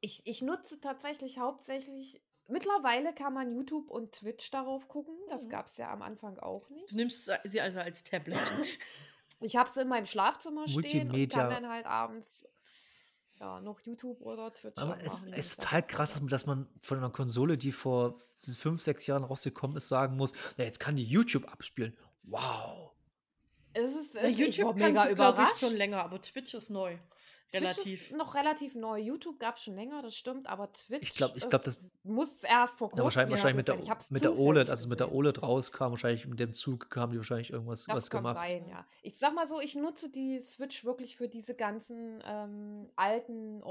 Ich, 0.00 0.22
ich 0.26 0.40
nutze 0.40 0.80
tatsächlich 0.80 1.38
hauptsächlich. 1.38 2.22
Mittlerweile 2.46 3.14
kann 3.14 3.32
man 3.32 3.54
YouTube 3.54 3.90
und 3.90 4.12
Twitch 4.12 4.50
darauf 4.50 4.86
gucken. 4.88 5.14
Das 5.30 5.46
Mhm. 5.46 5.50
gab 5.50 5.66
es 5.66 5.76
ja 5.78 5.90
am 5.90 6.02
Anfang 6.02 6.38
auch 6.38 6.68
nicht. 6.70 6.90
Du 6.92 6.96
nimmst 6.96 7.30
sie 7.44 7.60
also 7.60 7.80
als 7.80 8.04
Tablet. 8.04 8.38
Ich 9.40 9.56
habe 9.56 9.70
sie 9.70 9.82
in 9.82 9.88
meinem 9.88 10.06
Schlafzimmer 10.06 10.68
stehen 10.68 11.02
und 11.02 11.08
Multimedia. 11.08 11.38
kann 11.40 11.50
dann 11.50 11.68
halt 11.68 11.86
abends 11.86 12.46
ja, 13.40 13.60
noch 13.60 13.80
YouTube 13.80 14.20
oder 14.20 14.52
Twitch 14.52 14.78
Aber 14.78 14.96
es, 15.02 15.24
ist 15.24 15.60
total 15.60 15.80
drauf 15.82 15.90
krass, 15.90 16.12
dass 16.12 16.20
man, 16.20 16.28
dass 16.28 16.46
man 16.46 16.68
von 16.82 16.98
einer 16.98 17.10
Konsole, 17.10 17.58
die 17.58 17.72
vor 17.72 18.16
fünf, 18.36 18.80
sechs 18.82 19.06
Jahren 19.06 19.24
rausgekommen 19.24 19.76
ist, 19.76 19.88
sagen 19.88 20.16
muss, 20.16 20.32
ja, 20.56 20.64
jetzt 20.64 20.78
kann 20.80 20.94
die 20.96 21.04
YouTube 21.04 21.50
abspielen. 21.52 21.96
Wow. 22.22 22.92
Es 23.72 23.94
ist, 23.96 24.14
Ja, 24.14 24.20
es, 24.22 24.38
ich 24.38 24.38
war 24.38 24.46
YouTube 24.46 24.76
mega 24.76 25.04
ich, 25.06 25.12
überrascht. 25.12 25.58
schon 25.58 25.74
länger, 25.76 26.04
aber 26.04 26.22
Twitch 26.22 26.54
ist 26.54 26.70
neu. 26.70 26.96
Relativ. 27.52 28.10
ist 28.10 28.16
noch 28.16 28.34
relativ 28.34 28.74
neu. 28.74 28.98
YouTube 28.98 29.38
gab 29.38 29.56
es 29.58 29.62
schon 29.64 29.76
länger, 29.76 30.02
das 30.02 30.16
stimmt, 30.16 30.48
aber 30.48 30.72
Twitch 30.72 31.02
ich 31.10 31.14
äh, 31.22 31.48
glaub, 31.48 31.62
das- 31.64 31.78
muss 32.02 32.42
erst 32.42 32.78
vor 32.78 32.88
Ja, 32.88 32.90
kurzem 32.90 33.04
wahrscheinlich, 33.04 33.32
erst 33.32 33.44
wahrscheinlich 33.44 33.56
mit, 33.56 33.68
der. 33.68 33.78
Ich 34.04 34.10
mit 34.10 34.22
der 34.22 34.36
OLED, 34.38 34.70
also 34.70 34.88
mit 34.88 34.98
der. 35.00 35.12
OLED 35.12 35.42
rauskam, 35.42 35.90
wahrscheinlich 35.90 36.26
mit 36.26 36.40
dem 36.40 36.52
Zug 36.52 36.88
haben 36.96 37.12
die 37.12 37.18
wahrscheinlich 37.18 37.50
irgendwas 37.50 37.84
Das 37.84 37.96
was 37.96 38.10
gemacht. 38.10 38.34
sein, 38.36 38.66
ja. 38.68 38.84
Ich 39.02 39.16
sag 39.18 39.34
mal 39.34 39.46
so, 39.46 39.60
ich 39.60 39.74
nutze 39.76 40.10
die 40.10 40.40
Switch 40.42 40.84
wirklich 40.84 41.16
für 41.16 41.28
diese 41.28 41.54
ganzen 41.54 42.22
ähm, 42.26 42.90
alten 42.96 43.62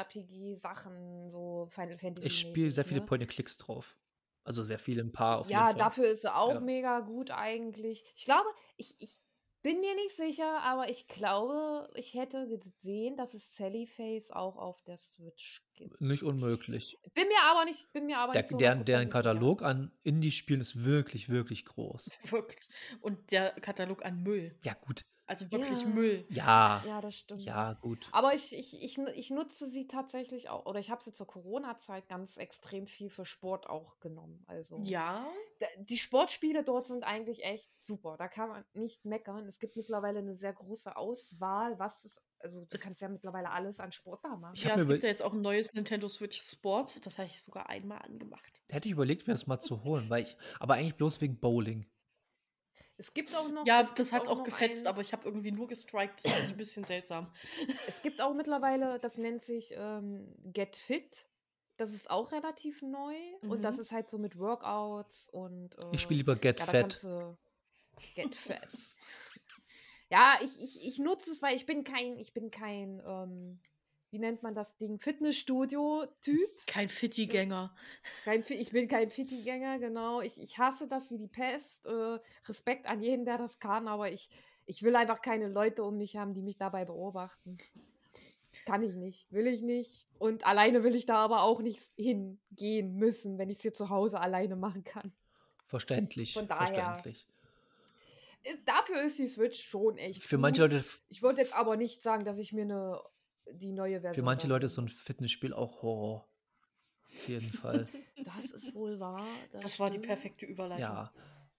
Oldschool-RPG-Sachen, 0.00 1.30
so 1.30 1.66
Final 1.70 1.98
Fantasy. 1.98 2.26
Ich 2.28 2.38
spiele 2.40 2.70
sehr 2.70 2.84
viele 2.84 3.00
ne? 3.00 3.06
Point-and-Clicks 3.06 3.56
drauf. 3.58 3.96
Also 4.44 4.62
sehr 4.62 4.78
viele, 4.78 5.02
ein 5.02 5.12
paar 5.12 5.40
auf 5.40 5.50
Ja, 5.50 5.68
jeden 5.68 5.78
Fall. 5.78 5.86
dafür 5.86 6.06
ist 6.06 6.22
sie 6.22 6.34
auch 6.34 6.54
Ja. 6.54 6.60
mega 6.60 7.00
gut 7.00 7.30
eigentlich. 7.30 8.04
Ich 8.16 8.24
glaube, 8.24 8.48
ich, 8.76 8.94
ich 8.98 9.20
bin 9.62 9.80
mir 9.80 9.94
nicht 9.94 10.16
sicher, 10.16 10.62
aber 10.62 10.88
ich 10.88 11.06
glaube, 11.08 11.90
ich 11.94 12.14
hätte 12.14 12.46
gesehen, 12.58 13.16
dass 13.16 13.34
es 13.34 13.54
Sally 13.54 13.86
Face 13.86 14.30
auch 14.30 14.56
auf 14.56 14.82
der 14.82 14.98
Switch 14.98 15.62
gibt. 15.74 16.00
Nicht 16.00 16.22
unmöglich. 16.22 16.98
Bin 17.14 17.28
mir 17.28 17.42
aber 17.50 17.64
nicht, 17.64 17.92
bin 17.92 18.06
mir 18.06 18.18
aber 18.18 18.32
Der, 18.32 18.42
nicht 18.42 18.50
so 18.50 18.58
deren, 18.58 18.84
deren 18.84 19.02
100% 19.02 19.04
sicher. 19.06 19.10
Katalog 19.10 19.62
an 19.62 19.92
Indie-Spielen 20.02 20.60
ist 20.60 20.84
wirklich, 20.84 21.28
wirklich 21.28 21.64
groß. 21.64 22.10
Wirklich. 22.30 22.68
Und 23.00 23.30
der 23.32 23.50
Katalog 23.52 24.04
an 24.04 24.22
Müll. 24.22 24.58
Ja, 24.64 24.74
gut. 24.74 25.04
Also 25.30 25.50
wirklich 25.52 25.80
Ja. 25.82 25.86
Müll. 25.86 26.24
Ja, 26.28 26.82
Ja, 26.86 27.00
das 27.00 27.14
stimmt. 27.14 27.42
ja, 27.42 27.74
gut. 27.74 28.08
Aber 28.10 28.34
ich, 28.34 28.52
ich, 28.52 28.82
ich, 28.82 28.98
ich 28.98 29.30
nutze 29.30 29.68
sie 29.68 29.86
tatsächlich 29.86 30.48
auch, 30.48 30.66
oder 30.66 30.80
ich 30.80 30.90
habe 30.90 31.04
sie 31.04 31.12
zur 31.12 31.28
Corona-Zeit 31.28 32.08
ganz 32.08 32.36
extrem 32.36 32.88
viel 32.88 33.10
für 33.10 33.24
Sport 33.24 33.68
auch 33.70 34.00
genommen. 34.00 34.42
Also 34.48 34.80
Ja. 34.82 35.24
da- 35.60 35.66
die 35.78 35.98
Sportspiele 35.98 36.64
dort 36.64 36.88
sind 36.88 37.04
eigentlich 37.04 37.44
echt 37.44 37.70
super. 37.80 38.16
Da 38.18 38.26
kann 38.26 38.48
man 38.48 38.64
nicht 38.72 39.04
meckern. 39.04 39.46
Es 39.46 39.60
gibt 39.60 39.76
mittlerweile 39.76 40.18
eine 40.18 40.34
sehr 40.34 40.52
große 40.52 40.96
Auswahl, 40.96 41.78
was 41.78 42.04
es, 42.04 42.20
also 42.40 42.62
du 42.64 42.74
Es- 42.74 42.82
kannst 42.82 43.00
ja 43.00 43.08
mittlerweile 43.08 43.50
alles 43.52 43.78
an 43.78 43.92
Sport 43.92 44.24
da 44.24 44.34
machen. 44.36 44.56
Ja, 44.56 44.74
es 44.74 44.88
gibt 44.88 45.04
ja 45.04 45.08
jetzt 45.10 45.22
auch 45.22 45.32
ein 45.32 45.42
neues 45.42 45.72
Nintendo 45.74 46.08
Switch 46.08 46.42
Sport. 46.42 47.06
Das 47.06 47.18
habe 47.18 47.28
ich 47.28 47.40
sogar 47.40 47.68
einmal 47.68 47.98
angemacht. 48.02 48.62
Hätte 48.68 48.88
ich 48.88 48.92
überlegt, 48.94 49.28
mir 49.28 49.34
das 49.34 49.46
mal 49.46 49.60
zu 49.60 49.84
holen, 49.84 50.10
weil 50.10 50.24
ich, 50.24 50.36
aber 50.58 50.74
eigentlich 50.74 50.96
bloß 50.96 51.20
wegen 51.20 51.38
Bowling. 51.38 51.86
Es 53.00 53.14
gibt 53.14 53.34
auch 53.34 53.48
noch. 53.48 53.64
Ja, 53.64 53.82
das 53.82 54.12
hat 54.12 54.28
auch 54.28 54.36
noch 54.38 54.44
gefetzt, 54.44 54.86
aber 54.86 54.98
eins- 54.98 55.08
ich 55.08 55.12
habe 55.14 55.24
irgendwie 55.24 55.50
nur 55.52 55.66
gestrikt. 55.68 56.22
Das 56.22 56.38
ist 56.44 56.50
ein 56.50 56.56
bisschen 56.58 56.84
seltsam. 56.84 57.32
Es 57.86 58.02
gibt 58.02 58.20
auch 58.20 58.34
mittlerweile, 58.34 58.98
das 58.98 59.16
nennt 59.24 59.42
sich 59.42 59.72
ähm, 59.74 60.34
Get 60.52 60.76
Fit. 60.76 61.24
Das 61.78 61.94
ist 61.94 62.10
auch 62.10 62.30
relativ 62.30 62.82
neu. 62.82 63.14
Und 63.48 63.62
das 63.62 63.76
Mhm. 63.76 63.80
ist 63.80 63.92
halt 63.92 64.10
so 64.10 64.18
mit 64.18 64.38
Workouts 64.38 65.30
und. 65.30 65.78
Äh, 65.78 65.94
Ich 65.94 66.02
spiele 66.02 66.18
lieber 66.18 66.36
Get 66.36 66.60
ja, 66.60 66.66
Fat. 66.66 67.00
Get 68.14 68.34
Fat. 68.34 68.68
ja, 70.10 70.34
ich, 70.42 70.60
ich, 70.62 70.84
ich 70.86 70.98
nutze 70.98 71.30
es, 71.30 71.40
weil 71.40 71.56
ich 71.56 71.64
bin 71.64 71.84
kein, 71.84 72.18
ich 72.18 72.34
bin 72.34 72.50
kein, 72.50 73.00
ähm, 73.06 73.60
wie 74.10 74.18
nennt 74.18 74.42
man 74.42 74.54
das 74.54 74.76
Ding? 74.76 74.98
Fitnessstudio-Typ. 74.98 76.66
Kein 76.66 76.88
Fitti-Gänger. 76.88 77.74
Kein, 78.24 78.44
ich 78.48 78.70
bin 78.70 78.88
kein 78.88 79.10
Fitti-Gänger, 79.10 79.78
genau. 79.78 80.20
Ich, 80.20 80.40
ich 80.40 80.58
hasse 80.58 80.88
das 80.88 81.10
wie 81.10 81.18
die 81.18 81.28
Pest. 81.28 81.86
Äh, 81.86 82.18
Respekt 82.46 82.90
an 82.90 83.02
jeden, 83.02 83.24
der 83.24 83.38
das 83.38 83.58
kann, 83.60 83.88
aber 83.88 84.10
ich, 84.10 84.28
ich 84.66 84.82
will 84.82 84.96
einfach 84.96 85.22
keine 85.22 85.48
Leute 85.48 85.84
um 85.84 85.96
mich 85.96 86.16
haben, 86.16 86.34
die 86.34 86.42
mich 86.42 86.56
dabei 86.56 86.84
beobachten. 86.84 87.58
Kann 88.66 88.82
ich 88.82 88.94
nicht, 88.94 89.30
will 89.32 89.46
ich 89.46 89.62
nicht. 89.62 90.06
Und 90.18 90.44
alleine 90.44 90.82
will 90.82 90.94
ich 90.96 91.06
da 91.06 91.16
aber 91.16 91.42
auch 91.44 91.60
nicht 91.62 91.80
hingehen 91.96 92.96
müssen, 92.96 93.38
wenn 93.38 93.48
ich 93.48 93.56
es 93.58 93.62
hier 93.62 93.72
zu 93.74 93.88
Hause 93.90 94.20
alleine 94.20 94.56
machen 94.56 94.82
kann. 94.84 95.12
Verständlich. 95.66 96.34
Von 96.34 96.48
daher- 96.48 96.66
Verständlich. 96.66 97.26
Dafür 98.64 99.02
ist 99.02 99.18
die 99.18 99.26
Switch 99.26 99.62
schon 99.62 99.98
echt. 99.98 100.22
Für 100.24 100.38
manche 100.38 100.62
gut. 100.62 100.72
Leute, 100.72 100.84
Ich 101.10 101.22
würde 101.22 101.40
jetzt 101.42 101.54
aber 101.54 101.76
nicht 101.76 102.02
sagen, 102.02 102.24
dass 102.24 102.38
ich 102.38 102.52
mir 102.52 102.62
eine, 102.62 103.00
die 103.54 103.72
neue 103.72 104.00
Version. 104.00 104.14
für 104.14 104.24
manche 104.24 104.46
Leute 104.46 104.66
ist 104.66 104.74
so 104.74 104.82
ein 104.82 104.88
Fitnessspiel 104.88 105.52
auch 105.52 105.82
Horror. 105.82 106.28
Auf 107.06 107.28
jeden 107.28 107.52
Fall. 107.52 107.86
Das 108.22 108.52
ist 108.52 108.74
wohl 108.74 109.00
wahr. 109.00 109.26
Das 109.62 109.80
war 109.80 109.88
die 109.90 109.98
perfekte 109.98 110.44
Überleitung. 110.44 110.82
ja. 110.82 111.12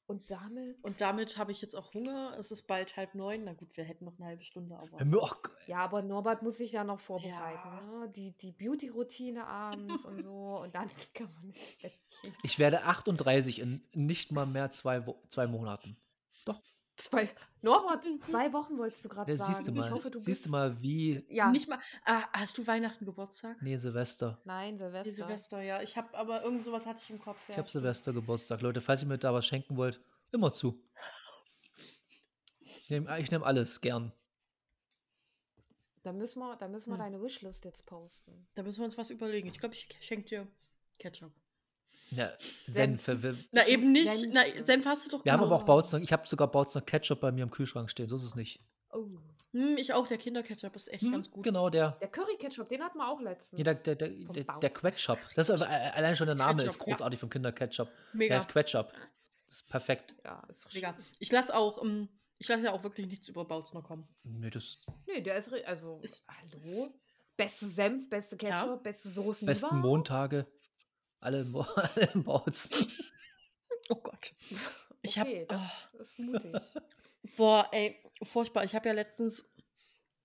Und 0.05 0.29
damit. 0.29 0.83
Und 0.83 0.99
damit 0.99 1.37
habe 1.37 1.53
ich 1.53 1.61
jetzt 1.61 1.73
auch 1.73 1.93
Hunger. 1.93 2.35
Es 2.37 2.51
ist 2.51 2.63
bald 2.67 2.97
halb 2.97 3.15
neun. 3.15 3.45
Na 3.45 3.53
gut, 3.53 3.75
wir 3.77 3.85
hätten 3.85 4.03
noch 4.03 4.17
eine 4.19 4.27
halbe 4.27 4.43
Stunde, 4.43 4.77
aber. 4.77 4.99
Och, 5.23 5.49
Ja, 5.67 5.77
aber 5.77 6.01
Norbert 6.01 6.43
muss 6.43 6.57
sich 6.57 6.73
ja 6.73 6.83
noch 6.83 6.99
vorbereiten. 6.99 7.69
Ja. 7.69 7.81
Ne? 7.81 8.09
Die, 8.09 8.33
die 8.33 8.51
Beauty-Routine 8.51 9.47
abends 9.47 10.03
und 10.03 10.21
so. 10.21 10.59
Und 10.63 10.75
dann 10.75 10.89
kann 11.13 11.29
man 11.35 11.45
ins 11.45 11.77
Bett 11.81 11.93
gehen. 12.21 12.35
ich 12.43 12.59
werde 12.59 12.83
38 12.83 13.59
in 13.59 13.81
nicht 13.93 14.31
mal 14.33 14.45
mehr 14.45 14.71
zwei, 14.71 15.01
zwei 15.29 15.47
Monaten. 15.47 15.95
Zwei, 16.97 17.29
Norbert, 17.61 18.03
zwei 18.23 18.51
Wochen 18.53 18.77
wolltest 18.77 19.03
du 19.05 19.09
gerade 19.09 19.31
Ja, 19.31 19.37
sagen. 19.37 19.53
siehst 19.53 19.67
du 19.67 19.71
Ich 19.71 19.77
mal, 19.77 19.91
hoffe, 19.91 20.11
du 20.11 20.19
siehst 20.21 20.41
du 20.41 20.43
bist. 20.43 20.51
mal, 20.51 20.81
wie. 20.81 21.25
Ja, 21.29 21.49
Nicht 21.49 21.67
mal. 21.67 21.79
Ah, 22.05 22.23
hast 22.33 22.57
du 22.57 22.67
Weihnachten 22.67 23.05
Geburtstag? 23.05 23.61
Nee, 23.61 23.77
Silvester. 23.77 24.39
nein, 24.45 24.77
Silvester. 24.77 25.03
Die 25.03 25.09
Silvester, 25.15 25.61
ja. 25.61 25.81
Ich 25.81 25.97
habe 25.97 26.15
aber 26.15 26.43
irgend 26.43 26.63
sowas 26.63 26.85
hatte 26.85 26.99
ich 27.03 27.09
im 27.09 27.19
Kopf. 27.19 27.39
Ich 27.49 27.55
ja. 27.55 27.61
habe 27.61 27.69
Silvester 27.69 28.13
Geburtstag. 28.13 28.61
Leute, 28.61 28.81
falls 28.81 29.01
ihr 29.01 29.07
mir 29.07 29.17
da 29.17 29.33
was 29.33 29.45
schenken 29.47 29.77
wollt, 29.77 29.99
immer 30.31 30.51
zu. 30.51 30.83
Ich 32.59 32.89
nehme 32.89 33.19
ich 33.19 33.31
nehm 33.31 33.43
alles 33.43 33.81
gern. 33.81 34.11
Da 36.03 36.11
müssen 36.13 36.39
wir, 36.39 36.55
da 36.57 36.67
müssen 36.67 36.89
wir 36.89 36.95
Hm. 36.95 37.03
deine 37.03 37.21
Wishlist 37.21 37.63
jetzt 37.65 37.85
posten. 37.85 38.47
Da 38.55 38.63
müssen 38.63 38.79
wir 38.79 38.85
uns 38.85 38.97
was 38.97 39.09
überlegen. 39.11 39.47
Ich 39.47 39.59
glaube, 39.59 39.75
ich 39.75 39.87
schenke 40.01 40.27
dir 40.29 40.47
Ketchup. 40.99 41.31
Ja, 42.11 42.31
Senf. 42.67 43.03
Senf. 43.05 43.23
Wir, 43.23 43.35
Na, 43.51 43.67
eben 43.67 43.95
ist 43.95 44.05
nicht. 44.05 44.19
Senf. 44.19 44.33
Na, 44.33 44.61
Senf 44.61 44.85
hast 44.85 45.05
du 45.05 45.09
doch 45.17 45.25
wir 45.25 45.31
haben 45.33 45.41
aber 45.43 45.55
auch 45.55 45.59
genug. 45.59 45.67
Bautzner, 45.67 45.99
ich 46.01 46.11
habe 46.13 46.27
sogar 46.27 46.49
Bautzner 46.49 46.81
Ketchup 46.81 47.19
bei 47.21 47.31
mir 47.31 47.43
im 47.43 47.51
Kühlschrank 47.51 47.89
stehen. 47.89 48.07
So 48.07 48.15
ist 48.17 48.23
es 48.23 48.35
nicht. 48.35 48.59
Oh. 48.91 49.05
Hm, 49.53 49.77
ich 49.77 49.93
auch, 49.93 50.07
der 50.07 50.17
Kinderketchup 50.17 50.75
ist 50.75 50.87
echt 50.93 51.01
Hm, 51.03 51.11
ganz 51.11 51.29
gut. 51.31 51.43
genau, 51.43 51.69
der. 51.69 51.91
Der 52.01 52.07
Curry-Ketchup, 52.09 52.69
den 52.69 52.81
hatten 52.83 52.97
wir 52.97 53.07
auch 53.07 53.19
letztens. 53.19 53.57
Nee, 53.57 53.63
der, 53.63 53.73
der, 53.75 53.95
der, 53.95 54.09
der, 54.09 54.43
der 54.59 54.69
Quetchup. 54.69 55.17
Das 55.35 55.49
ist, 55.49 55.61
äh, 55.61 55.65
allein 55.65 56.15
schon 56.15 56.27
der 56.27 56.35
Name 56.35 56.63
ist 56.63 56.75
Quetchup, 56.75 56.87
ja. 56.87 56.93
großartig 56.93 57.19
vom 57.19 57.29
Kinderketchup. 57.29 57.87
Der 57.87 58.17
Mega. 58.17 58.35
heißt 58.35 58.49
Quetchup. 58.49 58.91
Das 59.47 59.55
ist 59.57 59.67
perfekt. 59.69 60.15
Ja, 60.23 60.41
ist 60.49 60.73
Mega. 60.73 60.95
Ich 61.19 61.31
lasse 61.31 61.53
auch, 61.55 61.83
ähm, 61.83 62.07
ich 62.37 62.47
lasse 62.47 62.63
ja 62.65 62.71
auch 62.71 62.83
wirklich 62.83 63.07
nichts 63.07 63.27
über 63.27 63.43
Bautzner 63.45 63.81
kommen. 63.81 64.05
Nee, 64.23 64.49
das 64.49 64.77
Nee, 65.05 65.21
der 65.21 65.35
ist, 65.35 65.51
also, 65.65 65.99
Ist- 66.01 66.25
hallo? 66.27 66.93
Beste 67.35 67.67
Senf, 67.67 68.09
beste 68.09 68.37
Ketchup, 68.37 68.67
Ja. 68.67 68.75
beste 68.77 69.09
Soßen 69.09 69.45
besten. 69.45 69.77
Montage. 69.79 70.45
Alle 71.21 71.41
im, 71.41 71.55
alle 71.75 72.11
im 72.13 72.23
Bautzen. 72.23 72.87
Oh 73.89 73.95
Gott. 73.95 74.33
Ich 75.01 75.17
hab- 75.17 75.27
okay, 75.27 75.45
das 75.47 75.93
ist 75.99 76.19
mutig. 76.19 76.53
Boah, 77.37 77.67
ey, 77.71 77.97
furchtbar. 78.23 78.63
Ich 78.65 78.75
habe 78.75 78.87
ja 78.89 78.93
letztens, 78.93 79.45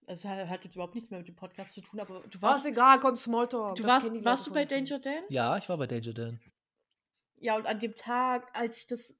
also 0.07 0.29
hat 0.29 0.49
hat 0.49 0.65
jetzt 0.65 0.75
überhaupt 0.75 0.95
nichts 0.95 1.11
mehr 1.11 1.19
mit 1.21 1.29
dem 1.29 1.37
Podcast 1.37 1.73
zu 1.73 1.81
tun, 1.83 2.01
aber 2.01 2.21
du 2.29 2.41
War 2.43 2.51
warst, 2.51 2.65
es 2.67 2.73
egal, 2.73 2.99
komm, 3.01 3.17
Smalltalk. 3.17 3.77
du 3.77 3.85
warst, 3.85 4.11
warst 4.25 4.47
du 4.47 4.53
bei 4.53 4.65
Danger 4.65 4.99
Dan? 4.99 5.25
Ja, 5.29 5.57
ich 5.57 5.69
war 5.69 5.77
bei 5.79 5.87
Danger 5.87 6.13
Dan. 6.13 6.41
Ja, 7.39 7.57
und 7.57 7.67
an 7.67 7.79
dem 7.81 7.95
Tag, 7.95 8.49
als 8.57 8.79
ich 8.79 8.87
das, 8.87 9.15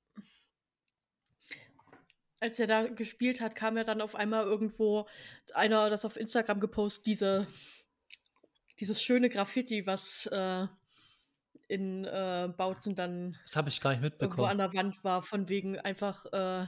als 2.41 2.59
er 2.59 2.67
da 2.67 2.87
gespielt 2.87 3.41
hat, 3.41 3.55
kam 3.55 3.77
ja 3.77 3.85
dann 3.85 4.01
auf 4.01 4.15
einmal 4.15 4.45
irgendwo 4.45 5.07
einer 5.55 5.91
das 5.91 6.05
auf 6.05 6.17
Instagram 6.17 6.61
gepostet, 6.61 7.07
diese, 7.07 7.47
dieses 8.81 9.03
schöne 9.03 9.29
Graffiti, 9.31 9.87
was 9.87 10.27
äh, 10.27 10.67
in 11.69 12.05
äh, 12.05 12.49
Bautzen 12.57 12.95
dann 12.95 13.37
Das 13.45 13.57
habe 13.57 13.69
ich 13.69 13.81
gar 13.81 13.91
nicht 13.91 14.03
irgendwo 14.03 14.45
an 14.45 14.57
mitbekommen. 14.57 14.59
der 14.59 14.75
Wand 14.75 15.05
war, 15.05 15.23
von 15.23 15.49
wegen 15.49 15.79
einfach, 15.81 16.25
äh, 16.27 16.67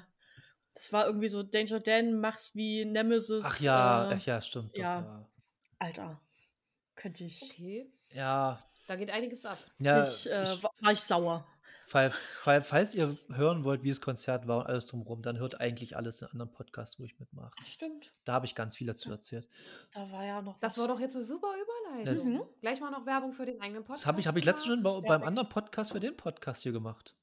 das 0.75 0.93
war 0.93 1.07
irgendwie 1.07 1.29
so, 1.29 1.43
Danger 1.43 1.81
Dan, 1.81 2.21
mach's 2.21 2.55
wie 2.55 2.85
Nemesis. 2.85 3.45
Ach 3.47 3.61
ja, 3.61 4.11
äh, 4.11 4.15
ach 4.15 4.27
ja, 4.27 4.41
stimmt. 4.41 4.73
doch, 4.77 4.83
ja. 4.83 5.01
ja. 5.01 5.29
Alter, 5.79 6.21
könnte 6.97 7.25
ich, 7.25 7.43
Okay, 7.43 7.93
Ja, 8.13 8.65
da 8.89 8.97
geht 8.97 9.11
einiges 9.11 9.45
ab. 9.45 9.59
ja 9.79 10.03
ich, 10.03 10.29
äh, 10.31 10.55
ich, 10.55 10.63
wa- 10.63 10.71
war 10.81 10.93
ich 10.93 11.01
sauer. 11.01 11.47
Fall, 11.89 12.11
fall, 12.11 12.63
falls 12.63 12.95
ihr 12.95 13.17
hören 13.33 13.65
wollt, 13.65 13.83
wie 13.83 13.89
das 13.89 14.01
Konzert 14.01 14.47
war 14.47 14.59
und 14.59 14.67
alles 14.67 14.87
drumherum, 14.87 15.23
dann 15.23 15.39
hört 15.39 15.61
eigentlich 15.61 15.97
alles 15.97 16.23
in 16.23 16.29
anderen 16.29 16.51
Podcasts, 16.53 16.99
wo 17.01 17.05
ich 17.05 17.19
mitmache. 17.19 17.51
Stimmt, 17.65 18.13
Da 18.25 18.35
habe 18.35 18.47
ich 18.47 18.55
ganz 18.55 18.77
viel 18.77 18.87
dazu 18.87 19.11
erzählt. 19.11 19.49
da 19.95 20.11
war 20.13 20.25
ja 20.25 20.43
noch 20.43 20.59
Das 20.61 20.73
was. 20.77 20.83
war 20.83 20.89
doch 20.89 21.01
jetzt 21.01 21.17
eine 21.17 21.25
super 21.25 21.49
Überleitung. 21.95 22.33
Mhm. 22.35 22.43
Gleich 22.61 22.81
mal 22.81 22.91
noch 22.91 23.07
Werbung 23.07 23.33
für 23.33 23.47
den 23.47 23.61
eigenen 23.61 23.83
Podcast. 23.85 24.03
Das 24.05 24.07
habe 24.07 24.21
ich, 24.21 24.27
hab 24.27 24.37
ich 24.37 24.45
letztens 24.45 24.67
schon 24.67 24.83
bei, 24.83 24.91
Sehr, 25.01 25.09
beim 25.09 25.19
sehr 25.21 25.27
anderen 25.29 25.49
Podcast 25.49 25.93
für 25.93 26.01
den 26.01 26.17
Podcast 26.17 26.63
hier 26.63 26.73
gemacht. 26.73 27.17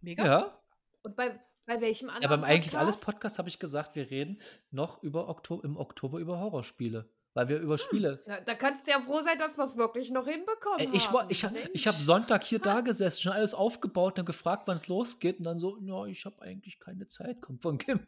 Mega. 0.00 0.24
Ja, 0.24 0.58
Und 1.02 1.14
bei, 1.16 1.38
bei 1.66 1.80
welchem 1.80 2.08
anderen 2.08 2.22
ja 2.22 2.28
beim 2.28 2.44
eigentlich 2.44 2.76
alles 2.76 2.96
Podcast? 2.96 3.04
Podcast 3.04 3.38
habe 3.38 3.48
ich 3.48 3.58
gesagt, 3.58 3.94
wir 3.94 4.10
reden 4.10 4.40
noch 4.70 5.02
über 5.02 5.28
Okto 5.28 5.60
im 5.60 5.76
Oktober 5.76 6.18
über 6.18 6.40
Horrorspiele. 6.40 7.08
Weil 7.34 7.48
wir 7.48 7.56
Hm. 7.56 7.62
über 7.64 7.78
Spiele. 7.78 8.22
Na, 8.26 8.40
da 8.40 8.54
kannst 8.54 8.86
du 8.86 8.90
ja 8.90 9.00
froh 9.00 9.22
sein, 9.22 9.38
dass 9.38 9.56
wir 9.56 9.64
es 9.64 9.76
wirklich 9.76 10.10
noch 10.10 10.26
hinbekommen 10.26 10.80
Ey, 10.80 10.90
ich 10.92 11.10
haben. 11.10 11.30
ich, 11.30 11.44
hab- 11.44 11.54
ich 11.56 11.64
Mensch. 11.64 11.86
habe 11.86 11.96
Sonntag 11.96 12.44
hier 12.44 12.58
da 12.58 12.80
gesessen, 12.82 13.22
schon 13.22 13.32
alles 13.32 13.54
aufgebaut, 13.54 14.18
dann 14.18 14.26
gefragt, 14.26 14.64
wann 14.66 14.76
es 14.76 14.88
losgeht 14.88 15.38
und 15.38 15.44
dann 15.44 15.58
so, 15.58 15.78
ja, 15.78 16.04
ich 16.06 16.24
habe 16.26 16.40
eigentlich 16.42 16.78
keine 16.78 17.06
Zeit, 17.08 17.40
kommt 17.40 17.62
von 17.62 17.78
Kim. 17.78 18.06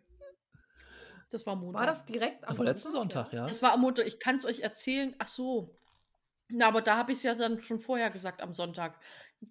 Das 1.30 1.46
war 1.46 1.56
Montag. 1.56 1.80
War 1.80 1.86
das 1.86 2.04
direkt 2.04 2.44
am 2.46 2.54
Aber 2.54 2.64
letzten 2.64 2.90
Sonntag, 2.92 3.32
ja. 3.32 3.46
Das 3.46 3.62
war 3.62 3.72
am 3.72 3.80
Montag. 3.80 4.06
Ich 4.06 4.20
kann 4.20 4.36
es 4.36 4.44
euch 4.44 4.60
erzählen. 4.60 5.14
Ach 5.18 5.26
so. 5.26 5.74
Na, 6.48 6.68
aber 6.68 6.82
da 6.82 6.96
habe 6.96 7.12
ich 7.12 7.18
es 7.18 7.24
ja 7.24 7.34
dann 7.34 7.60
schon 7.60 7.80
vorher 7.80 8.10
gesagt 8.10 8.40
am 8.42 8.52
Sonntag, 8.54 9.00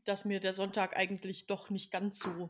dass 0.06 0.24
mir 0.24 0.40
der 0.40 0.54
Sonntag 0.54 0.96
eigentlich 0.96 1.48
doch 1.48 1.70
nicht 1.72 1.92
ganz 1.92 2.20
so. 2.20 2.50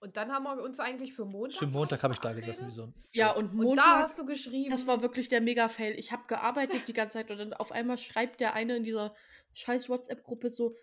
Und 0.00 0.16
dann 0.16 0.30
haben 0.32 0.44
wir 0.44 0.62
uns 0.62 0.78
eigentlich 0.78 1.12
für 1.12 1.24
Montag. 1.24 1.56
Stimmt, 1.56 1.72
Montag 1.72 2.02
habe 2.04 2.14
ich 2.14 2.20
da 2.20 2.32
gesessen 2.32 2.68
wie 2.68 2.72
so 2.72 2.84
ein. 2.84 2.94
Ja, 3.12 3.32
und 3.32 3.50
Und 3.50 3.58
da 3.58 3.64
Montag, 3.64 4.02
hast 4.02 4.18
du 4.18 4.26
geschrieben. 4.26 4.70
das 4.70 4.86
war 4.86 5.02
wirklich 5.02 5.28
der 5.28 5.40
Mega-Fail. 5.40 5.98
Ich 5.98 6.12
habe 6.12 6.22
gearbeitet 6.28 6.86
die 6.86 6.92
ganze 6.92 7.18
Zeit 7.18 7.30
und 7.30 7.38
dann 7.38 7.52
auf 7.52 7.72
einmal 7.72 7.98
schreibt 7.98 8.40
der 8.40 8.54
eine 8.54 8.76
in 8.76 8.84
dieser 8.84 9.14
scheiß 9.54 9.88
WhatsApp-Gruppe 9.88 10.50
so, 10.50 10.76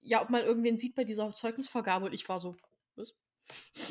ja, 0.00 0.22
ob 0.22 0.30
man 0.30 0.42
irgendwen 0.44 0.76
sieht 0.78 0.94
bei 0.94 1.04
dieser 1.04 1.30
Zeugnisvergabe. 1.32 2.06
Und 2.06 2.14
ich 2.14 2.28
war 2.28 2.40
so, 2.40 2.56
Was 2.96 3.12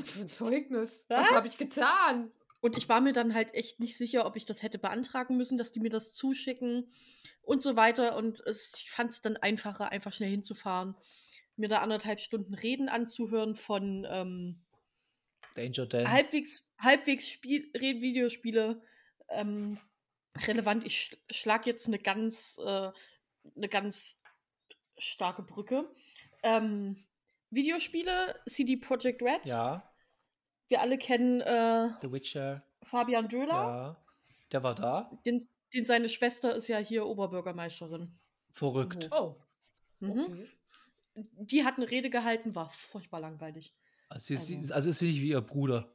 für 0.09 0.21
ein 0.21 0.29
Zeugnis. 0.29 1.05
Was? 1.09 1.27
Was 1.29 1.35
habe 1.35 1.47
ich 1.47 1.57
getan? 1.57 2.31
Und 2.61 2.77
ich 2.77 2.89
war 2.89 3.01
mir 3.01 3.13
dann 3.13 3.35
halt 3.35 3.53
echt 3.53 3.79
nicht 3.79 3.95
sicher, 3.95 4.25
ob 4.25 4.35
ich 4.35 4.45
das 4.45 4.63
hätte 4.63 4.79
beantragen 4.79 5.37
müssen, 5.37 5.57
dass 5.59 5.71
die 5.71 5.79
mir 5.79 5.91
das 5.91 6.13
zuschicken 6.13 6.91
und 7.43 7.61
so 7.61 7.75
weiter. 7.75 8.15
Und 8.15 8.39
es, 8.39 8.73
ich 8.77 8.89
fand 8.89 9.11
es 9.11 9.21
dann 9.21 9.37
einfacher, 9.37 9.89
einfach 9.91 10.11
schnell 10.11 10.31
hinzufahren, 10.31 10.95
mir 11.57 11.69
da 11.69 11.80
anderthalb 11.80 12.19
Stunden 12.19 12.53
Reden 12.53 12.90
anzuhören 12.90 13.56
von 13.56 14.06
ähm, 14.10 14.65
Danger 15.56 15.86
Dan. 15.86 16.11
halbwegs, 16.11 16.72
halbwegs 16.80 17.30
Spiel, 17.30 17.72
Red 17.76 18.02
Videospiele 18.02 18.82
ähm, 19.30 19.77
relevant. 20.48 20.86
Ich 20.86 20.98
sch 20.98 21.18
schlag 21.30 21.65
jetzt 21.65 21.88
eine 21.88 21.99
ganz, 21.99 22.57
äh, 22.64 22.91
eine 23.56 23.69
ganz 23.69 24.22
starke 24.98 25.44
Brücke. 25.44 25.90
Ähm, 26.44 27.06
Videospiele, 27.49 28.40
CD 28.48 28.77
Projekt 28.77 29.22
Red. 29.22 29.45
Ja, 29.45 29.90
Wir 30.68 30.82
alle 30.82 30.98
kennen 30.98 31.41
äh, 31.41 31.90
The 32.02 32.11
Witcher. 32.11 32.64
Fabian 32.84 33.30
Döhler. 33.30 33.48
Ja. 33.48 34.06
Der 34.52 34.64
war 34.64 34.76
da. 34.76 35.11
Den, 35.26 35.44
den 35.73 35.86
seine 35.86 36.10
Schwester 36.10 36.56
ist 36.56 36.68
ja 36.68 36.77
hier 36.77 37.06
Oberbürgermeisterin. 37.06 38.19
Verrückt. 38.52 39.10
Oh. 39.11 39.36
Mhm. 39.99 40.19
Okay. 40.19 40.49
Die 41.15 41.63
hat 41.63 41.77
eine 41.77 41.89
Rede 41.89 42.09
gehalten, 42.09 42.55
war 42.55 42.69
furchtbar 42.69 43.19
langweilig. 43.21 43.73
Also, 44.09 44.35
sie, 44.35 44.57
Also- 44.57 44.73
also 44.73 44.89
ist 44.89 44.99
sie 44.99 45.07
nicht 45.07 45.21
wie 45.21 45.29
ihr 45.29 45.41
Bruder. 45.41 45.91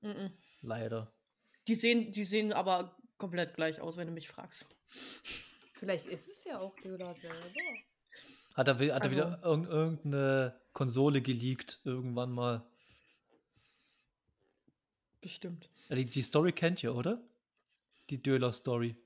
Mhm. 0.00 0.32
Leider. 0.62 1.12
Die 1.66 1.74
sehen, 1.74 2.10
die 2.12 2.24
sehen 2.24 2.52
aber 2.52 2.96
komplett 3.18 3.54
gleich 3.54 3.80
aus, 3.80 3.96
wenn 3.96 4.06
du 4.06 4.12
mich 4.12 4.28
fragst. 4.28 4.64
Vielleicht 5.74 6.06
ist 6.06 6.28
es 6.28 6.44
ja 6.44 6.58
auch 6.58 6.74
Döder 6.80 7.12
selber. 7.14 7.36
Hat 8.54 8.66
er, 8.68 8.74
hat 8.74 8.80
er 8.80 8.94
Also- 8.94 9.10
wieder 9.10 9.40
irgend, 9.44 9.68
irgendeine 9.68 10.60
Konsole 10.72 11.20
geleakt 11.22 11.80
irgendwann 11.84 12.32
mal. 12.32 12.66
Bestimmt. 15.20 15.68
Die, 15.90 16.04
die 16.04 16.22
Story 16.22 16.52
kennt 16.52 16.82
ihr, 16.82 16.94
oder? 16.94 17.20
Die 18.10 18.22
Döler-Story. 18.22 18.96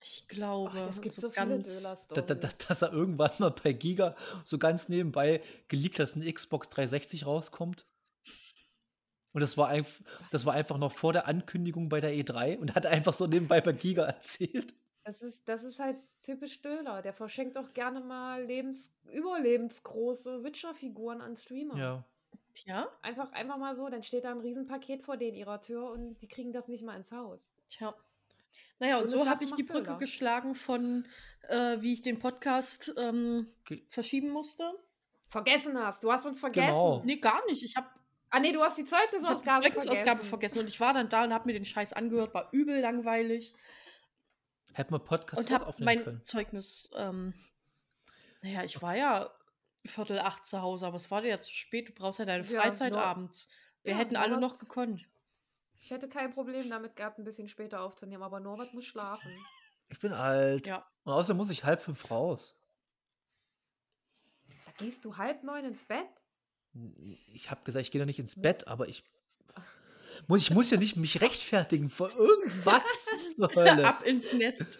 Ich 0.00 0.28
glaube, 0.28 0.78
es 0.90 1.00
gibt 1.00 1.14
so 1.14 1.22
so 1.22 1.30
viele 1.30 1.46
ganz. 1.46 2.08
Da, 2.08 2.20
da, 2.20 2.34
da, 2.34 2.48
dass 2.68 2.82
er 2.82 2.92
irgendwann 2.92 3.32
mal 3.38 3.50
bei 3.50 3.72
Giga 3.72 4.14
so 4.44 4.58
ganz 4.58 4.88
nebenbei 4.88 5.42
geleakt, 5.68 5.98
dass 5.98 6.14
eine 6.14 6.30
Xbox 6.32 6.68
360 6.68 7.26
rauskommt. 7.26 7.86
Und 9.32 9.40
das 9.40 9.58
war, 9.58 9.68
einf 9.68 10.02
das 10.30 10.46
war 10.46 10.54
einfach 10.54 10.78
noch 10.78 10.92
vor 10.92 11.12
der 11.12 11.26
Ankündigung 11.28 11.88
bei 11.88 12.00
der 12.00 12.12
E3 12.12 12.56
und 12.56 12.74
hat 12.74 12.86
einfach 12.86 13.12
so 13.12 13.26
nebenbei 13.26 13.60
bei 13.60 13.72
Giga 13.72 14.04
erzählt. 14.04 14.74
Das 15.04 15.22
ist, 15.22 15.48
das 15.48 15.62
ist 15.62 15.78
halt 15.78 15.98
typisch 16.22 16.62
Döler. 16.62 17.02
Der 17.02 17.12
verschenkt 17.12 17.56
auch 17.58 17.72
gerne 17.74 18.00
mal 18.00 18.44
lebens 18.44 18.92
überlebensgroße 19.12 20.42
Witcher-Figuren 20.42 21.20
an 21.20 21.36
Streamer. 21.36 21.76
Ja. 21.76 22.04
Tja, 22.54 22.88
Einfach, 23.02 23.30
einfach 23.32 23.58
mal 23.58 23.76
so, 23.76 23.88
dann 23.90 24.02
steht 24.02 24.24
da 24.24 24.30
ein 24.30 24.40
Riesenpaket 24.40 25.04
vor 25.04 25.18
denen 25.18 25.36
ihrer 25.36 25.60
Tür 25.60 25.90
und 25.90 26.16
die 26.22 26.26
kriegen 26.28 26.52
das 26.52 26.68
nicht 26.68 26.82
mal 26.82 26.96
ins 26.96 27.12
Haus. 27.12 27.52
tja. 27.68 27.94
Naja, 28.78 28.96
So 28.98 29.02
und 29.02 29.08
so 29.08 29.28
habe 29.28 29.44
ich 29.44 29.52
die 29.54 29.62
Brücke 29.62 29.84
Döler. 29.84 29.98
geschlagen 29.98 30.54
von, 30.54 31.06
äh, 31.48 31.76
wie 31.80 31.92
ich 31.92 32.02
den 32.02 32.18
Podcast 32.18 32.92
ähm, 32.98 33.48
verschieben 33.88 34.30
musste. 34.30 34.70
Vergessen 35.28 35.78
hast, 35.78 36.02
du 36.04 36.12
hast 36.12 36.24
uns 36.26 36.38
vergessen. 36.38 36.68
Genau. 36.74 37.02
Nee, 37.04 37.16
gar 37.16 37.44
nicht. 37.46 37.62
Ich 37.64 37.76
habe 37.76 37.88
Ah 38.30 38.40
nee, 38.40 38.52
du 38.52 38.60
hast 38.62 38.76
die 38.76 38.82
hab 38.82 38.88
die 38.88 38.90
Zeugnisausgabe 39.16 39.62
Zeugnisausgabe 39.64 40.04
vergessen. 40.04 40.28
vergessen. 40.28 40.58
Und 40.60 40.68
ich 40.68 40.80
war 40.80 40.92
dann 40.92 41.08
da 41.08 41.24
und 41.24 41.32
habe 41.32 41.46
mir 41.46 41.52
den 41.52 41.64
Scheiß 41.64 41.92
angehört, 41.92 42.34
war 42.34 42.48
übel 42.52 42.80
langweilig. 42.80 43.54
Hätten 44.74 44.92
wir 44.92 44.98
Podcast 44.98 45.42
und 45.48 45.54
habe 45.54 45.66
aufnehmen 45.66 45.84
mein 45.86 46.04
können. 46.04 46.22
Zeugnis, 46.22 46.90
ähm, 46.96 47.34
naja, 48.42 48.62
ich 48.64 48.82
war 48.82 48.96
ja 48.96 49.30
Viertel 49.86 50.18
acht 50.18 50.44
zu 50.44 50.60
Hause, 50.60 50.86
aber 50.88 50.96
es 50.96 51.10
war 51.10 51.24
ja 51.24 51.40
zu 51.40 51.52
spät. 51.52 51.88
Du 51.88 51.92
brauchst 51.92 52.18
ja 52.18 52.24
deine 52.24 52.44
Ja, 52.44 52.60
Freizeit 52.60 52.92
Nord- 52.92 53.04
abends. 53.04 53.48
Wir 53.84 53.92
Ja, 53.92 53.98
hätten 53.98 54.16
alle 54.16 54.38
noch 54.40 54.58
gekonnt. 54.58 55.06
Ich 55.80 55.90
hätte 55.90 56.08
kein 56.08 56.32
Problem 56.32 56.68
damit 56.68 56.96
gehabt, 56.96 57.18
ein 57.18 57.24
bisschen 57.24 57.48
später 57.48 57.82
aufzunehmen, 57.82 58.22
aber 58.22 58.40
Norbert 58.40 58.74
muss 58.74 58.84
schlafen. 58.84 59.30
Ich 59.88 60.00
bin 60.00 60.12
alt. 60.12 60.66
Ja. 60.66 60.86
Und 61.04 61.12
außerdem 61.12 61.36
muss 61.36 61.50
ich 61.50 61.64
halb 61.64 61.80
fünf 61.80 62.10
raus. 62.10 62.60
Da 64.48 64.72
gehst 64.78 65.04
du 65.04 65.16
halb 65.16 65.42
neun 65.42 65.64
ins 65.64 65.84
Bett? 65.84 66.08
Ich 67.32 67.50
habe 67.50 67.62
gesagt, 67.64 67.84
ich 67.84 67.90
gehe 67.90 68.00
da 68.00 68.06
nicht 68.06 68.18
ins 68.18 68.40
Bett, 68.40 68.66
aber 68.66 68.88
ich 68.88 69.04
muss, 70.26 70.42
ich 70.42 70.50
muss 70.50 70.70
ja 70.70 70.76
nicht 70.76 70.96
mich 70.96 71.20
rechtfertigen 71.20 71.90
vor 71.90 72.14
irgendwas 72.16 72.82
zur 73.34 73.48
Hölle. 73.54 73.86
Ab 73.86 74.04
ins 74.04 74.32
Nest. 74.32 74.78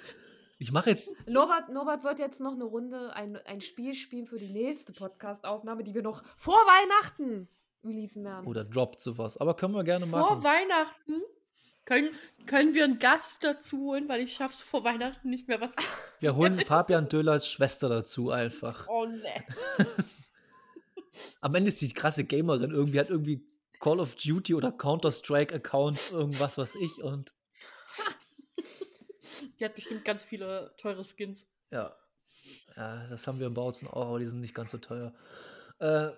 Ich 0.59 0.73
mache 0.73 0.91
jetzt 0.91 1.15
Norbert, 1.29 1.69
Norbert 1.69 2.03
wird 2.03 2.19
jetzt 2.19 2.41
noch 2.41 2.55
eine 2.55 2.65
Runde, 2.65 3.13
ein, 3.15 3.37
ein 3.45 3.61
Spiel 3.61 3.95
spielen 3.95 4.27
für 4.27 4.39
die 4.39 4.51
nächste 4.51 4.93
Podcast-Aufnahme, 4.95 5.85
die 5.85 5.95
wir 5.95 6.03
noch 6.03 6.23
vor 6.39 6.57
Weihnachten 6.57 7.49
releasen 7.87 8.25
werden. 8.25 8.47
oder 8.47 8.65
droppt 8.65 9.01
sowas, 9.01 9.37
aber 9.39 9.55
können 9.55 9.75
wir 9.75 9.85
gerne 9.85 10.07
Vor 10.07 10.37
machen. 10.37 10.45
Weihnachten 10.45 11.23
können, 11.87 12.11
können 12.47 12.75
wir 12.75 12.85
einen 12.85 12.99
Gast 12.99 13.45
dazu 13.45 13.79
holen, 13.79 14.09
weil 14.09 14.21
ich 14.21 14.35
schaff's 14.35 14.63
vor 14.63 14.85
Weihnachten 14.85 15.31
nicht 15.31 15.47
mehr 15.49 15.61
was. 15.61 15.77
Wir 16.21 16.35
holen 16.35 16.59
Fabian 16.65 17.09
Döllers 17.09 17.49
Schwester 17.49 17.89
dazu 17.89 18.31
einfach. 18.31 18.89
Oh 18.89 19.07
ne. 19.07 19.45
Am 21.41 21.55
Ende 21.55 21.69
ist 21.69 21.81
die 21.81 21.93
krasse 21.93 22.25
Gamerin 22.25 22.73
irgendwie, 22.73 22.99
hat 22.99 23.09
irgendwie 23.09 23.47
Call 23.79 24.01
of 24.01 24.17
Duty 24.17 24.55
oder 24.55 24.73
Counter-Strike-Account, 24.73 26.11
irgendwas, 26.11 26.59
was 26.59 26.75
ich 26.75 27.03
und 27.03 27.33
Die 29.61 29.65
hat 29.65 29.75
bestimmt 29.75 30.05
ganz 30.05 30.25
viele 30.25 30.75
teure 30.79 31.05
Skins. 31.05 31.49
ja. 31.71 31.95
Ja, 32.77 33.07
das 33.09 33.27
haben 33.27 33.41
wir 33.41 33.47
im 33.47 33.55
Bautzen 33.55 33.89
auch, 33.89 34.09
aber 34.09 34.19
die 34.19 34.27
sind 34.27 34.41
nicht 34.41 34.55
ganz 34.55 34.71
so 34.71 34.79
teuer. 34.79 35.13
Äh, 35.79 36.11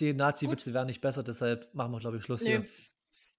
die 0.00 0.12
Nazi-Witze 0.12 0.74
werden 0.74 0.86
nicht 0.86 1.00
besser, 1.00 1.22
deshalb 1.22 1.72
machen 1.74 1.92
wir, 1.92 2.00
glaube 2.00 2.16
ich, 2.18 2.24
Schluss 2.24 2.42
Nee. 2.42 2.58
hier. 2.58 2.66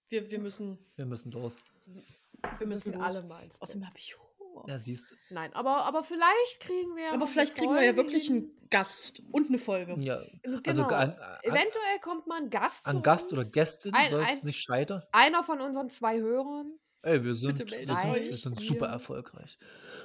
Wir, 0.09 0.29
wir 0.31 0.39
müssen, 0.39 0.77
Wir 0.95 1.05
müssen 1.05 1.31
los. 1.31 1.61
wir 1.85 2.67
müssen 2.67 2.67
müssen 2.89 2.93
los. 2.93 3.03
alle 3.17 3.27
mal. 3.27 3.47
Außerdem 3.59 3.85
habe 3.85 3.97
ich 3.97 4.17
Hunger. 4.17 4.65
Ja, 4.67 4.77
siehst 4.77 5.15
Nein, 5.29 5.53
aber, 5.53 5.85
aber 5.85 6.03
vielleicht 6.03 6.59
kriegen 6.59 6.95
wir. 6.95 7.13
Aber 7.13 7.25
vielleicht 7.27 7.55
kriegen 7.55 7.73
wir 7.73 7.83
ja 7.83 7.95
wirklich 7.95 8.29
einen 8.29 8.51
Gast 8.69 9.21
und 9.31 9.47
eine 9.47 9.57
Folge. 9.57 9.95
Ja, 9.99 10.21
Genau. 10.43 10.59
also 10.67 10.83
an, 10.83 11.11
an, 11.13 11.39
Eventuell 11.43 11.99
kommt 12.01 12.27
mal 12.27 12.41
ein 12.41 12.49
Gast. 12.49 12.85
an 12.85 12.97
zu 12.97 13.01
Gast 13.01 13.31
oder. 13.33 13.45
Gästin 13.45 13.93
Ein- 13.93 14.09
soll 14.11 14.21
es 14.21 14.27
ein- 14.27 14.39
nicht 14.43 14.59
scheitern. 14.61 15.03
Einer 15.13 15.43
von 15.43 15.61
unseren 15.61 15.89
zwei 15.89 16.19
Hörern. 16.19 16.77
Ey, 17.03 17.23
wir 17.23 17.33
sind, 17.33 17.57
wir 17.59 17.67
sind, 17.67 17.89
wir 17.89 18.33
sind 18.37 18.59
Wir- 18.59 18.65
super 18.67 18.87
erfolgreich. 18.87 19.57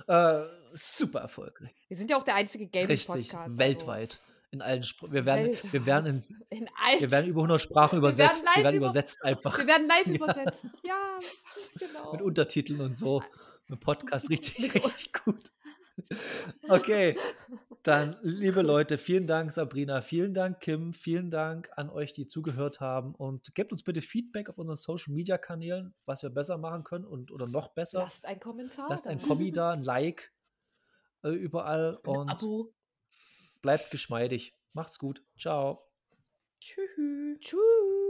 Äh, 0.07 0.45
super 0.73 1.21
erfolgreich. 1.21 1.75
Wir 1.89 1.97
sind 1.97 2.11
ja 2.11 2.17
auch 2.17 2.25
der 2.25 2.37
einzige 2.37 2.67
Gaming-Podcast. 2.69 3.15
Richtig, 3.17 3.35
also 3.37 3.59
weltweit. 3.59 4.19
In 4.57 4.63
allen 4.63 4.83
Spr 4.83 5.13
wir 5.13 5.25
werden, 5.27 5.57
wir 5.71 5.87
werden 5.87 6.07
in, 6.07 6.59
In 6.61 6.69
all, 6.83 7.01
wir 7.01 7.11
werden 7.11 7.27
über 7.27 7.41
100 7.43 7.61
Sprachen 7.61 7.99
Wir 7.99 8.03
werden 8.03 8.15
übersetzt. 8.17 8.47
Wir 8.55 8.65
werden 8.65 8.77
über- 8.77 8.87
übersetzt 8.87 9.23
einfach 9.23 9.59
wir 9.59 9.67
werden 9.67 9.87
live 9.87 10.07
Ja. 10.07 10.15
übersetzen. 10.15 10.73
Ja, 10.83 11.19
genau. 11.79 12.13
mit 12.13 12.23
Untertiteln 12.23 12.81
und 12.81 12.97
so. 12.97 13.23
Mit 13.69 13.81
Podcast 13.81 14.31
richtig, 14.31 14.75
richtig 14.75 15.13
gut. 15.13 15.53
Okay, 16.69 17.17
dann, 17.83 18.17
liebe 18.23 18.63
Leute, 18.63 18.99
vielen 18.99 19.27
Dank, 19.27 19.51
Sabrina, 19.53 20.01
vielen 20.03 20.35
Dank, 20.35 20.61
Kim, 20.61 20.93
vielen 20.93 21.31
Dank 21.31 21.71
an 21.77 21.89
euch, 21.91 22.13
die 22.13 22.27
zugehört 22.27 22.81
haben 22.81 23.15
und 23.15 23.55
gebt 23.55 23.73
uns 23.73 23.83
bitte 23.83 24.03
Feedback 24.03 24.49
auf 24.51 24.59
unseren 24.59 24.77
Social 24.77 25.13
Media 25.15 25.39
Kanälen, 25.39 25.95
was 26.05 26.23
wir 26.23 26.31
besser 26.31 26.59
machen 26.59 26.85
können 26.85 27.05
und 27.05 27.31
oder 27.33 27.47
noch 27.47 27.69
besser. 27.75 28.01
Lasst 28.01 28.25
einen 28.27 28.41
Kommentar. 28.41 28.87
Lasst 28.89 29.07
ein. 29.07 29.21
Kommi 29.23 29.51
da, 29.53 29.71
ein 29.73 29.85
Like 29.85 30.33
äh, 31.25 31.31
überall 31.31 31.99
Ein 32.05 32.11
und 32.11 32.29
Abo. 32.31 32.75
Bleibt 33.63 33.91
geschmeidig. 33.91 34.55
Macht's 34.73 34.99
gut. 34.99 35.23
Ciao. 35.39 35.89
Tschüss. 36.61 36.91
Tschüss. 37.41 38.06